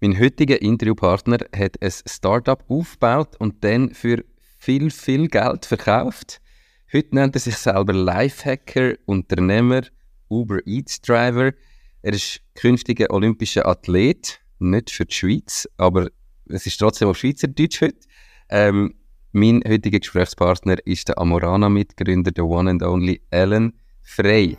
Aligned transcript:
Mein 0.00 0.20
heutiger 0.20 0.60
Interviewpartner 0.60 1.38
hat 1.56 1.80
ein 1.80 1.90
Startup 2.06 2.62
aufgebaut 2.68 3.36
und 3.38 3.64
dann 3.64 3.94
für 3.94 4.22
viel, 4.58 4.90
viel 4.90 5.26
Geld 5.28 5.64
verkauft. 5.64 6.42
Heute 6.92 7.14
nennt 7.14 7.34
er 7.34 7.40
sich 7.40 7.56
selber 7.56 7.94
Lifehacker, 7.94 8.94
Unternehmer, 9.06 9.82
Uber 10.28 10.58
Eats 10.66 11.00
Driver. 11.00 11.52
Er 12.02 12.12
ist 12.12 12.42
künftiger 12.54 13.10
olympischer 13.10 13.66
Athlet, 13.66 14.38
nicht 14.58 14.90
für 14.90 15.06
die 15.06 15.14
Schweiz, 15.14 15.66
aber 15.78 16.08
es 16.48 16.66
ist 16.66 16.76
trotzdem 16.76 17.08
auf 17.08 17.16
Schweizerdeutsch 17.16 17.80
heute. 17.80 17.98
Ähm, 18.50 18.94
mein 19.32 19.62
heutiger 19.66 19.98
Gesprächspartner 19.98 20.76
ist 20.84 21.08
der 21.08 21.18
Amorana-Mitgründer, 21.18 22.32
der 22.32 22.44
One 22.44 22.70
and 22.70 22.82
Only 22.82 23.22
Alan 23.30 23.72
Frey. 24.02 24.58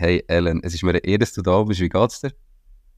Hey 0.00 0.24
Ellen, 0.28 0.62
es 0.62 0.72
ist 0.72 0.82
mir 0.82 0.92
eine 0.92 1.04
Ehre, 1.04 1.18
dass 1.18 1.34
du 1.34 1.42
da 1.42 1.62
bist. 1.62 1.78
Wie 1.78 1.88
geht's 1.90 2.22
dir? 2.22 2.32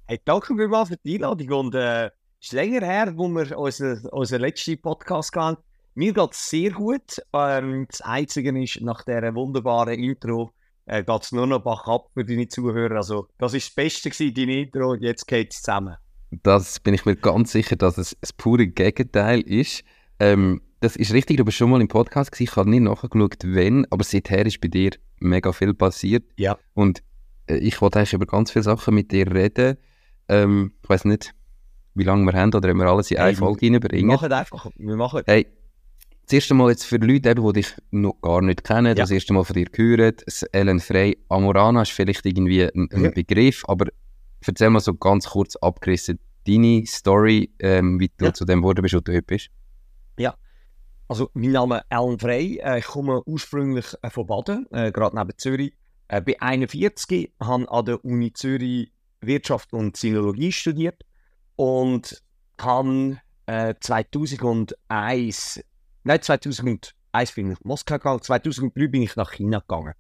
Hey, 0.06 0.20
danke 0.25 0.55
vielmals 0.55 0.89
für 0.89 0.97
die 0.98 1.14
Einladung 1.17 1.50
und 1.50 1.75
äh, 1.75 2.06
es 2.06 2.12
ist 2.42 2.53
länger 2.53 2.86
her, 2.86 3.12
wo 3.17 3.27
wir 3.27 3.58
unseren 3.58 4.06
unser 4.12 4.39
letzten 4.39 4.81
Podcast 4.81 5.33
gehen. 5.33 5.56
Mir 5.97 6.12
geht 6.12 6.30
es 6.30 6.48
sehr 6.48 6.70
gut. 6.70 7.20
Ähm, 7.33 7.89
das 7.91 8.03
Einzige 8.03 8.56
ist, 8.62 8.83
nach 8.83 9.03
dieser 9.03 9.34
wunderbaren 9.34 9.98
Intro 9.98 10.53
äh, 10.86 11.03
geht 11.03 11.23
es 11.23 11.33
nur 11.33 11.48
noch 11.48 11.64
Bach 11.64 11.89
ab 11.89 12.08
für 12.14 12.25
deine 12.25 12.47
Zuhörer. 12.47 12.95
Also, 12.95 13.27
das 13.36 13.55
ist 13.55 13.70
das 13.70 13.75
Beste 13.75 14.11
gewesen, 14.11 14.34
dein 14.36 14.48
Intro, 14.50 14.95
jetzt 14.95 15.27
geht 15.27 15.53
es 15.53 15.61
zusammen. 15.61 15.97
Das 16.45 16.78
bin 16.78 16.95
ich 16.95 17.05
mir 17.05 17.17
ganz 17.17 17.50
sicher, 17.50 17.75
dass 17.75 17.98
es 17.98 18.17
das 18.20 18.33
pure 18.33 18.69
Gegenteil 18.69 19.41
ist. 19.41 19.83
Ähm, 20.20 20.62
das 20.83 20.97
ist 20.97 21.13
richtig, 21.13 21.37
du 21.39 21.45
bist 21.45 21.57
schon 21.57 21.71
mal 21.71 21.81
im 21.81 21.89
Podcast 21.89 22.33
gewesen. 22.33 22.51
Ich 22.51 22.57
habe 22.57 22.69
nicht 22.69 22.83
nachgeschaut, 22.83 23.37
wenn, 23.45 23.87
aber 23.91 24.05
seither 24.05 24.45
ist 24.47 24.61
bei 24.61 24.69
dir 24.69 24.91
mega 25.21 25.53
viel 25.53 25.73
passiert. 25.75 26.25
Ja. 26.37 26.59
Und 26.75 27.03
äh, 27.47 27.57
ich 27.57 27.81
wollte 27.81 27.99
eigentlich 27.99 28.13
über 28.13 28.27
ganz 28.27 28.51
viele 28.51 28.63
Sachen 28.65 28.95
mit 28.95 29.11
dir 29.13 29.33
reden. 29.33 29.77
Ähm, 30.29 30.73
ich 30.83 30.89
weiß 30.89 31.05
nicht, 31.07 31.33
wie 31.95 32.05
lange 32.05 32.25
wir 32.31 32.39
haben 32.39 32.53
oder 32.55 32.71
ob 32.71 32.77
wir 32.77 32.87
alles 32.87 33.11
in 33.11 33.19
eine 33.19 33.29
Hey, 33.29 33.35
Folge 33.37 33.63
Wir 33.63 33.73
reinbringen. 33.73 34.07
machen 34.09 34.33
einfach, 34.33 34.67
wir 34.77 34.97
machen. 34.97 35.23
Hey, 35.27 35.47
das 36.25 36.33
erste 36.35 36.55
Mal 36.55 36.71
jetzt 36.71 36.85
für 36.85 36.97
Leute, 36.97 37.31
eben, 37.31 37.45
die 37.47 37.53
dich 37.61 37.75
noch 37.91 38.21
gar 38.23 38.41
nicht 38.43 38.65
kennen, 38.65 38.87
Ja. 38.87 38.95
das 38.95 39.11
erste 39.11 39.33
Mal 39.33 39.45
von 39.45 39.55
dir 39.55 39.67
hören, 39.75 40.15
das 40.25 40.43
Ellen 40.45 40.81
Frey, 40.81 41.19
Amorana 41.29 41.83
ist 41.83 41.93
vielleicht 41.93 42.25
irgendwie 42.25 42.63
ein, 42.65 42.89
ein 42.92 43.05
Ja. 43.05 43.11
Begriff, 43.11 43.65
aber 43.69 43.87
erzähl 44.47 44.71
mal 44.71 44.81
so 44.81 44.95
ganz 44.95 45.27
kurz 45.31 45.57
abgerissen 45.57 46.19
deine 46.47 46.85
Story, 46.87 47.51
ähm, 47.59 48.01
wie 48.01 48.11
du 48.17 48.27
Ja. 48.27 48.33
zu 48.35 48.45
dem 48.45 48.61
geworden 48.61 48.83
bist, 48.83 48.95
wo 48.95 49.01
du 49.01 49.13
heute 49.13 49.23
bist. 49.23 49.48
Also, 51.12 51.28
mein 51.34 51.52
Name 51.52 51.77
ist 51.77 51.84
Alan 51.90 52.18
Frey. 52.18 52.58
Äh, 52.64 52.78
ich 52.78 52.86
komme 52.86 53.23
ursprünglich 53.27 53.84
äh, 54.00 54.08
von 54.08 54.27
Baden, 54.27 54.67
äh, 54.70 54.90
gerade 54.90 55.14
neben 55.14 55.36
Zürich. 55.36 55.74
Äh, 56.08 56.23
bin 56.23 56.40
41, 56.40 57.34
habe 57.39 57.70
an 57.70 57.84
der 57.84 58.02
Uni 58.02 58.33
Zürich 58.33 58.90
Wirtschaft 59.20 59.74
und 59.74 59.95
Sinologie 59.95 60.52
studiert 60.52 61.02
und 61.55 62.23
habe 62.58 63.18
äh, 63.45 63.74
2001, 63.78 65.62
nein, 66.05 66.23
2001 66.23 66.95
bin 67.34 67.50
ich 67.50 67.58
nach 67.58 67.64
Moskau 67.64 67.96
gegangen, 67.96 68.23
2003 68.23 68.86
bin 68.86 69.02
ich 69.02 69.14
nach 69.14 69.33
China 69.33 69.58
gegangen. 69.58 69.92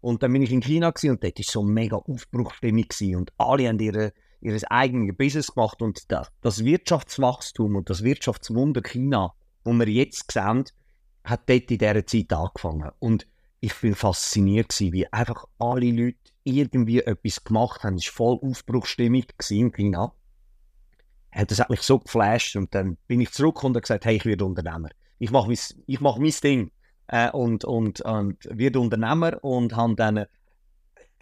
Und 0.00 0.22
dann 0.22 0.32
bin 0.32 0.42
ich 0.42 0.52
in 0.52 0.60
China 0.60 0.94
und 0.94 1.24
dort 1.24 1.36
war 1.36 1.44
so 1.44 1.64
mega 1.64 1.96
Aufbruchstimmung 1.96 2.86
und 3.16 3.32
alle 3.38 3.66
haben 3.66 3.80
ihre, 3.80 4.12
ihr 4.40 4.56
eigenes 4.70 5.16
Business 5.16 5.48
gemacht 5.48 5.82
und 5.82 6.06
das 6.12 6.64
Wirtschaftswachstum 6.64 7.74
und 7.74 7.90
das 7.90 8.04
Wirtschaftswunder 8.04 8.82
China 8.82 9.34
wo 9.64 9.72
wir 9.72 9.88
jetzt 9.88 10.30
sehen, 10.30 10.64
hat 11.24 11.48
dort 11.48 11.70
in 11.70 11.78
dieser 11.78 12.06
Zeit 12.06 12.32
angefangen. 12.32 12.90
Und 12.98 13.26
ich 13.60 13.74
bin 13.74 13.94
fasziniert 13.94 14.70
gewesen, 14.70 14.92
wie 14.92 15.12
einfach 15.12 15.46
alle 15.58 15.90
Leute 15.90 16.18
irgendwie 16.44 17.00
etwas 17.00 17.44
gemacht 17.44 17.84
haben. 17.84 17.96
Es 17.96 18.06
war 18.06 18.38
voll 18.38 18.50
Aufbruchsstimmung 18.50 19.24
gewesen 19.36 19.66
in 19.66 19.72
China. 19.72 20.12
Das 21.46 21.60
hat 21.60 21.70
mich 21.70 21.82
so 21.82 21.98
geflasht 21.98 22.56
und 22.56 22.74
dann 22.74 22.96
bin 23.06 23.20
ich 23.20 23.30
zurück 23.30 23.62
und 23.62 23.72
habe 23.72 23.82
gesagt, 23.82 24.04
hey, 24.04 24.16
ich 24.16 24.24
werde 24.24 24.44
Unternehmer. 24.44 24.88
Ich 25.18 25.30
mache 25.30 25.48
mein, 25.48 25.58
ich 25.86 26.00
mache 26.00 26.20
mein 26.20 26.34
Ding 26.42 26.72
äh, 27.06 27.30
und, 27.30 27.64
und, 27.64 28.00
und 28.00 28.36
werde 28.50 28.80
Unternehmer 28.80 29.42
und 29.44 29.76
habe 29.76 29.94
dann 29.94 30.16
äh, 30.16 30.26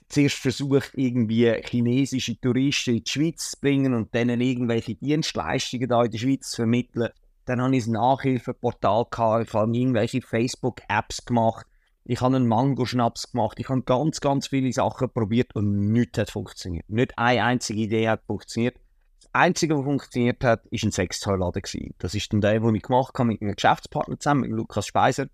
zuerst 0.09 0.37
versucht, 0.37 0.93
irgendwie 0.95 1.53
chinesische 1.65 2.41
Touristen 2.41 2.97
in 2.97 3.05
die 3.05 3.11
Schweiz 3.11 3.51
zu 3.51 3.61
bringen 3.61 3.93
und 3.93 4.15
denen 4.15 4.41
irgendwelche 4.41 4.95
Dienstleistungen 4.95 5.89
da 5.89 6.05
in 6.05 6.11
der 6.11 6.19
Schweiz 6.19 6.51
zu 6.51 6.57
vermitteln. 6.57 7.11
Dann 7.49 7.63
habe 7.63 7.75
ich 7.75 7.87
ein 7.87 7.93
Nachhilfeportal 7.93 9.07
gehabt, 9.11 9.49
ich 9.49 9.55
habe 9.55 9.75
irgendwelche 9.75 10.21
Facebook-Apps 10.21 11.25
gemacht, 11.25 11.67
ich 12.05 12.21
habe 12.21 12.37
einen 12.37 12.47
Mango-Schnaps 12.47 13.33
gemacht, 13.33 13.59
ich 13.59 13.71
habe 13.71 13.81
ganz, 13.85 14.21
ganz 14.21 14.49
viele 14.49 14.71
Sachen 14.71 15.11
probiert 15.11 15.55
und 15.55 15.91
nichts 15.91 16.19
hat 16.19 16.31
funktioniert. 16.31 16.85
Nicht 16.91 17.17
eine 17.17 17.43
einzige 17.43 17.81
Idee 17.81 18.11
hat 18.11 18.23
funktioniert. 18.27 18.77
Das 19.23 19.31
Einzige, 19.33 19.79
was 19.79 19.85
funktioniert 19.85 20.45
hat, 20.45 20.67
ist 20.67 20.85
ein 20.85 20.93
Sextoyladen. 20.93 21.63
Das 21.97 22.15
ist 22.15 22.31
dann 22.35 22.43
der, 22.43 22.61
den 22.61 22.75
ich 22.75 22.83
gemacht 22.83 23.15
habe 23.15 23.29
mit 23.29 23.41
einem 23.41 23.55
Geschäftspartner 23.55 24.21
zusammen, 24.21 24.43
mit 24.43 24.51
Lukas 24.51 24.87
Speiser. 24.87 25.29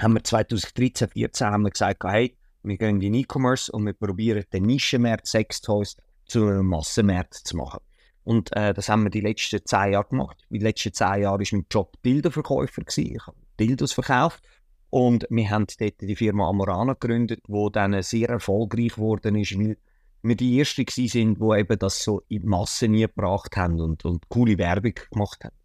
Haben 0.00 0.14
wir 0.14 0.24
2013, 0.24 1.08
2014 1.08 1.46
haben 1.46 1.62
wir 1.62 1.70
gesagt, 1.70 2.02
hey, 2.02 2.36
wir 2.64 2.78
gehen 2.78 2.96
in 2.96 3.00
den 3.00 3.14
E-Commerce 3.14 3.70
und 3.70 3.86
wir 3.86 3.92
probieren 3.92 4.42
den 4.52 4.64
Nischenmarkt 4.64 5.28
Sextoys 5.28 5.96
zu 6.26 6.48
einem 6.48 6.66
Massenmarkt 6.66 7.34
zu 7.34 7.56
machen. 7.56 7.78
Und 8.24 8.54
äh, 8.56 8.72
das 8.72 8.88
haben 8.88 9.04
wir 9.04 9.10
die 9.10 9.20
letzten 9.20 9.64
zehn 9.64 9.92
Jahre 9.92 10.08
gemacht. 10.08 10.46
Die 10.50 10.58
letzten 10.58 10.92
zehn 10.92 11.22
Jahre 11.22 11.40
war 11.40 11.46
mein 11.52 11.66
Job 11.70 11.96
Dildo-Verkäufer. 12.04 12.82
gewesen. 12.82 13.16
Ich 13.16 13.26
habe 13.26 13.36
Dildos 13.58 13.92
verkauft. 13.92 14.42
Und 14.90 15.26
wir 15.30 15.50
haben 15.50 15.66
dort 15.78 16.00
die 16.00 16.16
Firma 16.16 16.48
Amorana 16.48 16.92
gegründet, 16.92 17.40
die 17.48 17.68
dann 17.72 18.00
sehr 18.02 18.28
erfolgreich 18.28 18.94
geworden 18.94 19.36
ist, 19.36 19.58
weil 19.58 19.78
wir 20.22 20.36
die 20.36 20.58
Ersten 20.58 20.84
sind, 20.86 21.40
die 21.40 21.58
eben 21.58 21.78
das 21.78 22.04
so 22.04 22.22
in 22.28 22.42
die 22.42 22.46
Masse 22.46 22.88
nie 22.88 23.00
gebracht 23.02 23.56
haben 23.56 23.80
und, 23.80 24.04
und 24.04 24.28
coole 24.28 24.58
Werbung 24.58 24.92
gemacht 25.10 25.44
haben. 25.44 25.56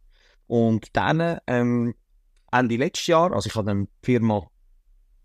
Und 0.47 0.95
dann, 0.95 1.39
ähm, 1.45 1.93
Ende 2.51 2.77
letztes 2.77 3.07
Jahr, 3.07 3.33
also 3.33 3.47
ich 3.47 3.55
habe 3.55 3.67
dann 3.67 3.85
die 4.01 4.05
Firma 4.05 4.49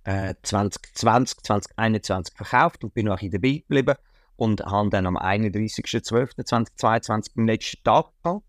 äh, 0.02 0.34
2020, 0.42 1.38
2021 1.44 2.34
verkauft 2.36 2.82
und 2.82 2.92
bin 2.94 3.06
noch 3.06 3.22
ein 3.22 3.30
bisschen 3.30 3.40
dabei 3.40 3.58
geblieben 3.58 3.94
und 4.36 4.64
habe 4.64 4.90
dann 4.90 5.06
am 5.06 5.16
31.12.2022 5.16 7.34
den 7.34 7.46
letzten 7.46 7.82
Tag 7.84 8.06
gehabt, 8.22 8.44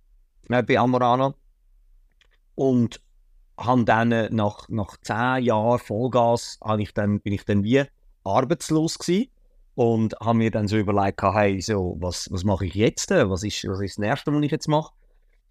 äh, 0.50 0.64
bei 0.64 0.80
Amorana 0.80 1.36
und 2.56 3.02
habe 3.58 3.84
dann 3.84 4.12
äh, 4.12 4.30
nach, 4.32 4.68
nach 4.70 4.98
10 4.98 5.44
Jahren 5.44 5.80
Vollgas 5.80 6.58
habe 6.64 6.82
ich 6.82 6.94
dann, 6.94 7.20
bin 7.22 7.34
ich 7.34 7.46
dann 7.46 7.64
wie 7.64 7.84
arbeitslos 8.24 8.98
gewesen 8.98 9.30
und 9.76 10.16
habe 10.20 10.38
mir 10.38 10.52
dann 10.52 10.68
so 10.68 10.78
überlegt, 10.78 11.22
hey, 11.22 11.60
so, 11.62 11.98
was, 12.00 12.30
was 12.32 12.44
mache 12.44 12.66
ich 12.66 12.76
jetzt? 12.76 13.10
Was 13.10 13.44
ist, 13.44 13.68
was 13.68 13.82
ist 13.82 13.98
das 13.98 14.06
Erste, 14.06 14.34
was 14.34 14.44
ich 14.44 14.52
jetzt 14.52 14.68
mache? 14.68 14.94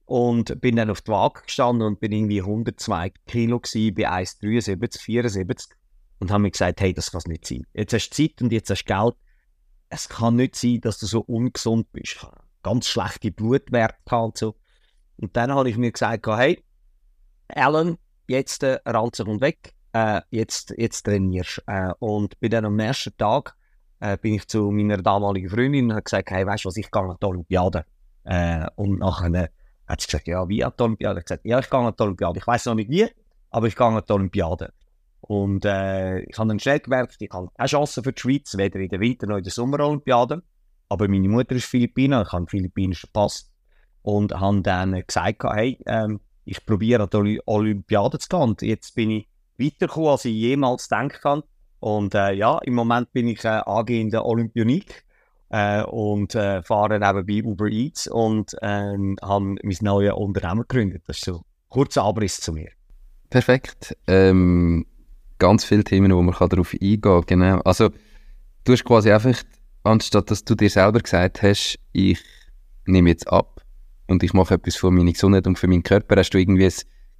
Und 0.06 0.61
bin 0.61 0.76
dann 0.76 0.90
auf 0.90 1.00
die 1.00 1.11
Waage 1.11 1.43
gestanden 1.43 1.87
und 1.87 2.00
bin 2.00 2.12
irgendwie 2.12 2.40
102 2.40 3.12
Kilo 3.26 3.58
bei 3.58 3.69
1,73, 3.69 5.00
74 5.00 5.76
und 6.19 6.31
habe 6.31 6.43
mir 6.43 6.50
gesagt, 6.50 6.81
hey, 6.81 6.93
das 6.93 7.11
kann 7.11 7.19
es 7.19 7.26
nicht 7.26 7.46
sein. 7.46 7.67
Jetzt 7.73 7.94
hast 7.94 8.11
du 8.11 8.17
Zeit 8.17 8.43
und 8.43 8.52
jetzt 8.52 8.70
hast 8.70 8.85
du 8.85 8.94
Geld. 8.94 9.14
Es 9.94 10.09
kann 10.09 10.37
nicht 10.37 10.56
sein, 10.56 10.81
dass 10.81 10.99
du 10.99 11.05
so 11.05 11.21
ungesund 11.21 11.93
bist. 11.93 12.23
Habe 12.23 12.39
ganz 12.62 12.89
schlechte 12.89 13.31
Blutwerte 13.31 14.17
und 14.17 14.39
so. 14.39 14.56
Und 15.19 15.37
dann 15.37 15.53
habe 15.53 15.69
ich 15.69 15.77
mir 15.77 15.93
gesagt, 15.93 16.27
hey, 16.29 16.65
Alan, 17.49 17.99
jetzt 18.27 18.62
äh, 18.62 18.81
Ranzen 18.87 19.29
und 19.29 19.43
weg, 19.43 19.75
äh, 19.93 20.23
jetzt, 20.31 20.73
jetzt 20.79 21.03
trainierst 21.03 21.62
äh, 21.67 21.93
Und 21.99 22.41
bin 22.41 22.50
dann 22.50 22.65
am 22.65 22.77
nächsten 22.77 23.15
Tag 23.19 23.55
äh, 24.00 24.17
bin 24.17 24.35
ich 24.35 24.49
zu 24.49 24.71
meiner 24.71 24.97
damaligen 24.97 25.50
Freundin 25.50 25.85
und 25.85 25.93
habe 25.93 26.03
gesagt, 26.05 26.31
hey, 26.31 26.47
weißt 26.47 26.65
du 26.65 26.69
was, 26.69 26.79
ich 26.79 26.91
gehe 26.91 27.03
an 27.03 27.17
die 27.21 27.27
Olympiade. 27.27 27.85
Äh, 28.25 28.67
und 28.77 28.99
nachher 29.00 29.50
Hat 29.87 30.00
sie 30.00 30.06
gesagt, 30.06 30.27
ja, 30.27 30.49
wie 30.49 30.65
an 30.65 30.73
die 30.79 30.83
Olympiade? 30.83 31.21
Ich 31.21 31.27
gesagt, 31.27 31.45
ja, 31.45 31.59
ich 31.59 31.69
gehe 31.69 31.79
an 31.79 31.93
die 31.95 32.03
Olympiade. 32.03 32.38
Ich 32.38 32.47
weiß 32.47 32.65
noch 32.65 32.77
nicht 32.77 32.88
wie, 32.88 33.09
aber 33.50 33.67
ich 33.67 33.77
gehe 33.77 33.87
an 33.87 34.03
die 34.09 34.12
Olympiade. 34.12 34.73
Und 35.23 35.65
äh, 35.65 36.21
ich 36.21 36.37
habe 36.37 36.49
dann 36.49 36.59
schnell 36.59 36.81
gemerkt, 36.81 37.17
ich 37.21 37.31
habe 37.33 37.49
keine 37.57 37.69
Chance 37.69 38.03
für 38.03 38.13
die 38.13 38.21
Schweiz, 38.21 38.57
weder 38.57 38.81
in 38.81 38.89
der 38.89 39.01
Winter- 39.01 39.27
noch 39.27 39.37
in 39.37 39.45
der 39.45 39.53
Sommerolympiade. 39.53 40.43
Aber 40.89 41.09
meine 41.09 41.29
Mutter 41.29 41.55
ist 41.55 41.65
Philippiner, 41.65 42.23
ich 42.23 42.29
habe 42.29 42.39
einen 42.39 42.49
philippinischen 42.49 43.11
Pass. 43.13 43.49
Und 44.03 44.35
habe 44.39 44.63
dann 44.63 45.01
gesagt, 45.07 45.45
hey, 45.45 45.79
ähm, 45.87 46.21
ich 46.45 46.67
probiere 46.67 47.05
an 47.05 47.25
die 47.25 47.41
Olympiade 47.47 48.19
zu 48.19 48.29
gehen. 48.29 48.41
Und 48.41 48.63
jetzt 48.63 48.97
bin 48.97 49.11
ich 49.11 49.29
weitergekommen, 49.59 50.11
als 50.11 50.25
ich 50.25 50.35
jemals 50.35 50.89
gedacht 50.89 51.25
habe. 51.25 51.45
Und 51.79 52.15
äh, 52.15 52.33
ja, 52.33 52.59
im 52.59 52.75
Moment 52.75 53.13
bin 53.13 53.29
ich 53.29 53.45
äh, 53.45 53.49
angehender 53.65 54.27
Olympionik 54.27 55.05
äh, 55.51 55.83
und 55.85 56.35
äh, 56.35 56.63
fahre 56.63 56.99
nebenbei 56.99 57.49
Uber 57.49 57.67
Eats 57.67 58.07
und 58.07 58.55
äh, 58.61 58.97
habe 59.23 59.55
mein 59.63 59.77
neues 59.81 60.15
Unternehmen 60.15 60.63
gegründet. 60.63 61.05
Das 61.07 61.19
ist 61.19 61.25
so 61.25 61.37
ein 61.37 61.45
kurzer 61.69 62.03
Abriss 62.03 62.41
zu 62.41 62.53
mir. 62.53 62.71
Perfekt. 63.31 63.97
Ähm, 64.07 64.85
ganz 65.43 65.65
viele 65.65 65.83
Themen, 65.83 66.15
wo 66.15 66.23
man 66.23 66.35
darauf 66.39 66.73
eingehen 66.73 67.00
kann. 67.00 67.23
Genau. 67.27 67.59
Also, 67.62 67.91
du 68.65 68.73
hast 68.73 68.85
quasi 68.85 69.11
einfach, 69.11 69.43
anstatt 69.83 70.31
dass 70.31 70.44
du 70.44 70.55
dir 70.55 70.71
selber 70.71 71.00
gesagt 71.00 71.43
hast, 71.43 71.81
ich 71.91 72.21
nehme 72.87 73.11
jetzt 73.11 73.27
ab 73.27 73.61
und 74.06 74.23
ich 74.23 74.35
mache 74.35 74.55
etwas 74.55 74.77
für 74.77 74.93
meine 74.93 75.12
Gesundheit 75.12 75.49
und 75.49 75.59
für 75.59 75.67
meinen 75.67 75.83
Körper, 75.83 76.15
hast 76.15 76.31
du 76.31 76.39
irgendwie 76.39 76.67
ein 76.67 76.73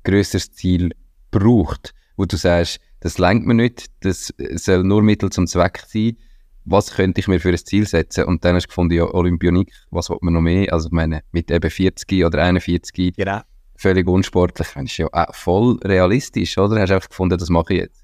grösseres 0.05 0.53
Ziel 0.53 0.93
gebraucht, 1.33 1.95
wo 2.17 2.25
du 2.25 2.37
sagst, 2.37 2.79
das 3.01 3.19
lenkt 3.19 3.45
mir 3.45 3.55
nicht, 3.55 3.87
das 4.05 4.33
soll 4.55 4.85
nur 4.85 5.03
Mittel 5.03 5.31
zum 5.31 5.49
Zweck 5.49 5.83
sein. 5.89 6.17
Was 6.65 6.95
könnte 6.95 7.19
ich 7.19 7.27
mir 7.27 7.41
für 7.41 7.49
ein 7.49 7.59
Ziel 7.59 7.89
setzen? 7.89 8.23
Und 8.27 8.45
dann 8.45 8.55
hast 8.55 8.67
du 8.67 8.69
gefunden, 8.69 8.95
ja, 8.95 9.13
Olympionik, 9.13 9.73
was 9.91 10.11
will 10.11 10.19
man 10.21 10.35
noch 10.35 10.43
mehr? 10.43 10.73
Also, 10.73 10.87
ich 10.87 10.93
meine, 10.93 11.25
mit 11.33 11.51
eben 11.51 11.69
40 11.69 12.25
oder 12.25 12.41
41, 12.41 13.17
genau. 13.17 13.41
völlig 13.75 14.07
unsportlich, 14.07 14.69
das 14.69 14.85
ist 14.85 14.97
ja 14.99 15.09
auch 15.11 15.35
voll 15.35 15.81
realistisch, 15.83 16.57
oder? 16.57 16.81
Hast 16.81 16.91
du 16.91 16.95
einfach 16.95 17.09
gefunden, 17.09 17.37
das 17.37 17.49
mache 17.49 17.75
ich 17.75 17.81
jetzt? 17.81 18.02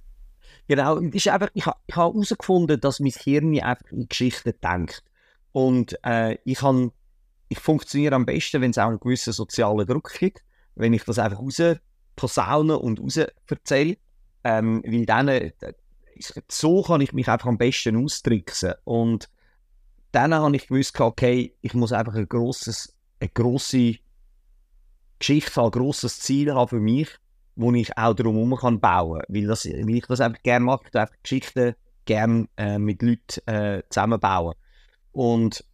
Genau, 0.69 0.97
ist 0.99 1.29
einfach, 1.29 1.49
ich 1.55 1.65
habe 1.65 1.79
hab 1.91 1.97
herausgefunden, 1.97 2.79
dass 2.79 3.00
mein 3.00 3.12
Hirn 3.12 3.59
einfach 3.59 3.91
in 3.91 4.06
Geschichten 4.06 4.53
denkt. 4.62 5.03
Und 5.53 5.99
äh, 6.05 6.37
ich, 6.44 6.61
ich 7.49 7.59
funktioniere 7.59 8.15
am 8.15 8.26
besten, 8.26 8.61
wenn 8.61 8.70
es 8.70 8.79
auch 8.79 8.88
einen 8.88 9.00
gewissen 9.00 9.32
sozialen 9.32 9.87
Druck 9.87 10.12
gibt. 10.19 10.44
Wenn 10.75 10.93
ich 10.93 11.05
das 11.05 11.19
einfach 11.19 11.41
raus 11.41 11.61
posaune 12.17 12.79
und 12.79 13.00
raus 13.00 13.19
erzähle. 13.47 13.97
Ähm, 14.44 14.82
weil 14.87 15.06
dann, 15.06 15.29
äh, 15.29 15.53
so 16.49 16.82
kann 16.82 17.00
ich 17.00 17.14
mich 17.14 17.29
einfach 17.29 17.49
am 17.49 17.59
besten 17.59 18.05
austricksen. 18.05 18.75
Und 18.85 19.31
dann 20.12 20.35
habe 20.35 20.55
ich 20.55 20.69
gewusst, 20.69 21.00
okay, 21.00 21.56
ich 21.62 21.73
muss 21.73 21.93
einfach 21.93 22.14
ein 22.14 22.29
grosses, 22.29 22.94
eine 23.21 23.31
grosse 23.31 23.94
Geschichte 25.19 25.62
ein 25.62 25.71
grosses 25.71 26.21
Ziel 26.21 26.55
haben 26.55 26.69
für 26.69 26.81
mich, 26.81 27.09
wo 27.58 27.72
ich 27.72 27.96
auch 27.99 28.14
drumherum 28.14 28.56
kann 28.56 28.81
bauen 28.81 29.20
kann. 29.20 29.34
Weil, 29.34 29.46
das, 29.46 29.66
weil 29.66 29.96
ich 29.96 30.06
das 30.06 30.20
einfach 30.20 30.43
gerne 30.43 30.64
mache. 30.64 30.84
Ich 30.88 30.99
einfach 30.99 31.14
Geschichten 31.22 31.75
gerne 32.05 32.49
äh, 32.56 32.78
mit 32.78 33.02
Leuten 33.02 33.46
äh, 33.46 33.82
zusammenbauen. 33.90 34.55
Und 35.10 35.64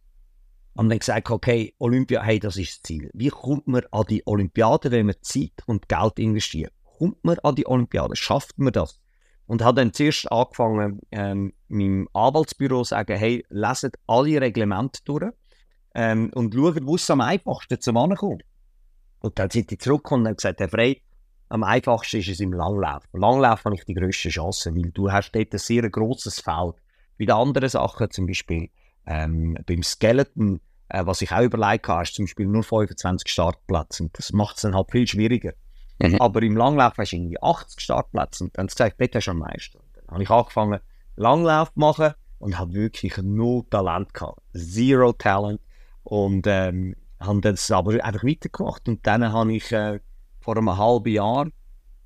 haben 0.77 0.89
dann 0.89 0.99
gesagt, 0.99 1.29
okay, 1.29 1.73
Olympia, 1.77 2.23
hey, 2.23 2.39
das 2.39 2.57
ist 2.57 2.77
das 2.77 2.81
Ziel. 2.81 3.09
Wie 3.13 3.29
kommt 3.29 3.67
man 3.67 3.83
an 3.91 4.05
die 4.09 4.25
Olympiade, 4.25 4.91
wenn 4.91 5.05
man 5.05 5.15
Zeit 5.21 5.53
und 5.67 5.87
Geld 5.87 6.19
investiert? 6.19 6.73
Kommt 6.97 7.23
man 7.23 7.37
an 7.39 7.55
die 7.55 7.67
Olympiade? 7.67 8.15
Schafft 8.15 8.57
man 8.57 8.73
das? 8.73 8.99
Und 9.45 9.63
habe 9.63 9.79
dann 9.79 9.93
zuerst 9.93 10.29
angefangen, 10.31 10.99
ähm, 11.11 11.53
meinem 11.67 12.09
Anwaltsbüro 12.13 12.79
zu 12.79 12.89
sagen, 12.89 13.15
hey, 13.15 13.45
leset 13.49 13.95
alle 14.07 14.41
Reglemente 14.41 15.01
durch 15.05 15.31
ähm, 15.93 16.31
und 16.33 16.55
schaut, 16.55 16.79
wo 16.81 16.95
es 16.95 17.09
am 17.11 17.21
einfachsten 17.21 17.79
zum 17.79 17.97
Ankommen. 17.97 18.39
Und 19.19 19.37
dann 19.37 19.51
sind 19.51 19.69
die 19.69 19.77
zurückgekommen 19.77 20.23
und 20.23 20.29
haben 20.29 20.35
gesagt, 20.37 20.59
Herr 20.59 20.69
Frey, 20.69 21.04
am 21.49 21.63
einfachsten 21.63 22.17
ist 22.17 22.29
es 22.29 22.39
im 22.39 22.53
Langlauf. 22.53 23.03
Im 23.13 23.19
Langlauf 23.19 23.65
habe 23.65 23.75
ich 23.75 23.85
die 23.85 23.93
grösste 23.93 24.29
Chance, 24.29 24.75
weil 24.75 24.91
du 24.91 25.11
hast 25.11 25.31
dort 25.31 25.53
ein 25.53 25.59
sehr 25.59 25.89
grosses 25.89 26.39
Feld. 26.39 26.75
Bei 27.17 27.25
den 27.25 27.31
anderen 27.31 27.69
Sachen, 27.69 28.09
zum 28.11 28.27
Beispiel 28.27 28.69
ähm, 29.05 29.57
beim 29.65 29.83
Skeleton, 29.83 30.59
äh, 30.89 31.05
was 31.05 31.21
ich 31.21 31.31
auch 31.31 31.41
überlegt 31.41 31.87
habe, 31.87 32.03
ist 32.03 32.15
zum 32.15 32.25
Beispiel 32.25 32.47
nur 32.47 32.63
25 32.63 33.29
Startplätze. 33.29 34.03
Und 34.03 34.17
das 34.17 34.33
macht 34.33 34.55
es 34.55 34.63
dann 34.63 34.75
halt 34.75 34.91
viel 34.91 35.07
schwieriger. 35.07 35.53
Mhm. 35.99 36.15
Aber 36.19 36.41
im 36.41 36.57
Langlauf 36.57 36.97
hast 36.97 37.11
du 37.11 37.15
irgendwie 37.15 37.41
80 37.41 37.79
Startplätze 37.79 38.43
und 38.43 38.57
dann 38.57 38.63
haben 38.63 38.69
sie 38.69 38.75
gesagt, 38.75 38.99
dort 38.99 39.15
hast 39.15 39.25
du 39.25 39.31
am 39.31 39.39
meisten. 39.39 39.79
Dann 39.93 40.07
habe 40.13 40.23
ich 40.23 40.29
angefangen, 40.29 40.79
Langlauf 41.15 41.73
zu 41.73 41.79
machen 41.79 42.13
und 42.39 42.57
habe 42.57 42.73
wirklich 42.73 43.17
null 43.17 43.63
Talent 43.69 44.13
gehabt. 44.13 44.41
Zero 44.53 45.13
Talent. 45.13 45.61
Und 46.03 46.45
ähm, 46.47 46.95
habe 47.19 47.41
das 47.41 47.71
aber 47.71 48.03
einfach 48.03 48.23
weitergemacht. 48.23 48.87
Und 48.87 49.05
dann 49.07 49.31
habe 49.31 49.53
ich 49.53 49.71
äh, 49.71 49.99
vor 50.45 50.57
einem 50.57 50.77
halben 50.77 51.11
Jahr 51.11 51.47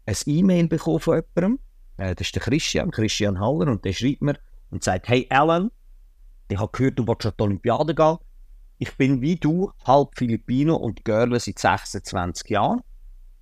ein 0.05 0.15
E-Mail 0.25 0.67
bekommen 0.69 1.01
von 1.01 1.21
jemandem. 1.35 1.59
Äh, 1.97 2.15
das 2.15 2.27
ist 2.27 2.35
der 2.35 2.41
Christian, 2.41 2.89
Christian 2.89 3.39
Haller. 3.39 3.67
Und 3.67 3.83
der 3.83 3.91
schreibt 3.91 4.21
mir 4.21 4.35
und 4.71 4.81
sagt, 4.81 5.09
hey 5.09 5.27
Alan, 5.29 5.71
ich 6.47 6.57
habe 6.57 6.71
gehört, 6.71 6.97
du 6.97 7.05
willst 7.05 7.25
an 7.25 7.33
die 7.37 7.43
Olympiade 7.43 7.93
gehen. 7.93 8.17
Ich 8.77 8.95
bin 8.95 9.21
wie 9.21 9.35
du 9.35 9.71
halb 9.85 10.17
Filipino 10.17 10.77
und 10.77 11.03
Girl 11.03 11.37
seit 11.37 11.59
26 11.59 12.49
Jahren. 12.49 12.81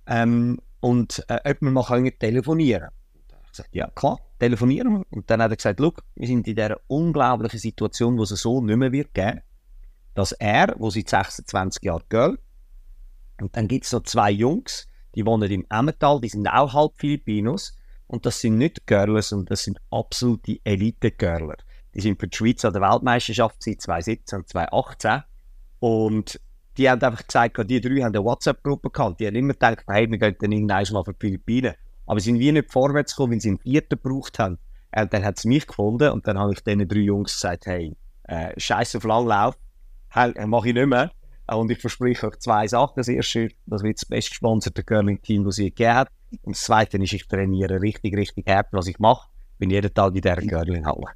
Ähm, 0.06 0.58
und 0.80 1.24
äh, 1.28 1.38
ob 1.48 1.60
wir 1.60 1.70
mal 1.70 1.84
können 1.84 2.10
telefonieren 2.18 2.88
können. 2.88 3.40
Ich 3.44 3.50
gesagt, 3.50 3.74
ja 3.74 3.88
klar, 3.94 4.18
telefonieren 4.40 4.98
wir. 4.98 5.06
Und 5.10 5.30
dann 5.30 5.40
hat 5.40 5.52
er 5.52 5.56
gesagt, 5.56 5.78
Look, 5.78 6.02
wir 6.16 6.26
sind 6.26 6.48
in 6.48 6.56
dieser 6.56 6.80
unglaublichen 6.88 7.60
Situation, 7.60 8.18
wo 8.18 8.24
es 8.24 8.30
so 8.30 8.60
nicht 8.60 8.76
mehr 8.76 8.90
wird 8.90 9.14
geben, 9.14 9.42
dass 10.14 10.32
er, 10.32 10.74
wo 10.78 10.90
seit 10.90 11.08
26 11.08 11.84
Jahren 11.84 12.02
Girl, 12.08 12.38
und 13.40 13.56
dann 13.56 13.68
gibt 13.68 13.84
es 13.84 13.92
noch 13.92 14.02
zwei 14.02 14.32
Jungs, 14.32 14.87
die 15.18 15.26
wohnen 15.26 15.50
im 15.50 15.66
Emmental, 15.68 16.20
die 16.20 16.28
sind 16.28 16.46
auch 16.46 16.72
halb 16.72 16.92
Filipinos. 16.96 17.76
Und 18.06 18.24
das 18.24 18.40
sind 18.40 18.56
nicht 18.56 18.86
Girls, 18.86 19.30
sondern 19.30 19.46
das 19.46 19.64
sind 19.64 19.80
absolute 19.90 20.60
Elite-Girler. 20.62 21.56
Die 21.92 22.00
sind 22.00 22.20
für 22.20 22.28
die 22.28 22.36
Schweiz 22.36 22.64
an 22.64 22.72
der 22.72 22.82
Weltmeisterschaft 22.82 23.60
seit 23.60 23.82
2017 23.82 24.38
und 24.38 24.48
2018. 24.48 25.22
Und 25.80 26.40
die 26.76 26.88
haben 26.88 27.02
einfach 27.02 27.26
gesagt, 27.26 27.68
die 27.68 27.80
drei 27.80 27.96
haben 27.96 28.14
eine 28.14 28.24
WhatsApp-Gruppe 28.24 28.90
gehabt. 28.90 29.18
Die 29.18 29.26
haben 29.26 29.34
immer 29.34 29.54
gedacht, 29.54 29.84
hey, 29.88 30.08
wir 30.08 30.18
gehen 30.18 30.36
dann 30.38 30.52
irgendwann 30.52 30.84
mal 30.92 31.04
für 31.04 31.14
die 31.14 31.26
Philippinen. 31.26 31.74
Aber 32.06 32.20
sie 32.20 32.30
sind 32.30 32.38
wie 32.38 32.52
nicht 32.52 32.72
vorwärts 32.72 33.16
gekommen, 33.16 33.32
weil 33.32 33.40
sie 33.40 33.48
einen 33.48 33.58
vierten 33.58 34.00
gebraucht 34.00 34.38
haben. 34.38 34.58
Und 34.94 35.02
äh, 35.02 35.06
dann 35.08 35.24
hat 35.24 35.40
sie 35.40 35.48
mich 35.48 35.66
gefunden 35.66 36.12
und 36.12 36.28
dann 36.28 36.38
habe 36.38 36.52
ich 36.52 36.62
diesen 36.62 36.86
drei 36.86 37.00
Jungs 37.00 37.34
gesagt, 37.34 37.66
hey, 37.66 37.96
äh, 38.22 38.52
scheiß 38.56 38.94
auf 38.94 39.02
Langlauf, 39.02 39.58
hey, 40.10 40.30
äh, 40.36 40.46
mache 40.46 40.68
ich 40.68 40.74
nicht 40.74 40.86
mehr. 40.86 41.10
Und 41.50 41.70
ich 41.70 41.78
verspreche 41.78 42.28
euch 42.28 42.38
zwei 42.38 42.66
Sachen. 42.66 42.94
Das 42.96 43.08
erste, 43.08 43.48
das 43.66 43.82
wird 43.82 43.98
das 43.98 44.04
bestgesponserte 44.04 44.82
Curling-Team, 44.82 45.44
das 45.44 45.58
ich 45.58 45.74
gegeben 45.74 45.94
habe. 45.94 46.10
Und 46.42 46.56
das 46.56 46.62
zweite 46.62 46.98
ist, 46.98 47.12
ich 47.12 47.26
trainiere 47.26 47.80
richtig, 47.80 48.16
richtig 48.16 48.46
hart, 48.48 48.68
was 48.72 48.86
ich 48.86 48.98
mache. 48.98 49.28
Bin 49.58 49.70
jeden 49.70 49.92
Tag 49.92 50.14
in 50.14 50.20
dieser 50.20 50.36
Curling-Halle. 50.36 51.06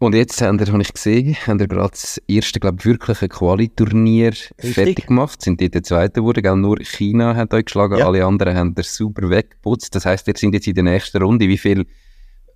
Und 0.00 0.14
jetzt 0.14 0.42
haben 0.42 0.58
wir, 0.58 0.66
habe 0.66 0.82
ich 0.82 0.92
gesehen, 0.92 1.36
haben 1.46 1.60
wir 1.60 1.68
gerade 1.68 1.90
das 1.90 2.20
erste, 2.26 2.58
glaube 2.58 2.78
ich, 2.80 2.84
wirkliche 2.84 3.28
Quali-Turnier 3.28 4.32
fertig 4.58 5.06
gemacht. 5.06 5.40
Sind 5.40 5.60
die 5.60 5.70
der 5.70 5.84
zweite 5.84 6.20
geworden, 6.20 6.42
gell? 6.42 6.56
Nur 6.56 6.78
China 6.80 7.36
hat 7.36 7.54
euch 7.54 7.66
geschlagen, 7.66 7.98
ja. 7.98 8.06
alle 8.06 8.24
anderen 8.24 8.56
haben 8.56 8.74
das 8.74 8.94
super 8.94 9.30
weggeputzt. 9.30 9.94
Das 9.94 10.04
heisst, 10.04 10.26
ihr 10.26 10.34
sind 10.36 10.52
jetzt 10.54 10.66
in 10.66 10.74
der 10.74 10.84
nächsten 10.84 11.22
Runde. 11.22 11.46
Wie 11.46 11.58
viele 11.58 11.86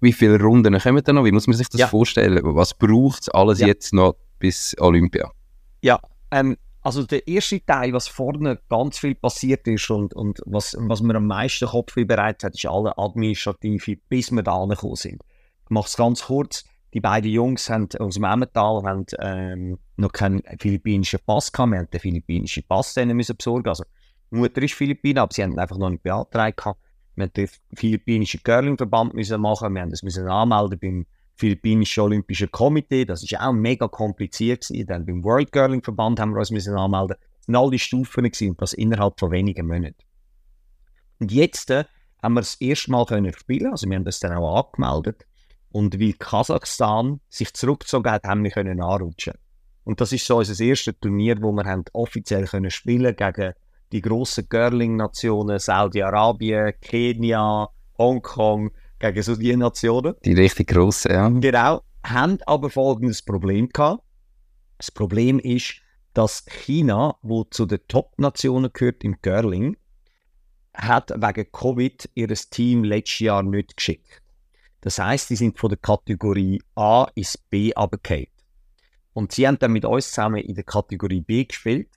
wie 0.00 0.12
viel 0.12 0.36
Runden 0.36 0.78
kommen 0.78 1.02
da 1.02 1.12
noch? 1.12 1.24
Wie 1.24 1.32
muss 1.32 1.46
man 1.46 1.56
sich 1.56 1.68
das 1.68 1.80
ja. 1.80 1.86
vorstellen? 1.86 2.40
Was 2.42 2.74
braucht 2.74 3.22
es 3.22 3.28
alles 3.30 3.60
ja. 3.60 3.66
jetzt 3.68 3.92
noch 3.92 4.14
bis 4.38 4.76
Olympia? 4.78 5.30
Ja, 5.80 6.00
ähm, 6.30 6.56
also 6.82 7.04
der 7.04 7.26
erste 7.26 7.64
Teil, 7.64 7.92
was 7.92 8.08
vorne 8.08 8.58
ganz 8.68 8.98
viel 8.98 9.14
passiert 9.14 9.66
ist 9.66 9.90
und, 9.90 10.14
und 10.14 10.40
was, 10.46 10.76
was 10.78 11.02
mir 11.02 11.16
am 11.16 11.26
meisten 11.26 11.68
Kopf 11.68 11.94
bereitet 11.94 12.44
hat, 12.44 12.54
ist 12.54 12.66
alle 12.66 12.96
administrative, 12.96 13.96
bis 14.08 14.30
wir 14.30 14.42
da 14.42 14.62
angekommen 14.62 14.96
sind. 14.96 15.22
Ich 15.64 15.70
mache 15.70 15.88
es 15.88 15.96
ganz 15.96 16.24
kurz. 16.24 16.64
Die 16.94 17.00
beiden 17.00 17.30
Jungs 17.30 17.68
haben, 17.68 17.88
aus 17.98 18.14
dem 18.14 18.24
Emmental 18.24 18.82
haben, 18.84 19.04
ähm, 19.18 19.78
noch 19.96 20.12
keinen 20.12 20.42
philippinischen 20.58 21.18
Pass 21.26 21.52
gehabt. 21.52 21.72
Wir 21.72 21.78
haben 21.80 21.90
den 21.90 22.00
philippinischen 22.00 22.64
Pass 22.66 22.96
müssen 22.96 23.36
besorgen. 23.36 23.68
Also, 23.68 23.84
die 24.30 24.36
Mutter 24.36 24.62
ist 24.62 24.74
Philippiner, 24.74 25.22
aber 25.22 25.34
sie 25.34 25.42
haben 25.42 25.58
einfach 25.58 25.76
noch 25.76 25.90
nicht 25.90 26.02
beantragt. 26.02 26.64
Wir 27.16 27.24
haben 27.24 27.32
den 27.34 27.48
philippinischen 27.74 28.42
Curling-Verband 28.42 29.12
müssen 29.12 29.40
machen. 29.40 29.74
Wir 29.74 29.84
das 29.86 30.02
müssen 30.02 30.26
anmelden 30.26 30.78
beim 30.78 31.06
philippinischen 31.38 32.02
Olympischen 32.02 32.50
Komitee. 32.50 33.04
Das 33.04 33.22
ist 33.22 33.38
auch 33.38 33.52
mega 33.52 33.88
kompliziert. 33.88 34.68
Dann 34.86 35.06
beim 35.06 35.24
World 35.24 35.52
Curling 35.52 35.82
Verband 35.82 36.20
haben 36.20 36.32
wir 36.32 36.40
uns 36.40 36.50
müssen 36.50 36.76
anmelden. 36.76 37.16
Das 37.18 37.46
sind 37.46 37.56
all 37.56 37.70
die 37.70 37.78
Stufen 37.78 38.24
gewesen, 38.24 38.50
und 38.50 38.60
das 38.60 38.72
innerhalb 38.74 39.18
von 39.18 39.30
wenigen 39.30 39.66
Monaten. 39.66 40.02
Und 41.20 41.32
jetzt 41.32 41.70
äh, 41.70 41.84
haben 42.22 42.34
wir 42.34 42.40
das 42.40 42.56
erste 42.60 42.90
Mal 42.90 43.06
können 43.06 43.32
spielen. 43.32 43.70
Also 43.70 43.88
wir 43.88 43.96
haben 43.96 44.04
das 44.04 44.20
dann 44.20 44.32
auch 44.32 44.66
angemeldet. 44.66 45.24
Und 45.70 46.00
weil 46.00 46.14
Kasachstan 46.14 47.20
sich 47.28 47.52
zurückgezogen 47.54 48.10
hat, 48.10 48.24
haben 48.24 48.42
wir 48.42 48.50
können 48.50 48.82
anrutschen. 48.82 49.34
Und 49.84 50.00
das 50.00 50.12
ist 50.12 50.26
so 50.26 50.38
unser 50.38 50.62
erstes 50.62 50.94
Turnier, 51.00 51.40
wo 51.40 51.52
wir 51.52 51.64
haben 51.64 51.84
offiziell 51.92 52.46
können 52.46 52.70
spielen 52.70 53.14
gegen 53.16 53.54
die 53.92 54.02
grossen 54.02 54.48
Curling-Nationen 54.48 55.58
Saudi-Arabien, 55.58 56.74
Kenia, 56.80 57.68
Hongkong, 57.96 58.70
gegen 58.98 59.22
so 59.22 59.36
die 59.36 59.56
Nationen. 59.56 60.14
Die 60.24 60.34
richtig 60.34 60.68
grossen, 60.68 61.12
ja. 61.12 61.28
Genau. 61.28 61.82
Haben 62.04 62.38
aber 62.46 62.70
folgendes 62.70 63.22
Problem 63.22 63.68
gehabt. 63.68 64.02
Das 64.78 64.90
Problem 64.90 65.38
ist, 65.38 65.80
dass 66.14 66.44
China, 66.46 67.16
wo 67.22 67.44
zu 67.44 67.66
den 67.66 67.80
Top-Nationen 67.88 68.70
gehört 68.72 69.04
im 69.04 69.20
Curling, 69.20 69.76
hat 70.74 71.10
wegen 71.10 71.50
Covid 71.52 72.08
ihr 72.14 72.28
Team 72.28 72.84
letztes 72.84 73.18
Jahr 73.20 73.42
nicht 73.42 73.76
geschickt. 73.76 74.22
Das 74.80 74.98
heißt, 74.98 75.28
sie 75.28 75.36
sind 75.36 75.58
von 75.58 75.70
der 75.70 75.78
Kategorie 75.78 76.62
A 76.76 77.08
ins 77.14 77.36
B 77.36 77.74
abgekehrt. 77.74 78.30
Und 79.12 79.32
sie 79.32 79.46
haben 79.48 79.58
dann 79.58 79.72
mit 79.72 79.84
uns 79.84 80.10
zusammen 80.10 80.40
in 80.42 80.54
der 80.54 80.64
Kategorie 80.64 81.20
B 81.20 81.44
gespielt. 81.44 81.88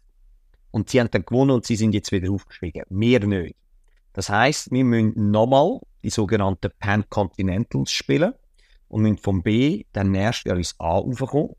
Und 0.72 0.90
sie 0.90 1.00
haben 1.00 1.12
dann 1.12 1.24
gewonnen 1.24 1.52
und 1.52 1.66
sie 1.66 1.76
sind 1.76 1.94
jetzt 1.94 2.12
wieder 2.12 2.32
aufgestiegen. 2.32 2.84
Wir 2.90 3.20
nicht. 3.28 3.56
Das 4.14 4.30
heißt, 4.30 4.72
wir 4.72 4.84
müssen 4.84 5.30
nochmal 5.30 5.80
die 6.04 6.10
sogenannten 6.10 6.72
Pan-Continentals 6.80 7.92
spielen 7.92 8.34
und 8.88 9.04
müssen 9.04 9.18
vom 9.18 9.44
B 9.44 9.86
dann 9.94 10.12
nächstes 10.12 10.46
Jahr 10.46 10.58
ins 10.58 10.76
A 10.80 10.98
raufkommen. 10.98 11.56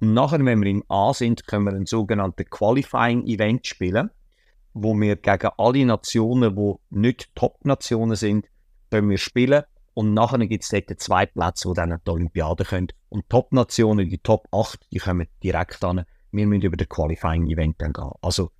Und 0.00 0.14
nachher, 0.14 0.44
wenn 0.44 0.60
wir 0.62 0.70
im 0.70 0.84
A 0.88 1.12
sind, 1.12 1.46
können 1.46 1.64
wir 1.64 1.72
ein 1.72 1.86
sogenanntes 1.86 2.46
Qualifying-Event 2.50 3.66
spielen, 3.66 4.10
wo 4.74 4.94
wir 4.94 5.16
gegen 5.16 5.50
alle 5.56 5.86
Nationen, 5.86 6.54
die 6.54 6.74
nicht 6.90 7.34
Top-Nationen 7.34 8.16
sind, 8.16 8.46
können 8.90 9.10
wir 9.10 9.18
spielen. 9.18 9.64
Und 9.94 10.14
nachher 10.14 10.38
gibt 10.46 10.62
es 10.62 10.70
dort 10.70 11.00
zwei 11.00 11.26
Plätze, 11.26 11.68
die 11.68 11.74
dann 11.74 11.92
an 11.92 12.00
die 12.06 12.10
Olympiade 12.10 12.64
können. 12.64 12.88
Und 13.08 13.28
Top-Nationen, 13.28 14.08
die 14.08 14.18
Top 14.18 14.46
8, 14.52 14.86
die 14.92 14.98
kommen 14.98 15.26
direkt 15.42 15.82
an. 15.82 16.04
Wir 16.30 16.46
müssen 16.46 16.62
über 16.62 16.76
das 16.76 16.88
Qualifying-Event 16.88 17.80
dann 17.80 17.92
gehen. 17.92 18.10
Also, 18.22 18.50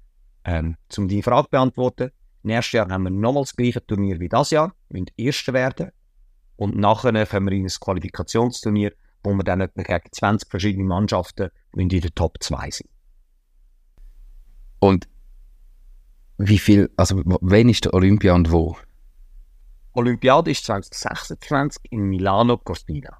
ähm, 0.44 0.76
um 0.96 1.06
die 1.06 1.22
Frage 1.22 1.44
zu 1.44 1.50
beantworten, 1.50 2.10
nächstes 2.48 2.72
Jahr 2.72 2.88
haben 2.88 3.04
wir 3.04 3.10
nochmals 3.10 3.50
das 3.50 3.56
gleiche 3.56 3.86
Turnier 3.86 4.18
wie 4.20 4.28
das 4.28 4.50
Jahr, 4.50 4.74
wir 4.88 5.00
müssen 5.00 5.12
Erster 5.16 5.52
werden. 5.52 5.90
Und 6.56 6.76
nachher 6.76 7.26
kommen 7.26 7.50
wir 7.50 7.56
in 7.56 7.64
ein 7.64 7.68
Qualifikationsturnier, 7.68 8.92
wo 9.22 9.32
wir 9.32 9.44
dann 9.44 9.60
etwa 9.60 9.82
gegen 9.82 10.08
20 10.10 10.50
verschiedene 10.50 10.84
Mannschaften 10.84 11.50
in 11.76 11.88
der 11.88 12.14
Top 12.14 12.36
2 12.40 12.70
sind. 12.70 12.90
Und 14.80 15.08
wie 16.38 16.58
viel, 16.58 16.90
also 16.96 17.22
wann 17.24 17.68
ist 17.68 17.84
der 17.84 17.94
Olympia 17.94 18.34
und 18.34 18.50
wo? 18.50 18.76
Olympiade 19.92 20.50
ist 20.50 20.64
2026 20.64 21.82
in 21.90 22.02
Milano 22.02 22.56
Cortina. 22.58 23.18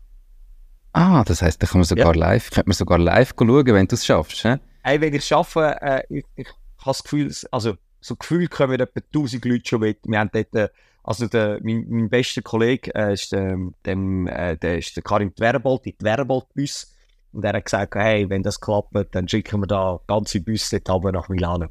Ah, 0.93 1.25
das 1.25 1.43
heisst, 1.43 1.63
da 1.63 1.67
kann 1.67 1.81
man 1.81 1.85
sogar 1.85 2.15
ja. 2.15 2.21
live, 2.21 2.51
könnte 2.51 2.69
man 2.69 2.75
sogar 2.75 2.99
live 2.99 3.35
schauen, 3.39 3.67
wenn 3.67 3.87
du 3.87 3.95
es 3.95 4.07
schaffst. 4.07 4.43
He? 4.43 4.57
Hey, 4.83 5.01
wenn 5.01 5.13
ich 5.13 5.21
es 5.21 5.29
schaffe, 5.29 5.77
äh, 5.81 6.03
ich, 6.09 6.25
ich 6.37 6.49
habe 6.79 6.87
das 6.87 7.03
Gefühl, 7.03 7.33
also 7.51 7.77
so 8.01 8.17
Gefühl 8.17 8.49
kommen 8.49 8.81
etwa 8.81 9.01
1000 9.01 9.45
Leute 9.45 9.69
schon 9.69 9.81
mit. 9.81 9.99
Wir 10.05 10.19
haben 10.19 10.31
dort, 10.33 10.55
äh, 10.55 10.69
also 11.03 11.27
der, 11.27 11.61
mein, 11.63 11.87
mein 11.89 12.09
bester 12.09 12.43
Kollege 12.43 12.95
äh, 12.95 13.13
ist, 13.13 13.33
ähm, 13.33 13.75
dem, 13.87 14.27
äh, 14.27 14.57
der 14.57 14.79
ist 14.79 14.97
der 14.97 15.03
Karim 15.03 15.35
Twerbold, 15.35 15.85
die 15.85 15.93
Twerbold-Bus. 15.95 16.95
Und 17.33 17.45
er 17.45 17.55
hat 17.55 17.65
gesagt, 17.65 17.95
hey, 17.95 18.29
wenn 18.29 18.43
das 18.43 18.61
klappt, 18.61 18.95
dann 19.13 19.29
schicken 19.29 19.61
wir 19.61 19.67
da 19.67 20.01
ganze 20.07 20.41
Busse 20.41 20.81
nach 20.87 21.29
Milano. 21.29 21.67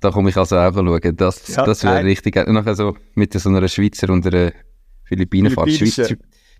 Da 0.00 0.10
komme 0.10 0.30
ich 0.30 0.36
also 0.36 0.56
auch 0.58 0.74
schauen. 0.74 1.16
Das, 1.16 1.48
ja, 1.48 1.64
das 1.64 1.84
wäre 1.84 2.04
richtig. 2.04 2.36
Nachher 2.36 2.74
so 2.74 2.96
mit 3.14 3.32
so 3.32 3.48
einer 3.48 3.66
Schweizer 3.68 4.10
und 4.10 4.26
einer 4.26 4.52
Philippinenfahrt. 5.04 5.70
Schweiz, 5.70 6.16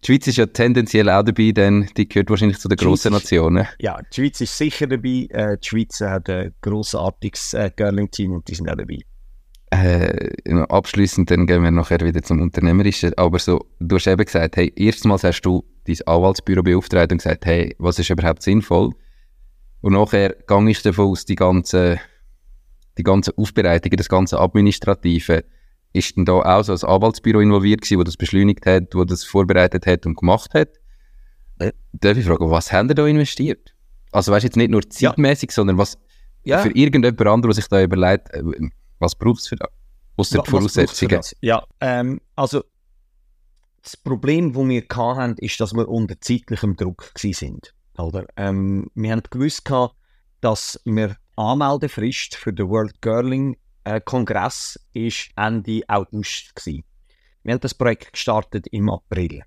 die 0.07 0.13
Schweiz 0.13 0.27
ist 0.29 0.37
ja 0.37 0.47
tendenziell 0.47 1.11
auch 1.11 1.25
dabei, 1.25 1.51
denn 1.51 1.89
die 1.97 2.09
gehört 2.09 2.31
wahrscheinlich 2.31 2.59
zu 2.59 2.69
den 2.69 2.77
grossen 2.77 3.13
Nationen. 3.13 3.67
Ja, 3.81 4.01
die 4.01 4.15
Schweiz 4.15 4.41
ist 4.41 4.57
sicher 4.57 4.87
dabei. 4.87 5.27
Äh, 5.31 5.59
die 5.59 5.67
Schweiz 5.67 6.01
hat 6.01 6.31
ein 6.31 6.55
grossartiges 6.61 7.55
äh, 7.55 7.73
Girling-Team 7.75 8.31
und 8.33 8.47
die 8.47 8.55
sind 8.55 8.71
auch 8.71 8.77
dabei. 8.77 9.01
Äh, 9.71 10.31
abschließend 10.69 11.29
dann 11.29 11.49
gehen 11.49 11.65
wir 11.65 11.73
nachher 11.73 12.01
wieder 12.01 12.23
zum 12.23 12.41
Unternehmerischen. 12.41 13.15
Aber 13.17 13.41
so, 13.41 13.67
du 13.81 13.97
hast 13.97 14.07
eben 14.07 14.25
gesagt, 14.25 14.57
hey, 14.57 14.73
erstmals 14.77 15.25
hast 15.25 15.41
du 15.41 15.65
dein 15.87 15.97
Anwaltsbüro 16.07 16.63
beauftragt 16.63 17.11
und 17.11 17.19
gesagt, 17.19 17.45
hey, 17.45 17.75
was 17.79 17.99
ist 17.99 18.11
überhaupt 18.11 18.43
sinnvoll? 18.43 18.93
Und 19.81 19.95
nachher 19.95 20.37
gehe 20.47 20.71
ich 20.71 20.83
davon 20.83 21.07
aus, 21.07 21.25
die 21.25 21.35
ganze, 21.35 21.99
die 22.97 23.03
ganze 23.03 23.37
Aufbereitung, 23.37 23.91
das 23.97 24.09
ganze 24.09 24.39
Administrative, 24.39 25.43
ist 25.93 26.17
denn 26.17 26.25
da 26.25 26.33
auch 26.35 26.63
so 26.63 26.73
ein 26.73 26.95
Anwaltsbüro 26.95 27.41
involviert 27.41 27.81
gewesen, 27.81 27.99
wo 27.99 28.05
das 28.05 28.17
beschleunigt 28.17 28.67
hat, 28.67 28.95
wo 28.95 29.05
das 29.05 29.25
vorbereitet 29.25 29.87
hat 29.87 30.07
und 30.07 30.17
gemacht 30.17 30.55
hat? 30.55 30.69
Äh, 31.59 31.73
darf 31.93 32.17
ich 32.17 32.27
fragen, 32.27 32.51
was 32.51 32.73
haben 32.73 32.89
ihr 32.89 32.95
da 32.95 33.07
investiert? 33.07 33.75
Also 34.13 34.33
weißt 34.33 34.45
du 34.45 34.47
jetzt 34.49 34.57
nicht 34.57 34.71
nur 34.71 34.89
zeitmäßig, 34.89 35.51
ja. 35.51 35.55
sondern 35.55 35.79
was 35.79 35.99
ja. 36.45 36.59
für 36.59 36.71
irgendjemand 36.71 37.21
anderes, 37.27 37.57
der 37.57 37.63
sich 37.63 37.69
da 37.69 37.83
überlegt, 37.83 38.31
äh, 38.31 38.43
was 38.99 39.15
braucht 39.15 39.41
es 39.41 39.49
für 39.49 39.57
das? 39.57 39.69
Die 40.31 40.51
Voraussetzungen. 40.51 41.21
Ja, 41.43 41.63
ähm, 41.81 42.21
also 42.37 42.63
das 43.83 43.97
Problem, 43.97 44.53
das 44.53 44.67
wir 44.67 44.83
hatten, 44.91 45.37
ist, 45.39 45.61
dass 45.61 45.75
wir 45.75 45.89
unter 45.89 46.21
zeitlichem 46.21 46.77
Druck 46.77 47.13
sind. 47.17 47.75
Oder? 47.99 48.27
Ähm, 48.37 48.91
wir 48.95 49.13
haben 49.13 49.23
gewusst, 49.31 49.71
dass 50.41 50.81
wir 50.85 51.17
Anmeldefrist 51.37 52.35
für 52.35 52.53
den 52.53 52.69
World 52.69 53.01
Girling 53.03 53.57
äh, 53.87 54.01
Kongress 54.01 54.79
ist 54.93 55.31
Ende 55.37 55.83
August. 55.87 56.55
Gewesen. 56.57 56.85
Wir 57.43 57.55
haben 57.55 57.61
das 57.61 57.75
Projekt 57.75 58.13
gestartet 58.13 58.67
im 58.67 58.91
April. 58.91 59.45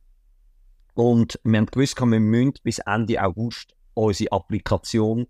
Und 0.93 1.39
wir 1.43 1.58
haben 1.58 1.65
gewusst, 1.65 2.00
wir 2.00 2.19
müssen 2.19 2.53
bis 2.63 2.79
Ende 2.79 3.22
August 3.22 3.75
unsere 3.93 4.31
Applikation 4.31 5.27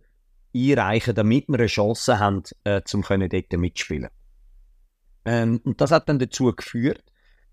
einreichen, 0.55 1.15
damit 1.15 1.47
wir 1.47 1.57
eine 1.59 1.67
Chance 1.67 2.19
haben, 2.19 2.43
äh, 2.63 2.81
um 2.93 3.01
dort 3.01 3.53
mitspielen 3.53 4.09
ähm, 5.25 5.59
Und 5.63 5.81
das 5.81 5.91
hat 5.91 6.07
dann 6.07 6.19
dazu 6.19 6.53
geführt, 6.55 7.03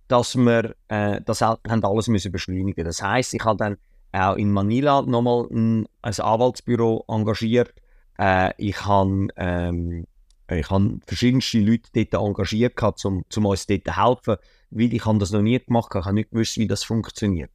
dass 0.09 0.37
wir 0.37 0.77
äh, 0.89 1.21
das 1.23 1.41
haben 1.41 1.85
alles 1.85 2.09
müssen 2.09 2.33
beschleunigen 2.33 2.85
Das 2.85 3.03
heißt, 3.03 3.35
ich 3.35 3.45
habe 3.45 3.57
dann 3.57 3.77
auch 4.13 4.37
in 4.37 4.53
Manila 4.53 5.03
nochmal 5.03 5.47
ein, 5.51 5.87
ein 6.03 6.21
Anwaltsbüro 6.21 7.05
engagiert. 7.09 7.75
Äh, 8.19 8.53
ich 8.59 8.85
habe 8.85 9.29
ähm, 9.37 10.07
ich 10.49 10.71
habe 10.71 11.01
verschiedenste 11.07 11.59
Leute 11.59 11.91
dort 11.93 12.15
engagiert, 12.15 12.77
gehabt, 12.77 13.05
um, 13.05 13.25
um 13.37 13.47
uns 13.47 13.67
dort 13.67 13.85
zu 13.85 13.97
helfen, 13.97 14.37
weil 14.71 14.95
ich 14.95 15.05
habe 15.05 15.19
das 15.19 15.33
noch 15.33 15.43
nie 15.43 15.59
gemacht 15.59 15.91
habe. 15.91 16.01
Ich 16.01 16.07
habe 16.07 16.15
nicht 16.15 16.31
gewusst, 16.31 16.57
wie 16.57 16.67
das 16.69 16.85
funktioniert. 16.85 17.51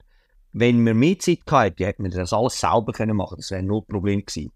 Wenn 0.54 0.86
wir 0.86 0.94
mehr 0.94 1.18
Zeit 1.18 1.40
hatten, 1.50 1.84
hätten 1.84 2.04
wir 2.04 2.12
das 2.12 2.34
alles 2.34 2.60
selber 2.60 2.92
können 2.92 3.16
machen 3.16 3.38
Das 3.38 3.52
wäre 3.52 3.64
null 3.64 3.84
Problem 3.84 4.26
gewesen. 4.26 4.52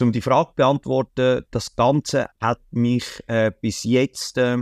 Um 0.00 0.12
die 0.12 0.20
Frage 0.20 0.50
zu 0.50 0.54
beantworten, 0.56 1.44
das 1.50 1.74
Ganze 1.74 2.28
hat 2.40 2.60
mich 2.70 3.24
äh, 3.26 3.50
bis 3.60 3.82
jetzt 3.82 4.38
äh, 4.38 4.58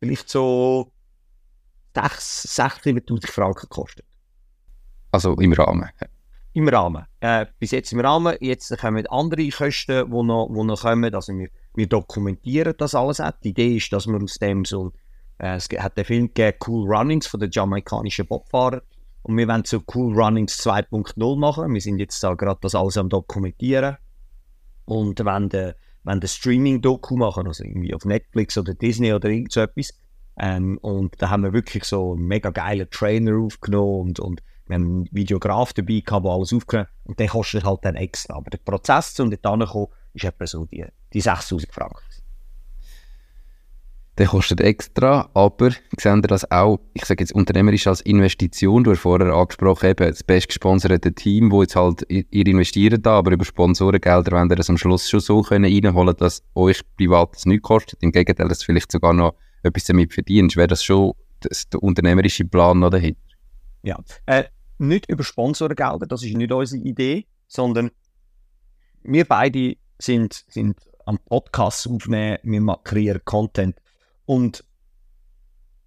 vielleicht 0.00 0.30
so 0.30 0.90
6.000, 1.94 3.04
7.000 3.04 3.30
Franken 3.30 3.68
gekostet. 3.68 4.06
Also 5.10 5.34
im 5.34 5.52
Rahmen? 5.52 5.90
Im 6.54 6.68
Rahmen. 6.68 7.04
Äh, 7.20 7.46
bis 7.58 7.72
jetzt 7.72 7.92
im 7.92 8.00
Rahmen. 8.00 8.36
Jetzt 8.40 8.76
kommen 8.78 9.06
andere 9.08 9.48
Kosten, 9.50 10.10
die 10.10 10.22
noch, 10.22 10.48
die 10.48 10.64
noch 10.64 10.80
kommen. 10.80 11.14
Also 11.14 11.36
wir 11.36 11.48
wir 11.78 11.86
dokumentieren 11.86 12.74
das 12.76 12.94
alles 12.94 13.20
auch. 13.20 13.32
Die 13.42 13.50
Idee 13.50 13.76
ist, 13.76 13.92
dass 13.92 14.06
wir 14.06 14.22
aus 14.22 14.34
dem 14.34 14.64
so, 14.64 14.92
äh, 15.38 15.56
es 15.56 15.68
hat 15.78 15.96
den 15.96 16.04
Film 16.04 16.26
gegeben, 16.26 16.58
Cool 16.66 16.94
Runnings 16.94 17.26
von 17.26 17.40
den 17.40 17.50
jamaikanischen 17.50 18.26
Bobfahrern 18.26 18.82
und 19.22 19.36
wir 19.36 19.48
wollen 19.48 19.64
so 19.64 19.80
Cool 19.94 20.14
Runnings 20.20 20.58
2.0 20.66 21.38
machen. 21.38 21.72
Wir 21.72 21.80
sind 21.80 21.98
jetzt 21.98 22.22
da 22.22 22.34
gerade 22.34 22.58
das 22.60 22.74
alles 22.74 22.98
am 22.98 23.08
dokumentieren 23.08 23.96
und 24.84 25.24
wenn 25.24 25.48
der 25.48 25.76
wenn 26.04 26.20
der 26.20 26.28
Streaming-Doku 26.28 27.16
machen, 27.16 27.46
also 27.46 27.64
irgendwie 27.64 27.94
auf 27.94 28.04
Netflix 28.04 28.56
oder 28.56 28.72
Disney 28.72 29.12
oder 29.12 29.28
irgend 29.28 29.52
so 29.52 29.60
etwas. 29.60 29.92
Ähm, 30.38 30.78
und 30.78 31.20
da 31.20 31.28
haben 31.28 31.42
wir 31.42 31.52
wirklich 31.52 31.84
so 31.84 32.12
einen 32.12 32.26
mega 32.26 32.50
geilen 32.50 32.88
Trainer 32.90 33.36
aufgenommen 33.36 34.08
und, 34.08 34.20
und 34.20 34.42
wir 34.66 34.74
haben 34.74 34.84
einen 34.84 35.08
Videograf 35.10 35.72
dabei 35.72 36.00
gehabt, 36.04 36.24
der 36.24 36.32
alles 36.32 36.52
aufgenommen 36.52 36.88
und 37.04 37.18
der 37.18 37.28
kostet 37.28 37.64
halt 37.64 37.80
dann 37.82 37.96
extra. 37.96 38.36
Aber 38.36 38.50
der 38.50 38.58
Prozess, 38.58 39.18
um 39.20 39.30
dort 39.30 39.46
hinzukommen, 39.46 39.88
ist 40.18 40.24
etwa 40.24 40.46
so 40.46 40.64
die, 40.66 40.84
die 41.12 41.20
6000 41.20 41.72
Franken. 41.72 42.02
Der 44.18 44.26
kostet 44.26 44.60
extra, 44.60 45.30
aber 45.32 45.70
sehen 45.96 46.18
ihr 46.18 46.22
das 46.22 46.50
auch, 46.50 46.80
ich 46.92 47.04
sage 47.04 47.22
jetzt 47.22 47.32
unternehmerisch 47.32 47.86
als 47.86 48.00
Investition, 48.00 48.82
du 48.82 48.90
hast 48.90 48.98
vorher 48.98 49.32
angesprochen, 49.32 49.90
eben 49.90 50.08
das 50.08 50.24
bestgesponserte 50.24 51.12
Team, 51.12 51.52
wo 51.52 51.62
jetzt 51.62 51.76
halt, 51.76 52.04
ihr 52.08 52.46
investiert 52.48 53.06
da, 53.06 53.18
aber 53.18 53.30
über 53.30 53.44
Sponsorengelder 53.44 54.32
wollt 54.32 54.50
ihr 54.50 54.56
das 54.56 54.70
am 54.70 54.76
Schluss 54.76 55.08
schon 55.08 55.20
so 55.20 55.42
können 55.42 55.72
reinholen, 55.72 56.16
dass 56.16 56.42
euch 56.56 56.80
privat 56.96 57.36
das 57.36 57.46
nichts 57.46 57.62
kostet, 57.62 58.02
im 58.02 58.10
Gegenteil, 58.10 58.48
dass 58.48 58.64
vielleicht 58.64 58.90
sogar 58.90 59.12
noch 59.12 59.34
etwas 59.62 59.84
damit 59.84 60.12
verdienst, 60.12 60.56
wäre 60.56 60.66
das 60.66 60.82
schon 60.82 61.12
das, 61.38 61.68
der 61.68 61.80
unternehmerische 61.80 62.44
Plan 62.44 62.80
noch 62.80 62.90
dahinter? 62.90 63.20
Ja, 63.84 64.02
äh, 64.26 64.44
nicht 64.78 65.08
über 65.08 65.22
Sponsorengelder, 65.22 66.06
das 66.06 66.24
ist 66.24 66.36
nicht 66.36 66.50
unsere 66.50 66.82
Idee, 66.82 67.26
sondern 67.46 67.92
wir 69.04 69.24
beide 69.24 69.76
sind, 69.98 70.44
sind 70.48 70.78
am 71.06 71.18
Podcast 71.18 71.88
aufnehmen, 71.88 72.38
wir 72.42 72.80
kreieren 72.84 73.22
Content. 73.24 73.76
Und 74.26 74.64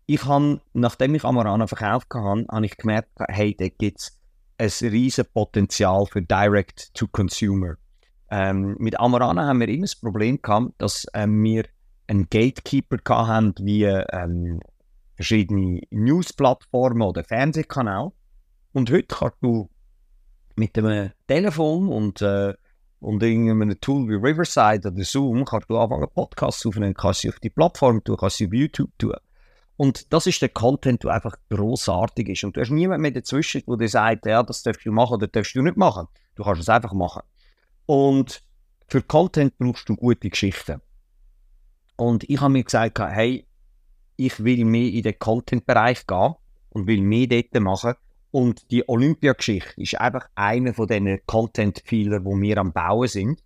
ich 0.07 0.25
habe, 0.25 0.61
nachdem 0.73 1.15
ich 1.15 1.23
Amarana 1.23 1.67
verkauft 1.67 2.07
habe, 2.13 2.45
habe 2.51 2.65
ich 2.65 2.75
gemerkt, 2.75 3.09
hey, 3.29 3.55
da 3.55 3.67
gibt 3.69 3.99
es 3.99 4.19
ein 4.57 4.89
riesiges 4.89 5.31
Potenzial 5.31 6.05
für 6.05 6.21
Direct-to-Consumer. 6.21 7.75
Ähm, 8.29 8.75
mit 8.79 8.99
Amarana 8.99 9.47
haben 9.47 9.59
wir 9.59 9.69
immer 9.69 9.81
das 9.81 9.95
Problem 9.95 10.41
gehabt, 10.41 10.73
dass 10.79 11.05
ähm, 11.13 11.43
wir 11.43 11.65
einen 12.07 12.29
Gatekeeper 12.29 13.27
hatten, 13.27 13.55
wie 13.59 13.83
ähm, 13.83 14.59
verschiedene 15.15 15.81
News-Plattformen 15.91 17.01
oder 17.01 17.23
Fernsehkanäle. 17.23 18.11
Und 18.73 18.91
heute 18.91 19.07
kannst 19.07 19.37
du 19.41 19.69
mit 20.55 20.75
dem 20.75 21.11
Telefon 21.27 21.89
und 21.89 22.21
äh, 22.21 22.53
Und 23.01 23.23
in 23.23 23.49
einem 23.49 23.81
Tool 23.81 24.07
wie 24.07 24.13
Riverside 24.13 24.89
oder 24.89 25.03
Zoom 25.03 25.43
kannst 25.43 25.69
du 25.71 25.77
anfangen, 25.77 26.07
Podcasts 26.13 26.63
aufnehmen, 26.67 26.93
kannst 26.93 27.21
sie 27.21 27.29
auf 27.29 27.39
die 27.39 27.49
Plattform 27.49 28.03
tun, 28.03 28.15
kannst 28.15 28.37
sie 28.37 28.45
auf 28.45 28.53
YouTube 28.53 28.91
tun. 28.99 29.15
Und 29.75 30.13
das 30.13 30.27
ist 30.27 30.39
der 30.43 30.49
Content, 30.49 31.03
der 31.03 31.13
einfach 31.13 31.35
großartig 31.49 32.29
ist. 32.29 32.43
Und 32.43 32.55
du 32.55 32.61
hast 32.61 32.69
niemanden 32.69 33.01
mehr 33.01 33.09
dazwischen, 33.09 33.63
der 33.67 33.77
dir 33.77 33.89
sagt, 33.89 34.27
ja, 34.27 34.43
das 34.43 34.61
darfst 34.61 34.85
du 34.85 34.91
machen 34.91 35.15
oder 35.15 35.27
darfst 35.27 35.55
du 35.55 35.63
nicht 35.63 35.77
machen. 35.77 36.07
Du 36.35 36.43
kannst 36.43 36.61
es 36.61 36.69
einfach 36.69 36.93
machen. 36.93 37.23
Und 37.87 38.43
für 38.87 39.01
Content 39.01 39.57
brauchst 39.57 39.89
du 39.89 39.95
gute 39.95 40.29
Geschichten. 40.29 40.79
Und 41.95 42.29
ich 42.29 42.39
habe 42.39 42.53
mir 42.53 42.63
gesagt, 42.63 42.99
hey, 42.99 43.47
ich 44.15 44.43
will 44.43 44.63
mehr 44.63 44.91
in 44.91 45.01
den 45.01 45.17
Content-Bereich 45.17 46.05
gehen 46.05 46.35
und 46.69 46.85
will 46.85 47.01
mehr 47.01 47.25
dort 47.25 47.59
machen. 47.63 47.95
Und 48.31 48.71
die 48.71 48.87
Olympiageschichte 48.87 49.79
ist 49.81 49.99
einfach 49.99 50.27
einer 50.35 50.73
von 50.73 50.87
diesen 50.87 51.19
Content-Pfeilern, 51.25 52.23
die 52.23 52.41
wir 52.41 52.57
am 52.57 52.71
Bauen 52.71 53.07
sind. 53.07 53.43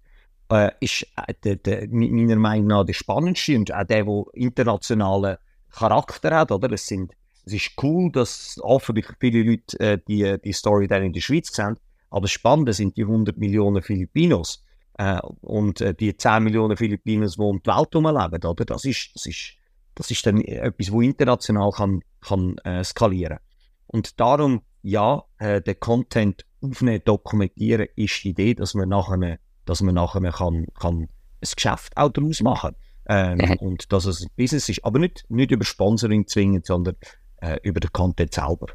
Äh, 0.51 0.71
ist 0.79 1.07
äh, 1.17 1.33
der, 1.43 1.55
der, 1.55 1.87
meiner 1.89 2.35
Meinung 2.35 2.67
nach 2.67 2.85
der 2.85 2.93
spannendste 2.93 3.57
und 3.57 3.73
auch 3.73 3.83
der, 3.83 4.03
der 4.05 4.23
internationalen 4.33 5.37
Charakter 5.71 6.35
hat. 6.35 6.51
Oder? 6.51 6.71
Es, 6.71 6.85
sind, 6.85 7.13
es 7.45 7.53
ist 7.53 7.71
cool, 7.81 8.11
dass 8.11 8.59
hoffentlich 8.61 9.07
viele 9.19 9.41
Leute 9.41 9.79
äh, 9.79 9.97
die, 10.07 10.37
die 10.43 10.53
Story 10.53 10.87
dann 10.87 11.03
in 11.03 11.13
der 11.13 11.21
Schweiz 11.21 11.51
sehen. 11.51 11.77
Aber 12.11 12.21
das 12.21 12.31
Spannende 12.31 12.73
sind 12.73 12.95
die 12.95 13.03
100 13.03 13.37
Millionen 13.37 13.81
Filipinos 13.81 14.63
äh, 14.99 15.19
und 15.41 15.81
äh, 15.81 15.95
die 15.95 16.15
10 16.15 16.43
Millionen 16.43 16.77
Filipinos, 16.77 17.35
die 17.35 17.41
um 17.41 17.61
die 17.61 17.69
Welt 17.69 17.89
herumleben. 17.91 18.45
Oder? 18.45 18.65
Das, 18.65 18.85
ist, 18.85 19.11
das, 19.15 19.25
ist, 19.25 19.53
das 19.95 20.11
ist 20.11 20.25
dann 20.27 20.41
etwas, 20.41 20.87
das 20.87 21.01
international 21.01 21.71
kann, 21.71 22.01
kann 22.21 22.57
äh, 22.59 22.83
skalieren 22.83 23.39
Und 23.87 24.19
darum, 24.19 24.61
ja, 24.85 25.23
äh, 25.39 25.61
den 25.61 25.79
Content 25.79 26.45
aufnehmen, 26.61 27.01
dokumentieren, 27.03 27.87
ist 27.95 28.23
die 28.23 28.29
Idee, 28.29 28.53
dass 28.53 28.75
man 28.75 28.89
nachher, 28.89 29.39
dass 29.65 29.81
man 29.81 29.95
nachher 29.95 30.21
kann, 30.31 30.67
kann 30.79 31.01
ein 31.01 31.09
Geschäft 31.55 31.97
auch 31.97 32.09
daraus 32.09 32.41
machen 32.41 32.75
kann. 33.07 33.37
Ähm, 33.39 33.49
mhm. 33.49 33.55
Und 33.55 33.91
dass 33.91 34.05
es 34.05 34.21
ein 34.21 34.29
Business 34.35 34.69
ist. 34.69 34.85
Aber 34.85 34.99
nicht, 34.99 35.25
nicht 35.27 35.49
über 35.49 35.65
Sponsoring 35.65 36.27
zwingend, 36.27 36.67
sondern 36.67 36.95
äh, 37.37 37.57
über 37.63 37.79
den 37.79 37.91
Content 37.93 38.33
selber. 38.33 38.67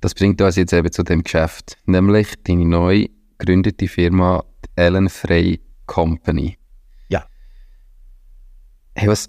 Das 0.00 0.14
bringt 0.14 0.40
uns 0.40 0.54
jetzt 0.54 0.72
eben 0.72 0.92
zu 0.92 1.02
dem 1.02 1.24
Geschäft, 1.24 1.76
nämlich 1.86 2.34
deine 2.44 2.64
neu 2.64 3.08
gegründete 3.36 3.88
Firma 3.88 4.44
Ellen 4.76 5.08
Frey 5.08 5.60
Company. 5.86 6.56
Ja. 7.08 7.26
Hey, 8.94 9.08
was, 9.08 9.28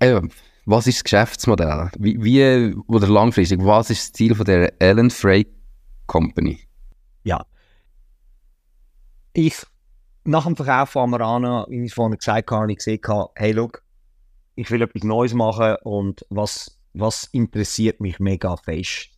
äh, 0.00 0.20
was 0.64 0.86
ist 0.86 0.98
das 0.98 1.04
Geschäftsmodell? 1.04 1.90
Wie, 1.98 2.22
wie, 2.22 2.74
oder 2.86 3.08
langfristig, 3.08 3.60
was 3.64 3.90
ist 3.90 4.02
das 4.02 4.12
Ziel 4.12 4.34
von 4.34 4.46
der 4.46 4.80
Ellen 4.80 5.10
Frey 5.10 5.46
Company? 6.06 6.60
Ja. 7.24 7.44
Ich 9.32 9.56
nach 10.24 10.44
dem 10.44 10.56
Verkauf 10.56 10.90
von 10.90 11.02
Amarana, 11.02 11.66
wie 11.68 11.84
ich 11.84 11.94
vorhin 11.94 12.16
gesagt 12.16 12.50
habe, 12.50 12.70
ich 12.70 12.78
gesehen, 12.78 13.00
hey, 13.34 13.52
look, 13.52 13.82
ich 14.54 14.70
will 14.70 14.82
etwas 14.82 15.02
Neues 15.02 15.34
machen 15.34 15.76
und 15.82 16.24
was, 16.30 16.78
was 16.92 17.24
interessiert 17.32 18.00
mich 18.00 18.20
mega 18.20 18.56
fest. 18.56 19.08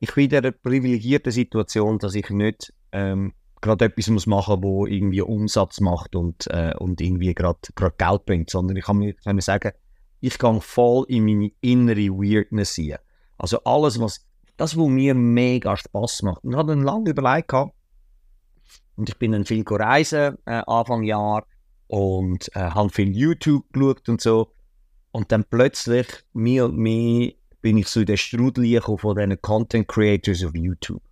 Ich 0.00 0.14
bin 0.14 0.30
in 0.30 0.42
der 0.42 0.50
privilegierten 0.50 1.30
Situation, 1.30 1.98
dass 1.98 2.14
ich 2.14 2.30
nicht 2.30 2.72
ähm, 2.92 3.34
gerade 3.60 3.84
etwas 3.84 4.08
muss 4.08 4.26
machen 4.26 4.60
muss, 4.60 4.88
das 4.88 4.96
irgendwie 4.96 5.20
Umsatz 5.20 5.80
macht 5.80 6.16
und, 6.16 6.46
äh, 6.48 6.74
und 6.78 7.00
irgendwie 7.00 7.34
gerade 7.34 7.60
Geld 7.98 8.24
bringt, 8.24 8.50
sondern 8.50 8.76
ich 8.76 8.84
kann 8.84 8.96
mir 8.96 9.42
sagen, 9.42 9.72
ich 10.20 10.38
gehe 10.38 10.60
voll 10.60 11.04
in 11.08 11.24
meine 11.24 11.50
innere 11.60 12.10
Weirdness 12.10 12.74
hier. 12.74 13.00
Also 13.38 13.62
alles, 13.64 13.98
was, 14.00 14.26
das, 14.56 14.76
was 14.76 14.86
mir 14.86 15.14
mega 15.14 15.76
Spaß 15.76 16.22
macht. 16.22 16.44
Ich 16.44 16.54
habe 16.54 16.72
dann 16.72 16.82
lange 16.82 17.10
überlegt, 17.10 17.48
gehabt, 17.48 17.74
und 18.96 19.08
ich 19.08 19.16
bin 19.16 19.32
dann 19.32 19.46
viel 19.46 19.64
reisen, 19.66 20.36
äh, 20.44 20.62
Anfang 20.66 21.02
Jahr, 21.04 21.46
und 21.86 22.54
äh, 22.54 22.60
habe 22.60 22.90
viel 22.90 23.16
YouTube 23.16 23.64
geschaut 23.72 24.08
und 24.08 24.20
so. 24.20 24.52
Und 25.10 25.32
dann 25.32 25.44
plötzlich, 25.44 26.06
mehr 26.34 26.66
und 26.66 26.76
mehr, 26.76 27.32
bin 27.62 27.78
ich 27.78 27.88
so 27.88 28.00
in 28.00 28.06
den 28.06 28.16
Strudel 28.16 28.80
von 28.80 29.16
diesen 29.16 29.40
Content 29.42 29.88
Creators 29.88 30.44
auf 30.44 30.54
YouTube. 30.54 31.02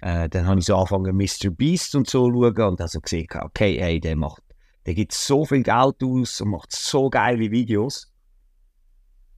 Äh, 0.00 0.28
dann 0.28 0.46
habe 0.46 0.60
ich 0.60 0.66
so 0.66 0.76
angefangen, 0.76 1.16
Mr. 1.16 1.50
Beast 1.50 1.94
und 1.94 2.08
so 2.08 2.30
zu 2.30 2.34
schauen 2.34 2.68
und 2.70 2.80
also 2.80 3.00
gesehen, 3.00 3.28
okay, 3.40 3.78
ey, 3.78 4.00
der 4.00 4.16
macht, 4.16 4.42
der 4.84 4.94
gibt 4.94 5.12
so 5.12 5.44
viel 5.44 5.62
Geld 5.62 6.02
aus 6.02 6.40
und 6.40 6.50
macht 6.50 6.74
so 6.74 7.08
geile 7.08 7.50
Videos. 7.50 8.12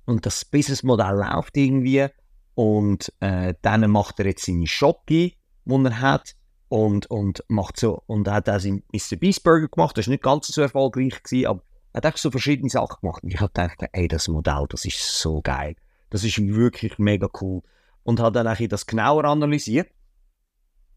Und 0.08 0.24
das 0.24 0.46
Businessmodell 0.46 1.16
läuft 1.16 1.54
irgendwie. 1.58 2.06
Und 2.54 3.12
äh, 3.20 3.52
dann 3.60 3.90
macht 3.90 4.18
er 4.18 4.26
jetzt 4.26 4.46
seine 4.46 4.66
Shopee, 4.66 5.36
die 5.66 5.84
er 5.84 6.00
hat 6.00 6.34
und, 6.68 7.10
und 7.10 7.44
macht 7.48 7.78
so, 7.78 8.04
und 8.06 8.26
hat 8.26 8.48
auch 8.48 8.58
seinen 8.58 8.82
Mr. 8.90 9.16
Beast 9.16 9.44
Burger 9.44 9.68
gemacht, 9.68 9.98
das 9.98 10.06
war 10.06 10.12
nicht 10.12 10.22
ganz 10.22 10.46
so 10.46 10.62
erfolgreich, 10.62 11.22
gewesen, 11.22 11.46
aber 11.46 11.62
er 11.92 11.98
hat 11.98 12.14
auch 12.14 12.16
so 12.16 12.30
verschiedene 12.30 12.70
Sachen 12.70 12.96
gemacht. 13.02 13.22
Und 13.22 13.34
ich 13.34 13.38
habe 13.38 13.52
gedacht, 13.52 13.84
ey, 13.92 14.08
das 14.08 14.28
Modell, 14.28 14.64
das 14.70 14.86
ist 14.86 14.98
so 14.98 15.42
geil. 15.42 15.76
Das 16.08 16.24
ist 16.24 16.38
wirklich 16.38 16.98
mega 16.98 17.28
cool. 17.42 17.60
Und 18.02 18.18
habe 18.18 18.42
dann 18.42 18.68
das 18.68 18.86
genauer 18.86 19.26
analysiert 19.26 19.90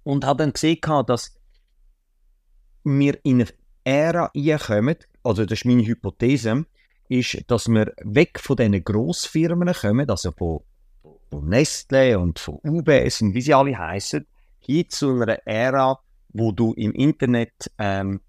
und 0.03 0.23
habe 0.23 0.43
dann 0.43 0.53
gesehen, 0.53 0.79
dass 1.05 1.35
wir 2.85 3.19
in 3.25 3.41
eine 3.41 3.49
Ära 3.83 4.31
reinkommen, 4.33 4.95
also 5.21 5.43
das 5.43 5.59
ist 5.59 5.65
meine 5.65 5.85
Hypothese, 5.85 6.65
ist, 7.11 7.43
dass 7.47 7.67
wir 7.67 7.93
weg 8.03 8.39
von 8.39 8.55
diesen 8.55 8.83
Grossfirmen 8.83 9.73
kommen, 9.73 10.09
also 10.09 10.31
von, 10.31 10.61
von 11.29 11.49
Nestle 11.49 12.17
und 12.17 12.39
von 12.39 12.59
UBS 12.63 13.21
und 13.21 13.33
wie 13.33 13.41
sie 13.41 13.53
alle 13.53 13.77
heißen, 13.77 14.25
hin 14.59 14.89
zu 14.89 15.21
einer 15.21 15.45
Ära, 15.45 15.99
wo 16.29 16.53
du 16.53 16.73
im 16.73 16.93
Internet 16.93 17.71
ähm, 17.77 18.21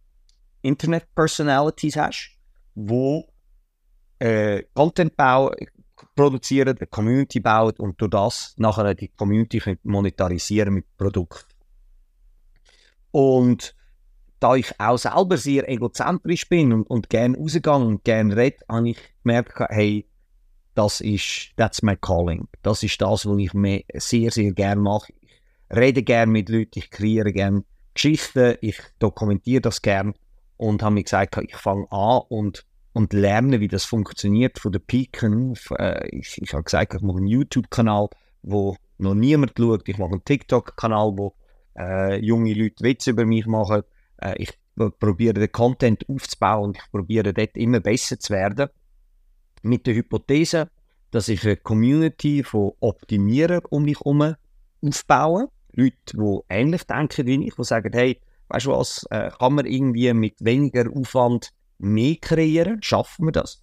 Internet-Personalities 0.63 1.97
hast, 1.97 2.39
wo 2.75 3.29
äh, 4.19 4.65
Content 4.75 5.17
bauen, 5.17 5.55
produzieren, 6.17 6.77
eine 6.77 6.87
Community 6.87 7.39
bauen 7.39 7.75
und 7.79 8.01
durch 8.01 8.11
das 8.11 8.55
nachher 8.57 8.95
die 8.95 9.09
Community 9.09 9.79
monetarisieren 9.85 10.75
mit 10.75 10.97
Produkten. 10.97 11.55
Und 13.13 13.77
da 14.43 14.55
ich 14.55 14.73
auch 14.79 14.99
selber 14.99 15.37
sehr 15.37 15.69
egozentrisch 15.69 16.49
bin 16.49 16.73
und, 16.73 16.85
und 16.91 17.11
gerne 17.11 17.37
rausgehe 17.37 17.73
und 17.73 18.05
gerne 18.05 18.37
rede, 18.37 18.57
habe 18.69 18.91
ich 18.91 18.99
gemerkt, 19.23 19.59
hey, 19.71 20.07
das 20.75 21.01
ist, 21.01 21.53
that's 21.57 21.83
my 21.83 21.97
calling. 21.97 22.49
Das 22.63 22.83
ist 22.83 23.01
das, 23.01 23.27
was 23.27 23.39
ich 23.39 23.55
mehr, 23.55 23.83
sehr, 23.95 24.31
sehr 24.31 24.53
gerne 24.53 24.81
mache 24.81 25.13
rede 25.75 26.03
gerne 26.03 26.31
mit 26.31 26.49
Leuten, 26.49 26.79
ich 26.79 26.91
kreiere 26.91 27.33
gerne 27.33 27.65
Geschichten, 27.95 28.57
ich 28.61 28.79
dokumentiere 28.99 29.61
das 29.61 29.83
gerne 29.83 30.15
und 30.57 30.83
habe 30.83 30.95
mir 30.95 31.03
gesagt, 31.03 31.37
ich 31.39 31.57
fange 31.57 31.91
an 31.91 32.23
und, 32.29 32.65
und 32.93 33.13
lerne, 33.13 33.61
wie 33.61 33.69
das 33.69 33.85
funktioniert 33.85 34.59
von 34.59 34.73
der 34.73 34.79
Piken. 34.81 35.55
Äh, 35.79 36.09
ich, 36.09 36.41
ich 36.41 36.53
habe 36.53 36.65
gesagt, 36.65 36.95
ich 36.95 37.03
mache 37.03 37.19
einen 37.19 37.27
YouTube-Kanal, 37.27 38.09
wo 38.43 38.77
noch 38.99 39.15
niemand 39.15 39.53
schaut. 39.59 39.89
Ich 39.89 39.99
mache 39.99 40.13
einen 40.13 40.25
TikTok-Kanal, 40.25 41.13
wo 41.17 41.35
äh, 41.77 42.19
junge 42.19 42.55
Leute 42.55 42.85
Witze 42.85 43.11
über 43.11 43.25
mich 43.25 43.47
machen. 43.47 43.83
Äh, 44.23 44.35
ich 44.43 44.53
probiere 44.99 45.35
den 45.35 45.53
Content 45.53 46.09
aufzubauen 46.09 46.71
und 46.71 46.77
ich 46.79 46.91
probiere 46.91 47.35
dort 47.35 47.57
immer 47.57 47.81
besser 47.81 48.19
zu 48.19 48.33
werden. 48.33 48.69
Mit 49.63 49.87
der 49.87 49.95
Hypothese, 49.95 50.69
dass 51.11 51.29
ich 51.29 51.45
eine 51.45 51.57
Community 51.57 52.43
von 52.43 52.73
Optimierer 52.81 53.61
um 53.71 53.85
mich 53.85 53.99
herum 54.01 54.35
aufbaue 54.83 55.49
Leute, 55.75 55.97
die 56.15 56.41
ähnlich 56.49 56.85
denken 56.85 57.27
wie 57.27 57.47
ich, 57.47 57.55
die 57.55 57.65
sagen, 57.65 57.93
hey, 57.93 58.21
weißt 58.49 58.67
du 58.67 58.71
was, 58.73 59.07
äh, 59.11 59.31
kann 59.31 59.55
man 59.55 59.67
irgendwie 59.67 60.13
mit 60.13 60.35
weniger 60.41 60.91
Aufwand 60.95 61.51
mehr 61.79 62.17
kreieren? 62.17 62.83
Schaffen 62.83 63.27
wir 63.27 63.33
das? 63.33 63.63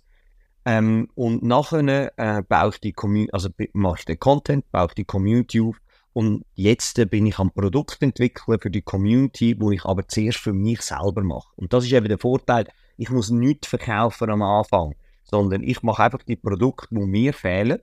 Ähm, 0.66 1.10
und 1.16 1.44
nachher 1.44 2.12
äh, 2.18 2.42
baue 2.44 2.70
ich 2.70 2.80
die 2.80 2.94
Community, 2.94 3.32
also 3.32 3.50
mache 3.74 4.00
ich 4.00 4.06
den 4.06 4.20
Content, 4.20 4.72
baue 4.72 4.88
ich 4.88 4.94
die 4.94 5.06
Community 5.06 5.62
auf 5.62 5.78
und 6.20 6.44
jetzt 6.56 7.00
äh, 7.00 7.06
bin 7.06 7.26
ich 7.28 7.40
am 7.40 7.50
Produkt 7.50 8.02
entwickeln 8.02 8.60
für 8.60 8.70
die 8.70 8.82
Community, 8.82 9.56
wo 9.58 9.72
ich 9.72 9.86
aber 9.86 10.06
zuerst 10.06 10.40
für 10.40 10.52
mich 10.52 10.82
selber 10.82 11.24
mache. 11.24 11.48
Und 11.56 11.72
das 11.72 11.86
ist 11.86 11.94
eben 11.94 12.10
der 12.10 12.18
Vorteil, 12.18 12.68
ich 12.98 13.10
muss 13.10 13.30
nichts 13.30 13.68
verkaufen 13.68 14.30
am 14.30 14.42
Anfang, 14.42 14.96
sondern 15.24 15.64
ich 15.64 15.82
mache 15.82 16.04
einfach 16.04 16.22
die 16.24 16.36
Produkte, 16.36 16.90
die 16.92 17.06
mir 17.06 17.32
fehlen 17.32 17.80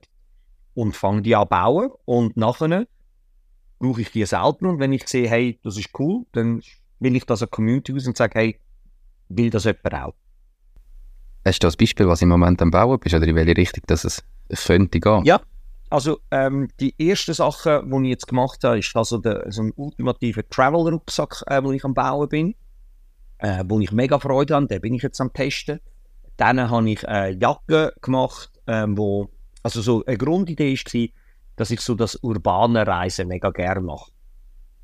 und 0.75 0.95
fange 0.95 1.23
die 1.23 1.35
an 1.35 1.47
bauen 1.47 1.89
und 2.05 2.37
nachher 2.37 2.85
brauche 3.79 4.01
ich 4.01 4.11
die 4.11 4.23
selber 4.23 4.69
und 4.69 4.79
wenn 4.79 4.93
ich 4.93 5.07
sehe, 5.07 5.27
hey, 5.27 5.59
das 5.63 5.75
ist 5.75 5.89
cool, 5.97 6.27
dann 6.33 6.61
will 6.99 7.15
ich 7.15 7.25
das 7.25 7.41
an 7.41 7.49
Community 7.49 7.91
aus 7.95 8.05
und 8.05 8.17
sage, 8.17 8.37
hey, 8.37 8.59
will 9.29 9.49
das 9.49 9.63
jemand 9.63 9.95
auch. 9.95 10.13
Hast 11.43 11.63
du 11.63 11.65
das 11.65 11.75
Beispiel, 11.75 12.07
was 12.07 12.21
im 12.21 12.29
Moment 12.29 12.61
am 12.61 12.69
Bauen 12.69 12.99
bist 12.99 13.15
oder 13.15 13.25
in 13.25 13.35
welche 13.35 13.57
Richtung 13.57 13.83
dass 13.87 14.05
es 14.05 14.23
könnte 14.67 14.99
gehen? 14.99 15.25
Ja, 15.25 15.41
also 15.89 16.19
ähm, 16.31 16.69
die 16.79 16.93
erste 16.97 17.33
Sache, 17.33 17.83
die 17.85 18.03
ich 18.03 18.09
jetzt 18.09 18.27
gemacht 18.27 18.63
habe, 18.63 18.79
ist 18.79 18.95
also 18.95 19.17
der, 19.17 19.51
so 19.51 19.63
ein 19.63 19.73
ultimativer 19.75 20.47
Travel-Rucksack, 20.47 21.43
äh, 21.47 21.63
wo 21.63 21.71
ich 21.71 21.83
am 21.83 21.93
Bauen 21.93 22.29
bin, 22.29 22.55
äh, 23.39 23.63
wo 23.67 23.79
ich 23.79 23.91
mega 23.91 24.19
Freude 24.19 24.55
habe, 24.55 24.67
den 24.67 24.81
bin 24.81 24.93
ich 24.93 25.03
jetzt 25.03 25.21
am 25.21 25.33
Testen. 25.33 25.79
Dann 26.35 26.69
habe 26.69 26.89
ich 26.89 27.03
äh, 27.03 27.31
Jacke 27.31 27.93
gemacht, 28.01 28.51
äh, 28.65 28.85
wo, 28.89 29.29
also 29.63 29.81
so 29.81 30.03
eine 30.05 30.17
Grundidee 30.17 30.75
war, 30.75 31.07
dass 31.55 31.71
ich 31.71 31.81
so 31.81 31.95
das 31.95 32.15
urbane 32.21 32.85
Reisen 32.85 33.27
mega 33.27 33.49
gerne 33.49 33.81
mache. 33.81 34.11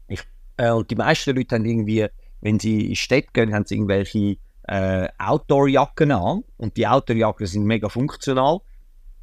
Ich, 0.07 0.21
äh, 0.57 0.71
und 0.71 0.89
die 0.89 0.95
meisten 0.95 1.35
Leute 1.35 1.55
haben 1.55 1.65
irgendwie 1.65 2.07
wenn 2.43 2.59
sie 2.59 2.89
in 2.89 2.95
Städte 2.95 3.29
gehen, 3.31 3.53
haben 3.53 3.65
sie 3.65 3.75
irgendwelche 3.75 4.35
äh, 4.67 5.07
Outdoor-Jacken 5.17 6.11
an 6.11 6.43
und 6.57 6.75
die 6.75 6.85
Outdoor-Jacken 6.85 7.47
sind 7.47 7.63
mega 7.63 7.87
funktional. 7.87 8.59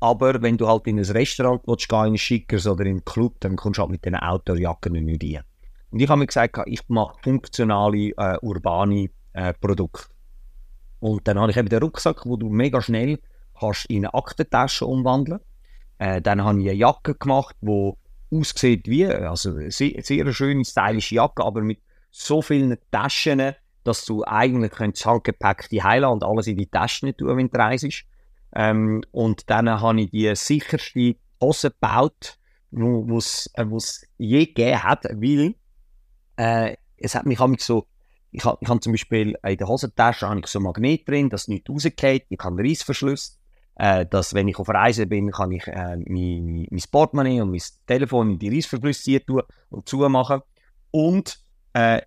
Aber 0.01 0.41
wenn 0.41 0.57
du 0.57 0.67
halt 0.67 0.87
in 0.87 0.99
ein 0.99 1.05
Restaurant 1.05 1.63
willst, 1.67 1.89
gehen, 1.89 2.07
in 2.07 2.19
Schickers 2.19 2.67
oder 2.67 2.85
in 2.85 2.93
einen 2.93 3.05
Club, 3.05 3.35
dann 3.41 3.57
kommst 3.57 3.79
du 3.79 3.83
halt 3.83 3.91
mit 3.91 4.05
diesen 4.05 4.17
Outdoor-Jacken 4.17 4.93
nicht 4.93 5.23
rein. 5.23 5.45
Und 5.91 6.01
ich 6.01 6.09
habe 6.09 6.19
mir 6.19 6.27
gesagt, 6.27 6.59
ich 6.67 6.89
mache 6.89 7.19
funktionale, 7.23 8.13
äh, 8.17 8.39
urbane 8.41 9.11
äh, 9.35 9.53
Produkte. 9.53 10.05
Und 11.01 11.27
dann 11.27 11.39
habe 11.39 11.51
ich 11.51 11.57
eben 11.57 11.69
den 11.69 11.83
Rucksack, 11.83 12.25
wo 12.25 12.37
du 12.37 12.49
mega 12.49 12.81
schnell 12.81 13.19
kannst 13.59 13.87
in 13.87 14.05
eine 14.05 14.15
Aktentasche 14.15 14.87
umwandeln. 14.87 15.41
Äh, 15.99 16.23
dann 16.23 16.45
habe 16.45 16.61
ich 16.61 16.71
eine 16.71 16.79
Jacke 16.79 17.15
gemacht, 17.15 17.57
die 17.61 17.93
aussieht 18.33 18.89
wie, 18.89 19.07
also 19.07 19.55
sehr, 19.71 20.03
sehr 20.03 20.33
schöne, 20.33 20.65
stylische 20.65 21.17
Jacke, 21.17 21.45
aber 21.45 21.63
mit 21.63 21.81
so 22.11 22.43
vielen 22.43 22.77
Taschen, 22.91 23.55
dass 23.85 24.05
du 24.05 24.25
eigentlich 24.25 24.73
das 24.73 25.07
Handgepäck 25.07 25.69
die 25.71 25.83
heilen 25.83 26.11
und 26.11 26.25
alles 26.25 26.47
in 26.47 26.57
die 26.57 26.67
Taschen 26.67 27.17
tun, 27.17 27.37
wenn 27.37 27.51
du 27.51 27.59
reist. 27.59 28.05
Ähm, 28.55 29.03
und 29.13 29.49
dann 29.49 29.69
habe 29.69 30.01
ich 30.01 30.11
die 30.11 30.35
sicherste 30.35 31.17
Hose 31.41 31.71
gebaut, 31.71 32.39
die 32.71 33.15
es 33.17 33.51
äh, 33.55 33.65
je 34.19 34.47
gegeben 34.47 34.83
hat, 34.83 35.05
weil 35.05 35.55
äh, 36.37 36.77
es 36.97 37.15
hat 37.15 37.27
mich 37.27 37.39
so, 37.61 37.87
ich 38.31 38.45
habe 38.45 38.59
hab 38.67 38.83
zum 38.83 38.93
Beispiel 38.93 39.37
in 39.43 39.57
der 39.57 39.69
Hosentasche 39.69 40.29
habe 40.29 40.41
ich 40.41 40.47
so 40.47 40.59
ein 40.59 40.65
Magnet 40.65 41.09
drin, 41.09 41.31
dass 41.31 41.49
nichts 41.49 41.69
rausgeht, 41.69 42.27
ich 42.29 42.41
habe 42.41 42.63
Reissverschluss, 42.63 43.39
äh, 43.77 44.07
dass 44.07 44.35
wenn 44.35 44.49
ich 44.49 44.59
auf 44.59 44.69
Reise 44.69 45.07
bin, 45.07 45.31
kann 45.31 45.53
ich 45.53 45.67
äh, 45.67 45.97
mein, 45.97 46.67
mein 46.71 46.83
Portemonnaie 46.91 47.41
und 47.41 47.51
mein 47.51 47.63
Telefon 47.87 48.33
in 48.33 48.39
die 48.39 48.55
Reissverschlüsse 48.55 49.25
tun 49.25 49.43
und 49.71 49.89
zumachen. 49.89 50.43
Und 50.91 51.41
äh, 51.73 52.03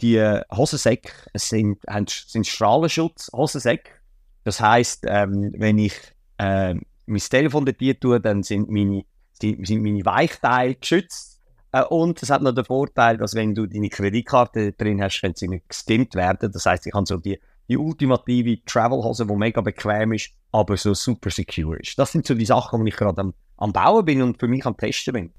die 0.00 0.20
Hosensäcke 0.54 1.10
sind, 1.34 1.80
sind 2.08 2.46
Strahlenschutz, 2.46 3.32
Hosensäcke. 3.32 3.97
Das 4.44 4.60
heisst, 4.60 5.04
ähm, 5.06 5.52
wenn 5.56 5.78
ich 5.78 5.94
äh, 6.38 6.74
mein 7.06 7.20
Telefon 7.20 7.66
dort 7.66 8.00
tue, 8.00 8.20
dann 8.20 8.42
sind 8.42 8.70
meine, 8.70 9.04
sind 9.32 9.82
meine 9.82 10.04
Weichteile 10.04 10.74
geschützt. 10.74 11.40
Äh, 11.72 11.84
und 11.84 12.22
es 12.22 12.30
hat 12.30 12.42
noch 12.42 12.52
den 12.52 12.64
Vorteil, 12.64 13.18
dass 13.18 13.34
wenn 13.34 13.54
du 13.54 13.66
deine 13.66 13.88
Kreditkarte 13.88 14.72
drin 14.72 15.02
hast, 15.02 15.20
können 15.20 15.34
sie 15.36 15.48
nicht 15.48 15.68
gestimmt 15.68 16.14
werden. 16.14 16.50
Das 16.52 16.66
heisst, 16.66 16.86
ich 16.86 16.92
kann 16.92 17.06
so 17.06 17.16
die, 17.16 17.38
die 17.68 17.76
ultimative 17.76 18.64
Travel-Hose, 18.64 19.26
die 19.26 19.34
mega 19.34 19.60
bequem 19.60 20.12
ist, 20.12 20.30
aber 20.52 20.76
so 20.76 20.94
super 20.94 21.30
secure 21.30 21.78
ist. 21.78 21.98
Das 21.98 22.12
sind 22.12 22.26
so 22.26 22.34
die 22.34 22.46
Sachen, 22.46 22.84
die 22.84 22.90
ich 22.90 22.96
gerade 22.96 23.20
am, 23.20 23.34
am 23.58 23.72
Bauen 23.72 24.04
bin 24.04 24.22
und 24.22 24.38
für 24.38 24.48
mich 24.48 24.64
am 24.64 24.76
Testen 24.76 25.12
bin. 25.12 25.30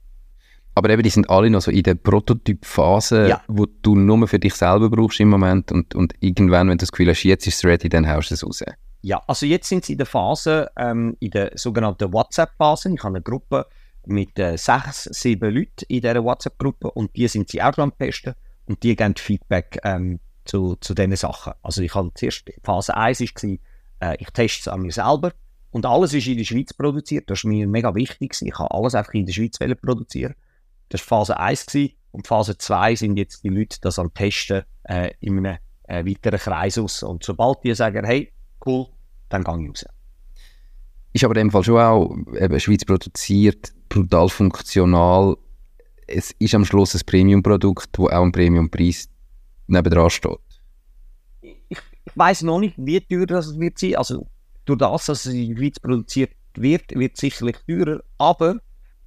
Aber 0.75 0.89
eben, 0.91 1.03
die 1.03 1.09
sind 1.09 1.29
alle 1.29 1.49
noch 1.49 1.61
so 1.61 1.71
in 1.71 1.83
der 1.83 1.95
Prototyp-Phase, 1.95 3.27
ja. 3.27 3.41
wo 3.47 3.65
du 3.65 3.95
nur 3.95 4.27
für 4.27 4.39
dich 4.39 4.53
selber 4.53 4.89
brauchst 4.89 5.19
im 5.19 5.29
Moment 5.29 5.71
und, 5.71 5.95
und 5.95 6.13
irgendwann, 6.19 6.69
wenn 6.69 6.77
du 6.77 6.83
das 6.83 6.91
Gefühl 6.91 7.09
hast, 7.09 7.23
jetzt 7.23 7.47
ist 7.47 7.55
es 7.55 7.65
ready, 7.65 7.89
dann 7.89 8.07
haust 8.07 8.29
du 8.29 8.35
es 8.35 8.45
raus. 8.45 8.63
Ja, 9.01 9.21
also 9.27 9.45
jetzt 9.45 9.69
sind 9.69 9.85
sie 9.85 9.93
in 9.93 9.97
der 9.97 10.07
Phase, 10.07 10.71
ähm, 10.75 11.15
in 11.19 11.31
der 11.31 11.51
sogenannten 11.55 12.11
WhatsApp-Phase. 12.11 12.93
Ich 12.93 13.03
habe 13.03 13.15
eine 13.15 13.21
Gruppe 13.21 13.65
mit 14.05 14.37
äh, 14.37 14.57
sechs, 14.57 15.05
sieben 15.05 15.53
Leuten 15.53 15.85
in 15.87 16.01
dieser 16.01 16.23
WhatsApp-Gruppe 16.23 16.91
und 16.91 17.15
die 17.15 17.27
sind 17.27 17.49
sie 17.49 17.61
auch 17.61 17.77
am 17.77 17.97
Testen 17.97 18.35
und 18.65 18.83
die 18.83 18.95
geben 18.95 19.15
Feedback 19.15 19.79
ähm, 19.83 20.19
zu, 20.45 20.75
zu 20.81 20.93
diesen 20.93 21.15
Sachen. 21.15 21.53
Also 21.61 21.81
ich 21.81 21.93
habe 21.95 22.11
zuerst, 22.15 22.49
Phase 22.63 22.95
1 22.95 23.21
war, 23.21 23.57
äh, 24.01 24.17
ich 24.19 24.29
teste 24.31 24.61
es 24.61 24.67
an 24.67 24.81
mir 24.81 24.91
selber 24.91 25.31
und 25.71 25.85
alles 25.85 26.13
ist 26.13 26.27
in 26.27 26.37
der 26.37 26.43
Schweiz 26.43 26.73
produziert. 26.73 27.29
Das 27.29 27.39
ist 27.39 27.45
mir 27.45 27.67
mega 27.67 27.93
wichtig. 27.95 28.35
Ich 28.41 28.59
habe 28.59 28.71
alles 28.71 28.95
einfach 28.95 29.13
in 29.13 29.25
der 29.25 29.33
Schweiz 29.33 29.57
produzieren. 29.57 30.35
Das 30.89 31.01
war 31.01 31.19
Phase 31.19 31.39
1 31.39 31.67
gewesen. 31.67 31.93
und 32.11 32.27
Phase 32.27 32.57
2 32.57 32.95
sind 32.95 33.17
jetzt 33.17 33.43
die 33.43 33.49
Leute 33.49 33.77
das 33.81 33.99
am 33.99 34.13
Testen 34.13 34.63
äh, 34.83 35.11
in 35.19 35.37
einem 35.37 35.57
äh, 35.83 36.05
weiteren 36.05 36.39
Kreis 36.39 36.77
aus. 36.77 37.03
Und 37.03 37.23
sobald 37.23 37.63
die 37.63 37.75
sagen, 37.75 38.05
hey, 38.05 38.33
cool, 38.65 38.87
dann 39.29 39.43
gehe 39.43 39.61
ich 39.61 39.69
raus. 39.69 39.85
Ist 41.13 41.23
aber 41.23 41.35
in 41.35 41.47
dem 41.47 41.51
Fall 41.51 41.63
schon 41.63 41.79
auch 41.79 42.15
eben 42.39 42.59
Schweiz 42.59 42.85
produziert, 42.85 43.73
brutal 43.89 44.29
funktional. 44.29 45.37
Es 46.07 46.31
ist 46.39 46.55
am 46.55 46.65
Schluss 46.65 46.95
ein 46.95 47.01
Premium-Produkt, 47.05 47.89
das 47.91 48.05
auch 48.05 48.23
ein 48.23 48.31
Premium-Preis 48.31 49.09
nebendran 49.67 50.09
steht. 50.09 50.39
Ich, 51.41 51.55
ich 51.69 51.77
weiß 52.15 52.43
noch 52.43 52.59
nicht, 52.59 52.75
wie 52.77 53.01
teuer 53.01 53.25
das 53.25 53.59
wird 53.59 53.79
sein. 53.79 53.95
Also 53.95 54.27
durch 54.65 54.79
das, 54.79 55.05
dass 55.05 55.25
es 55.25 55.33
in 55.33 55.49
der 55.49 55.57
Schweiz 55.57 55.79
produziert 55.79 56.31
wird, 56.55 56.91
wird 56.91 57.13
es 57.13 57.21
sicherlich 57.21 57.57
teurer. 57.67 58.01
Aber 58.17 58.59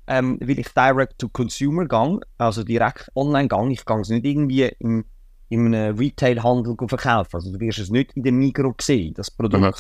ähm, 0.07 0.39
weil 0.41 0.59
ich 0.59 0.69
direct 0.69 1.19
to 1.19 1.29
consumer 1.29 1.87
gehe, 1.87 2.21
also 2.39 2.65
direkt 2.65 3.11
online 3.15 3.49
gehe, 3.49 3.73
ich 3.73 3.85
gehe 3.85 4.01
es 4.01 4.09
nicht 4.09 4.25
irgendwie 4.25 4.73
im, 4.81 5.05
in 5.53 5.75
einem 5.75 5.99
Retail-Handel 5.99 6.77
verkaufen. 6.89 7.37
Also 7.37 7.53
du 7.53 7.61
wirst 7.61 7.79
es 7.79 7.91
nicht 7.91 8.13
in 8.15 8.23
der 8.23 8.33
Migros 8.33 8.75
sehen, 8.81 9.13
das 9.15 9.31
Produkt. 9.31 9.63
Mhm. 9.63 9.73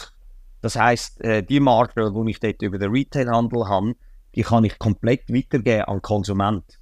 Das 0.60 0.76
heisst, 0.76 1.20
äh, 1.22 1.42
die 1.42 1.60
Marke, 1.60 2.12
die 2.12 2.30
ich 2.30 2.40
dort 2.40 2.60
über 2.60 2.78
den 2.78 2.90
Retail-Handel 2.90 3.66
habe, 3.66 3.94
die 4.34 4.42
kann 4.42 4.64
ich 4.64 4.78
komplett 4.78 5.32
weitergeben 5.32 5.84
an 5.84 6.02
Konsument. 6.02 6.78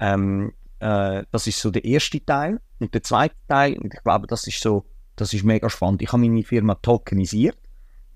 Ähm, 0.00 0.52
äh, 0.80 1.22
das 1.30 1.46
ist 1.46 1.60
so 1.60 1.70
der 1.70 1.84
erste 1.84 2.24
Teil. 2.24 2.60
Und 2.80 2.92
der 2.92 3.04
zweite 3.04 3.36
Teil, 3.48 3.78
und 3.78 3.94
ich 3.94 4.02
glaube, 4.02 4.26
das 4.26 4.46
ist 4.48 4.60
so, 4.60 4.84
das 5.14 5.32
ist 5.32 5.44
mega 5.44 5.70
spannend. 5.70 6.02
Ich 6.02 6.12
habe 6.12 6.22
meine 6.22 6.42
Firma 6.42 6.74
tokenisiert. 6.74 7.58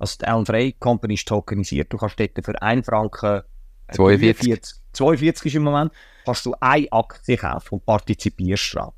Also 0.00 0.16
die 0.20 0.26
Allen 0.26 0.44
Frey 0.44 0.72
Company 0.72 1.14
ist 1.14 1.28
tokenisiert. 1.28 1.92
Du 1.92 1.98
kannst 1.98 2.18
dort 2.18 2.44
für 2.44 2.60
1 2.60 2.84
Franken 2.84 3.42
42. 3.92 4.42
42, 4.42 4.82
42 4.92 5.46
ist 5.46 5.54
im 5.54 5.62
Moment, 5.62 5.92
kannst 6.24 6.44
du 6.44 6.54
eine 6.58 6.90
Aktie 6.90 7.36
kaufen 7.36 7.74
und 7.74 7.86
partizipierst 7.86 8.74
daran. 8.74 8.92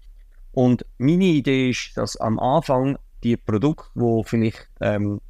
Und 0.59 0.85
meine 0.99 1.23
Idee 1.23 1.71
ist, 1.71 1.97
dass 1.97 2.17
am 2.17 2.41
Anfang 2.41 2.99
die 3.23 3.37
Produkte, 3.37 3.91
die 3.95 4.23
vielleicht 4.25 4.69
ähm, 4.81 5.21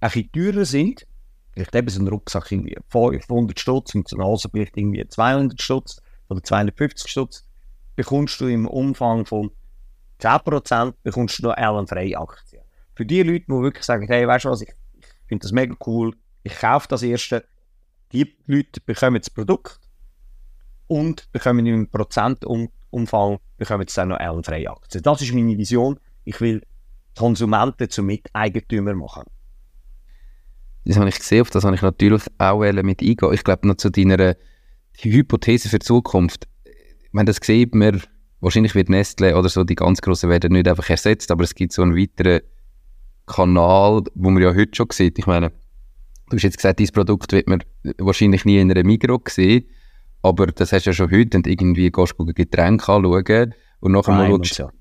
ein 0.00 0.32
teurer 0.32 0.64
sind, 0.64 1.06
vielleicht 1.52 1.74
eben 1.74 1.90
so 1.90 2.00
ein 2.00 2.08
Rucksack 2.08 2.50
irgendwie 2.50 2.78
500 2.88 3.60
Stutz 3.60 3.94
und 3.94 4.08
so 4.08 4.16
eine 4.16 4.24
Hose 4.24 4.48
vielleicht 4.50 4.74
irgendwie 4.78 5.06
200 5.06 5.60
Stutz 5.60 6.00
oder 6.30 6.42
250 6.42 7.10
Stutz, 7.10 7.46
bekommst 7.94 8.40
du 8.40 8.46
im 8.46 8.66
Umfang 8.66 9.26
von 9.26 9.50
10% 10.18 10.94
bekommst 11.02 11.40
du 11.40 11.42
noch 11.42 11.54
Allen 11.54 11.86
Frey 11.86 12.16
Aktien. 12.16 12.62
Für 12.94 13.04
die 13.04 13.22
Leute, 13.22 13.44
die 13.44 13.52
wirklich 13.52 13.84
sagen, 13.84 14.06
hey, 14.06 14.26
weißt 14.26 14.46
du 14.46 14.48
was, 14.48 14.62
ich, 14.62 14.72
ich 14.98 15.06
finde 15.26 15.42
das 15.42 15.52
mega 15.52 15.76
cool, 15.86 16.16
ich 16.42 16.58
kaufe 16.58 16.88
das 16.88 17.02
erste, 17.02 17.44
die 18.12 18.34
Leute 18.46 18.80
bekommen 18.80 19.20
das 19.20 19.28
Produkt 19.28 19.78
und 20.86 21.30
bekommen 21.32 21.66
im 21.66 21.90
Prozentumfang 22.90 23.38
bekommen 23.56 23.86
sie 23.88 23.94
dann 23.94 24.08
noch 24.08 24.18
Allen 24.18 24.44
Frey 24.44 24.66
Aktien. 24.66 25.02
Das 25.02 25.22
ist 25.22 25.32
meine 25.32 25.56
Vision. 25.56 25.98
Ich 26.24 26.40
will 26.40 26.62
Konsumenten 27.16 27.90
zu 27.90 28.02
Miteigentümer 28.02 28.94
machen 28.94 29.24
das 30.88 30.96
habe 30.96 31.10
ich 31.10 31.18
gesehen, 31.18 31.42
auf 31.42 31.50
das 31.50 31.64
habe 31.64 31.76
ich 31.76 31.82
natürlich 31.82 32.22
auch 32.38 32.60
mit 32.60 33.02
eingehen. 33.02 33.32
Ich 33.32 33.44
glaube 33.44 33.68
noch 33.68 33.76
zu 33.76 33.90
deiner 33.90 34.36
Hypothese 34.96 35.68
für 35.68 35.78
die 35.78 35.84
Zukunft. 35.84 36.48
Meine, 37.12 37.26
das 37.26 37.38
sieht 37.42 37.74
man, 37.74 38.02
wahrscheinlich 38.40 38.74
wird 38.74 38.88
Nestle 38.88 39.36
oder 39.36 39.50
so, 39.50 39.64
die 39.64 39.74
ganz 39.74 40.00
Großen 40.00 40.30
werden 40.30 40.52
nicht 40.52 40.66
einfach 40.66 40.88
ersetzt, 40.88 41.30
aber 41.30 41.44
es 41.44 41.54
gibt 41.54 41.72
so 41.72 41.82
einen 41.82 41.94
weiteren 41.94 42.40
Kanal, 43.26 44.02
wo 44.14 44.30
man 44.30 44.42
ja 44.42 44.54
heute 44.54 44.74
schon 44.74 44.86
sieht. 44.90 45.18
Ich 45.18 45.26
meine, 45.26 45.50
du 46.30 46.36
hast 46.36 46.42
jetzt 46.42 46.56
gesagt, 46.56 46.78
dieses 46.78 46.92
Produkt 46.92 47.32
wird 47.32 47.48
man 47.48 47.62
wahrscheinlich 47.98 48.46
nie 48.46 48.58
in 48.58 48.70
einer 48.70 48.82
Migros 48.82 49.20
sehen, 49.28 49.66
aber 50.22 50.46
das 50.48 50.72
hast 50.72 50.86
du 50.86 50.90
ja 50.90 50.94
schon 50.94 51.10
heute 51.10 51.36
und 51.38 51.46
irgendwie 51.46 51.90
gehst 51.90 52.14
du 52.18 52.26
Getränke 52.26 52.92
anschauen 52.92 53.54
und 53.80 53.92
nachher 53.92 54.16
Prime 54.16 54.38
mal 54.38 54.44
schaust, 54.44 54.72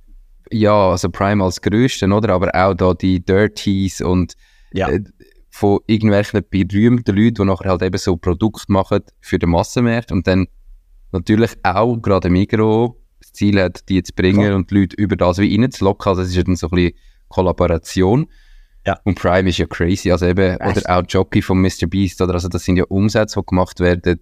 ja. 0.52 0.90
also 0.90 1.10
Prime 1.10 1.44
als 1.44 1.62
größten, 1.62 2.12
oder? 2.12 2.34
Aber 2.34 2.54
auch 2.54 2.74
da 2.74 2.94
die 2.94 3.24
Dirties 3.24 4.02
und 4.02 4.34
ja. 4.74 4.90
äh, 4.90 5.02
von 5.50 5.80
irgendwelchen 5.88 6.44
berühmten 6.50 7.16
Leuten, 7.16 7.34
die 7.36 7.46
nachher 7.46 7.72
halt 7.72 7.82
eben 7.82 7.98
so 7.98 8.18
Produkte 8.18 8.72
machen 8.72 9.02
für 9.22 9.40
den 9.40 9.50
Massenmarkt 9.50 10.12
und 10.12 10.28
dann 10.28 10.48
natürlich 11.12 11.52
auch 11.64 11.98
gerade 11.98 12.30
Migro 12.30 13.02
das 13.20 13.34
Ziel 13.34 13.62
hat, 13.62 13.88
die 13.90 14.04
zu 14.04 14.14
bringen 14.14 14.46
Klar. 14.46 14.56
und 14.56 14.70
die 14.72 14.76
Leute 14.80 14.96
über 14.98 15.16
das 15.16 15.40
wie 15.40 15.56
reinzulocken. 15.56 16.10
Also 16.10 16.22
es 16.22 16.30
ist 16.30 16.36
ja 16.36 16.44
dann 16.44 16.56
so 16.56 16.68
ein 16.68 16.76
bisschen 16.76 16.94
Kollaboration. 17.30 18.28
Ja. 18.86 19.00
Und 19.04 19.20
Prime 19.20 19.50
ist 19.50 19.58
ja 19.58 19.66
crazy, 19.66 20.12
also 20.12 20.26
eben, 20.28 20.58
Echt? 20.60 20.78
oder 20.78 20.98
auch 20.98 21.04
Jockey 21.08 21.42
von 21.42 21.60
Mr. 21.62 21.88
Beast, 21.90 22.22
oder 22.22 22.36
also 22.36 22.48
das 22.48 22.64
sind 22.64 22.78
ja 22.78 22.86
Umsätze, 22.86 23.40
die 23.40 23.46
gemacht 23.46 23.80
werden, 23.82 24.20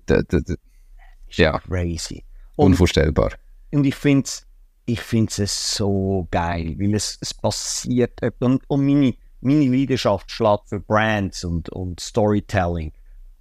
ja. 1.37 1.59
Crazy. 1.59 2.23
Und, 2.55 2.71
Unvorstellbar. 2.71 3.31
Und 3.71 3.85
ich 3.85 3.95
finde 3.95 4.25
es 4.25 4.45
ich 4.85 5.01
find's 5.01 5.37
so 5.75 6.27
geil, 6.31 6.75
weil 6.77 6.93
es, 6.93 7.17
es 7.19 7.33
passiert, 7.33 8.19
und, 8.39 8.61
und 8.69 8.85
meine, 8.85 9.15
meine 9.41 9.65
Leidenschaft 9.65 10.29
schlägt 10.29 10.69
für 10.69 10.79
Brands 10.79 11.43
und, 11.43 11.69
und 11.69 11.99
Storytelling. 11.99 12.91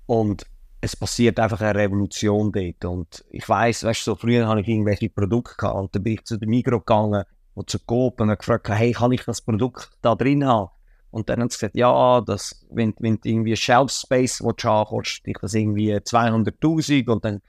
Und 0.07 0.47
es 0.81 0.97
passiert 0.97 1.39
einfach 1.39 1.61
eine 1.61 1.79
Revolution 1.79 2.51
dort. 2.53 2.85
Und 2.85 3.25
ich 3.31 3.49
weiß, 3.49 3.85
weißt 3.85 4.07
du, 4.07 4.13
so 4.13 4.17
früher 4.17 4.47
habe 4.47 4.61
ich 4.61 4.69
irgendwelche 4.69 5.11
Produkte 5.11 5.57
gehabt 5.57 5.77
und 5.77 5.95
dann 5.95 6.03
bin 6.03 6.15
ich 6.15 6.25
zu 6.25 6.39
der 6.39 6.49
Migros 6.49 6.81
gegangen 6.81 7.25
und 7.55 7.71
zu 7.71 7.79
Coop 7.79 8.21
und 8.21 8.37
gefragt, 8.37 8.69
hey, 8.69 8.93
kann 8.93 9.13
ich 9.13 9.25
das 9.25 9.41
Produkt 9.41 9.91
da 10.03 10.15
drin 10.15 10.47
haben? 10.47 10.71
Und 11.11 11.29
dann 11.29 11.41
haben 11.41 11.49
sie 11.49 11.59
gesagt, 11.59 11.77
ja, 11.77 12.21
das, 12.23 12.67
wenn, 12.71 12.93
wenn 12.99 13.21
du 13.21 13.29
irgendwie 13.29 13.57
Shelf 13.57 13.93
Space 13.93 14.43
willst 14.43 14.65
haben, 14.65 14.89
kostet 14.89 15.27
dich 15.27 15.37
das 15.41 15.55
irgendwie 15.55 15.95
200'000 15.95 17.09
und 17.09 17.25
dann, 17.25 17.41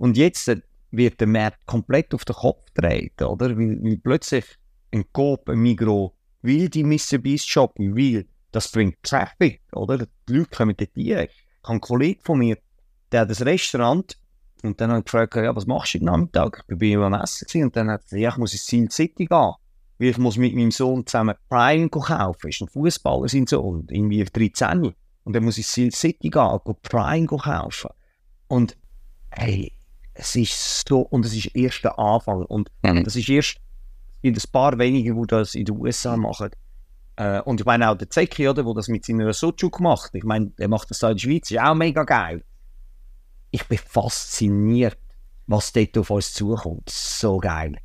und 0.00 0.16
jetzt 0.16 0.50
wird 0.92 1.20
der 1.20 1.26
Markt 1.26 1.66
komplett 1.66 2.14
auf 2.14 2.24
den 2.24 2.34
Kopf 2.34 2.64
gedreht, 2.72 3.20
oder? 3.20 3.50
Weil, 3.50 3.82
weil 3.82 3.98
plötzlich 3.98 4.46
ein 4.92 5.04
Coop, 5.12 5.46
ein 5.50 5.58
Migros 5.58 6.12
will 6.40 6.70
die 6.70 6.84
Mr. 6.84 7.18
Beast 7.18 7.46
shoppen, 7.46 7.94
weil 7.94 8.24
das 8.50 8.72
bringt 8.72 8.96
Traffic, 9.02 9.60
oder? 9.72 9.98
Die 10.26 10.32
Leute 10.32 10.56
kommen 10.56 10.74
dort 10.74 10.96
rein. 10.96 11.04
Ich 11.04 11.12
habe 11.12 11.28
einen 11.64 11.80
Kollegen 11.82 12.20
von 12.22 12.38
mir, 12.38 12.56
der 13.12 13.20
hat 13.20 13.28
ein 13.28 13.42
Restaurant 13.42 14.16
und 14.62 14.80
dann 14.80 14.88
habe 14.88 15.00
ich 15.00 15.04
gefragt, 15.04 15.36
ja, 15.36 15.54
was 15.54 15.66
machst 15.66 15.92
du 15.92 15.98
heute 15.98 16.06
Nachmittag? 16.06 16.64
Ich 16.66 16.78
bin 16.78 16.98
am 16.98 17.12
Essen 17.12 17.64
und 17.64 17.76
dann 17.76 17.90
hat 17.90 18.00
er 18.00 18.16
gesagt, 18.16 18.34
ich 18.34 18.38
muss 18.38 18.52
ins 18.54 18.66
Sin 18.66 18.88
City 18.88 19.26
gehen, 19.26 19.52
weil 19.98 20.08
ich 20.08 20.16
muss 20.16 20.38
mit 20.38 20.54
meinem 20.54 20.70
Sohn 20.70 21.06
zusammen 21.06 21.34
Prime 21.50 21.90
kaufen. 21.90 22.48
Ist 22.48 22.62
ein 22.62 22.68
Fußballer 22.68 23.28
sein 23.28 23.46
Sohn, 23.46 23.86
irgendwie 23.90 24.24
13. 24.24 24.94
Und 25.24 25.36
dann 25.36 25.44
muss 25.44 25.58
ich 25.58 25.66
ins 25.66 25.74
Sin 25.74 25.90
City 25.90 26.30
gehen, 26.30 26.58
und 26.64 26.80
Prime 26.80 27.26
kaufen. 27.26 27.90
Und 28.48 28.78
hey, 29.30 29.74
es 30.14 30.36
ist 30.36 30.88
so, 30.88 31.00
und 31.00 31.24
es 31.24 31.34
ist 31.34 31.54
erst 31.54 31.84
der 31.84 31.98
Anfang. 31.98 32.44
Und 32.44 32.70
Mhm. 32.82 33.04
das 33.04 33.16
ist 33.16 33.28
erst 33.28 33.56
in 34.22 34.34
ein 34.34 34.42
paar 34.52 34.78
wenigen, 34.78 35.20
die 35.20 35.26
das 35.26 35.54
in 35.54 35.64
den 35.64 35.76
USA 35.78 36.16
machen. 36.16 36.50
Äh, 37.16 37.40
und 37.42 37.60
ich 37.60 37.66
meine 37.66 37.90
auch 37.90 37.96
der 37.96 38.10
Zeki, 38.10 38.48
oder, 38.48 38.62
der 38.62 38.74
das 38.74 38.88
mit 38.88 39.04
seiner 39.04 39.32
Soju 39.32 39.70
gemacht 39.70 40.10
Ich 40.14 40.24
meine, 40.24 40.46
der 40.58 40.68
macht 40.68 40.90
das 40.90 40.98
da 41.00 41.10
in 41.10 41.16
der 41.16 41.22
Schweiz, 41.22 41.50
ist 41.50 41.60
auch 41.60 41.74
mega 41.74 42.04
geil. 42.04 42.42
Ich 43.50 43.66
bin 43.66 43.78
fasziniert, 43.78 44.98
was 45.46 45.72
dort 45.72 45.98
auf 45.98 46.10
uns 46.10 46.32
zukommt. 46.32 46.88
So 46.88 47.38
geil. 47.38 47.76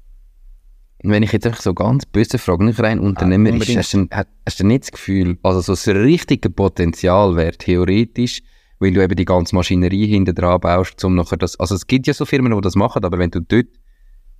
Und 1.03 1.11
wenn 1.11 1.23
ich 1.23 1.31
jetzt 1.31 1.45
einfach 1.45 1.61
so 1.61 1.73
ganz 1.73 2.05
böse 2.05 2.37
frage, 2.37 2.63
nicht 2.63 2.79
rein 2.79 2.99
Unternehmer 2.99 3.49
ist, 3.49 3.53
unbedingt. 3.53 3.77
hast 3.79 3.93
du, 3.93 4.07
hast 4.45 4.59
du 4.59 4.65
nicht 4.65 4.83
das 4.83 4.91
Gefühl, 4.91 5.37
also 5.43 5.61
so 5.61 5.73
das 5.73 5.87
richtige 5.87 6.49
Potenzial 6.49 7.35
wäre 7.35 7.51
theoretisch, 7.51 8.41
weil 8.79 8.91
du 8.91 9.03
eben 9.03 9.15
die 9.15 9.25
ganze 9.25 9.55
Maschinerie 9.55 10.07
hinter 10.07 10.33
dran 10.33 10.59
baust, 10.59 11.03
um 11.03 11.15
nachher 11.15 11.37
das, 11.37 11.59
also 11.59 11.75
es 11.75 11.87
gibt 11.87 12.07
ja 12.07 12.13
so 12.13 12.25
Firmen, 12.25 12.53
die 12.53 12.61
das 12.61 12.75
machen, 12.75 13.03
aber 13.03 13.17
wenn 13.17 13.31
du 13.31 13.41
dort 13.41 13.67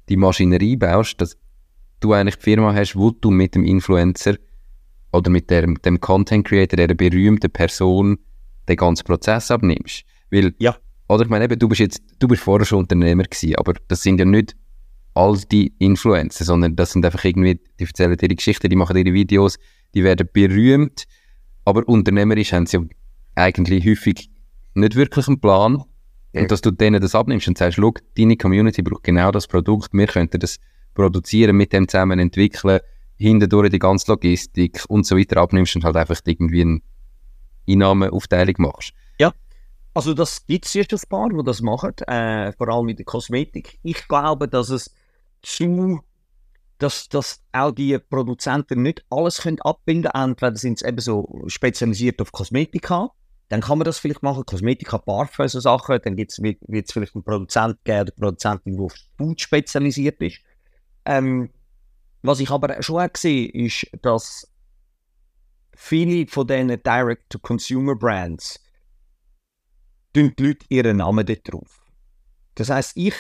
die 0.10 0.18
Maschinerie 0.18 0.76
baust, 0.76 1.20
dass 1.22 1.38
du 2.00 2.14
eigentlich 2.14 2.36
die 2.38 2.44
Firma 2.44 2.74
hast, 2.74 2.96
wo 2.96 3.12
du 3.12 3.32
mit 3.32 3.56
dem 3.56 3.64
Influencer 3.64 4.36
oder 5.12 5.30
mit 5.30 5.50
dem, 5.50 5.82
dem 5.82 6.00
Content 6.00 6.46
Creator, 6.46 6.88
der 6.88 6.94
berühmten 6.94 7.50
Person, 7.50 8.18
den 8.68 8.76
ganzen 8.76 9.06
Prozess 9.06 9.50
abnimmst. 9.52 10.04
Weil, 10.30 10.54
Ja. 10.60 10.76
oder 11.08 11.24
ich 11.24 11.30
meine 11.30 11.46
eben, 11.46 11.58
du 11.58 11.68
bist 11.68 11.80
jetzt, 11.80 12.04
du 12.20 12.28
bist 12.28 12.44
vorher 12.44 12.66
schon 12.66 12.80
Unternehmer 12.80 13.24
gewesen, 13.24 13.56
aber 13.56 13.74
das 13.88 14.04
sind 14.04 14.20
ja 14.20 14.26
nicht 14.26 14.56
all 15.14 15.38
die 15.50 15.74
Influencer, 15.80 16.44
sondern 16.44 16.76
das 16.76 16.92
sind 16.92 17.06
einfach 17.06 17.24
irgendwie, 17.24 17.60
die 17.80 17.86
erzählen 17.86 18.18
ihre 18.22 18.36
Geschichten, 18.36 18.70
die 18.70 18.76
machen 18.76 18.98
ihre 18.98 19.14
Videos, 19.14 19.58
die 19.94 20.04
werden 20.04 20.28
berühmt, 20.32 21.06
aber 21.64 21.88
unternehmerisch 21.88 22.52
haben 22.52 22.66
sie 22.66 22.78
ja 22.78 22.84
eigentlich 23.36 23.86
häufig 23.86 24.30
nicht 24.74 24.96
wirklich 24.96 25.28
einen 25.28 25.40
Plan. 25.40 25.84
Ja. 26.34 26.42
Und 26.42 26.52
dass 26.52 26.62
du 26.62 26.72
denen 26.72 27.02
das 27.02 27.16
abnimmst 27.16 27.48
und 27.48 27.58
sagst, 27.58 27.78
schau, 27.78 27.94
deine 28.18 28.36
Community 28.36 28.82
braucht 28.82 29.04
genau 29.04 29.32
das 29.32 29.48
Produkt, 29.48 29.94
wir 29.94 30.08
könnten 30.08 30.40
das 30.40 30.60
produzieren, 30.94 31.56
mit 31.56 31.72
dem 31.72 31.88
zusammen 31.88 32.20
entwickeln, 32.20 32.80
hindurch 33.18 33.70
die 33.70 33.80
ganze 33.80 34.12
Logistik 34.12 34.84
und 34.90 35.06
so 35.06 35.18
weiter 35.18 35.38
abnimmst 35.38 35.76
und 35.76 35.86
halt 35.86 35.96
einfach 35.96 36.20
irgendwie 36.26 36.62
eine 36.62 36.80
Einnahmeaufteilung 37.68 38.56
machst. 38.58 38.94
Also 39.96 40.14
das 40.14 40.46
gibt 40.46 40.66
es 40.66 40.74
jetzt 40.74 40.94
ein 40.94 41.10
paar, 41.10 41.30
die 41.30 41.42
das 41.42 41.62
machen, 41.62 41.98
äh, 42.08 42.52
vor 42.52 42.68
allem 42.68 42.90
in 42.90 42.98
der 42.98 43.06
Kosmetik. 43.06 43.80
Ich 43.82 44.10
glaube, 44.10 44.50
dass 44.50 44.70
es 44.70 44.94
zu, 45.42 46.02
dass, 46.80 47.08
dass 47.08 47.42
auch 47.54 47.72
die 47.72 47.98
Produzenten 47.98 48.82
nicht 48.82 49.06
alles 49.10 49.42
können 49.42 49.62
abbinden 49.62 50.12
können. 50.12 50.32
Entweder 50.32 50.58
sind 50.58 50.80
sie 50.80 50.86
eben 50.86 51.00
so 51.00 51.44
spezialisiert 51.48 52.22
auf 52.22 52.34
Kosmetika, 52.34 53.10
dann 53.50 53.62
kann 53.62 53.78
man 53.78 53.86
das 53.86 54.00
vielleicht 54.00 54.24
machen, 54.24 54.46
Kosmetika, 54.46 54.98
Parfum, 54.98 55.48
so 55.48 55.60
Sachen. 55.60 56.00
Dann 56.04 56.18
wird 56.18 56.32
es 56.32 56.92
vielleicht 56.92 57.16
einen 57.16 57.24
Produzent 57.24 57.84
geben 57.84 58.02
oder 58.02 58.12
Produzentin, 58.12 58.76
die 58.78 58.84
auf 58.84 58.96
Food 59.18 59.40
spezialisiert 59.40 60.20
ist. 60.22 60.40
Ähm, 61.06 61.52
was 62.24 62.40
ich 62.40 62.50
aber 62.50 62.82
schon 62.82 63.02
auch 63.02 63.16
sehe, 63.16 63.48
ist, 63.50 63.88
dass 64.02 64.52
viele 65.76 66.28
von 66.28 66.48
diesen 66.48 66.82
Direct-to-Consumer-Brands 66.82 68.60
die 70.16 70.34
Leute 70.40 70.66
ihren 70.70 70.98
Namen 70.98 71.26
dort 71.26 71.52
drauf. 71.52 71.86
Das 72.56 72.70
heisst, 72.70 72.96
ich 72.96 73.14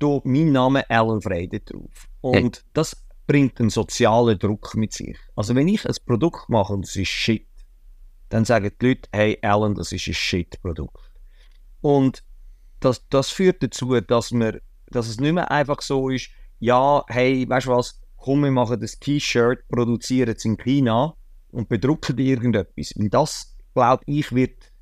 tue 0.00 0.22
meinen 0.24 0.52
Namen 0.52 0.82
Alan 0.88 1.20
Frey 1.20 1.48
dort 1.48 1.72
drauf. 1.72 2.08
Und 2.20 2.64
das 2.72 2.96
bringt 3.26 3.60
einen 3.60 3.70
sozialen 3.70 4.38
Druck 4.38 4.74
mit 4.74 4.92
sich. 4.92 5.16
Also 5.36 5.54
wenn 5.54 5.68
ich 5.68 5.86
ein 5.86 5.94
Produkt 6.06 6.48
mache 6.48 6.72
und 6.72 6.86
es 6.86 6.96
ist 6.96 7.08
Shit, 7.08 7.46
dann 8.28 8.44
sagen 8.44 8.70
die 8.80 8.86
Leute, 8.86 9.08
hey 9.12 9.38
Alan, 9.42 9.74
das 9.74 9.92
ist 9.92 10.06
ein 10.06 10.14
Shit-Produkt. 10.14 11.10
Und 11.80 12.22
das, 12.80 13.06
das 13.08 13.30
führt 13.30 13.62
dazu, 13.62 14.00
dass, 14.00 14.32
wir, 14.32 14.60
dass 14.86 15.08
es 15.08 15.20
nicht 15.20 15.32
mehr 15.32 15.50
einfach 15.50 15.80
so 15.80 16.08
ist, 16.08 16.30
ja, 16.60 17.04
hey, 17.08 17.48
weißt 17.48 17.66
du 17.66 17.70
was, 17.70 18.00
komm, 18.16 18.42
wir 18.42 18.50
machen 18.50 18.80
das 18.80 18.98
T-Shirt, 18.98 19.66
produzieren 19.68 20.34
es 20.36 20.44
in 20.44 20.56
China 20.56 21.14
und 21.50 21.68
bedrucken 21.68 22.18
irgendetwas. 22.18 22.92
Weil 22.96 23.08
das, 23.08 23.56
glaube 23.74 24.02
ich, 24.06 24.32
wird 24.32 24.72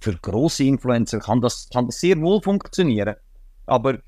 für 0.00 0.16
grosse 0.16 0.64
Influencer 0.64 1.20
kann 1.20 1.40
das, 1.40 1.68
kann 1.72 1.86
das 1.86 2.00
sehr 2.00 2.20
wohl 2.20 2.42
funktionieren. 2.42 3.14
Aber 3.66 3.98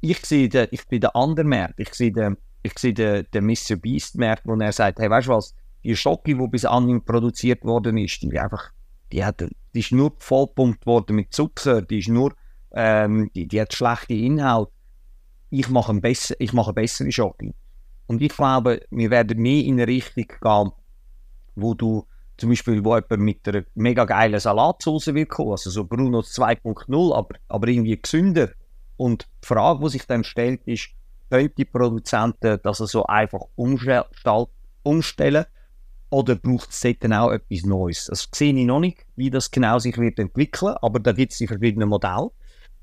ich 0.00 0.24
sehe 0.24 0.48
den, 0.48 0.68
ich 0.70 0.86
bin 0.86 1.00
der 1.00 1.16
andere 1.16 1.46
Markt. 1.46 1.80
Ich 1.80 1.92
sehe 1.94 2.12
den, 2.12 2.36
ich 2.62 2.78
sehe 2.78 2.94
den, 2.94 3.26
den 3.34 3.46
Mr. 3.46 3.76
Beast 3.76 4.16
Markt, 4.16 4.42
wo 4.44 4.54
er 4.54 4.72
sagt, 4.72 5.00
hey, 5.00 5.10
weißt 5.10 5.26
du 5.26 5.32
was, 5.32 5.54
die 5.88 5.96
Schocke, 5.96 6.34
die 6.34 6.48
bis 6.48 6.66
anhin 6.66 7.02
produziert 7.02 7.64
worden 7.64 7.96
ist, 7.96 8.22
die 8.22 8.38
einfach, 8.38 8.72
die 9.10 9.24
hat, 9.24 9.40
die 9.40 9.80
ist 9.80 9.90
nur 9.90 10.12
vollpumpt 10.18 10.84
worden 10.84 11.16
mit 11.16 11.32
Zucker, 11.32 11.80
die 11.80 12.00
ist 12.00 12.08
nur, 12.08 12.34
ähm, 12.72 13.30
die, 13.34 13.48
die 13.48 13.58
hat 13.58 13.72
schlechte 13.72 14.12
Inhalte. 14.12 14.70
Ich 15.48 15.70
mache 15.70 15.92
ein 15.92 16.02
besser, 16.02 16.34
ich 16.40 16.52
mache 16.52 16.68
eine 16.68 16.74
bessere 16.74 17.10
Schocke. 17.10 17.54
Und 18.06 18.20
ich 18.20 18.36
glaube, 18.36 18.82
wir 18.90 19.10
werden 19.10 19.40
mehr 19.40 19.64
in 19.64 19.80
eine 19.80 19.86
Richtung 19.86 20.26
gehen, 20.26 20.72
wo 21.56 21.72
du 21.72 22.04
zum 22.36 22.50
Beispiel, 22.50 22.84
wo 22.84 22.94
jemand 22.94 23.22
mit 23.22 23.48
einer 23.48 23.64
mega 23.74 24.04
geilen 24.04 24.38
Salatsauce 24.38 25.14
will 25.14 25.24
kommen, 25.24 25.52
also 25.52 25.70
so 25.70 25.84
Brunos 25.84 26.36
2.0, 26.38 27.14
aber, 27.16 27.36
aber 27.48 27.66
irgendwie 27.66 27.98
gesünder. 27.98 28.50
Und 28.98 29.26
die 29.42 29.46
Frage, 29.46 29.82
die 29.82 29.88
sich 29.88 30.06
dann 30.06 30.22
stellt, 30.22 30.60
ist, 30.66 30.90
können 31.30 31.50
die 31.56 31.64
Produzenten 31.64 32.60
das 32.62 32.76
so 32.76 33.06
einfach 33.06 33.40
umstell- 33.56 34.48
umstellen 34.82 35.46
oder 36.10 36.36
braucht 36.36 36.70
es 36.70 36.80
dort 36.80 37.12
auch 37.12 37.30
etwas 37.32 37.64
Neues? 37.64 38.06
Das 38.06 38.28
sehe 38.34 38.54
ich 38.54 38.66
noch 38.66 38.80
nicht, 38.80 39.04
wie 39.16 39.30
das 39.30 39.50
genau 39.50 39.78
sich 39.78 39.96
wird 39.98 40.18
entwickeln, 40.18 40.74
aber 40.80 41.00
da 41.00 41.12
gibt 41.12 41.32
es 41.32 41.38
die 41.38 41.46
verschiedenen 41.46 41.88
Modelle. 41.88 42.30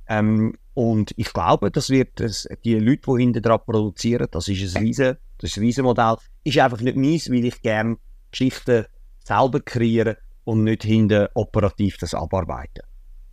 Ähm, 0.07 0.55
und 0.73 1.13
ich 1.17 1.33
glaube, 1.33 1.71
das 1.71 1.89
wird 1.89 2.19
das, 2.19 2.47
die 2.63 2.75
Leute, 2.75 3.01
die 3.07 3.23
hinter 3.23 3.41
dran 3.41 3.59
produzieren, 3.65 4.27
das 4.29 4.47
ist 4.47 4.75
ein 4.75 4.83
riesen, 4.83 5.17
das 5.39 5.51
ist 5.51 5.57
ein 5.57 5.63
riesen 5.63 5.85
Modell, 5.85 6.17
ist 6.43 6.59
einfach 6.59 6.81
nicht 6.81 6.97
meins, 6.97 7.29
weil 7.29 7.45
ich 7.45 7.61
gerne 7.61 7.97
Geschichten 8.31 8.85
selber 9.23 9.61
kreiere 9.61 10.17
und 10.43 10.63
nicht 10.63 10.83
hinter 10.83 11.31
operativ 11.33 11.97
das 11.97 12.13
abarbeiten. 12.13 12.83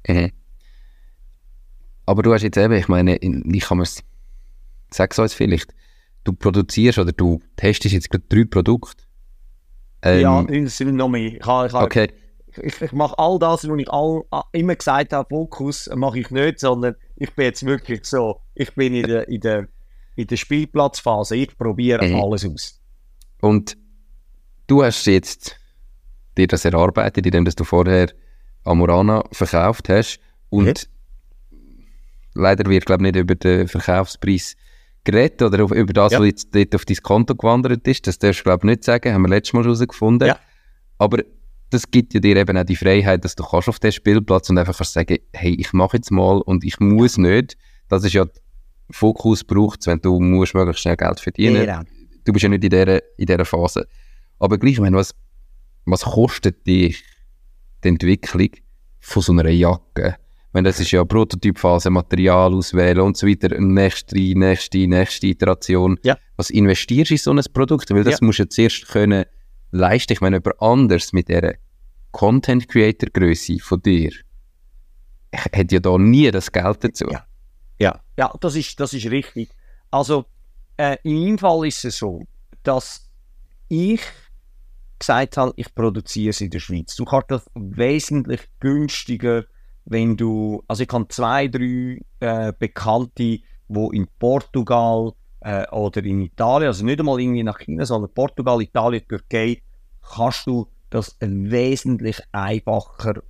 Mhm. 0.08 0.32
Aber 2.06 2.22
du 2.22 2.32
hast 2.32 2.42
jetzt 2.42 2.56
eben, 2.56 2.72
ich 2.74 2.88
meine, 2.88 3.16
in- 3.16 3.52
ich 3.54 3.64
kann 3.64 3.78
mir 3.78 3.86
sag 4.90 5.18
es 5.18 5.34
vielleicht, 5.34 5.74
du 6.24 6.32
produzierst 6.32 6.98
oder 6.98 7.12
du 7.12 7.40
testest 7.56 7.94
jetzt 7.94 8.10
gerade 8.10 8.24
drei 8.28 8.44
Produkte. 8.44 9.04
Ähm, 10.02 10.20
ja, 10.20 10.42
es 10.44 10.76
sind 10.76 10.96
noch 10.96 11.08
mehr. 11.08 11.34
Ich, 11.36 11.46
habe- 11.46 11.66
ich, 11.68 11.72
habe- 11.72 11.84
okay. 11.84 12.08
ich, 12.62 12.80
ich 12.82 12.92
mache 12.92 13.16
all 13.18 13.38
das, 13.38 13.68
was 13.68 13.78
ich 13.78 13.88
all, 13.90 14.22
immer 14.52 14.74
gesagt 14.76 15.12
habe, 15.12 15.28
Fokus 15.28 15.88
mache 15.94 16.20
ich 16.20 16.30
nicht, 16.30 16.58
sondern 16.60 16.96
ich 17.16 17.32
bin 17.34 17.44
jetzt 17.46 17.64
wirklich 17.64 18.04
so, 18.04 18.40
ich 18.54 18.74
bin 18.74 18.94
in 18.94 19.06
der, 19.06 19.28
in 19.28 19.40
der, 19.40 19.68
in 20.16 20.26
der 20.26 20.36
Spielplatzphase, 20.36 21.36
ich 21.36 21.56
probiere 21.56 22.06
Mhm. 22.06 22.20
alles 22.22 22.44
aus. 22.44 22.80
Und 23.40 23.76
du 24.66 24.82
hast 24.82 25.06
jetzt 25.06 25.56
dir 26.36 26.46
das 26.46 26.64
erarbeitet, 26.64 27.24
indem 27.26 27.44
du 27.44 27.64
vorher 27.64 28.08
Amorana 28.64 29.24
verkauft 29.32 29.88
hast. 29.88 30.18
Und 30.50 30.88
leider 32.34 32.68
wird, 32.68 32.86
glaube 32.86 33.06
ich, 33.06 33.12
nicht 33.12 33.20
über 33.20 33.34
den 33.34 33.68
Verkaufspreis 33.68 34.56
geredet 35.04 35.42
oder 35.42 35.64
auf, 35.64 35.72
über 35.72 35.92
das, 35.92 36.12
Ja. 36.12 36.20
was 36.20 36.26
jetzt 36.26 36.54
dort 36.54 36.74
auf 36.74 36.84
dein 36.84 36.96
Konto 36.98 37.34
gewandert 37.34 37.86
ist. 37.88 38.06
Das 38.06 38.18
darfst 38.18 38.40
du, 38.40 38.44
glaube 38.44 38.60
ich, 38.66 38.70
nicht 38.70 38.84
sagen. 38.84 39.12
Haben 39.12 39.22
wir 39.22 39.28
letztes 39.28 39.52
Mal 39.54 39.64
herausgefunden. 39.64 40.28
Ja. 40.28 40.38
Aber 40.98 41.22
das 41.70 41.90
gibt 41.90 42.14
ja 42.14 42.20
dir 42.20 42.36
eben 42.36 42.56
auch 42.56 42.64
die 42.64 42.76
Freiheit, 42.76 43.24
dass 43.24 43.34
du 43.34 43.42
kannst 43.44 43.68
auf 43.68 43.78
den 43.78 43.92
Spielplatz 43.92 44.50
und 44.50 44.58
einfach 44.58 44.76
kannst 44.76 44.92
sagen, 44.92 45.18
hey, 45.32 45.54
ich 45.58 45.72
mache 45.72 45.96
jetzt 45.96 46.10
mal 46.10 46.40
und 46.42 46.64
ich 46.64 46.78
muss 46.80 47.16
nicht. 47.18 47.56
Das 47.88 48.04
ist 48.04 48.12
ja 48.12 48.26
Fokus 48.90 49.42
braucht 49.42 49.86
wenn 49.86 50.00
du 50.00 50.20
musst 50.20 50.54
möglichst 50.54 50.82
schnell 50.82 50.96
Geld 50.96 51.18
verdienen 51.18 51.62
Genau. 51.64 51.80
du 52.24 52.32
bist 52.32 52.42
ja 52.42 52.48
nicht 52.50 52.62
in 52.62 52.70
dieser, 52.70 52.98
in 53.18 53.26
dieser 53.26 53.44
Phase. 53.46 53.86
Aber 54.38 54.58
gleich, 54.58 54.72
ich 54.74 54.80
meine, 54.80 54.96
was, 54.96 55.14
was 55.86 56.02
kostet 56.02 56.66
dich 56.66 57.02
die 57.82 57.88
Entwicklung 57.88 58.50
von 59.00 59.22
so 59.22 59.32
einer 59.32 59.48
Jacke? 59.48 60.16
Meine, 60.52 60.68
das 60.68 60.80
ist 60.80 60.90
ja 60.90 61.04
Prototypphase, 61.04 61.88
Material 61.90 62.52
auswählen 62.52 63.00
und 63.00 63.16
so 63.16 63.26
weiter, 63.26 63.58
nächste, 63.58 64.16
nächste, 64.16 64.86
nächste 64.86 65.26
Iteration. 65.28 65.98
Ja. 66.02 66.18
Was 66.36 66.50
investierst 66.50 67.10
du 67.10 67.14
in 67.14 67.18
so 67.18 67.32
ein 67.32 67.42
Produkt? 67.52 67.90
Weil 67.90 68.04
das 68.04 68.20
Ja. 68.20 68.26
musst 68.26 68.40
du 68.40 68.48
zuerst 68.48 68.86
können 68.88 69.24
leisten. 69.70 70.12
Ich 70.12 70.20
meine, 70.20 70.36
jemand 70.36 70.60
anders 70.60 71.12
mit 71.12 71.28
dieser 71.28 71.54
Content-Creator-Größe 72.12 73.58
von 73.60 73.80
dir 73.82 74.12
hat 75.34 75.72
ja 75.72 75.80
da 75.80 75.96
nie 75.96 76.30
das 76.30 76.52
Geld 76.52 76.84
dazu. 76.84 77.06
Ja. 77.10 77.26
Ja, 77.78 78.00
ja 78.18 78.32
das, 78.40 78.54
ist, 78.54 78.78
das 78.78 78.92
ist 78.92 79.10
richtig. 79.10 79.48
Also, 79.90 80.26
äh, 80.76 80.96
in 81.02 81.24
meinem 81.24 81.38
Fall 81.38 81.66
ist 81.66 81.84
es 81.84 81.98
so, 81.98 82.24
dass 82.62 83.08
ich 83.68 84.00
gesagt 84.98 85.36
habe, 85.36 85.52
ich 85.56 85.74
produziere 85.74 86.30
es 86.30 86.40
in 86.40 86.50
der 86.50 86.60
Schweiz. 86.60 86.94
Du 86.94 87.04
kannst 87.04 87.30
das 87.30 87.50
wesentlich 87.54 88.42
günstiger, 88.60 89.44
wenn 89.84 90.16
du, 90.16 90.62
also 90.68 90.82
ich 90.82 90.92
habe 90.92 91.08
zwei, 91.08 91.48
drei 91.48 92.00
äh, 92.20 92.52
Bekannte, 92.58 93.10
die 93.16 93.44
in 93.68 94.06
Portugal 94.18 95.12
äh, 95.40 95.66
oder 95.70 96.04
in 96.04 96.20
Italien, 96.22 96.68
also 96.68 96.84
nicht 96.84 97.00
einmal 97.00 97.20
irgendwie 97.20 97.42
nach 97.42 97.58
China, 97.58 97.84
sondern 97.84 98.12
Portugal, 98.12 98.60
Italien, 98.62 99.06
Türkei, 99.08 99.62
kannst 100.02 100.46
du 100.46 100.68
das 100.90 101.16
wesentlich 101.20 102.20
einfacher 102.32 103.22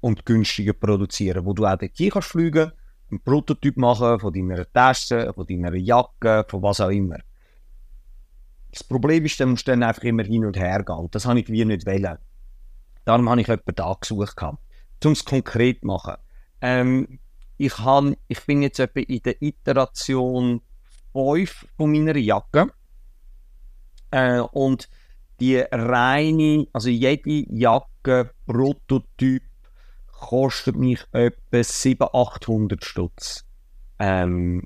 und 0.00 0.26
günstiger 0.26 0.72
produzieren, 0.72 1.46
wo 1.46 1.52
du 1.52 1.64
auch 1.64 1.78
hier 1.94 2.10
kannst 2.10 2.28
fliegen, 2.28 2.72
einen 3.10 3.20
Prototyp 3.22 3.76
machen 3.76 4.18
von 4.18 4.32
deiner 4.32 4.70
Tasche, 4.72 5.32
von 5.34 5.46
deiner 5.46 5.74
Jacke, 5.74 6.44
von 6.48 6.62
was 6.62 6.80
auch 6.80 6.90
immer. 6.90 7.18
Das 8.72 8.82
Problem 8.82 9.24
ist, 9.24 9.38
dann 9.38 9.50
musst 9.50 9.68
du 9.68 9.70
dann 9.70 9.84
einfach 9.84 10.02
immer 10.02 10.24
hin 10.24 10.44
und 10.44 10.56
her 10.56 10.82
gehen. 10.82 11.08
Das 11.12 11.26
habe 11.26 11.38
ich 11.38 11.48
wie 11.48 11.64
nicht 11.64 11.86
wollen. 11.86 12.18
Darum 13.04 13.30
habe 13.30 13.40
ich 13.40 13.46
jemanden 13.46 13.74
da 13.74 13.96
gesucht. 14.00 14.36
Um 15.02 15.12
es 15.12 15.24
konkret 15.24 15.80
zu 15.80 15.86
machen. 15.86 16.14
Ähm, 16.60 17.18
ich, 17.56 17.78
habe, 17.78 18.16
ich 18.28 18.44
bin 18.46 18.62
jetzt 18.62 18.78
etwa 18.78 19.00
in 19.00 19.22
der 19.22 19.40
Iteration 19.42 20.60
5 21.12 21.66
von 21.76 21.90
meiner 21.90 22.16
Jacke. 22.16 22.70
Äh, 24.10 24.40
und 24.40 24.88
die 25.40 25.58
reine, 25.58 26.66
also 26.72 26.88
jede 26.88 27.44
Jacke, 27.50 28.30
Prototyp, 28.46 29.42
kostet 30.06 30.76
mich 30.76 31.04
etwa 31.12 31.62
700, 31.62 32.14
800 32.14 32.84
Stutz, 32.84 33.44
ähm, 33.98 34.62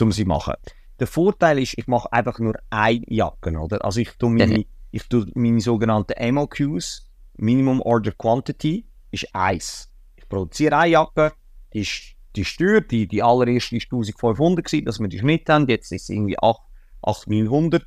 um 0.00 0.12
sie 0.12 0.22
zu 0.22 0.28
machen. 0.28 0.54
Der 1.00 1.06
Vorteil 1.06 1.58
ist, 1.58 1.78
ich 1.78 1.86
mache 1.86 2.12
einfach 2.12 2.38
nur 2.38 2.54
eine 2.68 3.02
Jacke, 3.08 3.58
oder? 3.58 3.84
Also 3.84 4.00
ich 4.00 4.10
tue 4.18 4.30
meine, 4.30 4.58
mhm. 4.58 4.64
ich 4.90 5.08
tue 5.08 5.26
meine 5.34 5.60
sogenannten 5.60 6.34
MOQs, 6.34 7.10
Minimum 7.38 7.80
Order 7.80 8.12
Quantity, 8.12 8.84
ist 9.10 9.34
eins. 9.34 9.90
Ich 10.16 10.28
produziere 10.28 10.78
eine 10.78 10.92
Jacke, 10.92 11.32
die 11.72 11.80
ist, 11.80 12.14
die 12.36 12.42
ist 12.42 12.56
teuer, 12.56 12.80
die, 12.80 13.06
die 13.06 13.22
allererste 13.22 13.76
war 13.76 13.82
1500 13.82 14.64
gewesen, 14.64 14.84
dass 14.84 15.00
wir 15.00 15.08
die 15.08 15.18
Schnitt 15.18 15.48
haben, 15.48 15.66
jetzt 15.68 15.92
ist 15.92 16.02
es 16.02 16.08
irgendwie 16.08 16.38
8900 16.38 17.86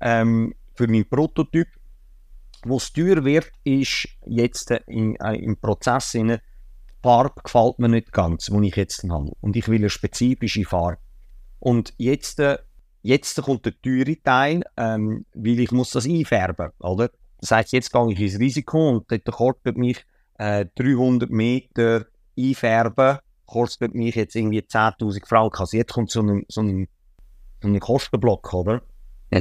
ähm, 0.00 0.54
für 0.74 0.86
meinen 0.86 1.08
Prototyp. 1.08 1.68
Was 2.64 2.92
teuer 2.92 3.24
wird, 3.24 3.52
ist 3.62 4.08
jetzt 4.26 4.70
in, 4.86 5.16
äh, 5.16 5.36
im 5.36 5.56
Prozess, 5.56 6.14
in, 6.14 6.28
die 6.28 6.38
Farbe 7.02 7.42
gefällt 7.42 7.78
mir 7.78 7.88
nicht 7.88 8.12
ganz, 8.12 8.46
die 8.46 8.68
ich 8.68 8.76
jetzt 8.76 9.04
habe. 9.04 9.32
Und 9.40 9.56
ich 9.56 9.68
will 9.68 9.78
eine 9.78 9.90
spezifische 9.90 10.64
Farbe. 10.64 10.98
Und 11.60 11.92
jetzt, 11.98 12.40
äh, 12.40 12.58
jetzt 13.02 13.40
kommt 13.42 13.66
der 13.66 13.80
teure 13.80 14.16
Teil, 14.22 14.64
ähm, 14.76 15.26
weil 15.34 15.60
ich 15.60 15.70
muss 15.70 15.90
das 15.90 16.06
einfärben, 16.06 16.70
oder? 16.78 17.10
Das 17.40 17.50
heißt, 17.50 17.72
jetzt 17.72 17.92
gehe 17.92 18.12
ich 18.12 18.20
ins 18.20 18.38
Risiko 18.38 18.88
und 18.88 19.10
dort 19.10 19.24
kostet 19.26 19.76
mich 19.76 20.04
äh, 20.38 20.66
300 20.74 21.30
Meter 21.30 22.06
einfärben, 22.38 23.18
kostet 23.46 23.94
mich 23.94 24.14
jetzt 24.14 24.34
irgendwie 24.34 24.60
10'000 24.60 25.26
Franken. 25.26 25.60
Also 25.60 25.76
jetzt 25.76 25.92
kommt 25.92 26.10
so 26.10 26.22
ein, 26.22 26.44
so 26.48 26.62
ein, 26.62 26.88
so 27.62 27.68
ein 27.68 27.78
Kostenblock, 27.80 28.52
oder? 28.54 28.82
Ja, 29.30 29.38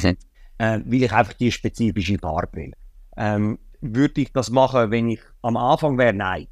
äh, 0.60 0.80
weil 0.86 1.04
ich 1.04 1.12
einfach 1.12 1.34
die 1.34 1.52
spezifische 1.52 2.18
Farbe 2.18 2.58
will. 2.58 2.74
Ähm, 3.18 3.60
würde 3.82 4.22
ich 4.22 4.32
das 4.32 4.50
machen, 4.50 4.92
wenn 4.92 5.10
ich 5.10 5.20
am 5.42 5.58
Anfang 5.58 5.98
wäre? 5.98 6.14
Nein. 6.14 6.48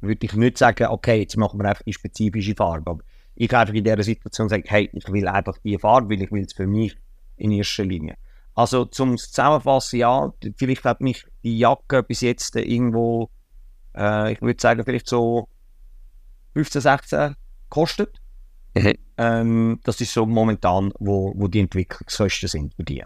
Würde 0.00 0.24
ich 0.24 0.34
nicht 0.34 0.58
sagen, 0.58 0.86
okay, 0.88 1.20
jetzt 1.20 1.36
machen 1.36 1.58
wir 1.58 1.68
einfach 1.68 1.82
die 1.82 1.92
spezifische 1.92 2.54
Farbe. 2.54 2.90
Aber 2.90 3.02
ich 3.34 3.54
einfach 3.54 3.74
in 3.74 3.84
dieser 3.84 4.02
Situation 4.02 4.48
sage, 4.48 4.64
hey, 4.66 4.90
ich 4.92 5.08
will 5.08 5.26
einfach 5.26 5.58
die 5.58 5.78
Farbe, 5.78 6.10
weil 6.10 6.22
ich 6.22 6.32
will 6.32 6.44
es 6.44 6.52
für 6.52 6.66
mich 6.66 6.96
in 7.36 7.50
erster 7.50 7.84
Linie. 7.84 8.16
Also 8.54 8.86
zum 8.86 9.18
Zusammenfassen, 9.18 9.98
ja, 9.98 10.32
vielleicht 10.56 10.84
hat 10.84 11.00
mich 11.00 11.26
die 11.42 11.58
Jacke 11.58 12.02
bis 12.02 12.22
jetzt 12.22 12.56
irgendwo, 12.56 13.28
äh, 13.96 14.32
ich 14.32 14.42
würde 14.42 14.60
sagen, 14.60 14.84
vielleicht 14.84 15.08
so 15.08 15.48
15, 16.54 16.80
16 16.80 17.36
gekostet. 17.68 18.20
Mhm. 18.74 18.94
Ähm, 19.16 19.80
das 19.84 20.00
ist 20.00 20.12
so 20.12 20.26
momentan, 20.26 20.92
wo, 20.98 21.32
wo 21.36 21.46
die 21.48 21.60
Entwicklungskosten 21.60 22.48
sind 22.48 22.74
für 22.74 22.84
die. 22.84 23.04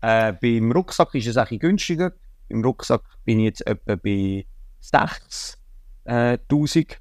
Äh, 0.00 0.32
beim 0.32 0.72
Rucksack 0.72 1.14
ist 1.14 1.26
es 1.26 1.36
ein 1.36 1.58
günstiger. 1.58 2.12
Im 2.48 2.62
Rucksack 2.62 3.02
bin 3.24 3.40
ich 3.40 3.44
jetzt 3.44 3.66
etwa 3.66 3.96
bei 3.96 4.46
60.000. 4.82 6.96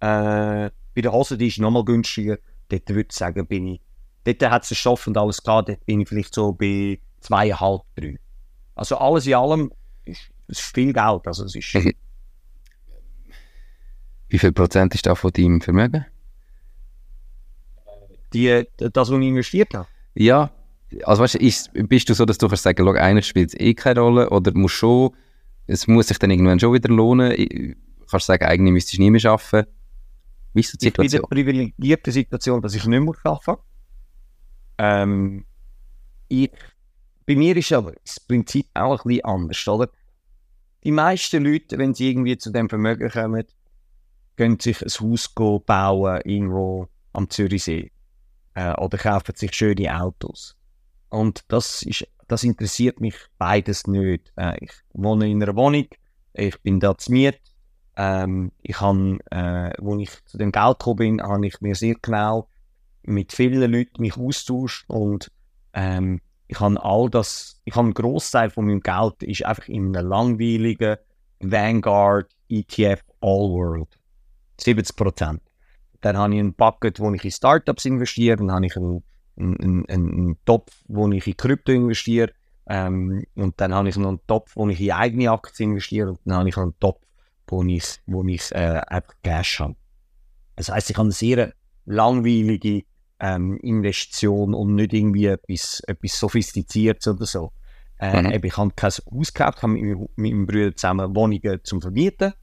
Äh, 0.00 0.70
bei 0.94 1.02
der 1.02 1.12
Hose, 1.12 1.36
die 1.36 1.48
ist 1.48 1.58
nochmal 1.58 1.84
günstiger. 1.84 2.38
Dort 2.68 2.88
würde 2.88 3.08
ich 3.10 3.16
sagen, 3.16 3.46
bin 3.46 3.66
ich, 3.66 3.80
dort 4.24 4.50
hat 4.50 4.70
es 4.70 4.76
Stoff 4.76 5.06
und 5.06 5.16
alles 5.16 5.42
gehabt, 5.42 5.68
dort 5.68 5.86
bin 5.86 6.00
ich 6.00 6.08
vielleicht 6.08 6.34
so 6.34 6.52
bei 6.52 7.00
zweieinhalb, 7.20 7.82
drei. 7.94 8.18
Also 8.74 8.98
alles 8.98 9.26
in 9.26 9.34
allem 9.34 9.72
ist 10.04 10.30
es 10.48 10.60
viel 10.60 10.92
Geld. 10.92 11.26
Also 11.26 11.44
es 11.44 11.54
ist 11.54 11.78
Wie 14.36 14.38
viel 14.38 14.52
Prozent 14.52 14.94
ist 14.94 15.06
da 15.06 15.14
von 15.14 15.32
deinem 15.32 15.62
Vermögen? 15.62 16.04
Die, 18.34 18.64
das, 18.76 18.92
was 18.94 19.18
ich 19.18 19.26
investiert 19.26 19.72
habe? 19.72 19.88
Ja, 20.12 20.50
also 21.04 21.22
weißt 21.22 21.36
du, 21.36 21.38
ist, 21.38 21.70
bist 21.72 22.10
du 22.10 22.12
so, 22.12 22.26
dass 22.26 22.36
du 22.36 22.46
kannst 22.46 22.64
sagen, 22.64 22.86
eigentlich 22.98 23.26
spielt 23.26 23.54
es 23.54 23.58
eh 23.58 23.72
keine 23.72 24.00
Rolle 24.00 24.28
oder 24.28 24.52
muss 24.52 24.72
schon, 24.72 25.16
es 25.66 25.86
muss 25.86 26.08
sich 26.08 26.18
dann 26.18 26.30
irgendwann 26.30 26.60
schon 26.60 26.74
wieder 26.74 26.90
lohnen. 26.90 27.32
Ich, 27.34 27.76
kannst 28.10 28.28
du 28.28 28.32
sagen, 28.32 28.44
eigentlich 28.44 28.72
müsstest 28.74 28.98
du 28.98 29.02
nie 29.04 29.10
mehr 29.10 29.24
arbeiten. 29.24 29.70
Wie 30.52 30.60
ist 30.60 30.82
die 30.82 30.84
Situation? 30.84 31.22
Ich 31.22 31.38
bin 31.38 31.46
in 31.46 31.62
der 31.62 31.62
privilegierten 31.72 32.12
Situation, 32.12 32.60
dass 32.60 32.74
ich 32.74 32.84
nicht 32.84 33.00
mehr 33.00 33.14
arbeiten 33.24 33.62
ähm, 34.76 35.46
ich, 36.28 36.50
Bei 37.24 37.36
mir 37.36 37.56
ist 37.56 37.72
aber 37.72 37.94
das 38.04 38.20
Prinzip 38.20 38.66
auch 38.74 39.02
ein 39.02 39.08
bisschen 39.08 39.24
anders, 39.24 39.66
oder? 39.66 39.88
Die 40.84 40.92
meisten 40.92 41.42
Leute, 41.42 41.78
wenn 41.78 41.94
sie 41.94 42.10
irgendwie 42.10 42.36
zu 42.36 42.50
dem 42.50 42.68
Vermögen 42.68 43.08
kommen, 43.08 43.46
können 44.36 44.60
sich 44.60 44.82
ein 44.82 44.88
Haus 44.88 45.28
bauen 45.28 46.20
irgendwo 46.24 46.88
am 47.12 47.28
Zürichsee 47.30 47.90
äh, 48.54 48.72
oder 48.74 48.98
kaufen 48.98 49.34
sich 49.34 49.54
schöne 49.54 50.00
Autos. 50.00 50.56
Und 51.08 51.44
das, 51.48 51.82
ist, 51.82 52.06
das 52.28 52.44
interessiert 52.44 53.00
mich 53.00 53.16
beides 53.38 53.86
nicht. 53.86 54.32
Äh, 54.36 54.56
ich 54.60 54.72
wohne 54.92 55.28
in 55.28 55.42
einer 55.42 55.56
Wohnung, 55.56 55.86
ich 56.34 56.60
bin 56.62 56.80
da 56.80 56.96
zu 56.96 57.12
Miet, 57.12 57.40
ähm, 57.96 58.52
ich 58.62 58.80
habe, 58.80 59.18
äh, 59.30 59.72
als 59.80 60.00
ich 60.00 60.24
zu 60.26 60.38
dem 60.38 60.52
Geld 60.52 60.78
gekommen 60.78 60.96
bin, 60.96 61.22
habe 61.22 61.46
ich 61.46 61.60
mir 61.60 61.74
sehr 61.74 61.94
genau 62.00 62.48
mit 63.02 63.32
vielen 63.32 63.72
Leuten 63.72 64.02
mich 64.02 64.16
austauscht 64.16 64.84
und 64.88 65.30
ähm, 65.72 66.20
ich 66.48 66.60
habe 66.60 66.82
all 66.82 67.08
das, 67.08 67.60
ich 67.64 67.74
habe 67.74 67.86
einen 67.86 67.94
Großteil 67.94 68.50
von 68.50 68.66
meinem 68.66 68.80
Geld 68.80 69.22
ist 69.22 69.44
einfach 69.44 69.68
in 69.68 69.96
einem 69.96 70.08
langweiligen 70.08 70.96
Vanguard 71.40 72.30
ETF 72.48 73.02
All 73.20 73.50
World. 73.50 73.88
70 74.60 74.96
Prozent. 74.96 75.40
Dann 76.00 76.16
habe 76.16 76.34
ich 76.34 76.40
einen 76.40 76.54
Bucket, 76.54 77.00
wo 77.00 77.12
ich 77.12 77.24
in 77.24 77.30
Startups 77.30 77.84
investiere, 77.84 78.36
dann 78.36 78.52
habe 78.52 78.66
ich 78.66 78.76
einen, 78.76 79.02
einen, 79.36 79.86
einen, 79.88 80.36
Topf, 80.44 80.72
wo 80.88 81.10
ich 81.10 81.26
in 81.26 81.36
Krypto 81.36 81.72
investiere, 81.72 82.32
ähm, 82.68 83.24
und 83.34 83.60
dann 83.60 83.74
habe 83.74 83.88
ich 83.88 83.96
noch 83.96 84.08
einen 84.08 84.26
Topf, 84.26 84.56
wo 84.56 84.68
ich 84.68 84.80
in 84.80 84.92
eigene 84.92 85.30
Aktien 85.30 85.70
investiere, 85.70 86.10
und 86.10 86.20
dann 86.24 86.38
habe 86.38 86.48
ich 86.48 86.56
noch 86.56 86.64
einen 86.64 86.78
Topf, 86.80 87.00
wo 87.46 87.62
ich, 87.62 88.00
wo 88.06 88.24
ich 88.24 88.52
äh, 88.52 88.82
Cash 89.22 89.60
habe. 89.60 89.76
Das 90.56 90.70
heisst, 90.70 90.90
ich 90.90 90.96
habe 90.96 91.06
eine 91.06 91.12
sehr 91.12 91.52
langweilige 91.84 92.84
ähm, 93.20 93.58
Investition 93.58 94.54
und 94.54 94.74
nicht 94.74 94.92
irgendwie 94.92 95.26
etwas, 95.26 95.80
etwas 95.86 96.18
Sophistiziertes 96.18 97.08
oder 97.08 97.26
so. 97.26 97.52
Äh, 97.98 98.22
mhm. 98.22 98.44
Ich 98.44 98.56
habe 98.56 98.70
kein 98.74 98.90
Haus 98.90 99.32
gehabt, 99.32 99.62
habe 99.62 99.72
mit, 99.72 99.98
mit 99.98 100.10
meinem 100.16 100.46
Bruder 100.46 100.76
zusammen 100.76 101.14
Wohnungen 101.14 101.60
zum 101.62 101.80
Vermieten. 101.80 102.34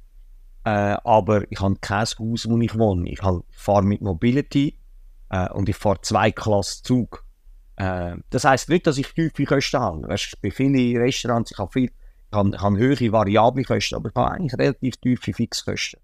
Äh, 0.66 0.98
aber 1.04 1.52
ich 1.52 1.60
habe 1.60 1.76
kein 1.82 2.06
Haus, 2.06 2.50
wo 2.50 2.58
ich 2.58 2.78
wohne. 2.78 3.10
Ich, 3.10 3.22
halt, 3.22 3.44
fahre 3.52 3.84
mit 3.84 4.02
Mobility 4.02 4.78
äh, 5.30 5.50
und 5.50 5.68
ich 5.70 5.76
fahre 5.76 6.02
zwei 6.02 6.32
Klassen 6.32 6.84
Zug. 6.84 7.26
Äh, 7.76 8.16
das 8.30 8.46
heisst 8.46 8.70
nicht, 8.70 8.88
dass 8.88 8.98
ich 8.98 9.14
tiefe 9.14 9.46
Kosten 9.46 9.80
habe. 9.80 10.08
Weißt, 10.08 10.42
bei 10.42 10.52
vielen 10.52 10.98
Restaurants, 10.98 11.52
ich 11.52 11.58
habe 11.58 11.72
viel 11.72 11.92
habe, 12.34 12.60
habe 12.60 12.78
höhere 12.78 13.12
variable 13.12 13.64
Kosten, 13.64 13.96
aber 13.96 14.10
ich 14.10 14.16
habe 14.16 14.32
eigentlich 14.32 14.60
relativ 14.60 14.98
tiefe 14.98 15.34
Fixkosten. 15.34 16.00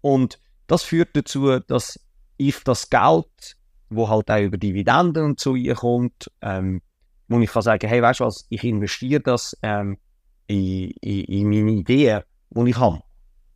Und 0.00 0.38
das 0.66 0.82
führt 0.82 1.10
dazu, 1.14 1.58
dass 1.60 1.98
ich 2.36 2.62
das 2.64 2.90
Geld, 2.90 3.56
wo 3.90 4.08
halt 4.08 4.30
auch 4.30 4.40
über 4.40 4.56
Dividenden 4.56 5.24
und 5.24 5.40
so 5.40 5.54
kommt, 5.74 6.30
ähm, 6.42 6.82
wo 7.28 7.38
ich 7.40 7.50
kann 7.50 7.62
sagen, 7.62 7.88
hey, 7.88 8.02
weißt 8.02 8.20
du 8.20 8.24
was, 8.24 8.46
ich 8.48 8.64
investiere 8.64 9.20
das 9.20 9.56
ähm, 9.62 9.98
in, 10.46 10.90
in, 11.00 11.24
in, 11.24 11.48
meine 11.48 11.72
Ideen, 11.72 12.22
die 12.50 12.70
ich 12.70 12.78
habe. 12.78 13.00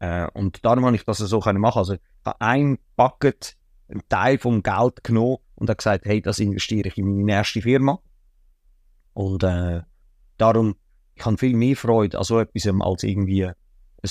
Äh, 0.00 0.26
und 0.34 0.64
darum 0.64 0.84
habe 0.84 0.96
ich 0.96 1.04
das 1.04 1.18
so 1.18 1.38
machen. 1.38 1.78
Also 1.78 1.94
ich 1.94 2.00
habe 2.24 2.40
ein 2.40 2.78
Bucket, 2.96 3.56
einen 3.88 4.02
Teil 4.08 4.38
vom 4.38 4.62
Geld 4.62 5.04
genommen 5.04 5.38
und 5.54 5.68
habe 5.68 5.76
gesagt, 5.76 6.04
hey, 6.04 6.20
das 6.20 6.38
investiere 6.38 6.88
ich 6.88 6.98
in 6.98 7.06
meine 7.06 7.32
erste 7.32 7.62
Firma. 7.62 8.00
Und 9.14 9.42
äh, 9.44 9.82
darum 10.36 10.76
ich 11.20 11.26
habe 11.26 11.36
viel 11.36 11.54
mehr 11.54 11.76
Freude 11.76 12.16
an 12.16 12.24
so 12.24 12.40
etwas 12.40 12.66
als 12.66 13.02
irgendwie 13.02 13.44
ein 13.44 13.54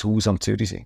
Haus 0.04 0.28
am 0.28 0.40
Zürichsee. 0.40 0.86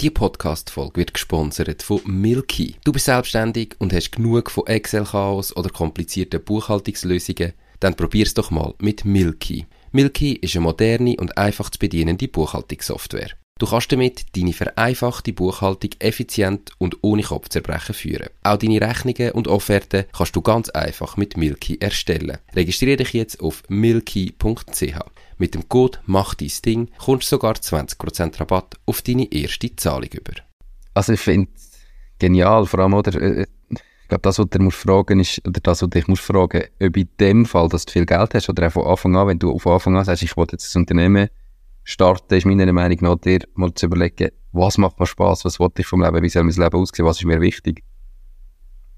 Die 0.00 0.10
Podcast-Folge 0.10 0.96
wird 0.96 1.12
gesponsert 1.12 1.82
von 1.82 2.00
Milky. 2.06 2.76
Du 2.84 2.92
bist 2.92 3.04
selbstständig 3.04 3.74
und 3.78 3.92
hast 3.92 4.12
genug 4.12 4.50
von 4.50 4.66
Excel-Chaos 4.66 5.54
oder 5.54 5.68
komplizierten 5.68 6.42
Buchhaltungslösungen 6.42 7.52
Dann 7.80 7.96
probier's 7.96 8.32
doch 8.32 8.50
mal 8.50 8.74
mit 8.80 9.04
Milky. 9.04 9.66
Milky 9.92 10.34
ist 10.34 10.56
eine 10.56 10.62
moderne 10.62 11.16
und 11.18 11.36
einfach 11.36 11.68
zu 11.68 11.78
bedienende 11.78 12.28
Buchhaltungssoftware. 12.28 13.32
Du 13.58 13.66
kannst 13.66 13.90
damit 13.90 14.36
deine 14.36 14.52
vereinfachte 14.52 15.32
Buchhaltung 15.32 15.90
effizient 15.98 16.70
und 16.78 16.98
ohne 17.02 17.22
Kopfzerbrechen 17.22 17.94
führen. 17.94 18.28
Auch 18.44 18.56
deine 18.56 18.80
Rechnungen 18.80 19.32
und 19.32 19.48
Offerten 19.48 20.04
kannst 20.16 20.36
du 20.36 20.42
ganz 20.42 20.68
einfach 20.68 21.16
mit 21.16 21.36
Milky 21.36 21.76
erstellen. 21.80 22.38
Registriere 22.54 22.98
dich 22.98 23.12
jetzt 23.14 23.40
auf 23.40 23.64
milky.ch. 23.68 24.98
Mit 25.38 25.54
dem 25.54 25.68
Code 25.68 25.98
Mach 26.06 26.34
dein 26.34 26.50
Ding 26.64 26.88
kommst 26.98 27.32
du 27.32 27.36
sogar 27.36 27.54
20% 27.54 28.38
Rabatt 28.38 28.76
auf 28.86 29.02
deine 29.02 29.30
erste 29.32 29.74
Zahlung 29.74 30.10
über. 30.12 30.34
Also 30.94 31.14
ich 31.14 31.20
finde 31.20 31.48
es 31.54 31.72
genial, 32.20 32.64
vor 32.66 32.80
allem, 32.80 32.94
oder, 32.94 33.14
äh, 33.20 33.46
ich 33.70 34.08
glaube, 34.08 34.22
das, 34.22 34.38
was 34.38 34.48
du 34.48 34.58
musst 34.60 34.78
fragen 34.78 35.20
ist, 35.20 35.46
oder 35.46 35.60
das, 35.60 35.82
was 35.82 35.90
dich 35.90 36.06
musst 36.06 36.22
fragen, 36.22 36.64
ob 36.80 36.96
in 36.96 37.08
dem 37.20 37.44
Fall, 37.44 37.68
dass 37.68 37.86
du 37.86 37.92
viel 37.92 38.06
Geld 38.06 38.34
hast, 38.34 38.48
oder 38.48 38.68
auch 38.68 38.72
von 38.72 38.86
Anfang 38.86 39.16
an, 39.16 39.26
wenn 39.28 39.38
du 39.38 39.58
von 39.58 39.74
Anfang 39.74 39.96
an 39.96 40.04
sagst, 40.04 40.22
ich 40.22 40.36
will 40.36 40.46
jetzt 40.50 40.74
ein 40.74 40.80
Unternehmen 40.80 41.28
starten, 41.88 42.34
ist 42.34 42.44
meiner 42.44 42.70
Meinung 42.70 42.98
nach, 43.00 43.16
dir 43.16 43.40
mal 43.54 43.72
zu 43.72 43.86
überlegen, 43.86 44.28
was 44.52 44.76
macht 44.76 45.00
mir 45.00 45.06
Spaß, 45.06 45.46
was 45.46 45.58
will 45.58 45.70
ich 45.78 45.86
vom 45.86 46.02
Leben, 46.02 46.22
wie 46.22 46.28
soll 46.28 46.44
mein 46.44 46.54
Leben 46.54 46.76
aussehen, 46.76 47.06
was 47.06 47.16
ist 47.16 47.24
mir 47.24 47.40
wichtig. 47.40 47.82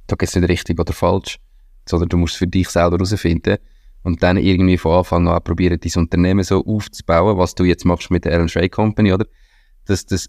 Da 0.08 0.16
gibt 0.16 0.28
es 0.28 0.34
nicht 0.34 0.48
richtig 0.48 0.78
oder 0.80 0.92
falsch, 0.92 1.38
sondern 1.88 2.08
du 2.08 2.16
musst 2.16 2.34
es 2.34 2.38
für 2.38 2.48
dich 2.48 2.68
selber 2.68 2.96
herausfinden 2.96 3.58
und 4.02 4.20
dann 4.24 4.38
irgendwie 4.38 4.76
von 4.76 4.98
Anfang 4.98 5.28
an 5.28 5.42
probieren, 5.44 5.78
dein 5.78 6.02
Unternehmen 6.02 6.42
so 6.42 6.64
aufzubauen, 6.64 7.38
was 7.38 7.54
du 7.54 7.62
jetzt 7.62 7.84
machst 7.84 8.10
mit 8.10 8.24
der 8.24 8.32
Alan 8.32 8.48
Shrey 8.48 8.68
Company, 8.68 9.12
oder? 9.12 9.26
Dass 9.84 10.04
du 10.04 10.16
das 10.16 10.28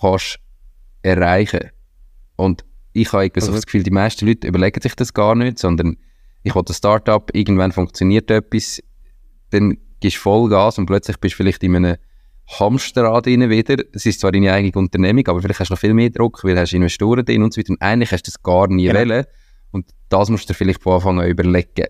kannst 0.00 0.38
erreichen. 1.02 1.70
Und 2.36 2.64
ich 2.92 3.12
habe 3.12 3.24
irgendwie 3.24 3.40
so 3.40 3.50
das 3.50 3.66
Gefühl, 3.66 3.82
die 3.82 3.90
meisten 3.90 4.24
Leute 4.24 4.46
überlegen 4.46 4.80
sich 4.80 4.94
das 4.94 5.12
gar 5.12 5.34
nicht, 5.34 5.58
sondern 5.58 5.96
ich 6.44 6.54
will 6.54 6.62
ein 6.66 6.74
Startup, 6.74 7.28
irgendwann 7.34 7.72
funktioniert 7.72 8.30
etwas, 8.30 8.80
dann 9.50 9.78
gibst 10.00 10.18
Vollgas 10.18 10.78
und 10.78 10.86
plötzlich 10.86 11.18
bist 11.18 11.34
du 11.34 11.36
vielleicht 11.38 11.62
in 11.62 11.76
einem 11.76 11.96
Hamsterrad 12.46 13.26
drin 13.26 13.48
wieder. 13.50 13.76
Das 13.76 14.06
ist 14.06 14.20
zwar 14.20 14.32
deine 14.32 14.52
eigene 14.52 14.72
Unternehmung, 14.74 15.26
aber 15.28 15.42
vielleicht 15.42 15.60
hast 15.60 15.68
du 15.68 15.74
noch 15.74 15.80
viel 15.80 15.94
mehr 15.94 16.10
Druck, 16.10 16.42
weil 16.44 16.54
du 16.54 16.60
hast 16.60 16.72
Investoren 16.72 17.24
drin 17.24 17.42
und 17.42 17.52
so 17.52 17.60
weiter. 17.60 17.70
Und 17.70 17.82
eigentlich 17.82 18.12
hast 18.12 18.26
du 18.26 18.30
das 18.30 18.42
gar 18.42 18.68
nie 18.68 18.86
genau. 18.86 19.00
wollen. 19.00 19.24
Und 19.70 19.86
das 20.08 20.30
musst 20.30 20.48
du 20.48 20.52
dir 20.52 20.56
vielleicht 20.56 20.82
von 20.82 20.94
Anfang 20.94 21.20
an 21.20 21.28
überlegen. 21.28 21.86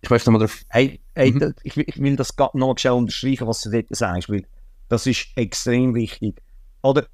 Ich 0.00 0.08
möchte 0.08 0.30
mal 0.30 0.38
darauf... 0.38 0.62
Hey, 0.70 1.00
hey 1.14 1.32
mhm. 1.32 1.54
ich, 1.62 1.76
will, 1.76 1.84
ich 1.86 2.00
will 2.00 2.16
das 2.16 2.34
noch 2.54 2.78
schnell 2.78 2.94
unterstreichen, 2.94 3.46
was 3.46 3.60
du 3.60 3.70
dort 3.70 3.86
sagst, 3.90 4.30
weil 4.30 4.46
das 4.88 5.06
ist 5.06 5.26
extrem 5.36 5.94
wichtig. 5.94 6.40
Oder 6.82 7.06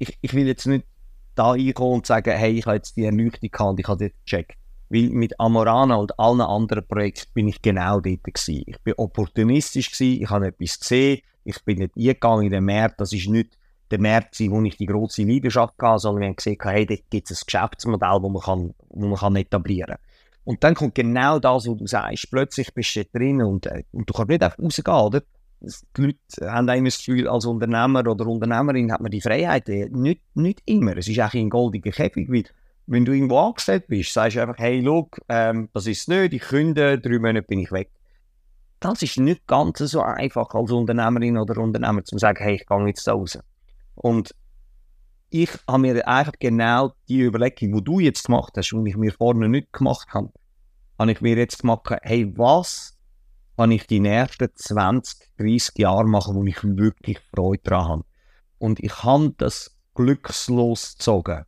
ich, 0.00 0.16
ich 0.20 0.34
will 0.34 0.46
jetzt 0.46 0.66
nicht 0.66 0.86
da 1.34 1.50
reinkommen 1.50 1.94
und 1.94 2.06
sagen, 2.06 2.36
hey, 2.36 2.58
ich 2.58 2.66
habe 2.66 2.76
jetzt 2.76 2.96
die 2.96 3.04
Erleuchtung 3.04 3.50
gehabt 3.50 3.78
ich 3.78 3.86
habe 3.86 4.04
das 4.04 4.12
gecheckt. 4.24 4.56
Weil 4.90 5.08
mit 5.10 5.38
Amorana 5.38 5.94
und 5.94 6.18
allen 6.18 6.40
anderen 6.40 6.86
Projekten 6.86 7.32
bin 7.32 7.48
ich 7.48 7.62
genau 7.62 8.00
dort 8.00 8.24
gewesen. 8.24 8.64
Ich 8.66 8.78
bin 8.80 8.94
opportunistisch 8.96 9.92
gewesen, 9.92 10.22
ich 10.22 10.28
habe 10.28 10.48
etwas 10.48 10.80
gesehen, 10.80 11.20
ich 11.44 11.64
bin 11.64 11.78
nicht 11.78 11.96
eingegangen 11.96 12.46
in 12.46 12.50
den 12.50 12.64
Markt, 12.64 13.00
das 13.00 13.12
ist 13.12 13.28
nicht 13.28 13.56
der 13.90 14.00
Markt, 14.00 14.38
wo 14.40 14.62
ich 14.62 14.76
die 14.76 14.86
große 14.86 15.22
Leidenschaft 15.22 15.74
hatte, 15.80 16.00
sondern 16.00 16.20
wir 16.20 16.28
haben 16.28 16.36
gesehen, 16.36 16.58
hey, 16.62 16.86
da 16.86 16.94
gibt 17.08 17.30
es 17.30 17.40
ein 17.40 17.46
Geschäftsmodell, 17.46 18.20
das 18.20 18.30
man, 18.30 18.42
kann, 18.42 18.74
wo 18.88 19.06
man 19.06 19.18
kann 19.18 19.36
etablieren 19.36 19.96
kann. 19.96 19.98
Und 20.44 20.64
dann 20.64 20.74
kommt 20.74 20.94
genau 20.94 21.38
das, 21.38 21.68
was 21.68 21.76
du 21.76 21.86
sagst. 21.86 22.30
Plötzlich 22.30 22.72
bist 22.74 22.96
du 22.96 23.04
drin 23.04 23.42
und, 23.42 23.66
äh, 23.66 23.84
und 23.92 24.08
du 24.08 24.12
kannst 24.12 24.30
nicht 24.30 24.42
einfach 24.42 24.58
rausgehen, 24.58 24.96
oder? 24.96 25.22
Die 25.60 26.02
Leute 26.02 26.52
haben 26.52 26.84
das 26.84 26.98
Gefühl, 26.98 27.28
als 27.28 27.44
Unternehmer 27.44 28.06
oder 28.06 28.26
Unternehmerin 28.26 28.90
hat 28.90 29.00
man 29.00 29.10
die 29.10 29.20
Freiheit. 29.20 29.68
Äh, 29.68 29.88
nicht, 29.90 30.22
nicht 30.34 30.62
immer. 30.64 30.96
Es 30.96 31.06
ist 31.06 31.18
eigentlich 31.18 31.42
ein 31.42 31.50
goldiger 31.50 31.90
Käfig, 31.90 32.30
weil 32.30 32.44
wenn 32.90 33.04
du 33.04 33.12
irgendwo 33.12 33.38
angestellt 33.38 33.86
bist, 33.86 34.12
sagst 34.12 34.36
du 34.36 34.42
einfach, 34.42 34.58
hey, 34.58 34.80
look, 34.80 35.20
ähm, 35.28 35.68
das 35.72 35.86
ist 35.86 36.08
nicht, 36.08 36.32
ich 36.32 36.42
künde, 36.42 36.98
drei 36.98 37.20
Monate 37.20 37.42
bin 37.42 37.60
ich 37.60 37.70
weg. 37.70 37.88
Das 38.80 39.00
ist 39.02 39.16
nicht 39.16 39.46
ganz 39.46 39.78
so 39.78 40.00
einfach 40.02 40.52
als 40.54 40.72
Unternehmerin 40.72 41.38
oder 41.38 41.60
Unternehmer 41.60 42.02
zu 42.02 42.18
sagen, 42.18 42.42
hey, 42.42 42.56
ich 42.56 42.66
gehe 42.66 42.86
jetzt 42.88 43.06
da 43.06 43.12
raus. 43.12 43.38
Und 43.94 44.34
ich 45.28 45.50
habe 45.68 45.78
mir 45.78 46.08
einfach 46.08 46.32
genau 46.40 46.92
die 47.08 47.20
Überlegung, 47.20 47.76
die 47.76 47.84
du 47.84 48.00
jetzt 48.00 48.24
gemacht 48.24 48.54
hast 48.56 48.72
und 48.72 48.84
ich 48.86 48.96
mir 48.96 49.12
vorne 49.12 49.48
nicht 49.48 49.72
gemacht 49.72 50.08
habe, 50.12 50.32
habe 50.98 51.12
ich 51.12 51.20
mir 51.20 51.36
jetzt 51.36 51.60
gemacht, 51.60 51.88
hey, 52.02 52.36
was 52.36 52.98
kann 53.56 53.70
ich 53.70 53.86
die 53.86 54.00
nächsten 54.00 54.48
20, 54.52 55.28
30 55.38 55.78
Jahre 55.78 56.06
machen, 56.06 56.34
wo 56.34 56.42
ich 56.44 56.58
wirklich 56.64 57.20
Freude 57.32 57.62
daran 57.62 57.88
habe. 57.88 58.04
Und 58.58 58.80
ich 58.80 59.04
habe 59.04 59.32
das 59.38 59.76
glückslos 59.94 60.96
gezogen. 60.96 61.44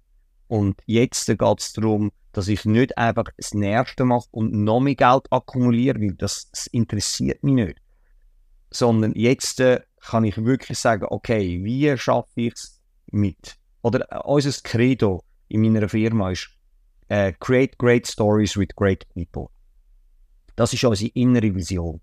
Und 0.53 0.83
jetzt 0.85 1.25
geht 1.29 1.41
es 1.41 1.73
darum, 1.73 2.13
dass 2.33 2.47
ich 2.47 2.67
nicht 2.67 2.99
einfach 2.99 3.25
das 3.39 3.55
Nächste 3.55 4.05
mache 4.05 4.29
und 4.33 4.53
noch 4.53 4.81
mehr 4.81 4.95
Geld 4.95 5.23
akkumuliere, 5.31 5.99
weil 5.99 6.13
das, 6.13 6.51
das 6.51 6.67
interessiert 6.67 7.43
mich 7.43 7.55
nicht. 7.55 7.79
Sondern 8.69 9.15
jetzt 9.15 9.61
äh, 9.61 9.81
kann 10.03 10.25
ich 10.25 10.37
wirklich 10.37 10.79
sagen, 10.79 11.07
okay, 11.09 11.65
wie 11.65 11.97
schaffe 11.97 12.29
ich 12.35 12.53
es 12.53 12.83
mit? 13.11 13.57
Oder 13.81 14.13
äh, 14.13 14.19
unser 14.27 14.53
Credo 14.63 15.25
in 15.49 15.63
meiner 15.63 15.89
Firma 15.89 16.33
ist, 16.33 16.51
äh, 17.09 17.33
create 17.41 17.79
great 17.79 18.07
stories 18.07 18.55
with 18.55 18.77
great 18.77 19.07
people. 19.15 19.47
Das 20.55 20.75
ist 20.75 20.85
unsere 20.85 21.13
innere 21.15 21.55
Vision. 21.55 22.03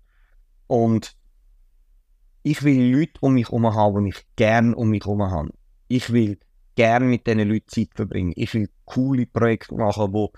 Und 0.66 1.16
ich 2.42 2.64
will 2.64 2.96
Leute 2.96 3.12
um 3.20 3.34
mich 3.34 3.46
herum 3.46 3.72
haben, 3.72 4.06
die 4.06 4.10
ich 4.10 4.26
gerne 4.34 4.74
um 4.74 4.90
mich 4.90 5.04
herum 5.04 5.22
habe. 5.22 5.52
Ich 5.86 6.12
will 6.12 6.40
gerne 6.74 7.06
mit 7.06 7.26
diesen 7.26 7.48
Leuten 7.48 7.68
Zeit 7.68 7.90
verbringen. 7.94 8.32
Ich 8.36 8.54
will 8.54 8.68
coole 8.84 9.26
Projekte 9.26 9.74
machen, 9.74 10.12
wo 10.12 10.32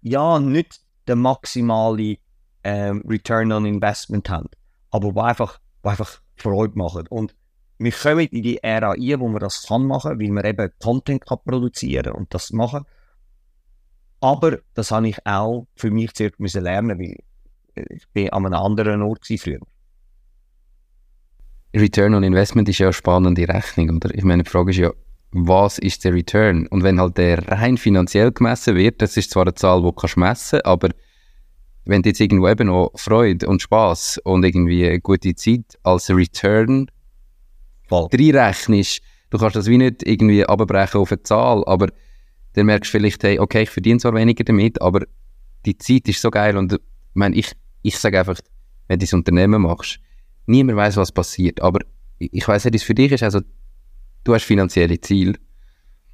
ja 0.00 0.38
nicht 0.38 0.80
den 1.06 1.20
maximalen 1.20 2.16
ähm, 2.64 3.02
Return 3.08 3.52
on 3.52 3.66
Investment 3.66 4.28
haben, 4.28 4.48
aber 4.90 5.14
wo 5.14 5.20
einfach, 5.20 5.60
einfach 5.82 6.20
Freude 6.36 6.78
machen. 6.78 7.06
Und 7.08 7.34
wir 7.78 7.92
kommen 7.92 8.26
in 8.26 8.42
die 8.42 8.62
Ära 8.62 8.92
ein, 8.92 9.20
wo 9.20 9.28
man 9.28 9.40
das 9.40 9.66
kann 9.66 9.86
machen, 9.86 10.18
weil 10.18 10.30
man 10.30 10.44
eben 10.44 10.70
Content 10.82 11.24
kann 11.24 11.38
produzieren 11.44 12.12
und 12.12 12.32
das 12.34 12.52
machen. 12.52 12.84
Aber 14.20 14.58
das 14.74 14.90
habe 14.90 15.08
ich 15.08 15.24
auch 15.26 15.68
für 15.76 15.90
mich 15.90 16.12
zuerst 16.14 16.38
lernen, 16.38 16.98
weil 16.98 17.16
ich 17.90 18.08
bin 18.12 18.30
an 18.30 18.46
einem 18.46 18.54
anderen 18.54 19.02
Ort 19.02 19.26
früher. 19.26 19.60
Return 21.74 22.14
on 22.14 22.24
Investment 22.24 22.68
ist 22.68 22.78
ja 22.78 22.86
eine 22.86 22.92
spannende 22.92 23.46
Rechnung, 23.46 23.96
oder? 23.96 24.12
Ich 24.14 24.24
meine, 24.24 24.42
die 24.42 24.50
Frage 24.50 24.70
ist 24.70 24.78
ja, 24.78 24.90
was 25.30 25.78
ist 25.78 26.04
der 26.04 26.14
Return? 26.14 26.66
Und 26.68 26.82
wenn 26.82 27.00
halt 27.00 27.18
der 27.18 27.46
rein 27.48 27.76
finanziell 27.76 28.32
gemessen 28.32 28.76
wird, 28.76 29.02
das 29.02 29.16
ist 29.16 29.30
zwar 29.30 29.42
eine 29.42 29.54
Zahl, 29.54 29.82
die 29.82 29.90
du 29.90 30.20
messen 30.20 30.60
kannst 30.60 30.66
aber 30.66 30.88
wenn 31.88 32.02
du 32.02 32.10
jetzt 32.10 32.20
irgendwo 32.20 32.48
eben 32.48 32.68
noch 32.68 32.92
Freude 32.96 33.46
und 33.46 33.62
Spaß 33.62 34.20
und 34.24 34.44
irgendwie 34.44 34.86
eine 34.86 35.00
gute 35.00 35.34
Zeit 35.34 35.78
als 35.82 36.10
Return 36.10 36.90
Voll. 37.88 38.08
reinrechnest, 38.12 39.00
du 39.30 39.38
kannst 39.38 39.56
das 39.56 39.66
wie 39.68 39.78
nicht 39.78 40.06
irgendwie 40.06 40.44
abbrechen 40.44 41.00
auf 41.00 41.10
eine 41.10 41.22
Zahl, 41.22 41.64
aber 41.66 41.88
dann 42.52 42.66
merkst 42.66 42.92
du 42.92 42.98
vielleicht, 42.98 43.22
hey, 43.24 43.38
okay, 43.38 43.62
ich 43.62 43.70
verdiene 43.70 43.98
zwar 43.98 44.14
weniger 44.14 44.44
damit, 44.44 44.82
aber 44.82 45.06
die 45.64 45.78
Zeit 45.78 46.06
ist 46.08 46.20
so 46.20 46.30
geil 46.30 46.58
und 46.58 46.74
ich 46.74 46.80
meine, 47.14 47.34
ich, 47.34 47.52
ich 47.80 47.98
sage 47.98 48.18
einfach, 48.18 48.38
wenn 48.86 48.98
du 48.98 49.06
das 49.06 49.14
Unternehmen 49.14 49.62
machst, 49.62 49.98
niemand 50.44 50.76
weiß, 50.76 50.98
was 50.98 51.10
passiert, 51.10 51.62
aber 51.62 51.80
ich 52.18 52.46
weiß 52.46 52.66
nicht, 52.66 52.74
wie 52.74 52.76
es 52.76 52.82
für 52.82 52.94
dich 52.94 53.12
ist, 53.12 53.22
also 53.22 53.40
du 54.24 54.34
hast 54.34 54.44
finanzielle 54.44 55.00
Ziele, 55.00 55.34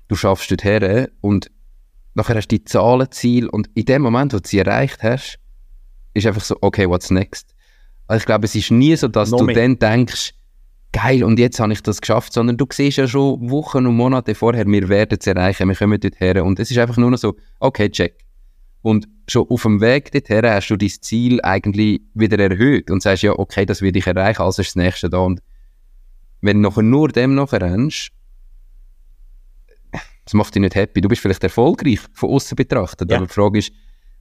du 0.08 0.16
schaffst 0.16 0.50
dort 0.50 0.64
her 0.64 1.10
und 1.20 1.50
nachher 2.14 2.36
hast 2.36 2.48
du 2.48 2.58
die 2.58 2.64
Zahlenziel 2.64 3.48
und 3.48 3.68
in 3.74 3.84
dem 3.84 4.02
Moment, 4.02 4.32
wo 4.32 4.38
du 4.38 4.48
sie 4.48 4.58
erreicht 4.58 5.02
hast, 5.02 5.38
ist 6.14 6.26
einfach 6.26 6.44
so, 6.44 6.56
okay, 6.60 6.88
what's 6.88 7.10
next? 7.10 7.54
Also 8.06 8.20
ich 8.20 8.26
glaube, 8.26 8.44
es 8.44 8.54
ist 8.54 8.70
nie 8.70 8.94
so, 8.96 9.08
dass 9.08 9.30
no 9.30 9.38
du 9.38 9.44
mehr. 9.44 9.54
dann 9.56 9.78
denkst, 9.78 10.34
geil, 10.92 11.24
und 11.24 11.38
jetzt 11.38 11.58
habe 11.58 11.72
ich 11.72 11.82
das 11.82 12.00
geschafft, 12.00 12.32
sondern 12.32 12.56
du 12.56 12.66
siehst 12.70 12.98
ja 12.98 13.08
schon 13.08 13.50
Wochen 13.50 13.86
und 13.86 13.96
Monate 13.96 14.34
vorher, 14.34 14.66
wir 14.66 14.88
werden 14.88 15.18
es 15.20 15.26
erreichen, 15.26 15.68
wir 15.68 15.74
kommen 15.74 15.98
dort 15.98 16.20
her 16.20 16.44
und 16.44 16.60
es 16.60 16.70
ist 16.70 16.78
einfach 16.78 16.96
nur 16.96 17.10
noch 17.10 17.18
so, 17.18 17.34
okay, 17.58 17.90
check. 17.90 18.18
Und 18.82 19.08
schon 19.26 19.48
auf 19.48 19.62
dem 19.62 19.80
Weg 19.80 20.12
dorthin 20.12 20.44
hast 20.44 20.68
du 20.68 20.76
dein 20.76 20.90
Ziel 20.90 21.40
eigentlich 21.42 22.02
wieder 22.12 22.38
erhöht 22.38 22.90
und 22.90 23.02
sagst, 23.02 23.22
ja, 23.22 23.32
okay, 23.32 23.64
das 23.66 23.80
will 23.80 23.96
ich 23.96 24.06
erreichen, 24.06 24.42
also 24.42 24.62
ist 24.62 24.68
das 24.68 24.76
nächste 24.76 25.10
da 25.10 25.18
und 25.18 25.40
wenn 26.44 26.62
du 26.62 26.82
nur 26.82 27.08
dem 27.08 27.34
noch 27.34 27.54
rennst, 27.54 28.10
das 30.24 30.34
macht 30.34 30.54
dich 30.54 30.60
nicht 30.60 30.74
happy. 30.74 31.00
Du 31.00 31.08
bist 31.08 31.22
vielleicht 31.22 31.42
erfolgreich 31.42 32.00
von 32.12 32.30
außen 32.30 32.54
betrachtet, 32.54 33.10
ja. 33.10 33.16
aber 33.16 33.26
die 33.26 33.32
Frage 33.32 33.58
ist, 33.60 33.72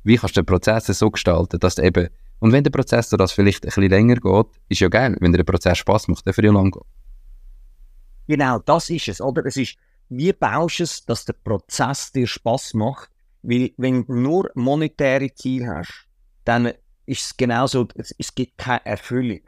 wie 0.04 0.16
kannst 0.16 0.38
du 0.38 0.42
den 0.42 0.46
Prozess 0.46 0.86
so 0.88 1.12
gestalten, 1.12 1.60
dass 1.60 1.76
du 1.76 1.84
eben, 1.84 2.08
und 2.40 2.54
wenn 2.54 2.64
der 2.64 2.72
Prozess 2.72 3.10
das 3.10 3.34
vielleicht 3.34 3.66
ein 3.66 3.68
bisschen 3.68 3.90
länger 3.90 4.16
geht, 4.16 4.46
ist 4.70 4.80
ja 4.80 4.88
geil, 4.88 5.18
wenn 5.20 5.34
der 5.34 5.44
Prozess 5.44 5.78
Spaß 5.80 6.08
macht, 6.08 6.26
der 6.26 6.34
für 6.34 6.42
dich 6.42 6.52
lang 6.52 6.72
geht. 6.72 6.84
Genau, 8.28 8.60
das 8.60 8.90
ist 8.90 9.10
es, 9.10 9.20
oder? 9.20 9.46
Es 9.46 9.58
ist, 9.58 9.76
wie 10.08 10.32
baust 10.32 10.80
du 10.80 10.84
es, 10.84 11.06
dass 11.06 11.26
der 11.26 11.34
Prozess 11.34 12.14
dir 12.14 12.28
Spaß 12.28 12.74
macht? 12.76 13.10
Weil, 13.42 13.72
wenn 13.76 14.06
du 14.06 14.14
nur 14.14 14.50
monetäre 14.56 15.34
Ziele 15.34 15.68
hast, 15.68 16.08
dann 16.46 16.68
ist 17.06 17.26
es 17.26 17.38
genauso, 17.38 17.86
es, 17.96 18.16
es 18.18 18.34
gibt 18.34 18.58
keine 18.58 18.86
Erfüllung. 18.86 19.42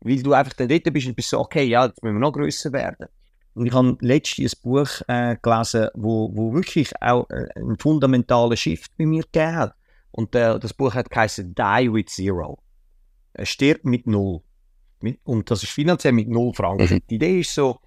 Weil 0.00 0.22
du 0.22 0.32
einfach 0.32 0.52
dann 0.52 0.68
dort 0.68 0.92
bist 0.92 1.06
und 1.06 1.16
bist 1.16 1.30
so, 1.30 1.38
okay, 1.38 1.64
ja, 1.64 1.86
jetzt 1.86 2.02
müssen 2.02 2.16
wir 2.16 2.20
noch 2.20 2.32
grösser 2.32 2.72
werden. 2.72 3.06
Und 3.54 3.66
ich 3.66 3.72
habe 3.72 3.96
letztens 4.00 4.54
ein 4.54 4.62
Buch 4.62 4.88
äh, 5.08 5.36
gelesen, 5.40 5.88
wo, 5.94 6.30
wo 6.34 6.52
wirklich 6.52 6.92
auch 7.00 7.28
äh, 7.30 7.46
einen 7.54 7.78
fundamentalen 7.78 8.56
Shift 8.56 8.92
bei 8.98 9.06
mir 9.06 9.22
gegeben 9.22 9.56
hat. 9.56 9.74
Und 10.10 10.34
äh, 10.34 10.58
das 10.58 10.74
Buch 10.74 10.94
hat 10.94 11.10
geheißen 11.10 11.54
Die 11.54 11.92
with 11.92 12.06
Zero. 12.06 12.58
Er 13.32 13.46
stirbt 13.46 13.84
mit 13.84 14.06
Null. 14.06 14.40
Mit, 15.00 15.20
und 15.24 15.50
das 15.50 15.62
ist 15.62 15.72
finanziell 15.72 16.12
mit 16.12 16.28
Null 16.28 16.52
Franken. 16.54 16.96
Mhm. 16.96 17.02
Die 17.08 17.14
Idee 17.14 17.40
ist 17.40 17.54
so, 17.54 17.80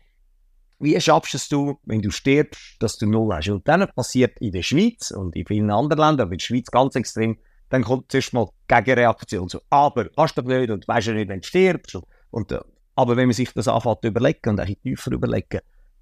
wie 0.79 0.99
schaffst 0.99 1.51
du, 1.51 1.79
wenn 1.83 2.01
du 2.01 2.09
stirbst, 2.09 2.77
dass 2.79 2.97
du 2.97 3.05
Null 3.05 3.35
hast? 3.35 3.49
Und 3.49 3.67
dann 3.67 3.87
passiert 3.95 4.39
in 4.39 4.51
der 4.51 4.63
Schweiz 4.63 5.11
und 5.11 5.35
in 5.35 5.45
vielen 5.45 5.69
anderen 5.69 5.99
Ländern, 5.99 6.27
aber 6.27 6.33
in 6.33 6.37
der 6.37 6.45
Schweiz 6.45 6.71
ganz 6.71 6.95
extrem, 6.95 7.37
dann 7.69 7.83
kommt 7.83 8.11
zuerst 8.11 8.33
mal 8.33 8.49
Gegenreaktion. 8.67 9.49
So, 9.49 9.61
aber 9.69 10.09
kannst 10.09 10.37
du 10.37 10.41
nicht 10.41 10.69
und 10.69 10.87
weißt 10.87 11.07
ja 11.07 11.13
nicht, 11.13 11.29
wenn 11.29 11.41
du 11.41 11.47
stirbst. 11.47 11.95
Und, 11.95 12.05
und, 12.31 12.51
äh, 12.51 12.59
aber 12.95 13.15
wenn 13.15 13.27
man 13.27 13.33
sich 13.33 13.51
das 13.53 13.67
anfängt 13.67 14.01
zu 14.01 14.07
überlegen 14.07 14.49
und 14.49 14.61
auch 14.61 14.65
tiefer 14.83 15.11
überlegen, 15.11 15.59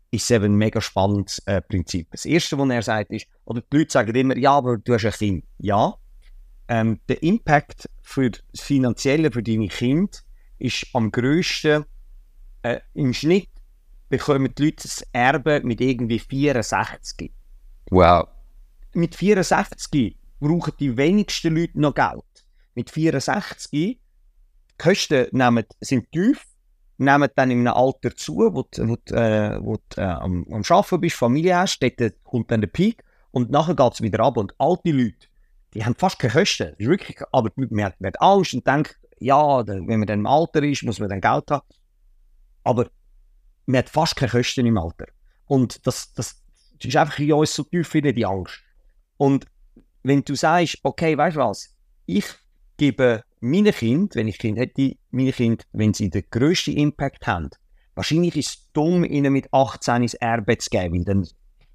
ist 0.10 0.24
es 0.24 0.32
eben 0.32 0.46
ein 0.46 0.56
mega 0.56 0.80
spannendes 0.82 1.40
äh, 1.46 1.62
Prinzip. 1.62 2.08
Das 2.12 2.26
Erste, 2.26 2.58
was 2.58 2.70
er 2.70 2.82
sagt, 2.82 3.12
ist, 3.12 3.28
oder 3.46 3.62
die 3.62 3.78
Leute 3.78 3.92
sagen 3.92 4.16
immer, 4.16 4.38
ja, 4.38 4.54
aber 4.54 4.78
du 4.78 4.94
hast 4.94 5.06
ein 5.06 5.12
Kind. 5.12 5.46
Ja, 5.60 5.96
ähm, 6.70 7.00
der 7.08 7.22
Impact 7.24 7.90
für 8.02 8.32
das 8.32 8.62
Finanzielle 8.62 9.32
für 9.32 9.44
deine 9.44 9.68
Kinder 9.68 10.18
ist 10.60 10.88
am 10.94 11.12
grössten. 11.12 11.86
Äh, 12.64 12.80
Im 12.94 13.14
Schnitt 13.14 13.50
bekommen 14.10 14.54
die 14.58 14.66
Leute 14.66 14.84
das 14.84 15.06
Erbe 15.12 15.62
mit 15.64 15.82
irgendwie 15.82 16.20
64. 16.20 17.32
Wow. 17.90 18.28
Mit 18.94 19.16
64 19.16 20.18
brauchen 20.40 20.74
die 20.80 20.96
wenigsten 20.98 21.56
Leute 21.56 21.80
noch 21.80 21.96
Geld. 21.96 22.24
Mit 22.76 22.90
64 22.90 23.72
die 23.72 24.00
Kosten 24.78 25.28
nehmen, 25.32 25.66
sind 25.82 26.12
tief, 26.12 26.46
nehmen 26.98 27.30
dann 27.36 27.52
in 27.52 27.68
einem 27.68 27.74
Alter 27.76 28.16
zu, 28.16 28.38
wo 28.38 28.64
du, 28.64 28.90
wo 28.90 28.98
du, 29.06 29.16
äh, 29.16 29.60
wo 29.62 29.78
du 29.90 30.02
äh, 30.02 30.04
am, 30.04 30.46
Arbeiten 30.50 31.02
bist, 31.02 31.16
Familie 31.16 31.58
hast, 31.58 31.80
dort 31.80 32.24
kommt 32.24 32.52
dann 32.52 32.62
der 32.62 32.68
Peak 32.68 33.04
und 33.32 33.50
nachher 33.50 33.76
geht 33.76 33.94
es 33.94 34.02
wieder 34.02 34.20
ab. 34.20 34.38
Und 34.38 34.54
alte 34.60 34.92
Leute, 34.92 35.28
die 35.74 35.84
haben 35.84 35.96
fast 35.96 36.20
keine 36.20 36.34
Kosten. 36.34 36.72
Das 36.72 36.80
ist 36.80 36.88
wirklich, 36.88 37.18
aber 37.32 37.52
man 37.56 37.86
hat, 37.86 38.22
Angst 38.22 38.54
und 38.54 38.66
denkt, 38.66 38.98
ja, 39.20 39.66
wenn 39.66 39.86
man 39.86 40.08
dann 40.08 40.20
im 40.20 40.28
Alter 40.28 40.64
ist, 40.64 40.84
muss 40.84 41.00
man 41.00 41.10
dann 41.10 41.22
Geld 41.22 41.50
haben. 41.50 41.66
Aber 42.64 42.90
man 43.66 43.80
hat 43.80 43.90
fast 43.90 44.16
keine 44.16 44.32
Kosten 44.32 44.66
im 44.66 44.78
Alter. 44.78 45.08
Und 45.46 45.86
das, 45.88 46.14
das, 46.14 46.44
das 46.80 46.88
ist 46.88 46.96
einfach 46.96 47.18
in 47.20 47.34
uns 47.34 47.54
so 47.54 47.64
tief 47.64 47.94
in 47.96 48.14
die 48.14 48.26
Angst. 48.26 48.60
Und 49.18 49.46
wenn 50.04 50.24
du 50.24 50.36
sagst, 50.36 50.78
okay, 50.84 51.18
weißt 51.18 51.36
du 51.38 51.42
was, 51.42 51.74
ich 52.06 52.26
gebe 52.78 53.24
meinen 53.40 53.74
Kind, 53.74 54.16
wenn 54.16 54.28
ich 54.28 54.38
Kind 54.40 54.58
hätte, 54.58 54.94
meine 55.12 55.32
Kind, 55.32 55.64
wenn 55.74 55.94
sie 55.94 56.10
den 56.10 56.24
grössten 56.30 56.72
Impact 56.78 57.28
haben, 57.28 57.50
wahrscheinlich 57.96 58.36
ist 58.36 58.50
es 58.50 58.72
dumm, 58.74 59.04
ihnen 59.04 59.34
mit 59.34 59.52
18 59.54 60.04
ins 60.04 60.14
Erbe 60.16 60.58
zu 60.58 60.70
geben, 60.70 60.96
weil 61.00 61.04
dann 61.06 61.28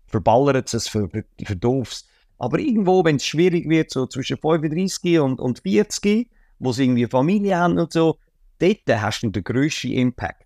verballert 0.07 0.69
sie 0.69 0.77
es, 0.79 0.89
ver- 0.89 1.09
verdooft 1.45 2.05
Aber 2.39 2.59
irgendwo, 2.59 3.05
wenn 3.05 3.17
es 3.17 3.25
schwierig 3.25 3.69
wird, 3.69 3.91
so 3.91 4.07
zwischen 4.07 4.37
35 4.39 5.19
und, 5.21 5.41
und 5.41 5.61
40, 5.61 6.29
wo 6.59 6.73
sie 6.73 6.85
irgendwie 6.85 7.07
Familie 7.07 7.57
haben 7.57 7.79
und 7.79 7.93
so, 7.93 8.19
dort 8.59 8.81
hast 8.89 9.23
du 9.23 9.31
den 9.31 9.45
grössten 9.45 9.93
Impact. 9.93 10.45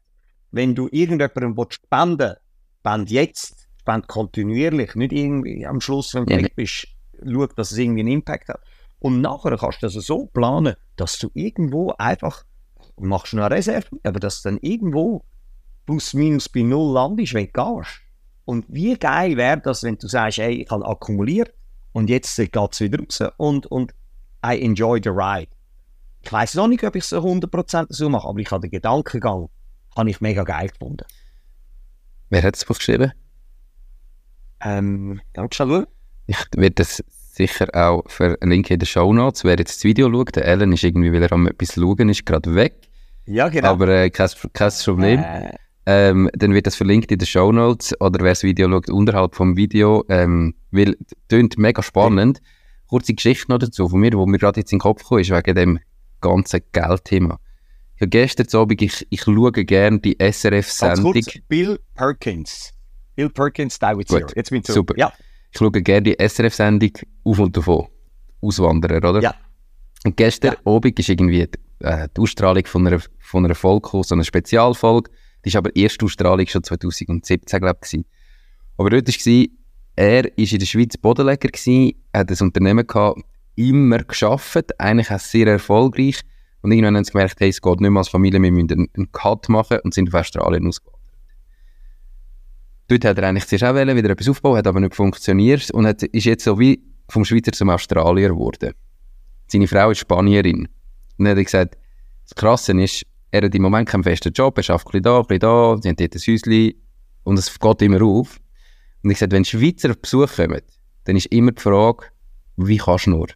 Wenn 0.51 0.74
du 0.74 0.89
irgendjemandem 0.91 1.57
willst 1.57 1.74
spenden 1.74 2.35
spend 2.81 3.11
jetzt, 3.11 3.66
spend 3.81 4.07
kontinuierlich, 4.09 4.95
nicht 4.95 5.12
irgendwie 5.12 5.66
am 5.66 5.81
Schluss, 5.81 6.14
wenn 6.14 6.24
du 6.27 6.35
Ja. 6.35 6.43
weg 6.43 6.55
bist, 6.55 6.87
schau, 7.24 7.46
dass 7.46 7.70
es 7.72 7.78
irgendwie 7.78 8.00
einen 8.00 8.12
Impact 8.12 8.48
hat. 8.48 8.60
Und 8.98 9.20
nachher 9.20 9.56
kannst 9.56 9.82
du 9.82 9.86
das 9.86 9.94
so 9.94 10.26
planen, 10.26 10.74
dass 10.96 11.18
du 11.18 11.30
irgendwo 11.34 11.92
einfach, 11.98 12.44
machst 12.98 13.32
du 13.32 13.38
eine 13.38 13.50
Reserve, 13.50 13.86
aber 14.02 14.20
dass 14.20 14.42
du 14.42 14.50
dann 14.50 14.58
irgendwo 14.62 15.22
plus 15.84 16.14
minus 16.14 16.48
bei 16.48 16.62
null 16.62 16.94
landest, 16.94 17.34
wenn 17.34 17.46
du 17.46 17.52
gehst. 17.52 18.00
Und 18.44 18.64
wie 18.68 18.94
geil 18.96 19.36
wäre 19.36 19.60
das, 19.60 19.82
wenn 19.82 19.98
du 19.98 20.06
sagst, 20.06 20.38
hey, 20.38 20.62
ich 20.62 20.70
habe 20.70 20.86
akkumuliert 20.86 21.52
und 21.92 22.08
jetzt 22.10 22.36
geht 22.36 22.72
es 22.72 22.80
wieder 22.80 22.98
raus 22.98 23.32
und, 23.36 23.66
und 23.66 23.92
I 24.44 24.60
enjoy 24.62 25.00
the 25.02 25.10
ride. 25.10 25.50
Ich 26.22 26.32
weiß 26.32 26.54
noch 26.54 26.68
nicht, 26.68 26.84
ob 26.84 26.96
ich 26.96 27.04
es 27.04 27.10
so 27.10 27.18
100% 27.18 27.86
so 27.90 28.08
mache, 28.08 28.28
aber 28.28 28.38
ich 28.38 28.50
habe 28.50 28.62
den 28.62 28.70
Gedankengang 28.70 29.48
habe 29.96 30.10
ich 30.10 30.20
mega 30.20 30.44
geil 30.44 30.68
gefunden. 30.68 31.04
Wer 32.28 32.42
hat 32.42 32.54
das 32.54 32.64
Buch 32.64 32.76
geschrieben? 32.76 33.12
Ähm, 34.60 35.20
du 35.32 35.46
schauen? 35.52 35.86
Ich 36.27 36.37
werde 36.57 36.74
das 36.74 37.03
sicher 37.33 37.68
auch 37.74 38.03
verlinken 38.09 38.74
in 38.74 38.79
den 38.79 38.87
Show 38.87 39.12
Notes. 39.12 39.45
Wer 39.45 39.59
jetzt 39.59 39.77
das 39.77 39.85
Video 39.85 40.11
schaut, 40.11 40.37
der 40.37 40.45
Ellen 40.47 40.72
ist 40.72 40.83
irgendwie, 40.85 41.12
weil 41.12 41.22
er 41.22 41.33
am 41.33 41.47
etwas 41.47 41.74
schauen 41.74 42.09
ist, 42.09 42.24
gerade 42.27 42.55
weg. 42.55 42.74
Ja, 43.27 43.49
genau. 43.49 43.68
Aber 43.68 43.89
äh, 43.89 44.11
kein, 44.11 44.31
kein 44.53 44.72
Problem. 44.85 45.20
Äh, 45.20 45.51
Ähm, 45.89 46.29
dann 46.33 46.53
wird 46.53 46.66
das 46.66 46.74
verlinkt 46.74 47.12
in 47.12 47.18
den 47.18 47.27
Show 47.27 47.53
Notes 47.53 47.95
oder 48.01 48.18
wer 48.24 48.33
das 48.33 48.43
Video 48.43 48.68
schaut, 48.68 48.91
unterhalb 48.91 49.37
vom 49.37 49.57
Video, 49.57 50.05
ähm, 50.09 50.55
weil 50.72 50.97
tönt 51.29 51.59
mega 51.59 51.81
spannend. 51.81 52.41
Kurze 52.89 53.14
Geschichte 53.14 53.53
noch 53.53 53.59
dazu 53.59 53.89
von 53.89 54.01
mir, 54.01 54.12
wo 54.14 54.27
mir 54.27 54.39
gerade 54.39 54.61
jetzt 54.61 54.72
in 54.72 54.79
den 54.79 54.83
Kopf 54.83 55.03
gekommen 55.03 55.20
ist, 55.20 55.31
wegen 55.31 55.55
dem 55.55 55.79
ganzen 56.20 56.61
Geldthema. 56.72 57.39
Ich 57.95 58.01
habe 58.03 58.09
gestern 58.09 58.49
Abend, 58.61 58.83
ich, 58.83 59.07
ich 59.11 59.22
schaue 59.22 59.53
gerne 59.53 60.01
die 60.01 60.16
SRF-Sendung. 60.18 61.14
Bill 61.49 61.79
Perkins. 61.95 62.72
Bill 63.14 63.31
Perkins, 63.31 63.79
Die 63.79 63.97
with 63.97 64.09
Zero. 64.09 64.27
Jetzt 64.35 64.51
bin 64.51 64.61
ich 64.61 64.66
super. 64.66 64.95
zurück. 64.95 64.99
Ja, 64.99 65.12
Ich 65.57 65.59
schaue 65.59 65.70
gerne 65.70 66.02
die 66.02 66.16
SRF-Sendung 66.18 66.90
auf 67.24 67.38
und 67.38 67.57
davon. 67.57 67.86
Auswanderer, 68.42 69.09
oder? 69.09 69.22
Ja. 69.22 69.34
Und 70.04 70.14
gestern 70.14 70.57
Abend 70.66 70.98
ist 70.98 71.09
irgendwie 71.09 71.46
die, 71.46 71.84
äh, 71.84 72.09
die 72.14 72.20
Ausstrahlung 72.20 72.66
von 72.66 72.86
einer, 72.86 73.00
von 73.20 73.42
einer 73.42 73.54
Folge 73.54 74.02
so 74.04 74.14
eine 74.14 74.22
Spezialfolge. 74.22 75.11
Die 75.42 75.48
ist 75.48 75.57
aber 75.57 75.74
erste 75.74 76.04
Ausstrahlung 76.04 76.46
schon 76.46 76.62
2017, 76.62 77.40
glaube 77.59 77.78
ich. 77.90 78.04
Aber 78.76 78.90
dort 78.90 79.09
war, 79.09 79.46
er 79.96 80.24
war 80.24 80.30
in 80.36 80.59
der 80.59 80.66
Schweiz 80.66 80.98
Bodenleger, 80.98 81.48
gewesen, 81.48 81.94
hat 82.12 82.30
ein 82.30 82.36
Unternehmen 82.38 82.86
gehabt, 82.86 83.22
immer 83.54 84.00
geschafft, 84.00 84.78
eigentlich 84.78 85.11
auch 85.11 85.18
sehr 85.18 85.46
erfolgreich. 85.46 86.20
Und 86.61 86.70
irgendwann 86.72 86.98
haben 86.98 87.04
sie 87.04 87.12
gemerkt, 87.12 87.40
hey, 87.40 87.48
es 87.48 87.62
geht 87.62 87.80
nicht 87.80 87.90
mehr 87.90 88.00
als 88.00 88.11
Familie, 88.11 88.42
wir 88.42 88.52
müssen 88.52 88.90
einen, 88.94 89.11
Cut 89.11 89.48
machen 89.48 89.78
und 89.84 89.94
sind 89.94 90.14
auf 90.14 90.20
Australien 90.20 90.66
ausgewandert. 90.66 90.95
Dort 92.89 93.05
hat 93.05 93.18
er 93.18 93.28
eigentlich 93.28 93.47
zuerst 93.47 93.64
auch 93.64 93.74
wieder 93.74 94.11
etwas 94.11 94.28
aufbauen, 94.28 94.59
hat 94.59 94.66
aber 94.66 94.80
nicht 94.80 94.95
funktioniert 94.95 95.70
und 95.72 95.87
hat, 95.87 96.03
ist 96.03 96.24
jetzt 96.24 96.45
so 96.45 96.59
wie 96.59 96.82
vom 97.09 97.24
Schweizer 97.24 97.53
zum 97.53 97.70
Australier 97.70 98.28
geworden. 98.28 98.72
Seine 99.49 99.66
Frau 99.66 99.91
ist 99.91 99.99
Spanierin. 99.99 100.68
Und 101.18 101.24
dann 101.24 101.28
hat 101.28 101.39
er 101.39 101.45
gesagt, 101.45 101.78
das 102.24 102.34
Krasse 102.34 102.80
ist, 102.80 103.05
er 103.30 103.43
hat 103.43 103.55
im 103.55 103.62
Moment 103.62 103.89
keinen 103.89 104.05
festen 104.05 104.32
Job, 104.32 104.59
er 104.59 104.70
arbeitet 104.70 104.87
ein 104.87 104.91
bisschen 104.91 105.03
da, 105.03 105.18
ein 105.18 105.26
bisschen 105.26 105.41
da, 105.41 105.78
sie 105.82 105.89
haben 105.89 105.97
dort 105.97 106.14
ein 106.14 106.20
Häuschen 106.20 106.74
und 107.24 107.39
es 107.39 107.59
geht 107.59 107.82
immer 107.82 108.03
auf. 108.03 108.41
Und 109.03 109.11
ich 109.11 109.16
gesagt, 109.16 109.32
wenn 109.32 109.45
Schweizer 109.45 109.91
auf 109.91 109.99
Besuch 109.99 110.37
kommen, 110.37 110.62
dann 111.05 111.16
ist 111.16 111.26
immer 111.26 111.53
die 111.53 111.62
Frage, 111.62 112.07
wie 112.57 112.78
kannst 112.78 113.07
du 113.07 113.11
nur? 113.11 113.26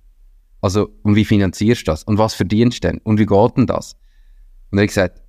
Also, 0.61 0.91
und 1.03 1.17
wie 1.17 1.25
finanzierst 1.25 1.83
du 1.83 1.93
das? 1.93 2.05
Und 2.05 2.19
was 2.19 2.35
verdienst 2.35 2.85
du 2.85 2.89
denn? 2.89 2.99
Und 2.99 3.19
wie 3.19 3.27
geht 3.27 3.57
denn 3.57 3.67
das? 3.67 3.97
Und 4.71 4.79
er 4.79 4.83
hat 4.83 4.89
gesagt, 4.89 5.23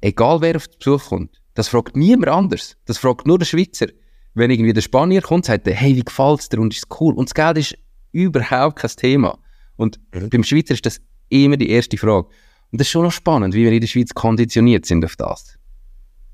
egal 0.00 0.40
wer 0.40 0.56
auf 0.56 0.68
Besuch 0.78 1.08
kommt, 1.08 1.41
das 1.54 1.68
fragt 1.68 1.96
niemand 1.96 2.28
anders. 2.28 2.76
Das 2.86 2.98
fragt 2.98 3.26
nur 3.26 3.38
der 3.38 3.46
Schweizer. 3.46 3.86
Wenn 4.34 4.50
irgendwie 4.50 4.72
der 4.72 4.80
Spanier 4.80 5.20
kommt, 5.20 5.44
sagt 5.44 5.66
er, 5.66 5.74
hey, 5.74 5.94
wie 5.94 6.04
gefällt's 6.04 6.48
dir? 6.48 6.60
Und 6.60 6.72
ist 6.72 6.84
es 6.84 7.00
cool? 7.00 7.14
Und 7.14 7.28
das 7.28 7.34
Geld 7.34 7.58
ist 7.58 7.76
überhaupt 8.12 8.76
kein 8.76 8.90
Thema. 8.90 9.38
Und 9.76 10.00
beim 10.10 10.44
Schweizer 10.44 10.74
ist 10.74 10.86
das 10.86 11.00
immer 11.28 11.56
die 11.56 11.70
erste 11.70 11.96
Frage. 11.98 12.28
Und 12.70 12.80
das 12.80 12.86
ist 12.86 12.92
schon 12.92 13.02
noch 13.02 13.12
spannend, 13.12 13.54
wie 13.54 13.64
wir 13.64 13.72
in 13.72 13.80
der 13.80 13.88
Schweiz 13.88 14.14
konditioniert 14.14 14.86
sind 14.86 15.04
auf 15.04 15.16
das. 15.16 15.58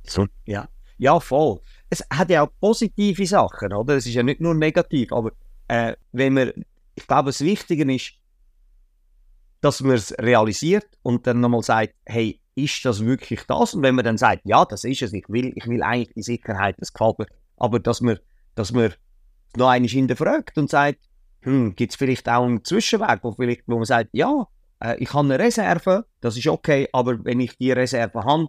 So, 0.06 0.26
ja. 0.46 0.68
ja, 0.98 1.18
voll. 1.18 1.60
Es 1.90 2.04
hat 2.10 2.30
ja 2.30 2.44
auch 2.44 2.50
positive 2.60 3.26
Sachen, 3.26 3.72
oder? 3.72 3.96
Es 3.96 4.06
ist 4.06 4.14
ja 4.14 4.22
nicht 4.22 4.40
nur 4.40 4.54
negativ, 4.54 5.12
aber 5.12 5.32
äh, 5.66 5.94
wenn 6.12 6.34
man, 6.34 6.52
ich 6.94 7.06
glaube, 7.06 7.30
das 7.30 7.40
Wichtige 7.40 7.92
ist, 7.92 8.12
dass 9.60 9.80
man 9.80 9.96
es 9.96 10.16
realisiert 10.18 10.86
und 11.02 11.26
dann 11.26 11.40
nochmal 11.40 11.62
sagt, 11.62 11.94
hey, 12.06 12.40
ist 12.64 12.84
das 12.84 13.04
wirklich 13.04 13.42
das? 13.46 13.74
Und 13.74 13.82
wenn 13.82 13.94
man 13.94 14.04
dann 14.04 14.18
sagt, 14.18 14.42
ja, 14.44 14.64
das 14.64 14.84
ist 14.84 15.02
es, 15.02 15.12
ich 15.12 15.28
will, 15.28 15.52
ich 15.54 15.66
will 15.66 15.82
eigentlich 15.82 16.14
die 16.14 16.22
Sicherheit, 16.22 16.76
das 16.78 16.92
gefällt 16.92 17.18
mir, 17.18 17.26
aber 17.56 17.80
dass 17.80 18.00
man, 18.00 18.18
dass 18.54 18.72
man 18.72 18.92
noch 19.56 19.68
einmal 19.68 19.88
hinterfragt 19.88 20.58
und 20.58 20.70
sagt, 20.70 20.98
hm, 21.42 21.74
gibt 21.74 21.92
es 21.92 21.96
vielleicht 21.96 22.28
auch 22.28 22.44
einen 22.44 22.64
Zwischenweg, 22.64 23.20
wo, 23.22 23.32
vielleicht, 23.32 23.62
wo 23.66 23.76
man 23.76 23.84
sagt, 23.84 24.10
ja, 24.12 24.46
äh, 24.80 24.96
ich 24.98 25.12
habe 25.14 25.26
eine 25.26 25.38
Reserve, 25.38 26.06
das 26.20 26.36
ist 26.36 26.46
okay, 26.46 26.88
aber 26.92 27.24
wenn 27.24 27.40
ich 27.40 27.56
die 27.56 27.72
Reserve 27.72 28.24
habe, 28.24 28.48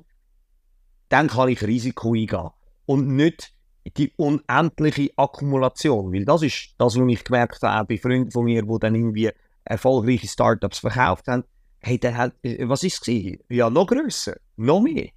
dann 1.10 1.28
kann 1.28 1.50
ich 1.50 1.62
Risiko 1.64 2.14
eingehen. 2.14 2.50
Und 2.86 3.08
nicht 3.16 3.54
die 3.98 4.14
unendliche 4.18 5.12
Akkumulation. 5.16 6.12
Weil 6.14 6.26
das 6.26 6.44
ist 6.44 6.76
das, 6.78 6.96
was 6.98 7.08
ich 7.08 7.24
gemerkt 7.24 7.62
habe, 7.64 7.88
bei 7.88 7.98
Freunden 8.00 8.32
von 8.32 8.46
mir, 8.46 8.64
die 8.64 8.80
dann 8.80 8.96
irgendwie 8.96 9.32
erfolgreiche 9.64 10.28
Startups 10.28 10.80
verkauft 10.80 11.28
haben. 11.28 11.44
Hey, 11.82 11.98
der 11.98 12.18
hat, 12.18 12.34
äh, 12.44 12.68
was 12.68 12.84
ist 12.84 13.08
es? 13.08 13.38
Ja, 13.50 13.70
noch 13.70 13.88
grösser, 13.88 14.36
noch 14.58 14.82
mehr. 14.82 15.10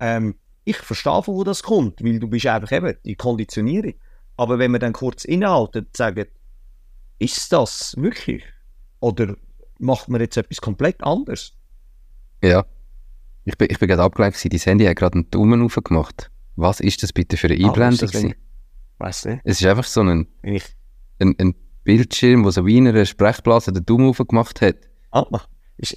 Ähm, 0.00 0.34
ich 0.64 0.76
verstehe, 0.76 1.22
von 1.22 1.34
wo 1.34 1.44
das 1.44 1.62
kommt, 1.62 2.02
weil 2.02 2.18
du 2.18 2.28
bist 2.28 2.46
einfach 2.46 2.72
eben 2.72 2.94
die 3.04 3.14
Konditionierung. 3.14 3.94
Aber 4.36 4.58
wenn 4.58 4.70
wir 4.72 4.78
dann 4.78 4.92
kurz 4.92 5.24
innehalten 5.24 5.84
und 5.86 5.96
sagen, 5.96 6.26
ist 7.18 7.52
das 7.52 7.94
wirklich? 7.96 8.44
Oder 9.00 9.34
macht 9.78 10.08
man 10.08 10.20
jetzt 10.20 10.36
etwas 10.36 10.60
komplett 10.60 11.02
anderes? 11.02 11.54
Ja. 12.42 12.64
Ich 13.44 13.56
bin, 13.56 13.68
ich 13.70 13.78
bin 13.78 13.88
gerade 13.88 14.02
abgelenkt, 14.02 14.44
dein 14.44 14.58
Handy 14.60 14.84
hat 14.84 14.96
gerade 14.96 15.14
einen 15.14 15.30
Daumen 15.30 15.62
hoch 15.62 15.82
gemacht. 15.82 16.30
Was 16.56 16.80
ist 16.80 17.02
das 17.02 17.12
bitte 17.12 17.36
für 17.36 17.46
eine 17.48 17.64
Ah, 17.64 17.68
Einblendung? 17.68 18.08
gewesen? 18.08 18.34
Weißt 18.98 19.24
du? 19.24 19.40
es 19.44 19.60
ist 19.60 19.66
einfach 19.66 19.84
so 19.84 20.02
ein, 20.02 20.26
ein, 20.42 21.34
ein 21.38 21.54
Bildschirm, 21.84 22.44
wo 22.44 22.50
so 22.50 22.66
wie 22.66 22.76
in 22.76 22.88
einer 22.88 23.06
Sprechblase 23.06 23.72
den 23.72 23.86
Daumen 23.86 24.10
aufgemacht 24.10 24.60
hat. 24.60 24.76
Ah, 25.12 25.24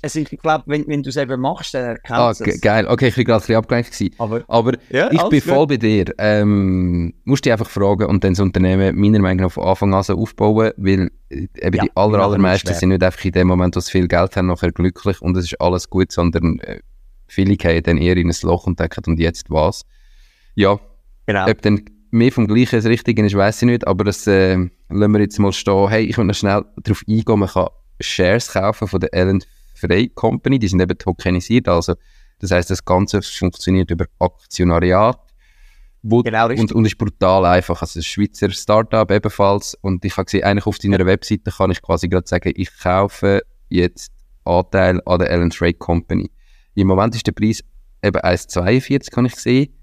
also 0.04 0.20
ich 0.20 0.30
glaube, 0.30 0.64
wenn, 0.68 0.88
wenn 0.88 1.02
du 1.02 1.10
es 1.10 1.18
eben 1.18 1.42
machst, 1.42 1.74
dann 1.74 1.86
erkennst 1.86 2.42
du 2.42 2.44
ah, 2.46 2.48
es. 2.48 2.62
geil. 2.62 2.86
Okay, 2.88 3.08
ich 3.08 3.18
war 3.18 3.24
gerade 3.24 3.38
ein 3.38 3.42
bisschen 3.42 3.56
abgelenkt. 3.56 3.92
Gewesen. 3.92 4.16
Aber, 4.20 4.44
Aber 4.48 4.74
ja, 4.90 5.12
ich 5.12 5.24
bin 5.24 5.42
voll 5.42 5.68
bei 5.68 5.78
dir. 5.78 6.06
Ähm, 6.20 7.14
musst 7.24 7.46
dich 7.46 7.52
einfach 7.52 7.70
fragen 7.70 8.06
und 8.06 8.24
dann 8.24 8.34
das 8.34 8.40
Unternehmen 8.40 8.96
meiner 9.00 9.20
Meinung 9.20 9.48
nach 9.48 9.52
von 9.52 9.64
Anfang 9.64 9.94
an 9.94 10.04
so 10.04 10.18
aufbauen, 10.18 10.72
weil 10.78 11.12
äh, 11.30 11.48
eben 11.60 11.78
ja, 11.78 11.84
die 11.84 11.92
aller, 11.96 12.20
allermeisten 12.20 12.74
sind 12.74 12.90
nicht 12.90 13.04
einfach 13.04 13.24
in 13.26 13.32
dem 13.32 13.48
Moment, 13.48 13.76
wo 13.76 13.80
sie 13.80 13.92
viel 13.92 14.08
Geld 14.08 14.36
haben, 14.36 14.48
nachher 14.48 14.72
glücklich 14.72 15.22
und 15.22 15.36
es 15.38 15.46
ist 15.46 15.60
alles 15.60 15.90
gut, 15.90 16.12
sondern 16.12 16.60
äh, 16.60 16.80
viele 17.28 17.58
gehen 17.58 17.82
dann 17.82 17.98
eher 17.98 18.18
in 18.18 18.30
ein 18.30 18.36
Loch 18.44 18.68
und 18.68 18.80
denken, 18.80 19.04
und 19.08 19.20
jetzt 19.20 19.50
was? 19.50 19.84
Ja, 20.54 20.80
genau. 21.26 21.50
ob 21.50 21.62
dann 21.64 21.86
mehr 22.12 22.32
vom 22.32 22.46
Gleichen 22.46 22.76
das 22.76 22.86
Richtige 22.86 23.26
ist, 23.26 23.36
weiß 23.36 23.64
ich 23.64 23.66
nicht, 23.66 23.88
aber 23.88 24.04
das 24.04 24.28
äh, 24.28 24.58
lassen 24.90 25.12
wir 25.14 25.22
jetzt 25.22 25.40
mal 25.40 25.54
stehen. 25.54 25.88
Hey, 25.90 26.04
ich 26.04 26.18
will 26.18 26.26
noch 26.26 26.36
schnell 26.36 26.66
darauf 26.84 27.04
eingehen, 27.08 27.40
man 27.40 27.50
kann 27.50 27.68
Shares 28.00 28.52
kaufen 28.52 28.88
von 28.88 29.00
der 29.00 29.14
Ellen 29.14 29.44
Frey 29.82 30.10
Company, 30.10 30.60
die 30.60 30.68
sind 30.68 30.82
eben 30.82 30.98
tokenisiert, 30.98 31.68
also 31.68 31.96
das 32.42 32.50
heißt, 32.50 32.72
das 32.72 32.84
Ganze 32.84 33.22
funktioniert 33.22 33.92
über 33.92 34.06
Aktionariat. 34.20 35.20
Wo, 36.02 36.24
genau, 36.24 36.50
und, 36.50 36.72
und 36.72 36.86
ist 36.86 36.98
brutal 36.98 37.46
einfach. 37.46 37.82
Also 37.82 38.00
ein 38.00 38.04
Schweizer 38.04 38.50
Startup 38.50 39.10
ebenfalls. 39.12 39.76
Und 39.82 40.04
ich 40.04 40.18
habe 40.18 40.26
gesehen, 40.26 40.44
eigentlich 40.44 40.66
auf 40.66 40.80
deiner 40.80 41.06
Webseite 41.06 41.52
kann 41.52 41.70
ich 41.70 41.82
quasi 41.84 42.10
gerade 42.10 42.28
sagen, 42.28 42.52
ich 42.56 42.76
kaufe 42.80 43.44
jetzt 43.70 44.12
Anteil 44.44 45.00
an 45.06 45.20
der 45.20 45.30
Ellen 45.30 45.52
Trade 45.52 45.76
Company. 45.76 46.32
Im 46.74 46.88
Moment 46.88 47.16
ist 47.16 47.28
der 47.28 47.34
Preis 47.34 47.64
eben 48.02 48.20
1,42, 48.20 49.12
kann 49.12 49.26
ich 49.26 49.36
sehen. 49.36 49.78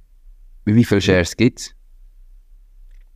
Wie 0.64 0.84
viele 0.84 1.00
Shares 1.00 1.36
gibt 1.36 1.60
es? 1.60 1.74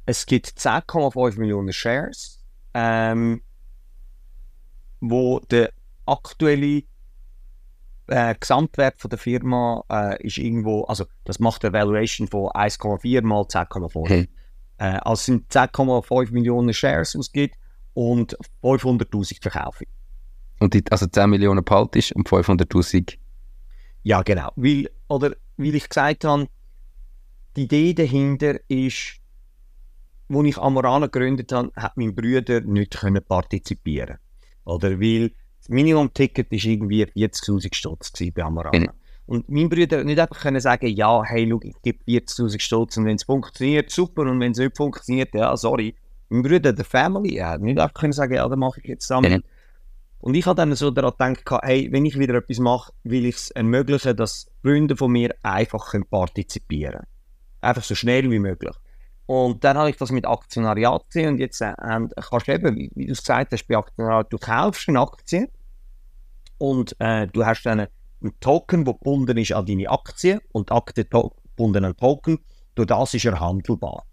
Es 0.07 0.25
gibt 0.25 0.47
10,5 0.47 1.39
Millionen 1.41 1.73
Shares, 1.73 2.41
ähm, 2.75 3.43
wo 5.01 5.41
der 5.41 5.73
aktuelle 6.13 6.83
äh, 8.09 8.35
Gesamtwert 8.39 8.99
von 8.99 9.11
der 9.11 9.19
Firma 9.19 9.83
äh, 9.91 10.27
ist 10.27 10.39
irgendwo, 10.39 10.83
also 10.85 11.07
das 11.25 11.39
macht 11.39 11.65
eine 11.65 11.73
Valuation 11.73 12.29
von 12.29 12.51
1,4 12.51 13.23
mal 13.23 13.43
10,5. 13.43 14.09
Hey. 14.09 14.29
Äh, 14.79 14.99
also 15.03 15.23
sind 15.23 15.51
10,5 15.53 16.33
Millionen 16.33 16.75
Shares, 16.75 17.13
die 17.13 17.19
es 17.19 17.33
gibt 17.33 17.57
und 17.95 18.37
500'000 18.63 19.41
verkaufe 19.41 19.85
Und 20.61 20.75
die, 20.75 20.85
also 20.91 21.07
10 21.07 21.31
Millionen 21.31 21.65
ist 21.95 22.13
und 22.13 22.29
500'000? 22.29 23.17
Ja, 24.03 24.23
genau. 24.23 24.51
Weil, 24.57 24.91
oder, 25.09 25.37
weil 25.57 25.75
ich 25.75 25.89
gesagt 25.89 26.25
habe, 26.25 26.49
die 27.57 27.65
Idee 27.65 27.95
dahinter 27.95 28.59
ist, 28.69 29.19
als 30.29 30.47
ich 30.47 30.59
Amorana 30.59 31.07
gegründet 31.07 31.53
habe, 31.53 31.71
hat 31.77 31.97
mein 31.97 32.15
Bruder 32.15 32.63
nicht 32.63 32.99
können 32.99 33.23
partizipieren 33.23 34.19
Oder 34.65 34.99
weil 34.99 35.33
das 35.63 35.69
Minimum-Ticket 35.69 36.51
war 36.51 36.59
irgendwie 36.59 37.05
40'000 37.05 37.73
Stutz 37.73 38.13
bei 38.35 38.43
Amorana. 38.43 38.79
Mhm. 38.79 38.89
Und 39.27 39.49
mein 39.49 39.69
Bruder 39.69 40.03
nicht 40.03 40.19
einfach 40.19 40.41
können 40.41 40.61
sagen, 40.61 40.89
ja, 40.89 41.23
hey, 41.23 41.49
schau, 41.49 41.61
ich 41.63 41.81
gebe 41.83 41.99
40'000 42.05 42.59
Stutz 42.61 42.97
und 42.97 43.05
wenn 43.05 43.15
es 43.15 43.23
funktioniert, 43.23 43.89
super, 43.91 44.23
und 44.23 44.41
wenn 44.41 44.53
es 44.53 44.59
nicht 44.59 44.77
funktioniert, 44.77 45.33
ja, 45.35 45.57
sorry. 45.57 45.95
Mein 46.29 46.43
Bruder, 46.43 46.73
der 46.73 46.85
Family, 46.85 47.37
er 47.37 47.51
hat 47.51 47.61
nicht 47.61 47.79
einfach 47.79 47.95
können 47.95 48.13
sagen, 48.13 48.35
ja, 48.35 48.49
dann 48.49 48.59
mache 48.59 48.81
ich 48.81 48.89
jetzt 48.89 49.07
zusammen. 49.07 49.33
Mhm. 49.33 49.43
Und 50.19 50.35
ich 50.35 50.47
habe 50.47 50.57
dann 50.57 50.75
so 50.75 50.91
daran 50.91 51.35
gedacht, 51.35 51.63
hey, 51.63 51.89
wenn 51.93 52.05
ich 52.05 52.19
wieder 52.19 52.35
etwas 52.35 52.59
mache, 52.59 52.93
will 53.05 53.27
ich 53.27 53.37
es 53.37 53.51
ermöglichen, 53.53 54.17
dass 54.17 54.51
Freunde 54.63 54.97
von 54.97 55.13
mir 55.13 55.35
einfach 55.43 55.95
partizipieren 56.11 56.93
können. 56.93 57.07
Einfach 57.61 57.85
so 57.85 57.95
schnell 57.95 58.29
wie 58.31 58.41
möglich. 58.41 58.75
Und 59.27 59.63
dann 59.65 59.79
habe 59.79 59.91
ich 59.91 59.97
das 59.97 60.11
mit 60.11 60.27
Aktionariat 60.27 61.07
gesehen 61.07 61.35
und 61.35 61.39
jetzt 61.39 61.61
äh, 61.61 61.75
kannst 61.79 62.49
du 62.49 62.53
eben, 62.53 62.77
wie, 62.77 62.91
wie 62.95 63.07
du 63.07 63.13
es 63.13 63.21
gesagt 63.21 63.53
hast, 63.53 63.67
bei 63.67 63.77
Aktionariat, 63.77 64.33
du 64.33 64.39
kaufst 64.39 64.89
eine 64.89 65.01
Aktie 65.01 65.49
und 66.59 66.97
äh, 66.99 67.27
du 67.29 67.45
hast 67.47 67.63
dann 67.63 67.81
einen 67.81 68.41
Token, 68.41 68.85
der 68.85 68.95
gebunden 68.95 69.39
ist 69.39 69.53
an 69.53 69.67
deine 69.67 69.89
Aktie 69.89 70.41
und 70.53 70.73
Aktie 70.73 71.05
gebunden 71.05 71.85
an 71.85 71.97
Token, 71.97 72.39
durch 72.75 72.89
das 72.89 73.15
ist 73.15 73.25
er 73.25 73.39
handelbar. 73.39 74.05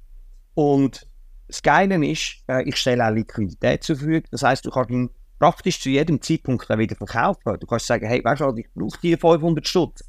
Und 0.54 1.08
das 1.48 1.64
Geile 1.64 2.06
ist, 2.06 2.44
äh, 2.48 2.64
ich 2.64 2.76
stelle 2.78 3.08
auch 3.08 3.12
Liquidität 3.12 3.84
zur 3.84 3.96
Verfügung, 3.96 4.24
das 4.32 4.44
heißt, 4.44 4.66
du 4.66 4.70
kannst 4.70 4.92
ihn 4.92 5.10
praktisch 5.40 5.82
zu 5.82 5.90
jedem 5.90 6.22
Zeitpunkt 6.22 6.70
dann 6.70 6.80
wieder 6.80 6.96
verkaufen. 6.96 7.58
Du 7.60 7.66
kannst 7.66 7.88
sagen, 7.88 8.06
hey, 8.06 8.24
weißt 8.24 8.42
du, 8.42 8.56
ich 8.56 8.68
brauche 8.74 9.00
die 9.02 9.18
500 9.18 9.68
Stutz, 9.68 10.04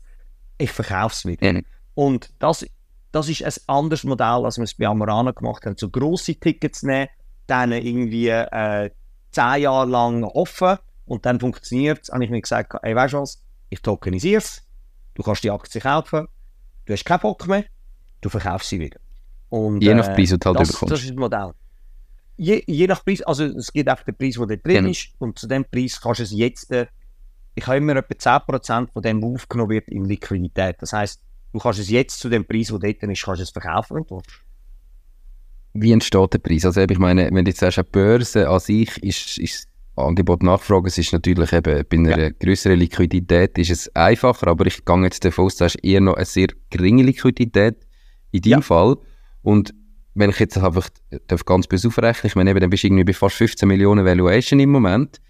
ich 0.59 0.71
verkaufe 0.71 1.15
es 1.15 1.25
wieder. 1.25 1.53
Mhm. 1.53 1.65
Und 1.95 2.31
das 2.39 2.67
das 3.13 3.29
ist 3.29 3.43
ein 3.43 3.55
anderes 3.67 4.05
Modell, 4.05 4.45
als 4.45 4.57
wir 4.57 4.65
es 4.65 4.75
bei 4.75 4.87
Amorana 4.87 5.33
gemacht 5.33 5.67
haben. 5.67 5.77
So 5.77 5.91
grosse 5.91 6.35
Tickets 6.37 6.83
nehmen, 6.83 7.09
dann 7.47 7.73
irgendwie 7.73 8.29
äh, 8.29 8.91
zehn 9.33 9.63
Jahre 9.63 9.89
lang 9.89 10.25
offen 10.25 10.79
und 11.07 11.27
dann 11.27 11.41
funktioniert 11.41 12.01
es. 12.03 12.11
habe 12.11 12.25
ich 12.25 12.31
mir 12.31 12.41
gesagt, 12.41 12.73
ey, 12.83 12.95
weißt 12.95 13.15
du 13.15 13.19
was, 13.19 13.43
ich 13.69 13.81
tokenisiere 13.83 14.39
es, 14.39 14.63
du 15.15 15.23
kannst 15.23 15.43
die 15.43 15.51
Aktie 15.51 15.81
kaufen, 15.81 16.29
du 16.87 16.93
hast 16.93 17.05
keinen 17.05 17.21
Bock 17.21 17.47
mehr, 17.49 17.65
du 18.21 18.29
verkaufst 18.29 18.69
sie 18.69 18.81
wieder. 18.81 19.01
Und, 19.49 19.83
je 19.83 19.95
nach 19.95 20.09
äh, 20.09 20.15
Preis, 20.15 20.31
äh, 20.31 20.39
du 20.39 20.49
halt 20.49 20.61
das, 20.61 20.69
das 20.69 21.01
ist 21.01 21.11
das 21.11 21.17
Modell. 21.17 21.53
Je, 22.37 22.63
je 22.67 22.87
nach 22.87 23.05
Preis, 23.05 23.23
also 23.23 23.45
es 23.45 23.73
gibt 23.73 23.89
einfach 23.89 24.05
den 24.05 24.17
Preis, 24.17 24.35
der 24.37 24.47
da 24.47 24.57
drin 24.57 24.75
genau. 24.77 24.91
ist 24.91 25.09
und 25.19 25.39
zu 25.39 25.47
dem 25.49 25.65
Preis 25.65 26.01
kannst 26.01 26.21
du 26.21 26.25
es 26.25 26.33
jetzt, 26.33 26.71
äh, 26.71 26.87
ich 27.57 27.67
habe 27.67 27.79
immer 27.79 27.97
etwa 27.97 28.15
10% 28.15 28.93
von 28.93 29.03
dem, 29.03 29.25
aufgenommen 29.25 29.71
wird, 29.71 29.89
in 29.89 30.05
Liquidität. 30.05 30.77
Das 30.79 30.93
heißt 30.93 31.21
Du 31.53 31.59
kannst 31.59 31.81
es 31.81 31.91
jetzt 31.91 32.19
zu 32.21 32.29
dem 32.29 32.45
Preis, 32.45 32.69
der 32.69 32.79
dort 32.79 33.03
ist, 33.03 33.25
kannst 33.25 33.43
es 33.43 33.51
verkaufen, 33.51 33.97
wenn 33.97 34.05
du 34.05 34.23
Wie 35.75 35.93
entsteht 35.93 36.33
der 36.33 36.39
Preis? 36.39 36.65
Also 36.65 36.81
ich 36.83 36.99
meine, 36.99 37.31
wenn 37.33 37.45
du 37.45 37.51
jetzt 37.51 37.61
sagst, 37.61 37.79
eine 37.79 37.85
Börse 37.85 38.49
an 38.49 38.61
sich 38.61 39.03
ist, 39.03 39.39
ist 39.39 39.67
Angebot 39.97 40.43
Nachfrage, 40.43 40.89
es 40.89 40.99
ist 40.99 41.13
natürlich 41.13 41.53
eben 41.53 41.85
bei 41.89 41.97
einer 41.97 42.19
ja. 42.19 42.31
größeren 42.31 42.79
Liquidität 42.79 43.59
ist 43.59 43.71
es 43.71 43.95
einfacher, 43.95 44.47
aber 44.47 44.67
ich 44.67 44.85
gehe 44.85 45.03
jetzt 45.03 45.25
davon 45.25 45.47
aus, 45.47 45.57
du 45.57 45.65
hast 45.65 45.75
eher 45.77 46.01
noch 46.01 46.15
eine 46.15 46.25
sehr 46.25 46.49
geringe 46.71 47.03
Liquidität 47.03 47.87
in 48.31 48.43
deinem 48.43 48.53
ja. 48.53 48.61
Fall. 48.61 48.97
Und 49.43 49.75
wenn 50.15 50.31
ich 50.31 50.39
jetzt 50.39 50.57
einfach 50.57 50.89
darf 51.27 51.45
ganz 51.45 51.67
böse 51.67 51.89
aufrechnen, 51.89 52.29
ich 52.29 52.37
meine, 52.37 52.51
eben, 52.51 52.61
dann 52.61 52.71
bist 52.71 52.83
du 52.85 52.87
irgendwie 52.87 53.05
bei 53.05 53.13
fast 53.13 53.37
15 53.37 53.69
Millionen 53.69 54.05
Valuation 54.05 54.61
im 54.61 54.71
Moment. 54.71 55.21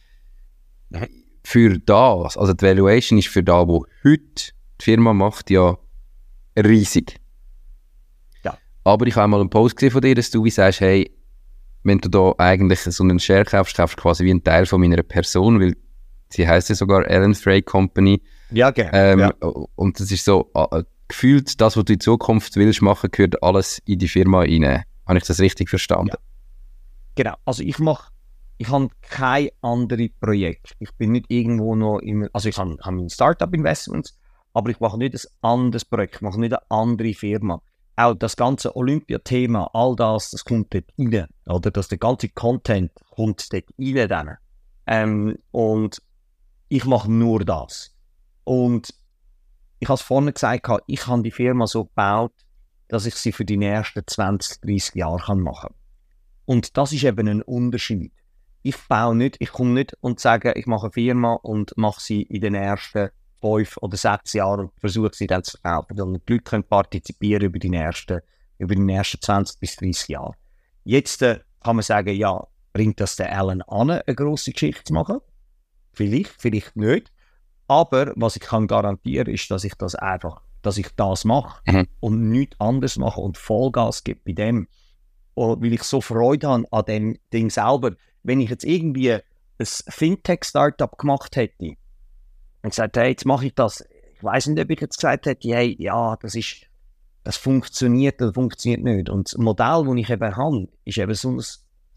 Für 1.42 1.78
das, 1.78 2.36
also 2.36 2.52
die 2.52 2.64
Valuation 2.64 3.18
ist 3.18 3.28
für 3.28 3.42
das, 3.42 3.66
wo 3.66 3.86
heute 4.04 4.52
die 4.80 4.84
Firma 4.84 5.12
macht, 5.12 5.50
ja 5.50 5.78
riesig. 6.64 7.20
Ja. 8.44 8.56
Aber 8.84 9.06
ich 9.06 9.16
habe 9.16 9.28
mal 9.28 9.40
einen 9.40 9.50
Post 9.50 9.76
gesehen 9.76 9.92
von 9.92 10.00
dir, 10.00 10.14
dass 10.14 10.30
du 10.30 10.44
wie 10.44 10.50
sagst, 10.50 10.80
hey, 10.80 11.11
wenn 11.82 11.98
du 11.98 12.08
da 12.08 12.34
eigentlich 12.38 12.80
so 12.80 13.02
einen 13.02 13.18
Share 13.18 13.44
kaufst, 13.44 13.76
kaufst 13.76 13.98
du 13.98 14.02
quasi 14.02 14.24
wie 14.24 14.30
einen 14.30 14.44
Teil 14.44 14.66
von 14.66 14.80
meiner 14.80 15.02
Person, 15.02 15.61
weil 15.61 15.74
sie 16.28 16.46
heißt 16.46 16.68
ja 16.68 16.74
sogar 16.74 17.06
Ellen 17.06 17.34
Frey 17.34 17.62
Company. 17.62 18.22
Ja, 18.50 18.70
gerne. 18.70 18.90
Ähm, 18.92 19.18
ja. 19.20 19.30
Und 19.76 19.98
das 19.98 20.11
ist 20.11 20.24
so, 20.24 20.50
äh, 20.54 20.82
gefühlt, 21.08 21.61
das, 21.61 21.76
was 21.76 21.84
du 21.84 21.92
in 21.92 22.00
Zukunft 22.00 22.56
willst 22.56 22.82
machen, 22.82 23.11
gehört 23.11 23.42
alles 23.42 23.80
in 23.86 23.98
die 23.98 24.08
Firma 24.08 24.40
rein. 24.40 24.84
Habe 25.06 25.18
ich 25.18 25.24
das 25.24 25.40
richtig 25.40 25.68
verstanden? 25.68 26.08
Ja. 26.12 26.18
Genau. 27.16 27.34
Also 27.44 27.62
ich 27.62 27.78
mache, 27.78 28.12
ich 28.58 28.68
habe 28.68 28.88
kein 29.02 29.48
anderes 29.62 30.11
Projekt. 30.20 30.76
Ich 30.78 30.92
bin 30.94 31.12
nicht 31.12 31.26
irgendwo 31.28 31.74
noch 31.74 31.98
im, 31.98 32.28
also 32.32 32.48
ich 32.48 32.56
habe, 32.58 32.76
habe 32.82 32.96
meine 32.96 33.11
Startup-Investments, 33.11 34.18
aber 34.53 34.70
ich 34.70 34.80
mache 34.80 34.98
nicht 34.98 35.14
ein 35.14 35.30
anderes 35.42 35.84
Projekt, 35.84 36.16
ich 36.16 36.20
mache 36.22 36.40
nicht 36.40 36.53
eine 36.53 36.70
andere 36.70 37.14
Firma. 37.14 37.62
Auch 37.96 38.14
das 38.14 38.36
ganze 38.36 38.74
Olympia-Thema, 38.76 39.70
all 39.74 39.94
das, 39.94 40.30
das 40.30 40.44
kommt 40.44 40.72
dort 40.72 40.86
rein. 40.98 41.26
Oder 41.46 41.70
dass 41.70 41.88
der 41.88 41.98
ganze 41.98 42.28
Content 42.30 42.92
kommt 43.11 43.53
dort 43.53 43.64
rein. 43.78 44.09
Dann. 44.09 44.36
Ähm, 44.86 45.38
und 45.51 46.01
ich 46.68 46.84
mache 46.84 47.11
nur 47.11 47.44
das. 47.44 47.94
Und 48.44 48.94
ich 49.80 49.88
habe 49.88 49.96
es 49.96 50.03
vorhin 50.03 50.32
gesagt, 50.32 50.68
ich 50.86 51.07
habe 51.07 51.22
die 51.22 51.30
Firma 51.30 51.66
so 51.66 51.84
gebaut, 51.84 52.32
dass 52.88 53.07
ich 53.07 53.14
sie 53.14 53.32
für 53.32 53.44
die 53.44 53.57
nächsten 53.57 54.03
20, 54.07 54.61
30 54.62 54.94
Jahre 54.94 55.36
machen 55.36 55.68
kann. 55.68 55.74
Und 56.44 56.76
das 56.76 56.92
ist 56.92 57.05
eben 57.05 57.28
ein 57.28 57.42
Unterschied. 57.42 58.12
Ich 58.62 58.76
baue 58.88 59.14
nicht, 59.14 59.36
ich 59.38 59.53
komme 59.53 59.70
nicht 59.70 59.96
und 60.01 60.20
sage, 60.20 60.53
ich 60.57 60.66
mache 60.66 60.86
eine 60.86 60.92
Firma 60.92 61.34
und 61.34 61.72
mache 61.76 62.01
sie 62.01 62.22
in 62.22 62.40
den 62.40 62.55
ersten 62.55 63.11
fünf 63.41 63.76
oder 63.78 63.97
sechs 63.97 64.32
Jahren 64.32 64.61
und 64.61 64.72
versuche 64.80 65.11
sie 65.14 65.26
dann 65.26 65.43
zu 65.43 65.59
verkaufen. 65.59 66.01
Und 66.01 66.28
die 66.28 66.32
Leute 66.32 66.45
können 66.45 66.64
partizipieren 66.64 67.45
über 67.45 67.59
die 67.59 67.70
nächsten, 67.70 68.20
über 68.59 68.74
die 68.74 68.82
nächsten 68.82 69.20
20 69.20 69.61
bis 69.61 69.76
30 69.76 70.09
Jahre. 70.09 70.34
Jetzt 70.84 71.22
äh, 71.22 71.41
kann 71.62 71.76
man 71.76 71.82
sagen, 71.82 72.14
ja, 72.14 72.47
bringt 72.72 73.01
das 73.01 73.16
der 73.16 73.36
Alan 73.36 73.62
an, 73.62 73.91
eine 73.91 74.14
grosse 74.14 74.53
Geschichte 74.53 74.84
zu 74.84 74.93
machen? 74.93 75.18
Vielleicht, 75.93 76.34
vielleicht 76.38 76.76
nicht. 76.76 77.12
Aber 77.66 78.12
was 78.16 78.36
ich 78.36 78.43
kann 78.43 78.66
garantieren, 78.66 79.32
ist, 79.32 79.51
dass 79.51 79.64
ich 79.64 79.74
das 79.74 79.95
einfach, 79.95 80.43
dass 80.62 80.76
ich 80.76 80.88
das 80.97 81.24
mache 81.24 81.61
mhm. 81.66 81.86
und 82.01 82.30
nichts 82.30 82.59
anderes 82.59 82.97
mache 82.97 83.20
und 83.20 83.38
Vollgas 83.38 84.05
gebe 84.05 84.20
bei 84.24 84.32
dem. 84.32 84.66
Und 85.34 85.62
weil 85.62 85.72
ich 85.72 85.82
so 85.82 86.01
Freude 86.01 86.49
habe 86.49 86.66
an 86.70 86.84
dem 86.86 87.18
Ding 87.32 87.51
selber. 87.51 87.93
Wenn 88.22 88.41
ich 88.41 88.51
jetzt 88.51 88.64
irgendwie 88.64 89.12
ein 89.12 89.22
Fintech-Startup 89.61 90.97
gemacht 90.99 91.36
hätte, 91.36 91.76
und 92.62 92.70
gesagt, 92.70 92.96
hey, 92.96 93.11
jetzt 93.11 93.26
mache 93.26 93.46
ich 93.46 93.54
das. 93.54 93.84
Ich 94.14 94.22
weiß 94.22 94.48
nicht, 94.48 94.62
ob 94.62 94.70
ich 94.70 94.80
jetzt 94.80 94.96
gesagt 94.96 95.26
hätte, 95.26 95.48
hey, 95.48 95.76
ja, 95.78 96.16
das 96.16 96.34
ist, 96.34 96.66
das 97.24 97.36
funktioniert 97.36 98.20
oder 98.20 98.32
funktioniert 98.32 98.82
nicht. 98.82 99.08
Und 99.08 99.32
das 99.32 99.38
Modell, 99.38 99.84
das 99.86 99.96
ich 99.96 100.11
eben 100.11 100.36
habe, 100.36 100.68
ist 100.84 100.98
eben 100.98 101.14
so 101.14 101.30
ein 101.30 101.42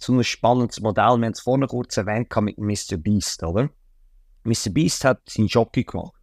so 0.04 0.14
ein 0.14 0.24
spannendes 0.24 0.82
Modell. 0.82 1.18
Wir 1.18 1.26
haben 1.26 1.32
es 1.32 1.40
vorhin 1.40 1.68
kurz 1.68 1.98
erwähnt 1.98 2.30
mit 2.42 2.58
Mr. 2.58 2.98
Beast, 2.98 3.44
oder? 3.44 3.70
Mr. 4.44 4.70
Beast 4.72 5.06
hat 5.06 5.22
seinen 5.30 5.48
Jockey 5.48 5.84
gemacht. 5.84 6.14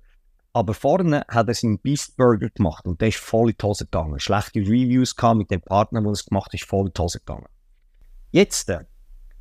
Aber 0.53 0.74
vorne 0.74 1.24
hat 1.28 1.49
er 1.49 1.55
seinen 1.55 1.78
Beast 1.78 2.16
Burger 2.16 2.51
gemacht 2.51 2.84
und 2.84 3.01
der 3.01 3.09
ist 3.09 3.18
voll 3.18 3.51
in 3.51 3.57
die 3.59 3.64
Hose 3.64 3.84
gegangen. 3.84 4.18
Schlechte 4.18 4.61
Reviews 4.61 5.14
kam 5.14 5.38
mit 5.38 5.51
dem 5.51 5.61
Partner, 5.61 6.03
der 6.03 6.11
es 6.11 6.26
gemacht 6.26 6.47
hat, 6.47 6.55
ist 6.55 6.64
voll 6.64 6.88
in 6.88 6.93
die 6.93 7.01
Hose 7.01 7.20
gegangen. 7.20 7.47
Jetzt, 8.32 8.68
äh, 8.68 8.84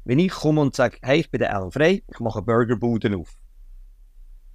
wenn 0.06 0.20
ich 0.20 0.32
komme 0.32 0.62
und 0.62 0.76
sage, 0.76 0.98
hey, 1.02 1.20
ich 1.20 1.32
bin 1.32 1.40
der 1.40 1.56
Alan 1.56 1.72
ich 1.76 2.20
mache 2.20 2.42
Burgerbude 2.42 3.18
auf. 3.18 3.39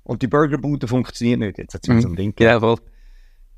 Und 0.04 0.22
die 0.22 0.26
Burgerbude 0.28 0.86
funktioniert 0.86 1.40
nicht. 1.40 1.58
Jetzt 1.58 1.74
hat 1.74 1.84
sie 1.84 1.92
Mhm. 1.92 2.00
so 2.02 2.08
ein 2.08 2.16
Ding 2.16 2.34
Ja, 2.38 2.60
voll. 2.60 2.76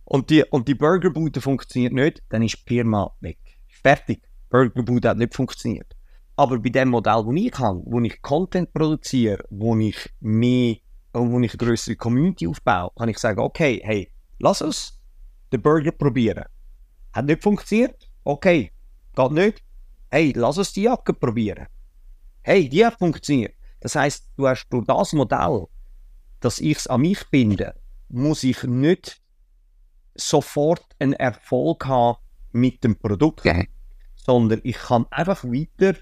und 0.05 0.31
die, 0.31 0.45
und 0.45 0.67
die 0.69 0.75
Burgerbude 0.75 1.41
funktioniert 1.41 1.93
nicht, 1.93 2.23
dann 2.29 2.43
ist 2.43 2.57
die 2.59 2.75
Firma 2.75 3.11
weg. 3.21 3.39
Fertig. 3.83 4.23
Burgerbude 4.49 5.09
hat 5.09 5.19
nicht 5.19 5.35
funktioniert. 5.35 5.95
Aber 6.37 6.59
bei 6.59 6.69
dem 6.71 6.91
Modell, 6.91 7.25
das 7.27 7.35
ich 7.35 7.59
habe, 7.59 7.83
wo 7.85 8.01
ich 8.01 8.21
Content 8.23 8.73
produziere, 8.73 9.43
wo 9.51 9.77
ich 9.77 9.97
mehr, 10.21 10.77
wo 11.13 11.41
ich 11.41 11.53
eine 11.53 11.59
größere 11.59 11.97
Community 11.97 12.47
aufbaue, 12.47 12.91
kann 12.97 13.09
ich 13.09 13.19
sagen, 13.19 13.41
okay, 13.41 13.81
hey, 13.85 14.11
lass 14.39 14.63
uns 14.63 15.01
den 15.53 15.63
Burger 15.63 15.93
probieren. 15.93 16.45
Hat 17.13 17.25
nicht 17.25 17.43
funktioniert? 17.43 18.09
Okay. 18.23 18.71
Geht 19.15 19.31
nicht? 19.33 19.63
Hey, 20.11 20.33
lass 20.37 20.59
uns 20.59 20.73
die 20.75 20.83
Jacke 20.83 21.13
probieren. 21.15 21.67
Hey, 22.43 22.69
die 22.69 22.85
hat 22.85 22.99
funktioniert. 22.99 23.55
Das 23.81 23.95
heißt, 23.97 24.29
du 24.37 24.47
hast 24.47 24.69
durch 24.69 24.85
das 24.87 25.13
Modell, 25.15 25.67
dass 26.47 26.61
ich 26.61 26.77
es 26.77 26.87
an 26.87 27.01
mich 27.01 27.29
binde, 27.29 27.75
muss 28.09 28.45
ich 28.45 28.63
nicht 28.63 29.21
sofort 30.15 30.85
einen 31.01 31.15
Erfolg 31.15 31.87
haben 31.87 32.19
mit 32.53 32.85
dem 32.85 32.95
Produkt, 32.95 33.41
Okay. 33.41 33.69
sondern 34.15 34.61
ich 34.63 34.77
kann 34.77 35.07
einfach 35.11 35.43
weiter 35.43 35.97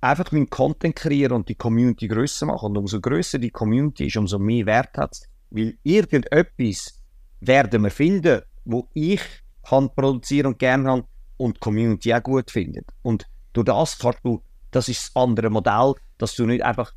einfach 0.00 0.32
meinen 0.32 0.50
Content 0.50 0.96
kreieren 0.96 1.32
und 1.32 1.48
die 1.48 1.54
Community 1.54 2.08
grösser 2.08 2.46
machen. 2.46 2.70
Und 2.70 2.76
umso 2.78 3.00
grösser 3.00 3.38
die 3.38 3.50
Community 3.50 4.06
ist, 4.08 4.16
umso 4.16 4.40
mehr 4.40 4.66
Wert 4.66 4.98
hat 4.98 5.12
es. 5.12 5.28
Weil 5.50 5.78
irgendetwas 5.84 7.00
werden 7.38 7.84
wir 7.84 7.90
finden, 7.92 8.42
wo 8.64 8.88
ich 8.94 9.20
kann 9.62 9.90
produzieren 9.94 10.46
und 10.48 10.58
gerne 10.58 10.90
habe 10.90 11.04
und 11.36 11.56
die 11.56 11.60
Community 11.60 12.12
auch 12.12 12.22
gut 12.24 12.50
findet. 12.50 12.86
Und 13.02 13.26
durch 13.52 13.66
das 13.66 13.96
kannst 13.96 14.24
du, 14.24 14.42
das 14.72 14.88
ist 14.88 15.02
das 15.04 15.16
andere 15.22 15.50
Modell, 15.50 15.94
dass 16.18 16.34
du 16.34 16.46
nicht 16.46 16.64
einfach, 16.64 16.92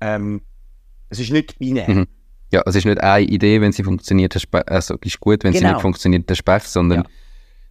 ähm, 0.00 0.42
es 1.08 1.18
ist 1.18 1.32
nicht 1.32 1.58
binär. 1.58 1.90
Mhm. 1.90 2.06
Ja, 2.52 2.62
es 2.66 2.74
ist 2.74 2.84
nicht 2.84 3.00
eine 3.00 3.24
Idee, 3.26 3.60
wenn 3.60 3.72
sie 3.72 3.84
funktioniert, 3.84 4.36
also 4.66 4.96
ist 5.02 5.20
gut, 5.20 5.44
wenn 5.44 5.52
sie 5.52 5.60
Genau. 5.60 5.72
nicht 5.72 5.82
funktioniert, 5.82 6.28
dann 6.28 6.36
Pech, 6.44 6.64
sondern 6.64 6.98
Ja. 7.02 7.04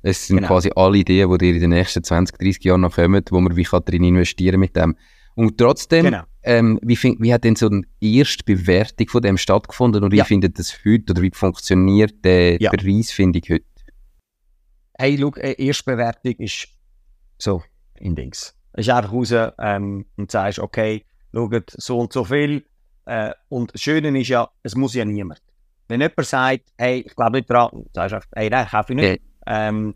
es 0.03 0.27
sind 0.27 0.37
Genau. 0.37 0.47
quasi 0.47 0.71
alle 0.75 0.97
Ideen, 0.99 1.29
die 1.31 1.37
dir 1.37 1.53
in 1.55 1.59
den 1.61 1.69
nächsten 1.71 2.03
20, 2.03 2.37
30 2.37 2.63
Jahren 2.63 2.81
noch 2.81 2.95
kommen, 2.95 3.23
wo 3.29 3.39
man 3.41 3.55
wie 3.55 3.63
kann 3.63 3.83
drin 3.83 4.03
investieren 4.03 4.59
mit 4.59 4.75
dem. 4.75 4.95
Und 5.35 5.57
trotzdem, 5.57 6.05
Genau. 6.05 6.23
ähm, 6.43 6.79
wie, 6.81 6.95
find, 6.95 7.21
wie 7.21 7.33
hat 7.33 7.43
denn 7.43 7.55
so 7.55 7.67
eine 7.67 7.81
erste 7.99 8.43
Bewertung 8.45 9.07
von 9.09 9.21
dem 9.21 9.37
stattgefunden 9.37 10.03
und 10.03 10.11
wie 10.11 10.17
Ja. 10.17 10.25
findet 10.25 10.57
das 10.59 10.73
heute 10.85 11.11
oder 11.11 11.21
wie 11.21 11.31
funktioniert 11.33 12.23
der 12.23 12.61
Ja. 12.61 12.71
Preisfindung 12.71 13.41
heute? 13.49 13.65
hey, 14.97 15.17
schau, 15.17 15.33
äh, 15.35 15.53
Erstbewertung 15.65 16.33
ist 16.39 16.67
so 17.37 17.63
in 17.99 18.15
Dings. 18.15 18.53
Es 18.73 18.85
ist 18.87 18.93
einfach 18.93 19.13
raus 19.13 19.33
ähm, 19.59 20.05
und 20.17 20.29
sagst, 20.31 20.59
okay, 20.59 21.05
schaut 21.33 21.71
so 21.71 21.99
und 21.99 22.11
so 22.13 22.23
viel. 22.25 22.65
Äh, 23.09 23.33
und 23.49 23.73
das 23.73 23.81
Schöne 23.81 24.17
ist 24.19 24.27
ja, 24.27 24.47
es 24.61 24.75
muss 24.75 24.93
ja 24.93 25.03
niemand. 25.03 25.41
Wenn 25.87 25.99
jemand 26.01 26.27
sagt, 26.27 26.65
hey, 26.77 27.03
ich 27.07 27.15
glaube 27.15 27.37
nicht 27.37 27.49
dran, 27.49 27.85
sagst 27.91 28.11
du 28.11 28.15
einfach, 28.17 28.29
hey, 28.35 28.49
nein, 28.51 28.67
kaufe 28.67 28.93
ich 28.93 28.97
nicht. 28.97 29.21
Ähm, 29.47 29.95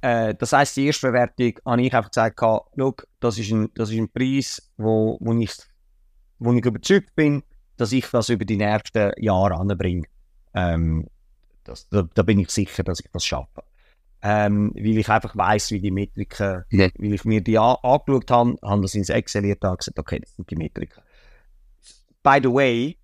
äh, 0.00 0.34
das 0.34 0.52
heisst, 0.52 0.76
die 0.76 0.86
Erstbewertung 0.86 1.52
habe 1.64 1.82
ich 1.82 1.94
einfach 1.94 2.10
gesagt, 2.10 2.40
schau, 2.40 2.66
das 3.20 3.38
ist 3.38 3.52
ein, 3.52 3.68
das 3.74 3.90
ist 3.90 3.98
ein 3.98 4.08
Preis, 4.08 4.72
wo, 4.76 5.16
wo, 5.20 5.32
ich, 5.38 5.52
wo 6.40 6.52
ich 6.52 6.64
überzeugt 6.64 7.14
bin, 7.14 7.44
dass 7.76 7.92
ich 7.92 8.06
das 8.10 8.28
über 8.28 8.44
die 8.44 8.56
nächsten 8.56 9.12
Jahre 9.18 9.54
anbringe. 9.54 10.06
Ähm, 10.52 11.06
das, 11.62 11.88
da, 11.90 12.08
da 12.12 12.22
bin 12.24 12.40
ich 12.40 12.50
sicher, 12.50 12.82
dass 12.82 12.98
ich 12.98 13.10
das 13.12 13.24
schaffe. 13.24 13.62
Ähm, 14.22 14.72
weil 14.74 14.98
ich 14.98 15.08
einfach 15.08 15.36
weiß, 15.36 15.70
wie 15.70 15.80
die 15.80 15.92
Metriken, 15.92 16.64
Ja. 16.70 16.88
weil 16.98 17.12
ich 17.12 17.24
mir 17.24 17.40
die 17.40 17.56
an, 17.56 17.76
angeschaut 17.84 18.30
habe, 18.32 18.56
habe 18.64 18.82
das 18.82 18.96
ins 18.96 19.10
Exceliert 19.10 19.62
und 19.64 19.78
gesagt, 19.78 19.98
okay, 20.00 20.18
das 20.18 20.34
sind 20.34 20.50
die 20.50 20.56
Metriken. 20.56 21.04
By 22.26 22.40
the 22.42 22.52
way, 22.52 22.98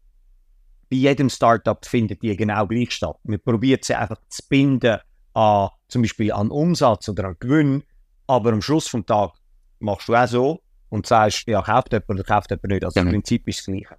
bei 0.90 0.96
jedem 0.96 1.30
Startup 1.30 1.86
findet 1.86 2.22
die 2.22 2.36
genau 2.36 2.66
gleich 2.66 2.90
statt. 2.90 3.16
Man 3.22 3.38
probiert 3.38 3.84
sie 3.84 3.94
einfach 3.94 4.20
zu 4.28 4.42
binden 4.48 4.98
an 5.34 5.68
zum 5.86 6.02
Beispiel 6.02 6.32
an 6.32 6.50
Umsatz 6.50 7.08
oder 7.08 7.26
an 7.26 7.36
Gewinn, 7.38 7.84
aber 8.26 8.52
am 8.52 8.60
Schluss 8.60 8.88
vom 8.88 9.06
Tag 9.06 9.30
machst 9.78 10.08
du 10.08 10.16
auch 10.16 10.26
so 10.26 10.62
und 10.88 11.06
sagst, 11.06 11.46
ja, 11.46 11.62
kauft 11.62 11.92
jemand 11.92 12.10
oder 12.10 12.24
kauft 12.24 12.50
jemand 12.50 12.64
nicht. 12.64 12.84
Also 12.84 12.98
Genau. 12.98 13.10
im 13.10 13.14
Prinzip 13.14 13.46
ist 13.46 13.58
das 13.58 13.66
Gleiche. 13.66 13.96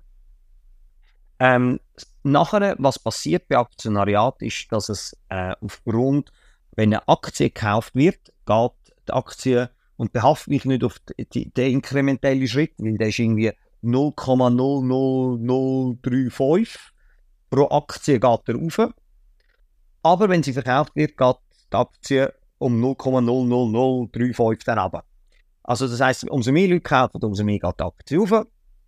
Ähm, 1.39 1.79
nachher, 2.23 2.75
was 2.79 2.99
passiert 2.99 3.47
bei 3.47 3.57
Aktionariat, 3.57 4.41
ist, 4.41 4.69
dass 4.73 4.89
es 4.89 5.15
äh, 5.29 5.53
aufgrund, 5.61 6.33
wenn 6.75 6.93
eine 6.93 7.07
Aktie 7.07 7.49
gekauft 7.49 7.95
wird, 7.95 8.33
geht 8.45 8.71
die 9.07 9.13
Aktie 9.13 9.69
und 9.95 10.11
behaftet 10.11 10.49
mich 10.49 10.65
nicht 10.65 10.83
auf 10.83 10.99
den 11.17 11.51
inkrementellen 11.55 12.45
Schritt, 12.45 12.73
weil 12.77 12.97
der 12.97 13.07
ist 13.07 13.19
irgendwie 13.19 13.53
0,00035 13.83 16.77
pro 17.49 17.67
Aktie 17.69 18.19
geht 18.19 18.47
er 18.47 18.55
rauf. 18.55 18.93
Aber 20.01 20.29
wenn 20.29 20.43
sie 20.43 20.53
verkauft 20.53 20.95
wird, 20.95 21.17
geht 21.17 21.35
die 21.71 21.77
Aktie 21.77 22.33
um 22.57 22.83
0,00035 22.83 24.65
dann 24.65 24.79
runter. 24.79 25.03
Also 25.63 25.87
das 25.87 26.01
heisst, 26.01 26.27
umso 26.29 26.51
mehr 26.51 26.67
Leute 26.67 26.81
kaufen, 26.81 27.23
umso 27.23 27.43
mehr 27.43 27.59
geht 27.59 27.79
die 27.79 27.83
Aktie 27.83 28.17
rauf. 28.19 28.47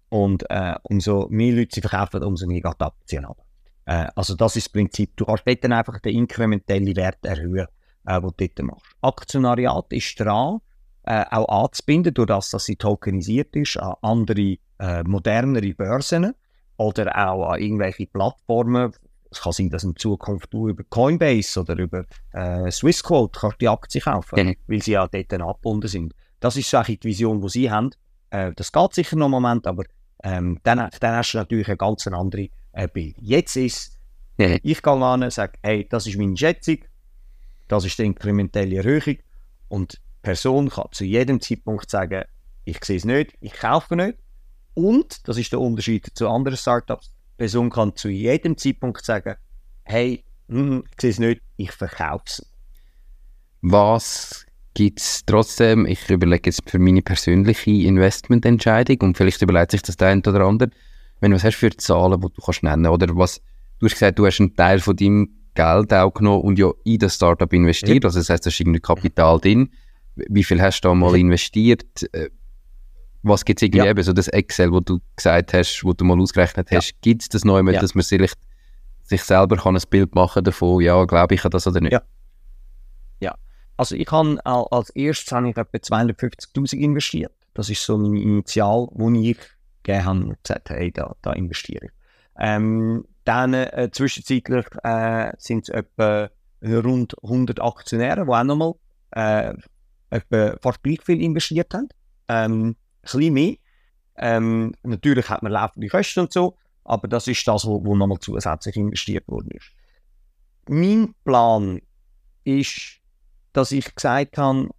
Und 0.09 0.43
äh, 0.49 0.75
umso 0.83 1.27
mehr 1.29 1.53
Leute 1.53 1.75
sie 1.75 1.81
verkaufen, 1.81 2.23
umso 2.23 2.47
mehr 2.47 2.61
geht 2.61 2.79
die 2.79 2.85
Aktie 2.85 3.19
runter. 3.19 3.45
Äh, 3.85 4.07
also 4.15 4.35
das 4.35 4.55
ist 4.55 4.67
das 4.67 4.73
Prinzip. 4.73 5.15
Du 5.15 5.25
kannst 5.25 5.43
dort 5.45 5.65
einfach 5.65 5.99
den 5.99 6.15
inkrementellen 6.15 6.95
Wert 6.95 7.25
erhöhen, 7.25 7.67
äh, 8.05 8.21
den 8.21 8.21
du 8.21 8.33
dort 8.37 8.63
machst. 8.63 8.85
Aktionariat 9.01 9.91
ist 9.91 10.19
dran, 10.19 10.59
äh, 11.03 11.25
auch 11.31 11.65
anzubinden, 11.65 12.13
durch 12.13 12.27
das, 12.27 12.49
dass 12.49 12.65
sie 12.65 12.75
tokenisiert 12.75 13.55
ist, 13.55 13.77
an 13.77 13.95
andere, 14.01 14.57
äh, 14.80 15.03
modernere 15.03 15.73
Börsen 15.73 16.34
oder 16.78 17.15
auch 17.30 17.51
an 17.51 17.61
irgendwelche 17.61 18.07
Plattformen. 18.07 18.91
Es 19.32 19.41
kann 19.41 19.51
sein, 19.53 19.69
dass 19.69 19.84
in 19.84 19.95
Zukunft 19.95 20.53
du 20.53 20.69
über 20.69 20.84
Coinbase 20.89 21.59
oder 21.59 21.78
über 21.78 22.05
äh, 22.34 22.71
Swissquote 22.71 23.39
kannst 23.39 23.61
die 23.61 23.67
Aktie 23.69 24.01
kaufen, 24.01 24.47
Mhm. 24.47 24.55
weil 24.67 24.82
sie 24.82 24.91
ja 24.93 25.07
dort 25.07 25.34
angebunden 25.34 25.88
sind. 25.88 26.13
Das 26.39 26.55
ist 26.57 26.69
so 26.69 26.82
die 26.84 26.99
Vision, 27.03 27.41
die 27.41 27.49
sie 27.49 27.71
haben. 27.71 27.89
Äh, 28.30 28.51
das 28.55 28.71
geht 28.71 28.93
sicher 28.93 29.15
noch 29.15 29.26
einen 29.26 29.32
Moment, 29.32 29.67
aber 29.67 29.84
ähm, 30.23 30.59
dann, 30.63 30.89
dann 30.99 31.15
hast 31.15 31.34
du 31.34 31.38
natürlich 31.38 31.67
eine 31.67 31.78
ganz 31.78 32.07
andere 32.07 32.49
äh, 32.73 32.88
Bild. 32.88 33.15
Jetzt 33.19 33.55
ist, 33.57 33.99
Ja. 34.38 34.57
ich 34.63 34.82
gehe 34.82 34.93
an 34.93 35.23
und 35.23 35.34
sage, 35.34 35.53
hey, 35.63 35.88
das 35.89 36.07
ist 36.07 36.17
meine 36.17 36.38
Schätzung, 36.38 36.78
das 37.67 37.86
ist 37.86 37.97
die 37.99 38.03
inkrementelle 38.05 38.78
Erhöhung 38.78 39.17
und 39.69 39.93
die 39.93 39.97
Person 40.21 40.69
kann 40.69 40.88
zu 40.91 41.03
jedem 41.05 41.41
Zeitpunkt 41.41 41.89
sagen, 41.89 42.23
ich 42.63 42.84
sehe 42.84 42.97
es 42.97 43.05
nicht, 43.05 43.34
ich 43.41 43.53
kaufe 43.53 43.95
nicht. 43.95 44.17
Und, 44.76 45.28
das 45.28 45.38
ist 45.38 45.51
der 45.51 45.59
Unterschied 45.59 46.11
zu 46.13 46.30
anderen 46.30 46.57
Startups, 46.57 47.09
die 47.09 47.38
Person 47.38 47.69
kann 47.69 47.95
zu 47.95 48.09
jedem 48.09 48.57
Zeitpunkt 48.57 49.03
sagen, 49.03 49.36
hey, 49.84 50.23
hm, 50.49 50.84
ich 50.91 51.01
sehe 51.01 51.09
es 51.09 51.19
nicht, 51.19 51.41
ich 51.57 51.71
verkaufe 51.71 52.23
es. 52.28 52.45
Was 53.61 54.45
gibt 54.76 54.99
es 54.99 55.26
trotzdem, 55.26 55.86
ich 55.86 56.09
überlege 56.09 56.49
jetzt 56.49 56.69
für 56.69 56.78
meine 56.78 57.01
persönliche 57.01 57.71
Investmententscheidung 57.71 58.97
und 59.01 59.17
vielleicht 59.17 59.41
überlegt 59.41 59.71
sich 59.71 59.82
das 59.82 59.97
der 59.97 60.09
eine 60.09 60.21
oder 60.21 60.41
andere, 60.41 60.69
wenn 61.21 61.32
du 61.32 61.38
was 61.38 61.43
hast 61.43 61.55
für 61.55 61.76
Zahlen, 61.76 62.19
die 62.19 62.28
du 62.28 62.41
kannst 62.41 62.61
nennen 62.61 62.86
oder 62.86 63.07
was, 63.15 63.41
du 63.80 63.86
hast 63.86 63.93
gesagt, 63.93 64.19
du 64.19 64.26
hast 64.28 64.39
einen 64.39 64.55
Teil 64.55 64.80
von 64.80 64.95
deinem 64.95 65.30
Geld 65.55 65.93
auch 65.93 66.13
genommen 66.13 66.43
und 66.43 66.59
ja 66.59 66.71
in 66.84 66.99
das 66.99 67.15
Startup 67.15 67.51
investiert, 67.51 68.03
also 68.03 68.19
das 68.19 68.30
heißt, 68.30 68.45
da 68.45 68.49
ist 68.49 68.59
irgendwie 68.59 68.82
Kapital 68.82 69.39
drin. 69.39 69.71
Wie 70.15 70.43
viel 70.43 70.61
hast 70.61 70.82
du 70.82 70.89
da 70.89 70.93
mal 70.93 71.15
investiert? 71.15 71.86
Was 73.28 73.43
gibt 73.43 73.59
es 73.59 73.63
irgendwie 73.65 73.80
Ja. 73.86 73.89
eben, 73.91 74.03
so 74.03 74.13
das 74.13 74.28
Excel, 74.28 74.71
wo 74.71 74.80
du 74.82 74.99
gesagt 75.15 75.53
hast, 75.53 75.84
wo 75.84 75.93
du 75.93 76.05
mal 76.05 76.19
ausgerechnet 76.21 76.69
Ja. 76.69 76.78
hast, 76.78 76.93
gibt 77.01 77.23
es 77.23 77.30
das 77.30 77.43
neu, 77.43 77.59
Ja. 77.71 77.82
dass 77.82 77.95
man 77.95 78.03
sich, 78.03 78.32
sich 79.03 79.23
selber 79.23 79.57
kann 79.57 79.76
ein 79.76 79.82
Bild 79.89 80.13
machen 80.13 80.43
davon, 80.43 80.82
ja, 80.82 81.03
glaube 81.05 81.34
ich 81.36 81.43
an 81.43 81.51
das 81.51 81.65
oder 81.67 81.82
nicht? 81.82 81.93
Ja. 81.93 82.01
Also 83.78 83.95
ich 83.95 84.09
habe 84.09 84.39
al- 84.45 84.67
als 84.71 84.89
erstes 84.91 85.34
habe 85.34 85.49
ich 85.49 85.57
etwa 85.57 85.78
250'000 85.78 86.80
investiert. 86.80 87.34
Das 87.53 87.69
ist 87.69 87.84
so 87.86 87.97
mein 87.97 88.15
Initial, 88.15 88.88
wo 88.91 89.09
ich 89.11 89.38
gegeben 89.84 90.05
habe 90.05 90.19
und 90.19 90.43
gesagt 90.43 90.69
habe, 90.69 90.80
hey, 90.80 90.91
da, 90.93 91.13
da 91.21 91.34
investiere 91.34 91.88
ich. 91.88 91.91
Ähm, 92.39 93.05
dann 93.26 93.53
äh, 93.53 93.89
zwischenzeitlich 93.91 94.65
äh, 94.84 95.34
sind 95.38 95.63
es 95.63 95.69
etwa 95.76 96.30
rund 96.63 97.15
100 97.21 97.61
Aktionäre, 97.61 98.23
die 98.23 98.32
auch 98.32 98.43
nochmal 98.45 98.73
äh, 99.11 99.53
etwa 100.09 100.55
fast 100.61 100.82
gleich 100.82 101.01
viel 101.03 101.21
investiert 101.21 101.73
haben. 101.73 101.89
Ähm, 102.30 102.76
bisschen 103.12 103.34
mehr. 103.34 103.56
Ähm, 104.18 104.74
natürlich 104.84 105.30
hat 105.30 105.43
man 105.43 105.51
laufende 105.51 105.88
Kosten 105.88 106.22
und 106.22 106.34
so, 106.34 106.58
aber 106.84 107.08
das 107.08 107.28
ist 107.28 107.47
das, 107.47 107.66
wo, 107.66 107.84
wo 107.84 107.95
nochmal 107.95 108.20
zusätzlich 108.20 108.76
investiert 108.76 109.28
worden 109.28 109.51
ist. 109.51 109.72
Mein 110.68 111.14
Plan 111.24 111.82
ist, 112.43 112.99
dass 113.53 113.72
ich 113.72 113.93
gesagt 113.93 114.38
habe, 114.38 114.70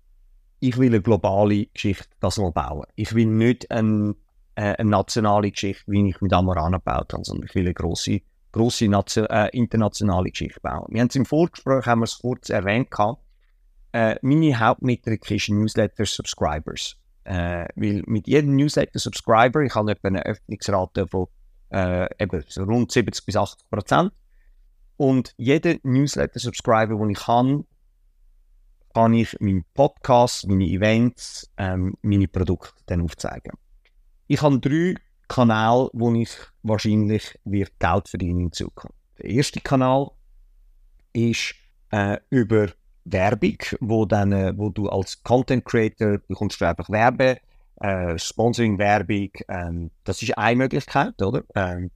ich 0.61 0.79
will 0.79 0.89
eine 0.89 1.03
globale 1.03 1.67
Geschichte 1.67 2.09
das 2.21 2.39
mal 2.39 2.53
bauen. 2.53 2.87
Ich 2.95 3.15
will 3.15 3.27
nicht 3.27 3.71
ein, 3.71 4.15
äh, 4.55 4.75
eine 4.77 4.91
nationale 4.91 5.51
Geschichte, 5.51 5.85
wie 5.87 6.09
ich 6.09 6.21
mit 6.21 6.33
Amarana 6.33 6.79
gebaut 6.79 7.13
habe, 7.13 7.25
sondern 7.25 7.47
ich 7.47 7.55
will 7.55 7.65
eine 7.65 7.75
grosse, 7.75 8.21
grosse 8.53 8.87
äh, 8.87 9.57
internationale 9.57 10.31
Geschichte 10.31 10.61
bauen. 10.61 10.87
Wir 10.89 11.03
haben 11.03 11.09
es 11.09 11.17
im 11.17 11.27
Vorgespräch 11.27 11.87
haben 11.87 12.01
wir 12.01 12.05
es 12.05 12.19
kurz 12.19 12.49
erwähnt. 12.49 12.89
Äh, 13.93 14.17
meine 14.23 14.59
Hauptmetrik 14.59 15.31
ist 15.31 15.51
Newsletter-Subscribers. 15.51 16.97
Äh, 17.27 17.67
weil 17.75 18.05
mit 18.07 18.29
jedem 18.29 18.55
Newsletter-Subscriber, 18.55 19.63
ich 19.63 19.75
habe 19.75 19.91
etwa 19.91 20.07
eine 20.07 20.25
Öffnungsrate 20.25 21.09
von 21.09 21.27
äh, 21.71 22.07
eben 22.23 22.45
so 22.47 22.63
rund 22.63 22.93
70 22.93 23.27
bis 23.27 23.35
80 23.35 23.69
Prozent. 23.69 24.13
Und 24.97 25.35
jeder 25.37 25.75
Newsletter-Subscriber, 25.83 26.95
den 26.95 27.11
ich 27.11 27.27
habe, 27.27 27.65
kann 28.95 29.13
ich 29.15 29.37
meinen 29.41 29.65
Podcast, 29.75 30.47
meine 30.47 30.67
Events, 30.67 31.51
ähm, 31.57 31.97
meine 32.01 32.29
Produkte 32.29 32.81
dann 32.87 33.03
aufzeigen. 33.03 33.55
Ich 34.29 34.41
habe 34.43 34.61
drei 34.61 34.95
Kanäle, 35.27 35.91
wo 35.93 36.15
ich 36.15 36.31
wahrscheinlich 36.63 37.37
wird 37.45 37.73
Geld 37.81 38.09
verdienen 38.09 38.41
in 38.41 38.53
Zukunft. 38.53 38.97
Der 39.19 39.31
erste 39.31 39.61
Kanal 39.61 40.13
ist 41.13 41.57
äh, 41.91 42.19
über 42.31 42.69
Werbung, 43.07 43.59
wo, 43.81 44.05
dann, 44.05 44.33
äh, 44.33 44.53
wo 44.57 44.71
du 44.71 44.89
als 44.89 45.23
Content 45.23 45.65
Creator 45.65 46.19
bekommst 46.27 46.61
du 46.61 46.65
einfach 46.65 46.91
Werbe, 46.91 47.39
äh, 47.81 48.19
Sponsoring-Werbung. 48.19 49.31
Ähm, 49.49 49.91
das 50.05 50.23
ist 50.23 50.37
eine 50.37 50.57
Möglichkeit, 50.57 51.21
oder? 51.23 51.43
Ähm, 51.55 51.91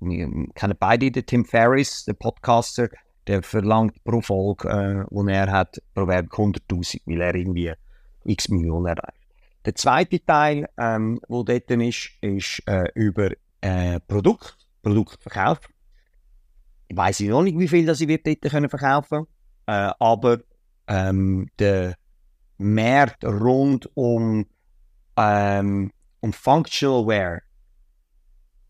wir 0.00 0.28
kennen 0.54 0.76
beide 0.78 1.10
den 1.10 1.24
Tim 1.24 1.44
Ferriss, 1.44 2.04
der 2.04 2.14
Podcaster, 2.14 2.88
der 3.26 3.42
verlangt 3.42 4.02
pro 4.04 4.20
Folge, 4.20 4.68
äh, 4.68 5.04
wo 5.10 5.26
er 5.26 5.50
hat, 5.50 5.80
pro 5.94 6.06
Werbung 6.06 6.52
100'000, 6.52 7.00
weil 7.06 7.20
er 7.20 7.34
irgendwie 7.34 7.72
x 8.24 8.48
Millionen 8.48 8.86
erreicht. 8.86 9.20
Der 9.64 9.74
zweite 9.74 10.24
Teil, 10.24 10.68
ähm, 10.78 11.20
wo 11.28 11.42
dort 11.42 11.70
ist, 11.70 12.10
ist 12.20 12.62
äh, 12.66 12.88
über 12.94 13.30
äh, 13.60 13.98
Produkt, 14.00 14.56
Produktverkauf. 14.82 15.60
Ich 16.88 16.96
weiß 16.96 17.20
noch 17.20 17.42
nicht, 17.42 17.58
wie 17.58 17.66
viel 17.66 17.86
das 17.86 18.00
ich 18.00 18.22
dort 18.22 18.70
verkaufen 18.70 19.26
äh, 19.66 19.90
aber 19.98 20.38
ähm, 20.88 21.48
der 21.58 21.96
Markt 22.58 23.24
rund 23.24 23.90
um, 23.94 24.46
ähm, 25.16 25.92
um 26.20 26.32
Functional 26.32 27.06
Wear, 27.06 27.42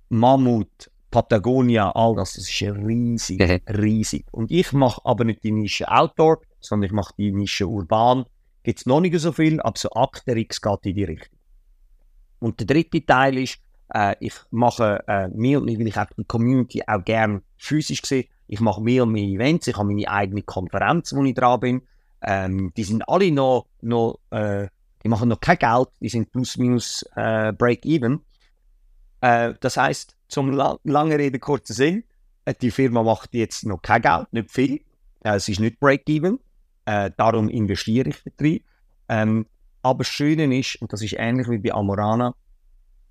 Mammut, 0.09 0.91
Patagonia, 1.11 1.91
all 1.93 2.15
das, 2.15 2.35
das 2.35 2.49
ist 2.49 2.63
riesig, 2.63 3.41
mhm. 3.41 3.75
riesig. 3.75 4.27
Und 4.33 4.51
ich 4.51 4.73
mache 4.73 5.01
aber 5.05 5.25
nicht 5.25 5.45
die 5.45 5.53
Nische 5.53 5.91
Outdoor, 5.91 6.39
sondern 6.61 6.87
ich 6.87 6.93
mache 6.93 7.15
die 7.17 7.33
Nische 7.33 7.67
Urban. 7.67 8.25
Gibt 8.63 8.81
es 8.81 8.87
noch 8.87 9.01
nicht 9.01 9.19
so 9.19 9.33
viel, 9.33 9.61
aber 9.61 9.79
so 9.79 9.91
Akterix 9.91 10.61
geht 10.61 10.87
in 10.87 10.95
die 10.97 11.05
Richtung. 11.05 11.39
Und 12.39 12.61
der 12.61 12.67
dritte 12.67 13.05
Teil 13.05 13.39
ist, 13.39 13.59
äh, 13.95 14.17
ich 14.21 14.35
mache 14.51 15.03
äh, 15.07 15.29
mehr 15.29 15.59
und 15.59 15.67
mehr, 15.67 15.79
weil 15.79 15.87
ich 15.87 15.97
auch 15.97 16.07
die 16.19 16.25
Community 16.25 16.83
auch 16.87 17.05
gerne 17.05 17.43
physisch 17.57 18.03
sehe, 18.05 18.27
ich 18.49 18.61
mache 18.61 18.81
mehr 18.81 19.05
und 19.05 19.13
mehr 19.13 19.25
Events, 19.25 19.67
ich 19.67 19.77
habe 19.77 19.89
meine 19.89 20.09
eigene 20.09 20.43
Konferenz, 20.43 21.15
wo 21.15 21.23
ich 21.25 21.35
dran 21.35 21.61
bin. 21.61 21.83
Ähm, 22.27 22.73
die 22.77 22.85
sind 22.85 23.09
alle 23.09 23.31
noch, 23.31 23.67
noch 23.81 24.19
äh, 24.31 24.69
die 25.03 25.09
machen 25.09 25.29
noch 25.29 25.41
kein 25.41 25.59
Geld, 25.59 25.89
die 26.01 26.09
sind 26.09 26.33
plus 26.33 26.57
minus 26.57 27.05
äh, 27.15 27.53
Break-Even. 27.53 28.21
Äh, 29.21 29.55
das 29.61 29.77
heißt, 29.77 30.17
zum 30.29 30.51
la 30.51 30.79
langen 30.83 31.13
Rede, 31.13 31.39
kurzen 31.39 31.75
Sinn, 31.75 32.05
äh, 32.45 32.55
die 32.61 32.73
Firma 32.73 33.05
macht 33.05 33.33
jetzt 33.33 33.65
noch 33.65 33.81
kein 33.81 34.03
Geld, 34.03 34.33
nicht 34.33 34.51
viel. 34.51 34.81
Äh, 35.23 35.37
es 35.37 35.49
ist 35.49 35.61
nicht 35.61 35.79
Break-Even, 35.79 36.41
äh, 36.87 37.13
darum 37.17 37.49
investiere 37.49 38.09
ich 38.09 38.23
drin. 38.37 38.61
Ähm, 39.09 39.47
aber 39.83 39.99
das 39.99 40.09
Schöne 40.09 40.59
ist, 40.59 40.83
und 40.83 40.93
das 40.93 41.03
ist 41.03 41.15
ähnlich 41.17 41.49
wie 41.49 41.59
bei 41.59 41.73
Amorana, 41.73 42.35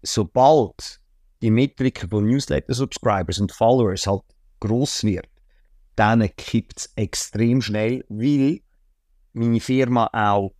sobald 0.01 0.99
die 1.41 1.51
Metrik 1.51 2.05
von 2.09 2.25
Newsletter-Subscribers 2.25 3.39
und 3.39 3.53
Followers 3.53 4.07
halt 4.07 4.23
groß 4.59 5.05
wird, 5.05 5.29
dann 5.95 6.27
kippt 6.35 6.79
es 6.79 6.93
extrem 6.97 7.61
schnell, 7.61 8.03
weil 8.09 8.59
meine 9.35 9.59
Firma 9.59 10.09
auch, 10.11 10.53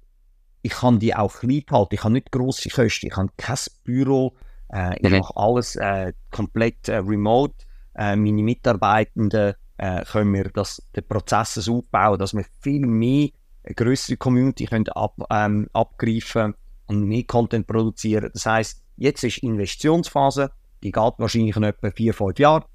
ich 0.61 0.71
kann 0.71 0.99
die 0.99 1.15
auch 1.15 1.33
klein 1.33 1.63
halten, 1.69 1.95
ich 1.95 2.03
habe 2.03 2.13
nicht 2.13 2.31
grosse 2.31 2.69
Kosten, 2.69 3.07
ich 3.07 3.15
habe 3.15 3.29
kein 3.37 3.57
Büro, 3.83 4.35
äh, 4.73 4.95
ich 4.99 5.09
mache 5.11 5.35
alles 5.35 5.75
äh, 5.75 6.13
komplett 6.31 6.89
äh, 6.89 6.97
remote. 6.97 7.53
Äh, 7.95 8.15
meine 8.15 8.43
Mitarbeitenden 8.43 9.53
äh, 9.77 10.03
können 10.05 10.33
wir 10.33 10.49
das, 10.49 10.81
den 10.95 11.07
Prozess 11.07 11.53
so 11.55 11.79
aufbauen, 11.79 12.19
dass 12.19 12.33
wir 12.33 12.45
viel 12.61 12.85
mehr 12.85 13.29
eine 13.63 13.75
größere 13.75 14.17
Community 14.17 14.65
können 14.65 14.89
ab, 14.89 15.15
ähm, 15.31 15.69
abgreifen 15.73 16.55
und 16.87 17.03
mehr 17.03 17.23
Content 17.23 17.67
produzieren. 17.67 18.29
Das 18.33 18.45
heißt, 18.45 18.83
jetzt 18.97 19.23
ist 19.23 19.39
Investitionsphase, 19.39 20.51
die 20.83 20.91
geht 20.91 21.13
wahrscheinlich 21.17 21.55
noch 21.55 21.67
etwa 21.67 21.87
4-5 21.87 22.39
Jahre 22.39 22.65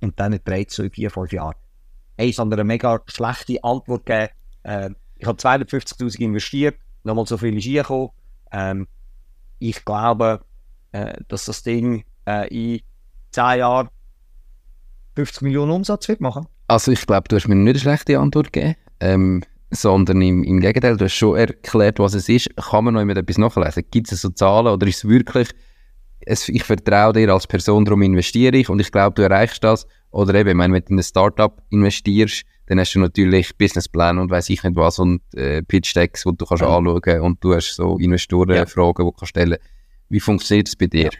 und 0.00 0.18
dann 0.20 0.38
dreht 0.44 0.70
es 0.70 0.76
so 0.76 0.82
in 0.82 0.90
4-5 0.90 1.34
Jahren. 1.34 1.56
Hey, 2.16 2.30
es 2.30 2.38
hat 2.38 2.52
eine 2.52 2.64
mega 2.64 3.00
schlechte 3.06 3.62
Antwort 3.62 4.06
gegeben. 4.06 4.32
Äh, 4.62 4.90
ich 5.18 5.26
habe 5.26 5.38
250'000 5.38 6.20
investiert, 6.20 6.76
nochmal 7.04 7.26
so 7.26 7.38
viel 7.38 7.56
ist 7.56 7.66
reingekommen. 7.66 8.10
Ähm, 8.52 8.86
ich 9.58 9.84
glaube, 9.84 10.40
äh, 10.92 11.14
dass 11.28 11.46
das 11.46 11.62
Ding 11.62 12.04
äh, 12.26 12.48
in 12.48 12.80
10 13.32 13.58
Jahren 13.58 13.88
50 15.14 15.42
Millionen 15.42 15.72
Umsatz 15.72 16.08
wird 16.08 16.20
machen. 16.20 16.46
Also 16.68 16.92
ich 16.92 17.06
glaube, 17.06 17.28
du 17.28 17.36
hast 17.36 17.48
mir 17.48 17.54
nicht 17.54 17.70
eine 17.70 17.78
schlechte 17.78 18.18
Antwort 18.18 18.52
gegeben, 18.52 18.76
ähm, 19.00 19.42
sondern 19.70 20.20
im, 20.20 20.44
im, 20.44 20.60
Gegenteil, 20.60 20.96
du 20.96 21.04
hast 21.04 21.14
schon 21.14 21.36
erklärt, 21.36 21.98
was 21.98 22.14
es 22.14 22.28
ist. 22.28 22.54
Kann 22.56 22.84
man 22.84 22.94
noch 22.94 23.00
immer 23.00 23.16
etwas 23.16 23.38
nachlesen? 23.38 23.84
Gibt 23.90 24.12
es 24.12 24.20
so 24.20 24.30
Zahlen 24.30 24.68
oder 24.68 24.86
ist 24.86 24.98
es 24.98 25.08
wirklich, 25.08 25.48
es, 26.20 26.48
ich 26.48 26.64
vertraue 26.64 27.12
dir 27.12 27.32
als 27.32 27.46
Person, 27.46 27.84
darum 27.84 28.02
investiere 28.02 28.56
ich 28.56 28.68
und 28.68 28.80
ich 28.80 28.90
glaube, 28.90 29.14
du 29.14 29.22
erreichst 29.22 29.62
das. 29.64 29.86
Oder 30.10 30.34
eben, 30.34 30.50
ich 30.50 30.56
meine, 30.56 30.74
wenn 30.74 30.82
du 30.82 30.92
in 30.92 30.98
ein 30.98 31.02
Startup 31.02 31.62
investierst, 31.70 32.44
dann 32.66 32.80
hast 32.80 32.94
du 32.94 32.98
natürlich 33.00 33.56
Businessplan 33.56 34.18
und 34.18 34.30
weiß 34.30 34.50
ich 34.50 34.62
nicht 34.62 34.76
was 34.76 34.98
und 34.98 35.22
äh, 35.34 35.62
Pitch-Decks, 35.62 36.24
die 36.24 36.36
du 36.36 36.44
kannst 36.44 36.62
ja. 36.62 36.76
anschauen 36.76 37.20
und 37.20 37.42
du 37.42 37.54
hast 37.54 37.74
so 37.74 37.96
Investorenfragen, 37.98 39.04
ja. 39.04 39.10
die 39.10 39.12
du 39.12 39.12
kannst 39.12 39.30
stellen 39.30 39.58
Wie 40.08 40.20
funktioniert 40.20 40.68
das 40.68 40.76
bei 40.76 40.86
dir? 40.86 41.10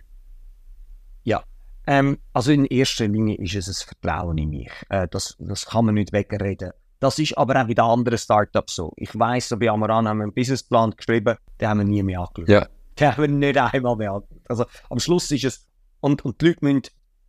Ja, 1.24 1.38
ja. 1.38 1.44
Ähm, 1.86 2.18
also 2.32 2.50
in 2.50 2.64
erster 2.64 3.06
Linie 3.06 3.36
ist 3.36 3.54
es 3.54 3.68
ein 3.68 3.88
Vertrauen 3.88 4.38
in 4.38 4.50
mich. 4.50 4.72
Äh, 4.88 5.06
das, 5.08 5.36
das 5.38 5.66
kann 5.66 5.84
man 5.84 5.94
nicht 5.94 6.12
wegreden. 6.12 6.72
Das 6.98 7.18
ist 7.18 7.36
aber 7.36 7.60
auch 7.60 7.66
bei 7.66 7.74
den 7.74 7.84
anderen 7.84 8.18
Startups 8.18 8.74
so. 8.74 8.92
Ich 8.96 9.16
weiss, 9.18 9.48
so 9.48 9.56
bei 9.56 9.70
Amaran 9.70 10.08
haben 10.08 10.18
wir 10.18 10.24
einen 10.24 10.32
Businessplan 10.32 10.92
geschrieben, 10.96 11.36
den 11.60 11.68
haben 11.68 11.78
wir 11.78 11.84
nie 11.84 12.02
mehr 12.02 12.20
angeschaut. 12.20 12.48
Ja. 12.48 12.66
Den 12.98 13.12
haben 13.12 13.22
wir 13.22 13.28
nicht 13.28 13.58
einmal 13.58 13.96
mehr 13.96 14.12
angeschaut. 14.12 14.40
Also 14.48 14.64
am 14.88 14.98
Schluss 14.98 15.30
ist 15.30 15.44
es, 15.44 15.68
und, 16.00 16.24
und 16.24 16.40
die 16.40 16.46
Leute 16.46 16.58
müssen, 16.62 16.82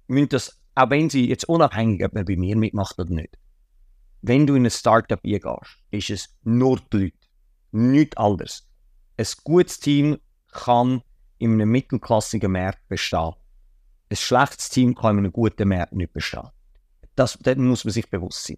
müssen 0.07 0.30
das, 0.30 0.59
auch 0.76 0.89
wenn 0.89 1.09
sie 1.09 1.28
jetzt 1.28 1.49
unabhängig, 1.49 2.03
ob 2.05 2.13
man 2.13 2.26
bei 2.26 2.38
mir 2.38 2.55
mitmacht 2.55 2.97
oder 2.97 3.13
nicht, 3.13 3.38
wenn 4.22 4.47
du 4.47 4.55
in 4.55 4.65
ein 4.65 4.72
Startup 4.72 5.20
eingehst, 5.24 5.78
ist 5.91 6.09
es 6.09 6.38
nur 6.43 6.80
die 6.91 6.97
Leute. 6.97 7.18
Nichts 7.72 8.18
anderes. 8.18 8.68
Ein 9.18 9.28
gutes 9.43 9.80
Team 9.80 10.18
kann 10.51 11.01
in 11.38 11.53
einem 11.53 11.70
mittelklassigen 11.70 12.51
Markt 12.51 12.88
bestehen. 12.88 13.34
Ein 14.09 14.15
schlechtes 14.15 14.70
Team 14.70 14.95
kann 14.95 15.18
in 15.18 15.26
einem 15.26 15.34
guten 15.34 15.68
Markt 15.68 15.93
nicht 15.93 16.13
bestehen. 16.13 16.49
Das, 17.15 17.38
das 17.41 17.57
muss 17.57 17.84
man 17.84 17.91
sich 17.91 18.09
bewusst 18.09 18.45
sein. 18.45 18.57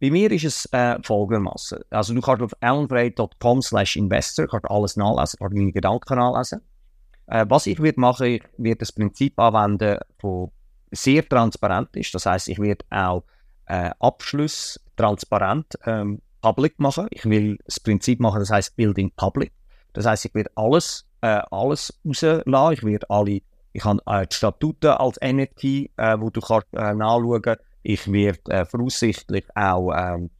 Bei 0.00 0.10
mir 0.10 0.30
ist 0.30 0.44
es 0.44 0.66
äh, 0.72 0.98
folgendermaßen. 1.02 1.78
Also 1.90 2.14
du 2.14 2.20
kannst 2.20 2.42
auf 2.42 2.52
allenfrey.com 2.60 3.62
slash 3.62 3.96
investor 3.96 4.46
kannst 4.46 4.70
alles 4.70 4.96
nachlesen, 4.96 5.38
kannst 5.38 5.56
meine 5.56 5.72
Gedanken 5.72 6.16
nachlesen. 6.16 6.60
Äh, 7.26 7.46
was 7.48 7.66
ich 7.66 7.80
werde 7.80 8.00
machen, 8.00 8.26
ich 8.26 8.42
werde 8.58 8.80
das 8.80 8.92
Prinzip 8.92 9.38
anwenden, 9.38 9.98
das 10.20 10.48
sehr 10.90 11.26
transparent 11.26 11.96
ist. 11.96 12.14
Das 12.14 12.26
heißt, 12.26 12.48
ich 12.48 12.58
werde 12.58 12.84
auch 12.90 13.24
äh, 13.66 13.90
Abschluss 13.98 14.80
transparent 14.96 15.66
ähm, 15.86 16.20
public 16.40 16.78
machen. 16.78 17.06
Ich 17.10 17.24
will 17.24 17.58
das 17.64 17.80
Prinzip 17.80 18.20
machen, 18.20 18.40
das 18.40 18.50
heißt 18.50 18.76
Building 18.76 19.10
Public. 19.16 19.52
Das 19.92 20.06
heißt, 20.06 20.26
ich 20.26 20.34
werde 20.34 20.50
alles, 20.56 21.06
äh, 21.22 21.40
alles 21.50 21.98
rauslassen. 22.06 22.72
Ich 22.72 22.82
werde 22.84 23.10
alle, 23.10 23.40
ich 23.72 23.84
habe 23.84 24.00
äh, 24.06 24.26
die 24.26 24.36
Statuten 24.36 24.90
als 24.90 25.18
NFT, 25.20 25.64
äh, 25.64 26.18
wo 26.18 26.30
du 26.30 26.40
kannst 26.40 26.66
äh, 26.72 26.94
nachschauen. 26.94 27.56
Ich 27.82 28.10
werde 28.10 28.50
äh, 28.50 28.64
voraussichtlich 28.64 29.44
auch 29.54 29.92
ähm, 29.96 30.30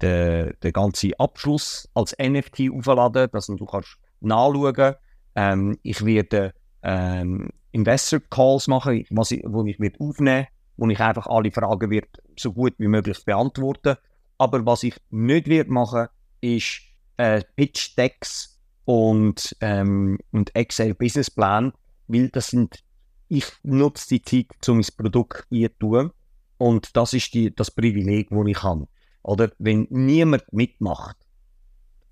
den, 0.00 0.54
den 0.62 0.72
ganzen 0.72 1.14
Abschluss 1.18 1.88
als 1.94 2.16
NFT 2.18 2.70
aufladen, 2.72 3.28
dass 3.32 3.46
du 3.46 3.64
kannst 3.66 3.98
nachschauen. 4.20 4.94
Ähm, 5.34 5.78
ich 5.82 6.04
werde 6.04 6.54
ähm, 6.82 7.50
Investor 7.72 8.20
Calls 8.30 8.66
machen, 8.66 9.04
was 9.10 9.30
ich, 9.30 9.42
wo 9.46 9.64
ich 9.64 9.78
wird 9.78 10.00
aufnehmen 10.00 10.46
wo 10.80 10.88
ich 10.88 10.98
einfach 10.98 11.26
alle 11.26 11.50
Fragen 11.50 11.90
wird 11.90 12.08
so 12.38 12.52
gut 12.52 12.74
wie 12.78 12.88
möglich 12.88 13.22
beantworten. 13.24 13.96
Aber 14.38 14.64
was 14.64 14.82
ich 14.82 14.96
nicht 15.10 15.46
wird 15.46 15.68
machen, 15.68 16.08
ist 16.40 16.80
äh, 17.18 17.42
Pitch 17.54 17.96
Decks 17.98 18.58
und, 18.86 19.54
ähm, 19.60 20.18
und 20.32 20.56
Excel 20.56 20.94
Business 20.94 21.30
Plan, 21.30 21.72
weil 22.08 22.30
das 22.30 22.48
sind, 22.48 22.82
ich 23.28 23.44
nutze 23.62 24.08
die 24.08 24.22
Zeit, 24.22 24.68
um 24.68 24.78
mein 24.78 24.86
Produkt 24.96 25.46
hier 25.50 25.70
zu 25.72 25.78
tun. 25.78 26.10
Und 26.56 26.96
das 26.96 27.12
ist 27.12 27.34
die, 27.34 27.54
das 27.54 27.70
Privileg, 27.70 28.30
das 28.30 28.46
ich 28.46 28.62
habe. 28.62 28.88
Oder 29.22 29.52
wenn 29.58 29.86
niemand 29.90 30.50
mitmacht, 30.50 31.16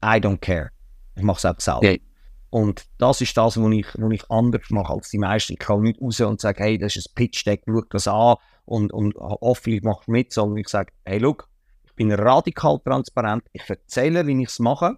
I 0.05 0.21
don't 0.21 0.39
care. 0.39 0.71
Ich 1.17 1.23
mache 1.23 1.39
es 1.39 1.45
auch 1.47 1.61
selber. 1.61 1.91
Ja. 1.91 1.97
Und 2.51 2.87
das 2.97 3.21
ist 3.21 3.37
das, 3.37 3.61
was 3.61 3.73
ich, 3.73 3.87
was 3.95 4.13
ich 4.13 4.31
anders 4.31 4.71
mache 4.71 4.93
als 4.93 5.11
die 5.11 5.19
meisten. 5.19 5.55
Ich 5.55 5.59
kann 5.59 5.83
nicht 5.83 6.01
raus 6.01 6.21
und 6.21 6.41
sagen, 6.41 6.63
hey, 6.63 6.79
das 6.79 6.97
ist 6.97 7.11
ein 7.11 7.15
Pitch-Deck, 7.15 7.65
schau 7.67 7.83
das 7.91 8.09
an 8.09 8.37
und, 8.65 8.93
und 8.93 9.15
hoffentlich 9.17 9.83
machst 9.83 10.09
du 10.09 10.13
mit, 10.13 10.33
sondern 10.33 10.59
ich 10.59 10.69
sage, 10.69 10.93
hey, 11.05 11.21
schau, 11.21 11.37
ich 11.85 11.95
bin 11.95 12.11
radikal 12.13 12.79
transparent, 12.83 13.45
ich 13.53 13.69
erzähle, 13.69 14.27
wie 14.27 14.43
ich 14.43 14.49
es 14.49 14.59
mache. 14.61 14.97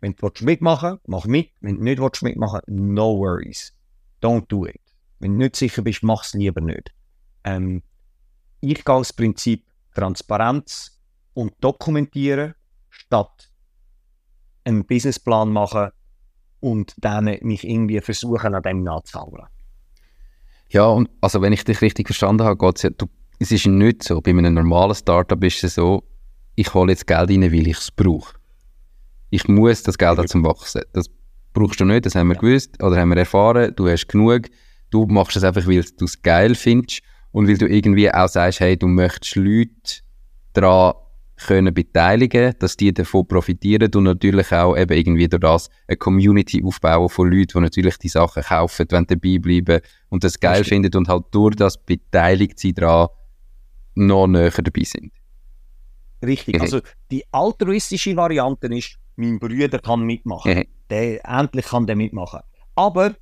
Wenn 0.00 0.14
du 0.14 0.30
mitmachen 0.44 0.90
willst, 0.90 1.08
mach 1.08 1.24
mit. 1.26 1.50
Wenn 1.60 1.76
du 1.78 1.82
nicht 1.82 2.22
mitmachen 2.22 2.60
willst, 2.66 2.80
no 2.80 3.18
worries. 3.18 3.72
Don't 4.20 4.46
do 4.48 4.66
it. 4.66 4.80
Wenn 5.18 5.32
du 5.32 5.38
nicht 5.38 5.56
sicher 5.56 5.82
bist, 5.82 6.02
mach 6.02 6.24
es 6.24 6.34
lieber 6.34 6.60
nicht. 6.60 6.92
Ähm, 7.44 7.82
ich 8.60 8.84
gehe 8.84 8.98
das 8.98 9.12
Prinzip 9.12 9.66
Transparenz 9.94 11.00
und 11.34 11.52
dokumentieren, 11.60 12.54
statt 12.90 13.50
einen 14.64 14.86
Businessplan 14.86 15.50
machen 15.50 15.90
und 16.62 16.94
dann 16.98 17.24
mich 17.42 17.68
irgendwie 17.68 18.00
versuchen, 18.00 18.54
an 18.54 18.62
dem 18.62 18.84
nachzuhauen. 18.84 19.46
Ja, 20.70 20.86
und 20.86 21.10
also 21.20 21.42
wenn 21.42 21.52
ich 21.52 21.64
dich 21.64 21.82
richtig 21.82 22.06
verstanden 22.06 22.44
habe, 22.44 22.56
geht's 22.56 22.82
ja, 22.82 22.90
du, 22.90 23.06
es 23.38 23.50
ist 23.50 23.66
nicht 23.66 24.04
so, 24.04 24.20
bei 24.20 24.30
einem 24.30 24.54
normalen 24.54 24.94
Startup 24.94 25.42
ist 25.44 25.62
es 25.64 25.74
so, 25.74 26.04
ich 26.54 26.72
hole 26.72 26.92
jetzt 26.92 27.06
Geld 27.06 27.30
rein, 27.30 27.42
weil 27.42 27.66
ich 27.66 27.78
es 27.78 27.90
brauche. 27.90 28.34
Ich 29.30 29.48
muss 29.48 29.82
das 29.82 29.98
Geld 29.98 30.28
zum 30.28 30.44
Wachsen. 30.44 30.82
Das 30.92 31.10
brauchst 31.52 31.80
du 31.80 31.84
nicht, 31.84 32.06
das 32.06 32.14
haben 32.14 32.28
wir 32.28 32.36
ja. 32.36 32.40
gewusst 32.40 32.82
oder 32.82 32.96
haben 32.96 33.10
wir 33.10 33.16
erfahren, 33.16 33.72
du 33.74 33.88
hast 33.88 34.06
genug, 34.06 34.48
du 34.90 35.06
machst 35.06 35.36
es 35.36 35.44
einfach, 35.44 35.66
weil 35.66 35.82
du 35.82 36.04
es 36.04 36.22
geil 36.22 36.54
findest 36.54 37.02
und 37.32 37.48
weil 37.48 37.58
du 37.58 37.66
irgendwie 37.66 38.12
auch 38.12 38.28
sagst, 38.28 38.60
hey, 38.60 38.76
du 38.76 38.86
möchtest 38.86 39.36
Leute 39.36 40.02
daran 40.52 40.94
können 41.46 41.74
beteiligen, 41.74 42.54
dass 42.58 42.76
die 42.76 42.92
davon 42.92 43.26
profitieren 43.26 43.90
und 43.94 44.04
natürlich 44.04 44.52
auch 44.52 44.76
eben 44.76 44.96
irgendwie 44.96 45.28
durch 45.28 45.40
das 45.40 45.70
eine 45.86 45.96
Community 45.96 46.62
aufbauen 46.64 47.08
von 47.08 47.30
Leuten, 47.30 47.58
die 47.58 47.60
natürlich 47.60 47.98
die 47.98 48.08
Sachen 48.08 48.42
kaufen, 48.42 48.86
wenn 48.90 49.06
dabei 49.06 49.38
bleiben 49.38 49.80
und 50.08 50.24
das 50.24 50.38
geil 50.40 50.60
das 50.60 50.68
finden 50.68 50.94
und 50.96 51.08
halt 51.08 51.24
durch 51.30 51.56
das 51.56 51.76
beteiligt 51.76 52.58
sie 52.58 52.72
daran 52.72 53.08
noch 53.94 54.26
näher 54.26 54.50
dabei 54.50 54.84
sind. 54.84 55.12
Richtig, 56.24 56.60
also 56.60 56.80
die 57.10 57.24
altruistische 57.32 58.16
Variante 58.16 58.68
ist, 58.68 58.98
mein 59.16 59.38
Bruder 59.38 59.78
kann 59.78 60.02
mitmachen. 60.02 60.64
Der, 60.88 61.24
endlich 61.28 61.66
kann 61.66 61.86
der 61.86 61.96
mitmachen. 61.96 62.40
Aber 62.74 63.14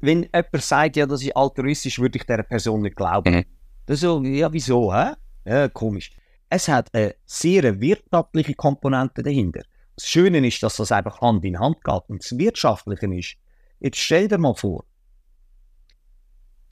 wenn 0.00 0.22
jemand 0.22 0.62
sagt, 0.62 0.96
ja, 0.96 1.06
das 1.06 1.22
ist 1.22 1.36
altruistisch, 1.36 1.98
würde 1.98 2.18
ich 2.18 2.24
dieser 2.24 2.42
Person 2.42 2.82
nicht 2.82 2.96
glauben. 2.96 3.44
Das 3.86 3.94
ist 3.94 4.00
so, 4.02 4.22
ja, 4.22 4.52
wieso, 4.52 4.94
hä? 4.94 5.12
Ja, 5.44 5.68
komisch 5.68 6.12
es 6.50 6.68
hat 6.68 6.92
eine 6.92 7.14
sehr 7.24 7.80
wirtschaftliche 7.80 8.54
Komponente 8.54 9.22
dahinter. 9.22 9.62
Das 9.94 10.06
Schöne 10.06 10.46
ist, 10.46 10.62
dass 10.62 10.76
das 10.76 10.90
einfach 10.92 11.20
Hand 11.20 11.44
in 11.44 11.58
Hand 11.58 11.82
geht. 11.84 12.02
Und 12.08 12.24
das 12.24 12.36
Wirtschaftliche 12.36 13.06
ist, 13.14 13.36
jetzt 13.78 13.98
stell 13.98 14.26
dir 14.26 14.38
mal 14.38 14.54
vor, 14.54 14.84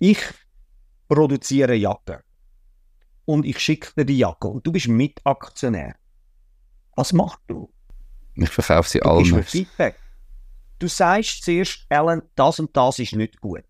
ich 0.00 0.18
produziere 1.08 1.74
Jacke 1.74 2.24
und 3.24 3.46
ich 3.46 3.60
schicke 3.60 3.92
dir 3.96 4.04
die 4.04 4.18
Jacke 4.18 4.48
und 4.48 4.66
du 4.66 4.72
bist 4.72 4.88
Mitaktionär. 4.88 5.94
Was 6.96 7.12
machst 7.12 7.40
du? 7.46 7.72
Ich 8.34 8.50
verkaufe 8.50 8.88
sie 8.88 9.02
alle. 9.02 9.22
Du 9.22 9.42
Feedback. 9.42 9.94
Du 10.80 10.88
sagst 10.88 11.44
zuerst, 11.44 11.86
Alan, 11.88 12.22
das 12.34 12.58
und 12.58 12.76
das 12.76 12.98
ist 12.98 13.14
nicht 13.14 13.40
gut. 13.40 13.64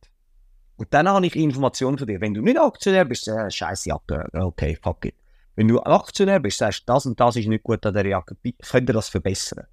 Und 0.76 0.92
dann 0.94 1.08
habe 1.08 1.26
ich 1.26 1.36
Informationen 1.36 1.98
von 1.98 2.06
dir. 2.06 2.20
Wenn 2.20 2.34
du 2.34 2.40
nicht 2.40 2.58
Aktionär 2.58 3.04
bist, 3.04 3.28
äh, 3.28 3.50
scheiß 3.50 3.84
Jacke, 3.86 4.26
okay, 4.32 4.78
fuck 4.80 5.04
it. 5.04 5.14
Wenn 5.58 5.66
du 5.66 5.80
Aktionär 5.80 6.38
bist, 6.38 6.58
sagst 6.58 6.84
das 6.86 7.04
und 7.04 7.18
das 7.18 7.34
ist 7.34 7.48
nicht 7.48 7.64
gut 7.64 7.84
an 7.84 7.92
der 7.92 8.06
Jacke, 8.06 8.36
könnt 8.62 8.88
ihr 8.88 8.92
das 8.92 9.08
verbessern. 9.08 9.66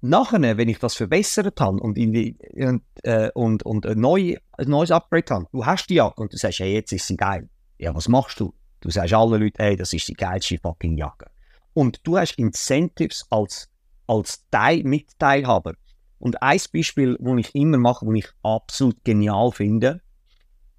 Nachher, 0.00 0.56
wenn 0.56 0.68
ich 0.68 0.80
das 0.80 0.96
verbessert 0.96 1.60
habe 1.60 1.78
und, 1.78 1.96
in 1.96 2.12
die, 2.12 2.36
und, 2.56 2.82
äh, 3.04 3.30
und, 3.34 3.62
und 3.62 3.86
ein, 3.86 4.00
neu, 4.00 4.34
ein 4.58 4.68
neues 4.68 4.90
Upgrade 4.90 5.32
habe, 5.32 5.46
du 5.52 5.64
hast 5.64 5.88
die 5.88 5.94
Jacke 5.94 6.20
und 6.20 6.32
du 6.32 6.36
sagst, 6.36 6.58
hey, 6.58 6.74
jetzt 6.74 6.90
ist 6.90 7.06
sie 7.06 7.16
geil. 7.16 7.48
Ja, 7.78 7.94
was 7.94 8.08
machst 8.08 8.40
du? 8.40 8.52
Du 8.80 8.90
sagst 8.90 9.14
allen 9.14 9.40
Leuten, 9.40 9.62
hey, 9.62 9.76
das 9.76 9.92
ist 9.92 10.08
die 10.08 10.14
geilste 10.14 10.58
fucking 10.58 10.98
Jacke. 10.98 11.30
Und 11.74 12.00
du 12.02 12.18
hast 12.18 12.36
Incentives 12.36 13.24
als, 13.30 13.70
als 14.08 14.44
Teil, 14.50 14.82
Mitteilhaber. 14.82 15.74
Und 16.18 16.42
ein 16.42 16.58
Beispiel, 16.72 17.16
das 17.20 17.38
ich 17.38 17.54
immer 17.54 17.78
mache, 17.78 18.04
das 18.04 18.14
ich 18.16 18.28
absolut 18.42 19.04
genial 19.04 19.52
finde, 19.52 20.00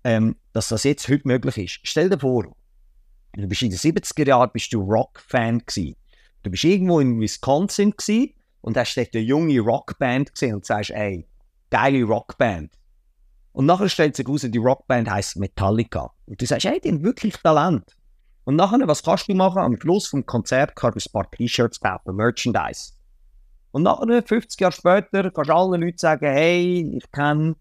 ähm, 0.04 0.36
dass 0.52 0.68
das 0.68 0.84
jetzt 0.84 1.08
heute 1.08 1.26
möglich 1.26 1.58
ist. 1.58 1.80
Stell 1.84 2.10
dir 2.10 2.20
vor, 2.20 2.54
Du 3.34 3.48
bist 3.48 3.62
in 3.62 3.70
den 3.70 3.80
70er 3.80 4.28
Jahren 4.28 4.50
bist 4.52 4.74
du 4.74 4.82
Rock-Fan. 4.82 5.64
Du 6.44 6.50
bist 6.50 6.64
irgendwo 6.64 7.00
in 7.00 7.20
Wisconsin 7.20 7.92
gewesen 7.92 8.34
und 8.62 8.78
hast 8.78 8.96
dort 8.96 9.14
eine 9.14 9.24
junge 9.24 9.60
Rockband 9.60 10.34
gesehen 10.34 10.56
und 10.56 10.66
sagst, 10.66 10.92
ey, 10.92 11.28
geile 11.70 12.04
Rockband. 12.04 12.72
Und 13.54 13.66
nachher 13.66 13.90
stellt 13.90 14.16
sich 14.16 14.26
heraus, 14.26 14.46
die 14.48 14.58
Rockband 14.58 15.10
heißt 15.10 15.38
Metallica. 15.38 16.12
Und 16.26 16.42
du 16.42 16.46
sagst, 16.46 16.66
ey, 16.66 16.80
die 16.80 16.90
haben 16.90 17.04
wirklich 17.04 17.36
Talent. 17.38 17.96
Und 18.44 18.56
nachher, 18.56 18.88
was 18.88 19.04
kannst 19.04 19.28
du 19.28 19.36
machen? 19.36 19.60
Am 19.60 19.80
Schluss 19.80 20.08
vom 20.08 20.26
Konzert 20.26 20.76
kannst 20.76 21.06
du 21.06 21.10
ein 21.10 21.14
paar 21.14 21.32
T-Shirts 21.32 21.80
kaufen, 21.80 22.16
Merchandise. 22.16 22.94
Und 23.72 23.84
nachher, 23.84 24.24
50 24.24 24.60
Jahre 24.60 24.74
später, 24.74 25.32
kannst 25.32 25.50
du 25.50 25.54
allen 25.54 25.82
Leuten 25.82 25.98
sagen, 25.98 26.26
hey, 26.26 26.98
ich 26.98 27.12
kenne 27.12 27.56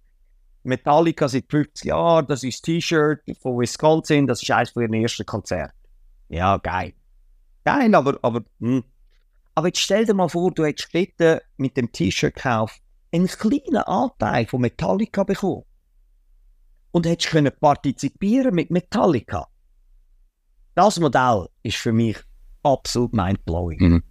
Metallica 0.62 1.28
seit 1.28 1.50
50 1.50 1.84
Jahren, 1.86 2.26
das 2.26 2.42
ist 2.42 2.62
T-Shirt 2.62 3.20
von 3.40 3.58
Wisconsin, 3.58 4.26
das 4.26 4.42
ist 4.42 4.50
eines 4.50 4.70
von 4.70 4.82
ihren 4.82 4.94
ersten 4.94 5.24
Konzerten. 5.24 5.74
Ja, 6.28 6.58
geil. 6.58 6.92
Geil, 7.64 7.94
aber, 7.94 8.18
aber, 8.22 8.42
hm. 8.60 8.84
aber 9.54 9.68
jetzt 9.68 9.80
stell 9.80 10.04
dir 10.06 10.14
mal 10.14 10.28
vor, 10.28 10.50
du 10.52 10.64
hättest 10.64 10.90
dort 11.18 11.42
mit 11.56 11.76
dem 11.76 11.90
T-Shirt-Kauf 11.90 12.78
einen 13.12 13.26
kleinen 13.26 13.76
Anteil 13.76 14.46
von 14.46 14.60
Metallica 14.60 15.24
bekommen. 15.24 15.64
Und 16.92 17.06
hättest 17.06 17.30
können 17.30 17.52
partizipieren 17.60 18.54
mit 18.54 18.70
Metallica. 18.70 19.46
Das 20.74 20.98
Modell 20.98 21.48
ist 21.62 21.76
für 21.76 21.92
mich 21.92 22.16
absolut 22.62 23.12
mindblowing. 23.12 23.78
Mhm. 23.80 24.02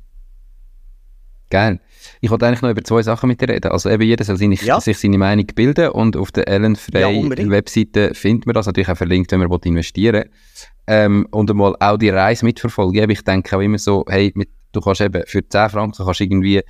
Geil. 1.50 1.80
Ich 2.22 2.30
wollte 2.30 2.46
eigentlich 2.48 2.62
noch 2.62 2.70
über 2.70 2.84
zwei 2.84 3.02
Sachen 3.02 3.28
mit 3.28 3.42
dir 3.42 3.50
reden. 3.50 3.72
Also 3.72 3.90
eben 3.90 4.04
jeder 4.04 4.24
soll 4.24 4.38
seine, 4.38 4.56
ja. 4.56 4.80
sich 4.80 4.98
seine 5.00 5.18
Meinung 5.18 5.48
bilden 5.48 5.90
und 5.90 6.16
auf 6.16 6.32
der 6.32 6.48
Ellen 6.48 6.76
Frey 6.76 7.02
ja, 7.02 7.50
Webseite 7.50 8.14
findet 8.14 8.46
man 8.46 8.54
das 8.54 8.68
natürlich 8.68 8.90
auch 8.90 8.98
verlinkt, 8.98 9.32
wenn 9.32 9.40
man 9.40 9.60
investieren 9.64 10.24
will. 10.24 10.30
Ähm, 10.88 11.28
und 11.32 11.50
einmal 11.50 11.76
auch 11.80 11.98
die 11.98 12.10
Reise 12.10 12.46
mitverfolgen. 12.46 13.10
Ich 13.10 13.24
denke 13.24 13.56
auch 13.56 13.62
immer 13.62 13.78
so, 13.78 14.06
hey, 14.08 14.32
mit, 14.36 14.50
du 14.72 14.82
kannst 14.82 15.02
eben 15.02 15.24
für 15.26 15.48
10 15.48 15.70
Franken 15.70 16.04
kannst 16.04 16.22
irgendwie 16.22 16.62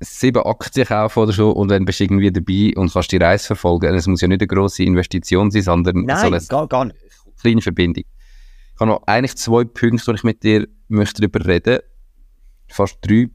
sieben 0.00 0.42
Aktien 0.42 0.86
kaufen 0.86 1.20
oder 1.20 1.32
so 1.32 1.50
und 1.50 1.68
dann 1.68 1.84
bist 1.84 2.00
du 2.00 2.04
irgendwie 2.04 2.32
dabei 2.32 2.72
und 2.76 2.92
kannst 2.92 3.12
die 3.12 3.18
Reise 3.18 3.46
verfolgen. 3.48 3.94
Es 3.94 4.06
muss 4.06 4.22
ja 4.22 4.28
nicht 4.28 4.40
eine 4.40 4.48
grosse 4.48 4.82
Investition 4.82 5.50
sein, 5.50 5.62
sondern 5.62 6.04
Nein, 6.04 6.40
so 6.40 6.56
eine 6.56 6.66
gar, 6.68 6.84
nicht. 6.86 6.96
kleine 7.40 7.60
Verbindung. 7.60 8.04
Ich 8.04 8.80
habe 8.80 8.90
noch 8.90 9.02
eigentlich 9.06 9.36
zwei 9.36 9.64
Punkte, 9.64 10.06
wo 10.06 10.12
ich 10.12 10.24
mit 10.24 10.42
dir 10.42 10.66
möchte 10.88 11.20
darüber 11.20 11.44
reden. 11.46 11.80
Fast 12.68 12.96
drei 13.02 13.28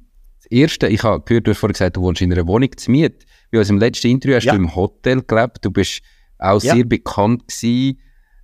das 0.45 0.51
Erste, 0.51 0.87
ich 0.87 1.03
habe 1.03 1.23
gehört, 1.23 1.47
du 1.47 1.51
hast 1.51 1.59
vorhin 1.59 1.73
gesagt, 1.73 1.97
du 1.97 2.01
wohnst 2.01 2.21
in 2.21 2.31
einer 2.31 2.45
Wohnung 2.47 2.69
zu 2.77 2.91
Miet. 2.91 3.25
Bei 3.51 3.59
unserem 3.59 3.79
letzten 3.79 4.07
Interview 4.07 4.35
hast 4.35 4.45
ja. 4.45 4.53
du 4.53 4.59
im 4.59 4.75
Hotel 4.75 5.21
gelebt. 5.23 5.59
Du 5.63 5.71
bist 5.71 6.01
auch 6.37 6.61
ja. 6.61 6.75
sehr 6.75 6.85
bekannt 6.85 7.47
gewesen, 7.47 7.99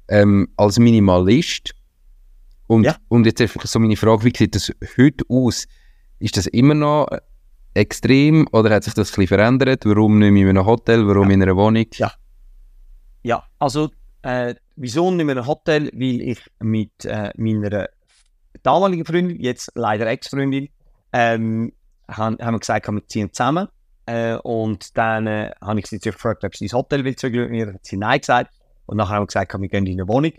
ähm, 0.10 0.48
als 0.58 0.80
Minimalist. 0.80 1.76
Und, 2.68 2.86
ja. 2.86 2.96
und 3.10 3.26
jetzt 3.26 3.42
einfach 3.42 3.66
so 3.66 3.80
meine 3.80 3.98
Frage, 3.98 4.24
wie 4.24 4.34
sieht 4.36 4.56
das 4.56 4.72
heute 4.98 5.26
aus? 5.30 5.68
Ist 6.20 6.38
das 6.38 6.48
immer 6.48 6.74
noch 6.74 7.08
extrem 7.74 8.48
oder 8.52 8.70
hat 8.70 8.84
sich 8.84 8.94
das 8.94 9.10
ein 9.10 9.16
bisschen 9.16 9.28
verändert? 9.28 9.86
Warum 9.86 10.20
nicht 10.20 10.32
mehr 10.32 10.44
in 10.44 10.58
einem 10.58 10.66
Hotel, 10.66 11.06
warum 11.08 11.30
in 11.30 11.44
einer 11.44 11.56
Wohnung? 11.56 11.86
Ja, 11.94 12.14
ja 13.24 13.44
also 13.60 13.92
äh, 14.24 14.56
wieso 14.76 15.12
nicht 15.12 15.26
mehr 15.26 15.34
in 15.34 15.40
einem 15.40 15.48
Hotel? 15.48 15.92
Weil 15.94 16.22
ich 16.22 16.40
mit 16.60 17.06
äh, 17.06 17.32
meiner 17.36 17.90
damaligen 18.64 19.06
Freundin, 19.06 19.40
jetzt 19.40 19.72
leider 19.76 20.08
Ex-Freundin, 20.08 20.70
ähm, 21.14 21.74
haben, 22.08 22.38
haben 22.40 22.56
wir 22.56 22.60
gesagt, 22.60 22.88
wir 22.88 23.08
ziehen 23.08 23.32
zusammen. 23.34 23.68
Äh, 24.06 24.36
und 24.36 24.98
dann 24.98 25.28
äh, 25.28 25.52
habe 25.62 25.80
ich 25.80 25.88
sie 25.88 26.00
gefragt, 26.00 26.44
ob 26.44 26.56
sie 26.56 26.66
ins 26.66 26.74
Hotel 26.74 27.04
will 27.04 27.16
zügeln 27.16 27.50
mit 27.50 27.52
mir. 27.52 27.74
Hat 27.74 27.86
sie 27.86 27.98
nein 27.98 28.20
gesagt. 28.20 28.52
Und 28.86 28.98
nachher 28.98 29.16
haben 29.16 29.24
wir 29.24 29.28
gesagt, 29.28 29.54
wir 29.60 29.70
gehen 29.70 29.86
in 29.86 30.00
eine 30.00 30.08
Wohnung. 30.08 30.34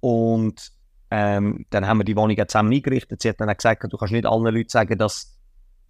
Und 0.00 0.72
ähm, 1.10 1.64
dann 1.70 1.86
haben 1.86 1.98
wir 1.98 2.04
die 2.04 2.16
Wohnung 2.16 2.36
zusammen 2.36 2.72
eingerichtet. 2.72 3.22
Sie 3.22 3.28
hat 3.28 3.40
dann 3.40 3.48
auch 3.48 3.56
gesagt, 3.56 3.84
du 3.84 3.96
kannst 3.96 4.12
nicht 4.12 4.26
allen 4.26 4.54
Leuten 4.54 4.68
sagen, 4.68 4.98
dass 4.98 5.38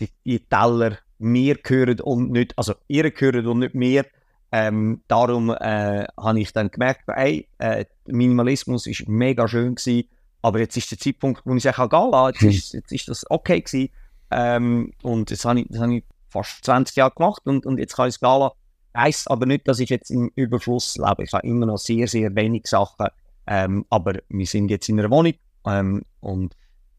die, 0.01 0.11
die 0.25 0.41
Teller 0.41 0.99
mir 1.19 1.57
gehören 1.57 2.01
und 2.01 2.31
nicht, 2.31 2.57
also 2.59 2.75
ihr 2.89 3.11
gehören 3.11 3.47
und 3.47 3.61
nicht 3.61 3.75
mir. 3.75 4.05
Ähm, 4.53 5.03
darum 5.09 5.51
äh, 5.51 6.07
habe 6.17 6.41
ich 6.41 6.53
dann 6.53 6.71
gemerkt, 6.71 7.03
hey, 7.09 7.49
äh, 7.59 7.87
Minimalismus 8.07 8.87
ist 8.87 9.09
mega 9.09 9.49
schön 9.49 9.75
gewesen, 9.75 10.09
aber 10.43 10.61
jetzt 10.61 10.77
ist 10.77 10.91
der 10.91 10.99
Zeitpunkt, 10.99 11.43
wo 11.45 11.55
ich 11.55 11.63
sagen 11.63 11.77
kann, 11.77 11.89
gehen 11.89 12.11
lassen. 12.11 12.35
Jetzt, 12.35 12.41
hm. 12.43 12.51
ist, 12.51 12.73
jetzt 12.75 12.93
ist 12.93 13.09
das 13.09 13.31
okay 13.31 13.61
gewesen. 13.63 13.93
Ähm, 14.31 14.93
und 15.03 15.31
das 15.31 15.45
habe 15.45 15.61
ich, 15.61 15.67
das 15.69 15.81
habe 15.81 15.97
ich 15.97 16.05
fast 16.29 16.65
20 16.65 16.97
Jahre 16.97 17.13
gemacht 17.15 17.43
und, 17.45 17.67
und 17.67 17.79
jetzt 17.79 17.97
kann 17.97 18.09
ich 18.09 18.21
lassen. 18.21 18.55
Heißt 18.97 19.31
aber 19.31 19.47
nicht, 19.47 19.67
dass 19.67 19.81
ich 19.81 19.91
jetzt 19.91 20.11
im 20.11 20.31
Überfluss 20.37 20.97
lebe. 20.97 21.25
Ich 21.25 21.33
habe 21.33 21.47
immer 21.47 21.67
noch 21.67 21.79
sehr, 21.79 22.07
sehr 22.07 22.35
wenig 22.35 22.67
Sachen. 22.67 23.07
Ähm, 23.47 23.85
aber 23.91 24.15
wir 24.29 24.47
sind 24.47 24.71
jetzt 24.71 24.89
in 24.89 24.99
einer 24.99 25.11
Wohnung 25.11 25.35
ähm, 25.67 26.03
und 26.21 26.57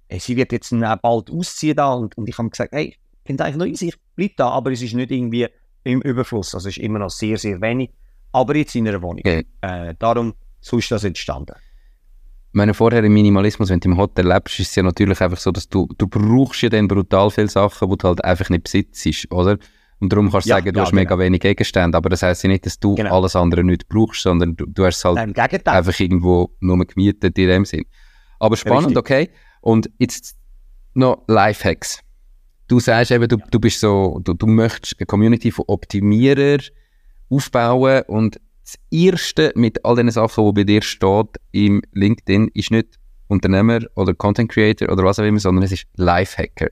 äh, 0.09 0.19
sie 0.19 0.35
wird 0.35 0.51
jetzt 0.51 0.71
bald 0.71 1.31
ausziehen 1.31 1.75
da 1.75 1.93
und, 1.93 2.17
und 2.17 2.29
ich 2.29 2.37
habe 2.37 2.49
gesagt, 2.49 2.73
hey, 2.73 2.95
finde 3.25 3.45
eigentlich 3.45 3.57
noch 3.57 3.65
easy, 3.65 3.87
ich 3.89 3.99
bleibe 4.15 4.33
da, 4.37 4.49
aber 4.49 4.71
es 4.71 4.81
ist 4.81 4.93
nicht 4.93 5.11
irgendwie 5.11 5.47
im 5.83 6.01
Überfluss, 6.01 6.53
also 6.53 6.69
es 6.69 6.77
ist 6.77 6.83
immer 6.83 6.99
noch 6.99 7.09
sehr, 7.09 7.37
sehr 7.37 7.59
wenig, 7.61 7.91
aber 8.31 8.55
jetzt 8.55 8.75
in 8.75 8.87
einer 8.87 9.01
Wohnung. 9.01 9.19
Okay. 9.19 9.45
Äh, 9.61 9.95
darum, 9.97 10.33
so 10.61 10.77
ist 10.77 10.91
das 10.91 11.03
entstanden. 11.03 11.55
Meine, 12.55 12.73
vorher 12.73 13.03
im 13.03 13.13
Minimalismus, 13.13 13.69
wenn 13.69 13.81
du 13.81 13.89
im 13.89 13.97
Hotel 13.97 14.27
lebst, 14.31 14.59
ist 14.61 14.69
es 14.69 14.75
ja 14.75 14.83
natürlich 14.83 15.19
einfach 15.19 15.37
so, 15.37 15.51
dass 15.51 15.67
du, 15.67 15.89
du 15.97 16.07
brauchst 16.07 16.61
ja 16.61 16.69
dann 16.69 16.87
brutal 16.87 17.29
viele 17.29 17.49
Sachen, 17.49 17.89
die 17.89 17.97
du 17.97 18.07
halt 18.07 18.23
einfach 18.23 18.49
nicht 18.49 18.63
besitzt, 18.63 19.29
oder? 19.31 19.57
Und 19.99 20.11
darum 20.13 20.31
kannst 20.31 20.45
du 20.47 20.51
Ja, 20.51 20.55
sagen, 20.57 20.71
du 20.73 20.79
ja, 20.79 20.85
hast 20.85 20.93
mega 20.93 21.09
genau. 21.15 21.19
wenig 21.19 21.41
Gegenstände, 21.41 21.97
aber 21.97 22.09
das 22.09 22.21
heisst 22.23 22.43
ja 22.43 22.49
nicht, 22.49 22.65
dass 22.65 22.79
du 22.79 22.95
Genau. 22.95 23.15
alles 23.17 23.35
andere 23.35 23.63
nicht 23.63 23.87
brauchst, 23.89 24.21
sondern 24.21 24.55
du, 24.55 24.65
du 24.67 24.85
hast 24.85 24.97
es 24.97 25.05
halt 25.05 25.15
Nein, 25.15 25.61
einfach 25.65 25.99
irgendwo 25.99 26.49
nur 26.61 26.77
gemietet 26.85 27.37
in 27.37 27.47
dem 27.47 27.65
Sinn. 27.65 27.83
Aber 28.39 28.55
spannend, 28.55 28.95
Richtig. 28.95 28.97
okay. 28.97 29.29
Und 29.61 29.89
jetzt 29.99 30.35
noch 30.93 31.23
Lifehacks. 31.27 31.99
Du 32.67 32.79
sagst 32.79 33.11
eben, 33.11 33.27
du, 33.27 33.37
du 33.51 33.59
bist 33.59 33.79
so, 33.81 34.19
du, 34.23 34.33
du 34.33 34.47
möchtest 34.47 34.95
eine 34.99 35.05
Community 35.05 35.51
von 35.51 35.65
Optimierer 35.67 36.59
aufbauen 37.29 38.03
und 38.07 38.39
das 38.65 38.79
Erste 38.89 39.53
mit 39.55 39.85
all 39.85 39.95
den 39.95 40.09
Sachen, 40.09 40.43
die 40.45 40.51
bei 40.53 40.63
dir 40.63 40.81
steht 40.81 41.27
im 41.51 41.83
LinkedIn, 41.93 42.49
ist 42.53 42.71
nicht 42.71 42.99
Unternehmer 43.27 43.79
oder 43.95 44.13
Content 44.13 44.51
Creator 44.51 44.91
oder 44.91 45.03
was 45.03 45.19
auch 45.19 45.23
immer, 45.23 45.39
sondern 45.39 45.63
es 45.63 45.71
ist 45.71 45.85
Lifehacker. 45.95 46.69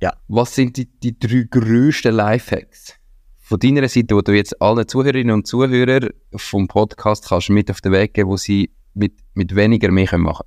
Ja. 0.00 0.14
Was 0.28 0.54
sind 0.54 0.76
die, 0.76 0.86
die 0.86 1.18
drei 1.18 1.46
grössten 1.50 2.14
Lifehacks 2.14 2.94
von 3.38 3.58
deiner 3.58 3.88
Seite, 3.88 4.14
wo 4.14 4.20
du 4.20 4.32
jetzt 4.32 4.62
allen 4.62 4.86
Zuhörerinnen 4.86 5.34
und 5.34 5.46
Zuhörern 5.46 6.10
vom 6.36 6.68
Podcast 6.68 7.26
kannst 7.28 7.50
mit 7.50 7.70
auf 7.70 7.80
den 7.80 7.92
Weg 7.92 8.14
geben, 8.14 8.30
wo 8.30 8.36
sie 8.36 8.70
mit, 8.94 9.14
mit 9.34 9.56
weniger 9.56 9.90
mehr 9.90 10.06
können 10.06 10.22
machen 10.22 10.46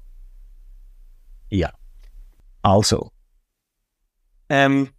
Ja. 1.50 1.72
Also. 2.62 3.12
Ähm, 4.48 4.90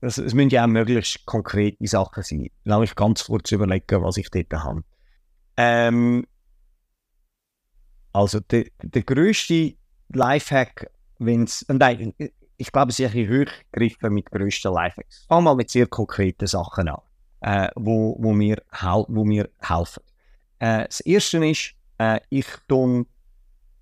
es, 0.00 0.18
müssen 0.34 0.50
ja 0.50 0.64
auch 0.64 0.68
möglichst 0.68 1.26
konkrete 1.26 1.86
Sachen 1.86 2.22
sein. 2.22 2.50
Lass 2.64 2.80
mich 2.80 2.94
ganz 2.94 3.24
kurz 3.24 3.52
überlegen, 3.52 4.02
was 4.02 4.16
ich 4.16 4.30
dort 4.30 4.52
habe. 4.52 4.82
Ähm, 5.56 6.26
also, 8.12 8.40
der, 8.40 8.66
der 8.82 9.02
grösste 9.02 9.74
Lifehack, 10.08 10.90
wenn 11.18 11.44
es. 11.44 11.64
Nein, 11.68 12.14
ich 12.56 12.72
glaube, 12.72 12.90
es 12.90 12.98
ist 12.98 13.06
ein 13.06 13.12
bisschen 13.12 13.28
höher 13.28 13.46
gegriffen 13.72 14.12
mit 14.12 14.30
grössten 14.30 14.72
Lifehacks. 14.72 15.26
Fangen 15.28 15.44
mal 15.44 15.54
mit 15.54 15.70
sehr 15.70 15.86
konkreten 15.86 16.46
Sachen 16.46 16.88
an, 16.88 17.00
äh, 17.40 17.68
wo, 17.76 18.16
wo, 18.18 18.32
mir, 18.32 18.62
wo 19.08 19.24
mir 19.24 19.48
helfen. 19.60 20.02
Äh, 20.58 20.86
das 20.86 21.00
erste 21.00 21.46
ist, 21.46 21.74
äh, 21.98 22.20
ich 22.28 22.46
tue 22.68 23.06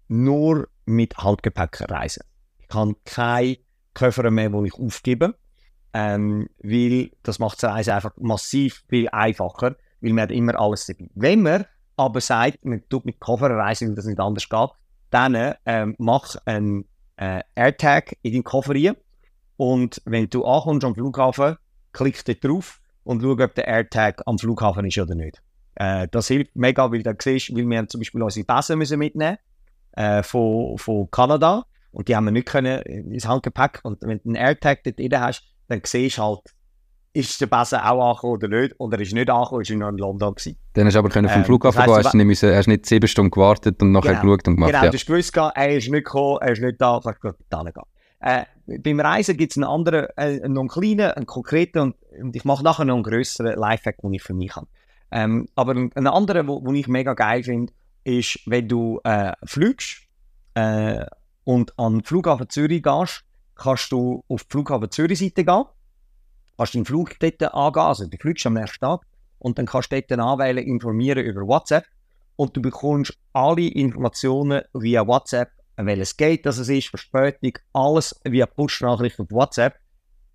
nur 0.08 0.68
mit 0.84 1.16
Handgepäck 1.16 1.90
reisen. 1.90 2.22
Ich 2.58 2.74
habe 2.74 2.94
keine 3.04 3.58
Koffer 3.94 4.30
mehr, 4.30 4.50
die 4.50 4.66
ich 4.66 4.74
aufgebe, 4.74 5.34
ähm, 5.93 6.49
weil 6.62 7.11
das 7.22 7.39
macht 7.39 7.62
das 7.62 7.70
Reisen 7.70 7.93
einfach 7.93 8.12
massiv 8.16 8.84
viel 8.89 9.09
einfacher, 9.09 9.76
weil 10.01 10.12
man 10.12 10.22
hat 10.22 10.30
immer 10.30 10.59
alles 10.59 10.86
dabei. 10.86 11.09
Wenn 11.14 11.43
man 11.43 11.64
aber 11.97 12.20
sagt, 12.20 12.64
man 12.64 12.82
tut 12.89 13.05
mit 13.05 13.20
Koffer 13.20 13.51
reisen, 13.51 13.89
weil 13.89 13.95
das 13.97 14.07
nicht 14.07 14.20
anders 14.20 14.49
geht, 14.49 14.70
dann 15.11 15.55
ähm, 15.64 15.95
mach 15.99 16.36
einen 16.45 16.84
äh, 17.16 17.43
AirTag 17.55 18.16
in 18.22 18.32
deinen 18.32 18.45
Koffer 18.45 18.74
rein 18.74 18.97
und 19.57 20.01
wenn 20.05 20.28
du 20.28 20.45
ankommst 20.45 20.84
am 20.84 20.95
Flughafen, 20.95 21.57
klick 21.93 22.24
dort 22.24 22.45
drauf 22.45 22.80
und 23.03 23.22
schau, 23.22 23.32
ob 23.32 23.55
der 23.55 23.66
AirTag 23.66 24.22
am 24.26 24.39
Flughafen 24.39 24.86
ist 24.86 24.99
oder 24.99 25.14
nicht. 25.14 25.43
Äh, 25.74 26.07
das 26.11 26.28
hilft 26.28 26.55
mega, 26.55 26.93
weil 26.93 27.03
du 27.03 27.14
siehst, 27.18 27.55
weil 27.57 27.68
wir 27.68 27.89
zum 27.89 28.01
Beispiel 28.01 28.22
unsere 28.22 28.47
Pässe 28.47 28.76
müssen 28.76 28.99
mitnehmen 28.99 29.39
äh, 29.93 30.22
von, 30.22 30.78
von 30.78 31.11
Kanada 31.11 31.64
und 31.91 32.09
die 32.09 32.14
haben 32.14 32.26
wir 32.26 32.30
nicht 32.30 32.47
können 32.47 32.82
ins 32.82 33.26
Handgepäck 33.26 33.80
und 33.82 34.03
wenn 34.03 34.18
du 34.18 34.28
einen 34.28 34.36
AirTag 34.36 34.84
dort 34.84 34.99
drin 34.99 35.20
hast, 35.20 35.43
dann 35.68 35.80
siehst 35.84 36.18
du 36.18 36.22
halt, 36.22 36.40
ist 37.12 37.40
der 37.40 37.46
Besen 37.46 37.78
auch 37.78 38.10
angekommen 38.10 38.32
oder 38.34 38.48
nicht 38.48 38.78
und 38.78 38.92
er 38.92 39.00
ist 39.00 39.12
nicht 39.12 39.30
angekommen, 39.30 39.62
ist 39.62 39.70
er 39.70 39.76
noch 39.76 39.88
in 39.88 39.98
London 39.98 40.34
gewesen. 40.34 40.56
Dann 40.74 40.86
hast 40.86 40.94
du 40.94 40.98
aber 40.98 41.08
können 41.08 41.28
vom 41.28 41.38
Ähm, 41.38 41.44
Flughafen 41.44 41.84
gehen, 41.84 41.94
hast 41.94 42.12
du 42.12 42.16
nicht, 42.16 42.26
müssen, 42.26 42.54
hast 42.54 42.66
nicht 42.68 42.86
sieben 42.86 43.08
Stunden 43.08 43.30
gewartet 43.30 43.82
und 43.82 43.92
nachher 43.92 44.10
Genau. 44.10 44.22
geschaut 44.22 44.48
und 44.48 44.54
gemacht. 44.56 44.70
Genau, 44.70 44.84
ja. 44.84 44.90
du 44.90 44.96
hast 44.96 45.06
gewusst, 45.06 45.36
er 45.36 45.76
ist 45.76 45.88
nicht 45.88 46.04
gekommen, 46.04 46.38
er 46.40 46.52
ist 46.52 46.62
nicht 46.62 46.80
da, 46.80 47.00
kannst 47.02 47.22
du 47.24 47.32
gehen. 47.48 47.82
Äh, 48.20 48.44
beim 48.80 49.00
Reisen 49.00 49.36
gibt 49.36 49.52
es 49.52 49.56
einen 49.56 49.64
anderen, 49.64 50.08
äh, 50.16 50.48
noch 50.48 50.60
einen 50.60 50.68
kleinen, 50.68 51.10
einen 51.12 51.26
konkreten 51.26 51.78
und, 51.78 51.96
und 52.20 52.36
ich 52.36 52.44
mache 52.44 52.64
nachher 52.64 52.84
noch 52.84 52.94
einen 52.94 53.04
grösseren 53.04 53.58
Lifehack, 53.58 53.98
den 54.02 54.12
ich 54.12 54.22
für 54.22 54.34
mich 54.34 54.54
habe. 54.56 54.66
Ähm, 55.10 55.48
aber 55.54 55.72
ein, 55.74 55.90
ein 55.94 56.06
anderer, 56.06 56.46
wo 56.46 56.72
ich 56.72 56.88
mega 56.88 57.14
geil 57.14 57.42
finde, 57.44 57.72
ist, 58.04 58.40
wenn 58.46 58.68
du 58.68 59.00
äh, 59.04 59.32
fliegst 59.44 60.02
äh, 60.54 61.06
und 61.44 61.78
an 61.78 61.94
den 61.94 62.04
Flughafen 62.04 62.48
Zürich 62.48 62.82
gehst, 62.82 63.24
kannst 63.59 63.92
du 63.92 64.24
auf 64.28 64.44
die 64.44 64.50
Flughafen 64.50 64.90
Zürich-Seite 64.90 65.44
gehen, 65.44 65.64
kannst 66.56 66.74
den 66.74 66.84
Flug 66.84 67.18
dort 67.18 67.42
angehen, 67.42 67.82
also 67.82 68.06
du 68.06 68.16
fliegst 68.16 68.46
am 68.46 68.54
nächsten 68.54 68.80
Tag 68.80 69.02
und 69.38 69.59
dann 69.59 69.66
kannst 69.66 69.92
du 69.92 70.00
dort 70.00 70.20
anwählen, 70.20 70.64
informieren 70.64 71.24
über 71.24 71.42
WhatsApp 71.42 71.84
und 72.36 72.56
du 72.56 72.62
bekommst 72.62 73.18
alle 73.32 73.66
Informationen 73.66 74.62
via 74.72 75.06
WhatsApp, 75.06 75.50
welches 75.76 76.16
Gate 76.16 76.46
das 76.46 76.59
es 76.59 76.68
ist, 76.68 76.88
Verspätung, 76.88 77.52
alles 77.72 78.18
via 78.24 78.46
Push-Nachricht 78.46 79.20
auf 79.20 79.30
WhatsApp. 79.30 79.74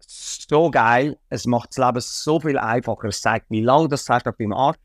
So 0.05 0.69
geil, 0.69 1.17
es 1.30 1.45
macht 1.45 1.69
das 1.69 1.78
Leben 1.78 2.01
so 2.01 2.39
viel 2.39 2.57
einfacher. 2.57 3.07
Es 3.07 3.21
zeigt, 3.21 3.49
wie 3.49 3.61
lange 3.61 3.88
das 3.88 4.07
hast 4.09 4.26
du 4.26 4.32
beim 4.34 4.53
Arzt 4.53 4.82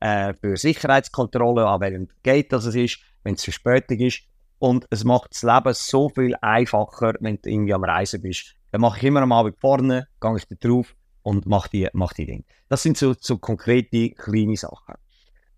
äh, 0.00 0.34
für 0.34 0.56
Sicherheitskontrolle, 0.56 1.66
an 1.66 1.80
welchem 1.80 2.08
Gate 2.22 2.52
das 2.52 2.64
es 2.64 2.74
ist, 2.74 2.98
wenn 3.22 3.34
es 3.34 3.44
Verspätung 3.44 3.98
ist. 3.98 4.22
Und 4.58 4.86
es 4.90 5.04
macht 5.04 5.32
das 5.32 5.42
Leben 5.42 5.74
so 5.74 6.08
viel 6.08 6.34
einfacher, 6.40 7.14
wenn 7.20 7.40
du 7.40 7.50
irgendwie 7.50 7.74
am 7.74 7.84
Reisen 7.84 8.22
bist. 8.22 8.54
Dann 8.72 8.80
mache 8.80 8.98
ich 8.98 9.04
immer 9.04 9.22
am 9.22 9.32
Abend 9.32 9.58
vorne, 9.58 10.08
gehe 10.20 10.36
ich 10.36 10.46
da 10.46 10.56
drauf 10.56 10.94
und 11.22 11.46
mache 11.46 11.70
die, 11.70 11.88
mach 11.92 12.12
die 12.12 12.26
Dinge. 12.26 12.44
Das 12.68 12.82
sind 12.82 12.96
so, 12.96 13.14
so 13.18 13.38
konkrete, 13.38 14.10
kleine 14.10 14.56
Sachen. 14.56 14.94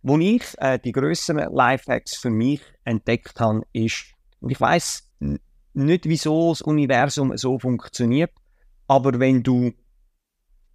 Wo 0.02 0.18
ich 0.18 0.42
äh, 0.58 0.78
die 0.78 0.92
grösseren 0.92 1.52
Lifehacks 1.52 2.16
für 2.16 2.30
mich 2.30 2.60
entdeckt 2.84 3.40
habe, 3.40 3.62
ist, 3.72 4.06
und 4.40 4.50
ich 4.50 4.60
weiß 4.60 5.10
nicht, 5.74 6.04
wieso 6.06 6.50
das 6.50 6.62
Universum 6.62 7.36
so 7.36 7.58
funktioniert, 7.58 8.32
aber 8.86 9.18
wenn 9.20 9.42
du 9.42 9.72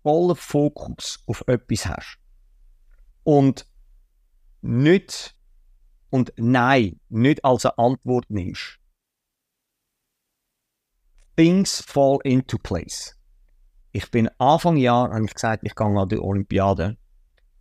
vollen 0.03 0.35
Fokus 0.35 1.23
auf 1.25 1.43
etwas 1.47 1.85
hast 1.87 2.19
und 3.23 3.65
nicht 4.61 5.34
und 6.15 6.31
Nein 6.37 7.01
nicht 7.09 7.43
als 7.43 7.65
eine 7.65 7.77
Antwort 7.77 8.29
nimmst, 8.29 8.79
things 11.35 11.81
fall 11.81 12.19
into 12.23 12.57
place. 12.57 13.17
Ich 13.91 14.09
bin 14.11 14.29
Anfang 14.37 14.77
Jahr, 14.77 15.11
habe 15.11 15.25
ich 15.25 15.33
gesagt, 15.33 15.65
ich 15.65 15.75
gehe 15.75 15.85
an 15.85 16.07
die 16.07 16.17
Olympiade 16.17 16.95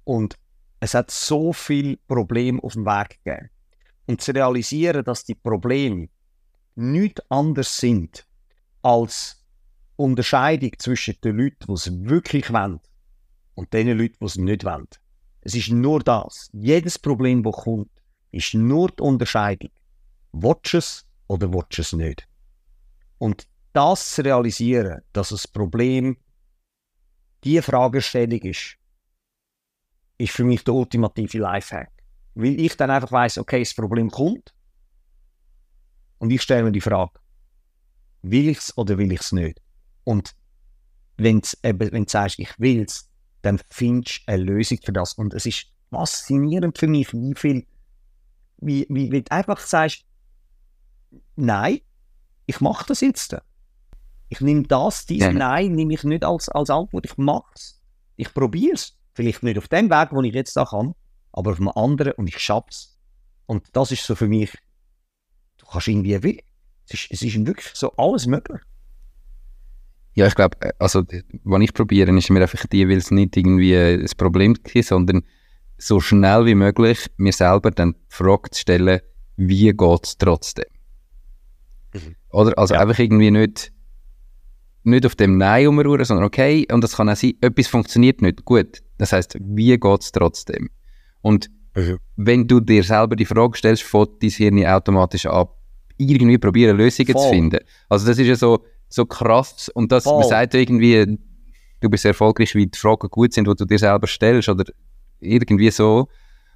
und 0.05 0.37
es 0.79 0.95
hat 0.95 1.11
so 1.11 1.53
viele 1.53 1.97
Probleme 2.07 2.63
auf 2.63 2.75
dem 2.75 2.87
Weg 2.87 3.19
gegeben. 3.25 3.51
Und 4.07 4.21
zu 4.21 4.31
realisieren, 4.31 5.05
dass 5.05 5.25
die 5.25 5.35
Probleme 5.35 6.09
nicht 6.77 7.29
anders 7.33 7.77
sind 7.77 8.25
als 8.83 9.45
Unterscheidung 9.97 10.79
zwischen 10.79 11.21
den 11.25 11.39
Leuten, 11.39 11.67
die 11.67 11.73
es 11.73 12.05
wirklich 12.05 12.53
wollen 12.53 12.79
und 13.57 13.73
den 13.73 13.99
Leuten, 13.99 14.19
die 14.21 14.27
es 14.27 14.37
nicht 14.37 14.65
wollen. 14.65 14.87
Es 15.41 15.57
ist 15.57 15.71
nur 15.71 16.05
das. 16.05 16.51
Jedes 16.53 17.01
Problem, 17.01 17.43
das 17.43 17.57
kommt, 17.57 17.91
ist 18.35 18.55
nur 18.55 18.89
die 18.91 19.03
Unterscheidung. 19.03 19.71
Willst 20.33 20.73
du 20.73 20.79
es 20.79 21.07
oder 21.29 21.53
willst 21.53 21.79
du 21.79 21.83
es 21.83 21.93
nicht? 21.93 22.29
Und 23.19 23.47
das 23.73 24.15
zu 24.15 24.23
realisieren, 24.23 25.03
dass 25.13 25.31
das 25.31 25.49
Problem 25.49 26.17
die 27.45 27.61
Fragestellung 27.63 28.41
ist, 28.41 28.77
ist 30.19 30.33
für 30.33 30.45
mich 30.45 30.65
der 30.65 30.75
ultimative 30.75 31.39
Lifehack. 31.39 31.93
Weil 32.35 32.59
ich 32.59 32.77
dann 32.77 32.91
einfach 32.91 33.13
weiß, 33.13 33.39
okay, 33.39 33.61
das 33.61 33.75
Problem 33.75 34.11
kommt 34.11 34.55
und 36.19 36.31
ich 36.31 36.43
stelle 36.43 36.65
mir 36.65 36.73
die 36.73 36.81
Frage, 36.81 37.13
will 38.23 38.49
ich 38.49 38.59
es 38.59 38.77
oder 38.77 38.99
will 38.99 39.13
ich 39.13 39.21
es 39.21 39.33
nicht? 39.33 39.61
Und 40.05 40.35
wenn 41.17 41.41
du 41.41 42.05
sagst, 42.09 42.39
ich 42.39 42.59
will 42.59 42.83
es, 42.83 43.09
dann 43.43 43.61
findest 43.71 44.23
du 44.27 44.33
eine 44.33 44.43
Lösung 44.43 44.79
für 44.83 44.93
das. 44.93 45.15
Und 45.15 45.35
es 45.35 45.47
ist 45.47 45.67
faszinierend 45.91 46.79
für 46.79 46.89
mich, 46.89 47.13
wie 47.13 47.35
viel, 47.37 47.67
wie, 48.59 48.87
wie, 48.89 49.11
wie 49.13 49.23
du 49.23 49.31
einfach 49.31 49.61
sagst, 49.61 50.05
nein, 51.37 51.81
ich 52.47 52.61
mache 52.61 52.87
das 52.89 53.01
jetzt. 53.01 53.37
Ich 54.29 54.41
nehme 54.41 54.63
das, 54.65 55.07
dieses 55.07 55.27
Ja. 55.29 55.33
Nein, 55.33 55.73
nehme 55.73 55.95
ich 55.95 56.05
nicht 56.05 56.25
als, 56.25 56.49
als 56.49 56.71
Antwort, 56.71 57.07
ich 57.07 57.17
mache 57.17 57.51
es. 57.55 57.81
Ich 58.17 58.33
probiere 58.33 58.75
es. 58.75 58.97
Vielleicht 59.15 59.43
nicht 59.43 59.59
auf 59.59 59.69
dem 59.69 59.91
Weg, 59.91 60.09
wo 60.11 60.23
ich 60.23 60.35
jetzt 60.35 60.57
da 60.57 60.65
kann, 60.65 60.95
aber 61.33 61.53
auf 61.53 61.59
einem 61.59 61.69
anderen 61.69 62.13
und 62.15 62.27
ich 62.27 62.39
schaffe 62.39 62.69
es. 62.71 62.99
Und 63.47 63.69
das 63.73 63.93
ist 63.93 64.05
so 64.05 64.15
für 64.15 64.27
mich, 64.27 64.51
du 65.59 65.67
kannst 65.67 65.89
irgendwie, 65.89 66.21
wie- 66.23 66.43
es 66.89 66.95
ist, 66.95 67.07
es 67.11 67.23
ist 67.23 67.47
wirklich 67.47 67.71
so 67.75 67.93
alles 67.97 68.27
möglich. 68.27 68.61
Ja, 70.15 70.27
ich 70.27 70.35
glaube, 70.35 70.57
also, 70.79 71.03
was 71.45 71.63
ich 71.63 71.73
probiere, 71.75 72.17
ist 72.17 72.31
mir 72.31 72.41
einfach 72.43 72.67
die, 72.67 72.89
weil 72.89 72.99
es 72.99 73.11
nicht 73.11 73.37
irgendwie 73.37 73.77
ein 73.77 74.07
Problem 74.17 74.55
ist, 74.73 74.89
sondern 74.89 75.23
so 75.79 76.01
schnell 76.01 76.47
wie 76.47 76.55
möglich 76.55 77.07
mir 77.17 77.33
selber 77.33 77.71
dann 77.71 77.93
die 77.95 77.99
Frage 78.15 78.51
zu 78.51 78.61
stellen, 78.61 79.01
wie 79.37 79.73
geht 79.73 80.05
es 80.05 80.17
trotzdem? 80.19 80.65
Mhm. 81.93 82.17
Oder? 82.31 82.57
Also 82.59 82.75
Ja. 82.75 82.81
einfach 82.81 82.99
irgendwie 82.99 83.31
nicht 83.31 83.73
nicht 84.87 85.07
auf 85.07 85.15
dem 85.17 85.39
Nein 85.39 85.67
umruhen, 85.69 86.05
sondern 86.05 86.27
okay, 86.27 86.67
und 86.71 86.83
das 86.85 86.97
kann 86.97 87.09
auch 87.09 87.17
sein, 87.17 87.33
etwas 87.41 87.69
funktioniert 87.69 88.21
nicht 88.21 88.45
gut. 88.45 88.83
Das 88.99 89.13
heißt, 89.15 89.39
wie 89.41 89.79
geht 89.79 90.03
es 90.03 90.13
trotzdem? 90.13 90.69
Und 91.23 91.51
Mhm. 91.75 91.99
wenn 92.17 92.47
du 92.47 92.61
dir 92.61 92.85
selber 92.85 93.17
die 93.17 93.25
Frage 93.25 93.57
stellst, 93.57 93.83
fängt 93.83 94.23
dein 94.23 94.31
Hirn 94.31 94.65
automatisch 94.67 95.25
ab, 95.27 95.59
irgendwie 95.97 96.37
probieren, 96.39 96.77
Lösungen 96.77 97.09
zu 97.09 97.15
Voll. 97.15 97.31
finden. 97.31 97.61
Also 97.89 98.07
das 98.07 98.19
ist 98.19 98.27
ja 98.27 98.37
so, 98.37 98.65
so 98.91 99.07
krass 99.07 99.71
und 99.71 99.91
das, 99.91 100.05
man 100.05 100.23
sagt 100.25 100.53
ja 100.55 100.61
irgendwie, 100.61 101.19
du 101.81 101.89
bist 101.91 102.05
erfolgreich, 102.05 102.55
wie 102.55 102.67
die 102.67 102.79
Fragen 102.79 103.09
gut 103.09 103.33
sind, 103.33 103.49
die 103.49 103.55
du 103.55 103.65
dir 103.65 103.79
selber 103.79 104.07
stellst 104.07 104.49
oder 104.51 104.65
irgendwie 105.25 105.71
so. 105.71 106.09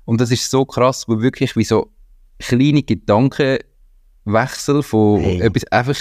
Und 0.04 0.20
das 0.20 0.30
ist 0.30 0.50
so 0.50 0.64
krass, 0.64 1.06
wo 1.08 1.20
wirklich 1.20 1.56
wie 1.56 1.64
so 1.64 1.90
kleine 2.38 2.82
Gedankenwechsel 2.82 4.82
von 4.82 5.20
Hey. 5.20 5.40
etwas 5.40 5.64
einfach 5.72 6.00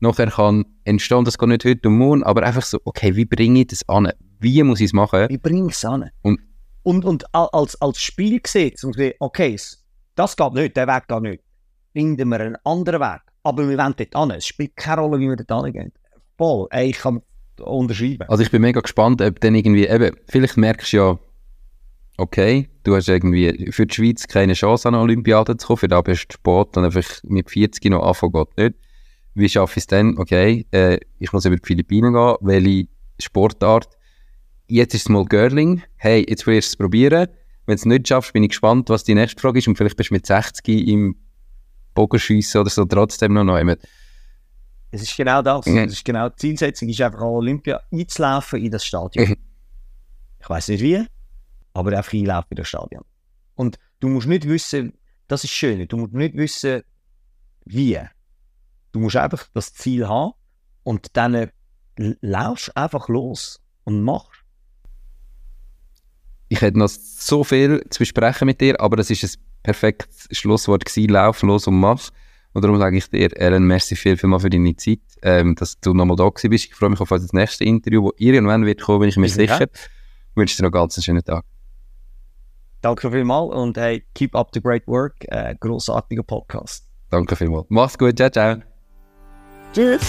nachher 0.00 0.30
kann 0.30 0.64
entstehen, 0.84 1.24
das 1.24 1.38
geht 1.38 1.48
nicht 1.48 1.64
heute 1.64 1.88
und 1.88 1.96
morgen, 1.98 2.22
aber 2.24 2.42
einfach 2.42 2.62
so, 2.62 2.78
okay, 2.84 3.14
wie 3.14 3.24
bringe 3.24 3.60
ich 3.60 3.68
das 3.68 3.88
an? 3.88 4.10
Wie 4.40 4.60
muss 4.64 4.80
ich 4.80 4.86
es 4.86 4.92
machen? 4.92 5.28
Wie 5.28 5.38
bringe 5.38 5.68
ich 5.68 5.74
es 5.76 5.84
an? 5.84 6.10
Und- 6.22 6.40
und, 6.84 7.04
und 7.04 7.32
al- 7.34 7.48
als, 7.52 7.80
als 7.80 8.00
Spiel 8.00 8.40
gesagt, 8.40 8.84
okay, 9.20 9.56
das 10.16 10.36
geht 10.36 10.52
nicht, 10.54 10.76
der 10.76 10.88
Weg 10.88 11.06
geht 11.06 11.22
nicht. 11.22 11.42
Finden 11.92 12.28
wir 12.30 12.40
einen 12.40 12.56
anderen 12.64 13.00
Weg. 13.00 13.20
Aber 13.44 13.68
wir 13.68 13.78
wollen 13.78 13.94
dort 13.96 14.16
an. 14.16 14.30
Es 14.32 14.46
spielt 14.46 14.74
keine 14.76 15.02
Rolle, 15.02 15.20
wie 15.20 15.28
wir 15.28 15.36
dort 15.36 15.52
angehen. 15.52 15.92
Voll, 16.36 16.66
ey, 16.70 16.90
ich 16.90 16.98
kann 16.98 17.22
unterschreiben. 17.60 18.28
Also 18.28 18.42
ich 18.42 18.50
bin 18.50 18.62
mega 18.62 18.80
gespannt, 18.80 19.22
ob 19.22 19.38
dann 19.40 19.54
irgendwie, 19.54 19.86
eben, 19.86 20.16
vielleicht 20.28 20.56
merkst 20.56 20.92
du 20.92 20.96
ja, 20.96 21.18
okay, 22.22 22.68
du 22.84 22.96
hast 22.96 23.08
irgendwie 23.08 23.70
für 23.72 23.86
die 23.86 23.94
Schweiz 23.94 24.26
keine 24.26 24.54
Chance 24.54 24.88
an 24.88 24.94
eine 24.94 25.02
Olympiade 25.02 25.56
zu 25.56 25.66
kommen, 25.66 25.78
für 25.78 25.88
da 25.88 26.00
bist 26.00 26.26
du 26.28 26.34
Sport 26.34 26.76
und 26.76 26.84
einfach 26.84 27.04
mit 27.24 27.50
40 27.50 27.84
noch 27.90 28.02
anfangen 28.02 28.32
geht 28.32 28.56
nicht. 28.56 28.74
Wie 29.34 29.48
schaffe 29.48 29.78
ich 29.78 29.82
es 29.82 29.86
dann? 29.86 30.18
Okay, 30.18 30.66
äh, 30.72 30.98
ich 31.18 31.32
muss 31.32 31.44
über 31.44 31.56
die 31.56 31.66
Philippinen 31.66 32.12
gehen, 32.12 32.36
welche 32.40 32.88
Sportart? 33.18 33.88
Jetzt 34.68 34.94
ist 34.94 35.02
es 35.02 35.08
mal 35.08 35.24
Girling. 35.24 35.82
Hey, 35.96 36.24
jetzt 36.28 36.46
willst 36.46 36.68
du 36.68 36.72
es 36.72 36.76
probieren. 36.76 37.28
Wenn 37.66 37.76
du 37.76 37.80
es 37.80 37.84
nicht 37.84 38.08
schaffst, 38.08 38.32
bin 38.32 38.42
ich 38.42 38.50
gespannt, 38.50 38.88
was 38.88 39.04
die 39.04 39.14
nächste 39.14 39.40
Frage 39.40 39.58
ist 39.58 39.68
und 39.68 39.76
vielleicht 39.76 39.96
bist 39.96 40.10
du 40.10 40.14
mit 40.14 40.26
60 40.26 40.86
im 40.88 41.16
Bogenschiessen 41.94 42.60
oder 42.60 42.70
so 42.70 42.84
trotzdem 42.84 43.34
noch 43.34 43.44
neu. 43.44 43.76
Es 44.90 45.02
ist 45.02 45.16
genau 45.16 45.40
das. 45.40 45.66
Ja. 45.66 45.84
Es 45.84 45.92
ist 45.92 46.04
genau 46.04 46.28
die 46.28 46.36
Zielsetzung, 46.36 46.88
ist 46.88 47.00
einfach 47.00 47.20
an 47.20 47.26
Olympia 47.26 47.80
einzulaufen 47.90 48.62
in 48.62 48.70
das 48.70 48.84
Stadion. 48.84 49.36
Ich 50.42 50.50
weiß 50.50 50.68
nicht 50.70 50.82
wie, 50.82 51.06
aber 51.74 51.96
einfach 51.96 52.12
einlaufen 52.12 52.48
in 52.50 52.56
das 52.56 52.68
Stadion. 52.68 53.02
Und 53.54 53.78
du 54.00 54.08
musst 54.08 54.26
nicht 54.26 54.48
wissen, 54.48 54.94
das 55.28 55.44
ist 55.44 55.50
schön, 55.50 55.86
du 55.88 55.96
musst 55.96 56.14
nicht 56.14 56.36
wissen, 56.36 56.82
wie. 57.64 57.98
Du 58.92 59.00
musst 59.00 59.16
einfach 59.16 59.46
das 59.54 59.72
Ziel 59.72 60.06
haben 60.06 60.32
und 60.82 61.16
dann 61.16 61.50
laufst 62.20 62.76
einfach 62.76 63.08
los 63.08 63.60
und 63.84 64.02
machst. 64.02 64.42
Ich 66.48 66.60
hätte 66.60 66.78
noch 66.78 66.88
so 66.88 67.44
viel 67.44 67.82
zu 67.88 68.00
besprechen 68.00 68.46
mit 68.46 68.60
dir, 68.60 68.78
aber 68.80 68.96
das 68.96 69.08
ist 69.08 69.24
ein 69.24 69.42
perfektes 69.62 70.28
Schlusswort 70.36 70.84
gewesen. 70.84 71.08
Lauf 71.10 71.40
los 71.42 71.66
und 71.66 71.80
mach. 71.80 72.10
Und 72.52 72.62
darum 72.62 72.78
sage 72.78 72.98
ich 72.98 73.08
dir, 73.08 73.34
Ellen, 73.34 73.66
merci 73.66 73.96
viel, 73.96 74.18
viel 74.18 74.28
mal 74.28 74.38
für 74.38 74.50
deine 74.50 74.76
Zeit, 74.76 75.00
ähm, 75.22 75.54
dass 75.54 75.80
du 75.80 75.94
nochmal 75.94 76.16
da 76.16 76.28
bist. 76.28 76.66
Ich 76.66 76.74
freue 76.74 76.90
mich 76.90 77.00
auf 77.00 77.10
unser 77.10 77.34
nächstes 77.34 77.66
Interview, 77.66 78.10
das 78.10 78.20
irgendwann 78.20 78.66
wird 78.66 78.82
kommen, 78.82 79.00
bin 79.00 79.08
ich 79.08 79.16
mir 79.16 79.30
sicher. 79.30 79.62
Ich 79.62 80.36
wünsche 80.36 80.58
dir 80.58 80.64
noch 80.64 80.72
ganz 80.72 80.98
einen 80.98 81.04
schönen 81.04 81.24
Tag. 81.24 81.44
Danke 82.82 83.12
vielmals 83.12 83.54
und 83.54 83.78
hey, 83.78 84.04
keep 84.12 84.34
up 84.34 84.50
the 84.52 84.60
great 84.60 84.84
work. 84.88 85.14
Äh, 85.28 85.54
grossartiger 85.60 86.24
Podcast. 86.24 86.84
Danke 87.10 87.36
vielmals. 87.36 87.66
Mach's 87.68 87.96
gut, 87.96 88.16
ciao, 88.16 88.28
ciao. 88.28 88.56
Tschüss! 89.72 90.02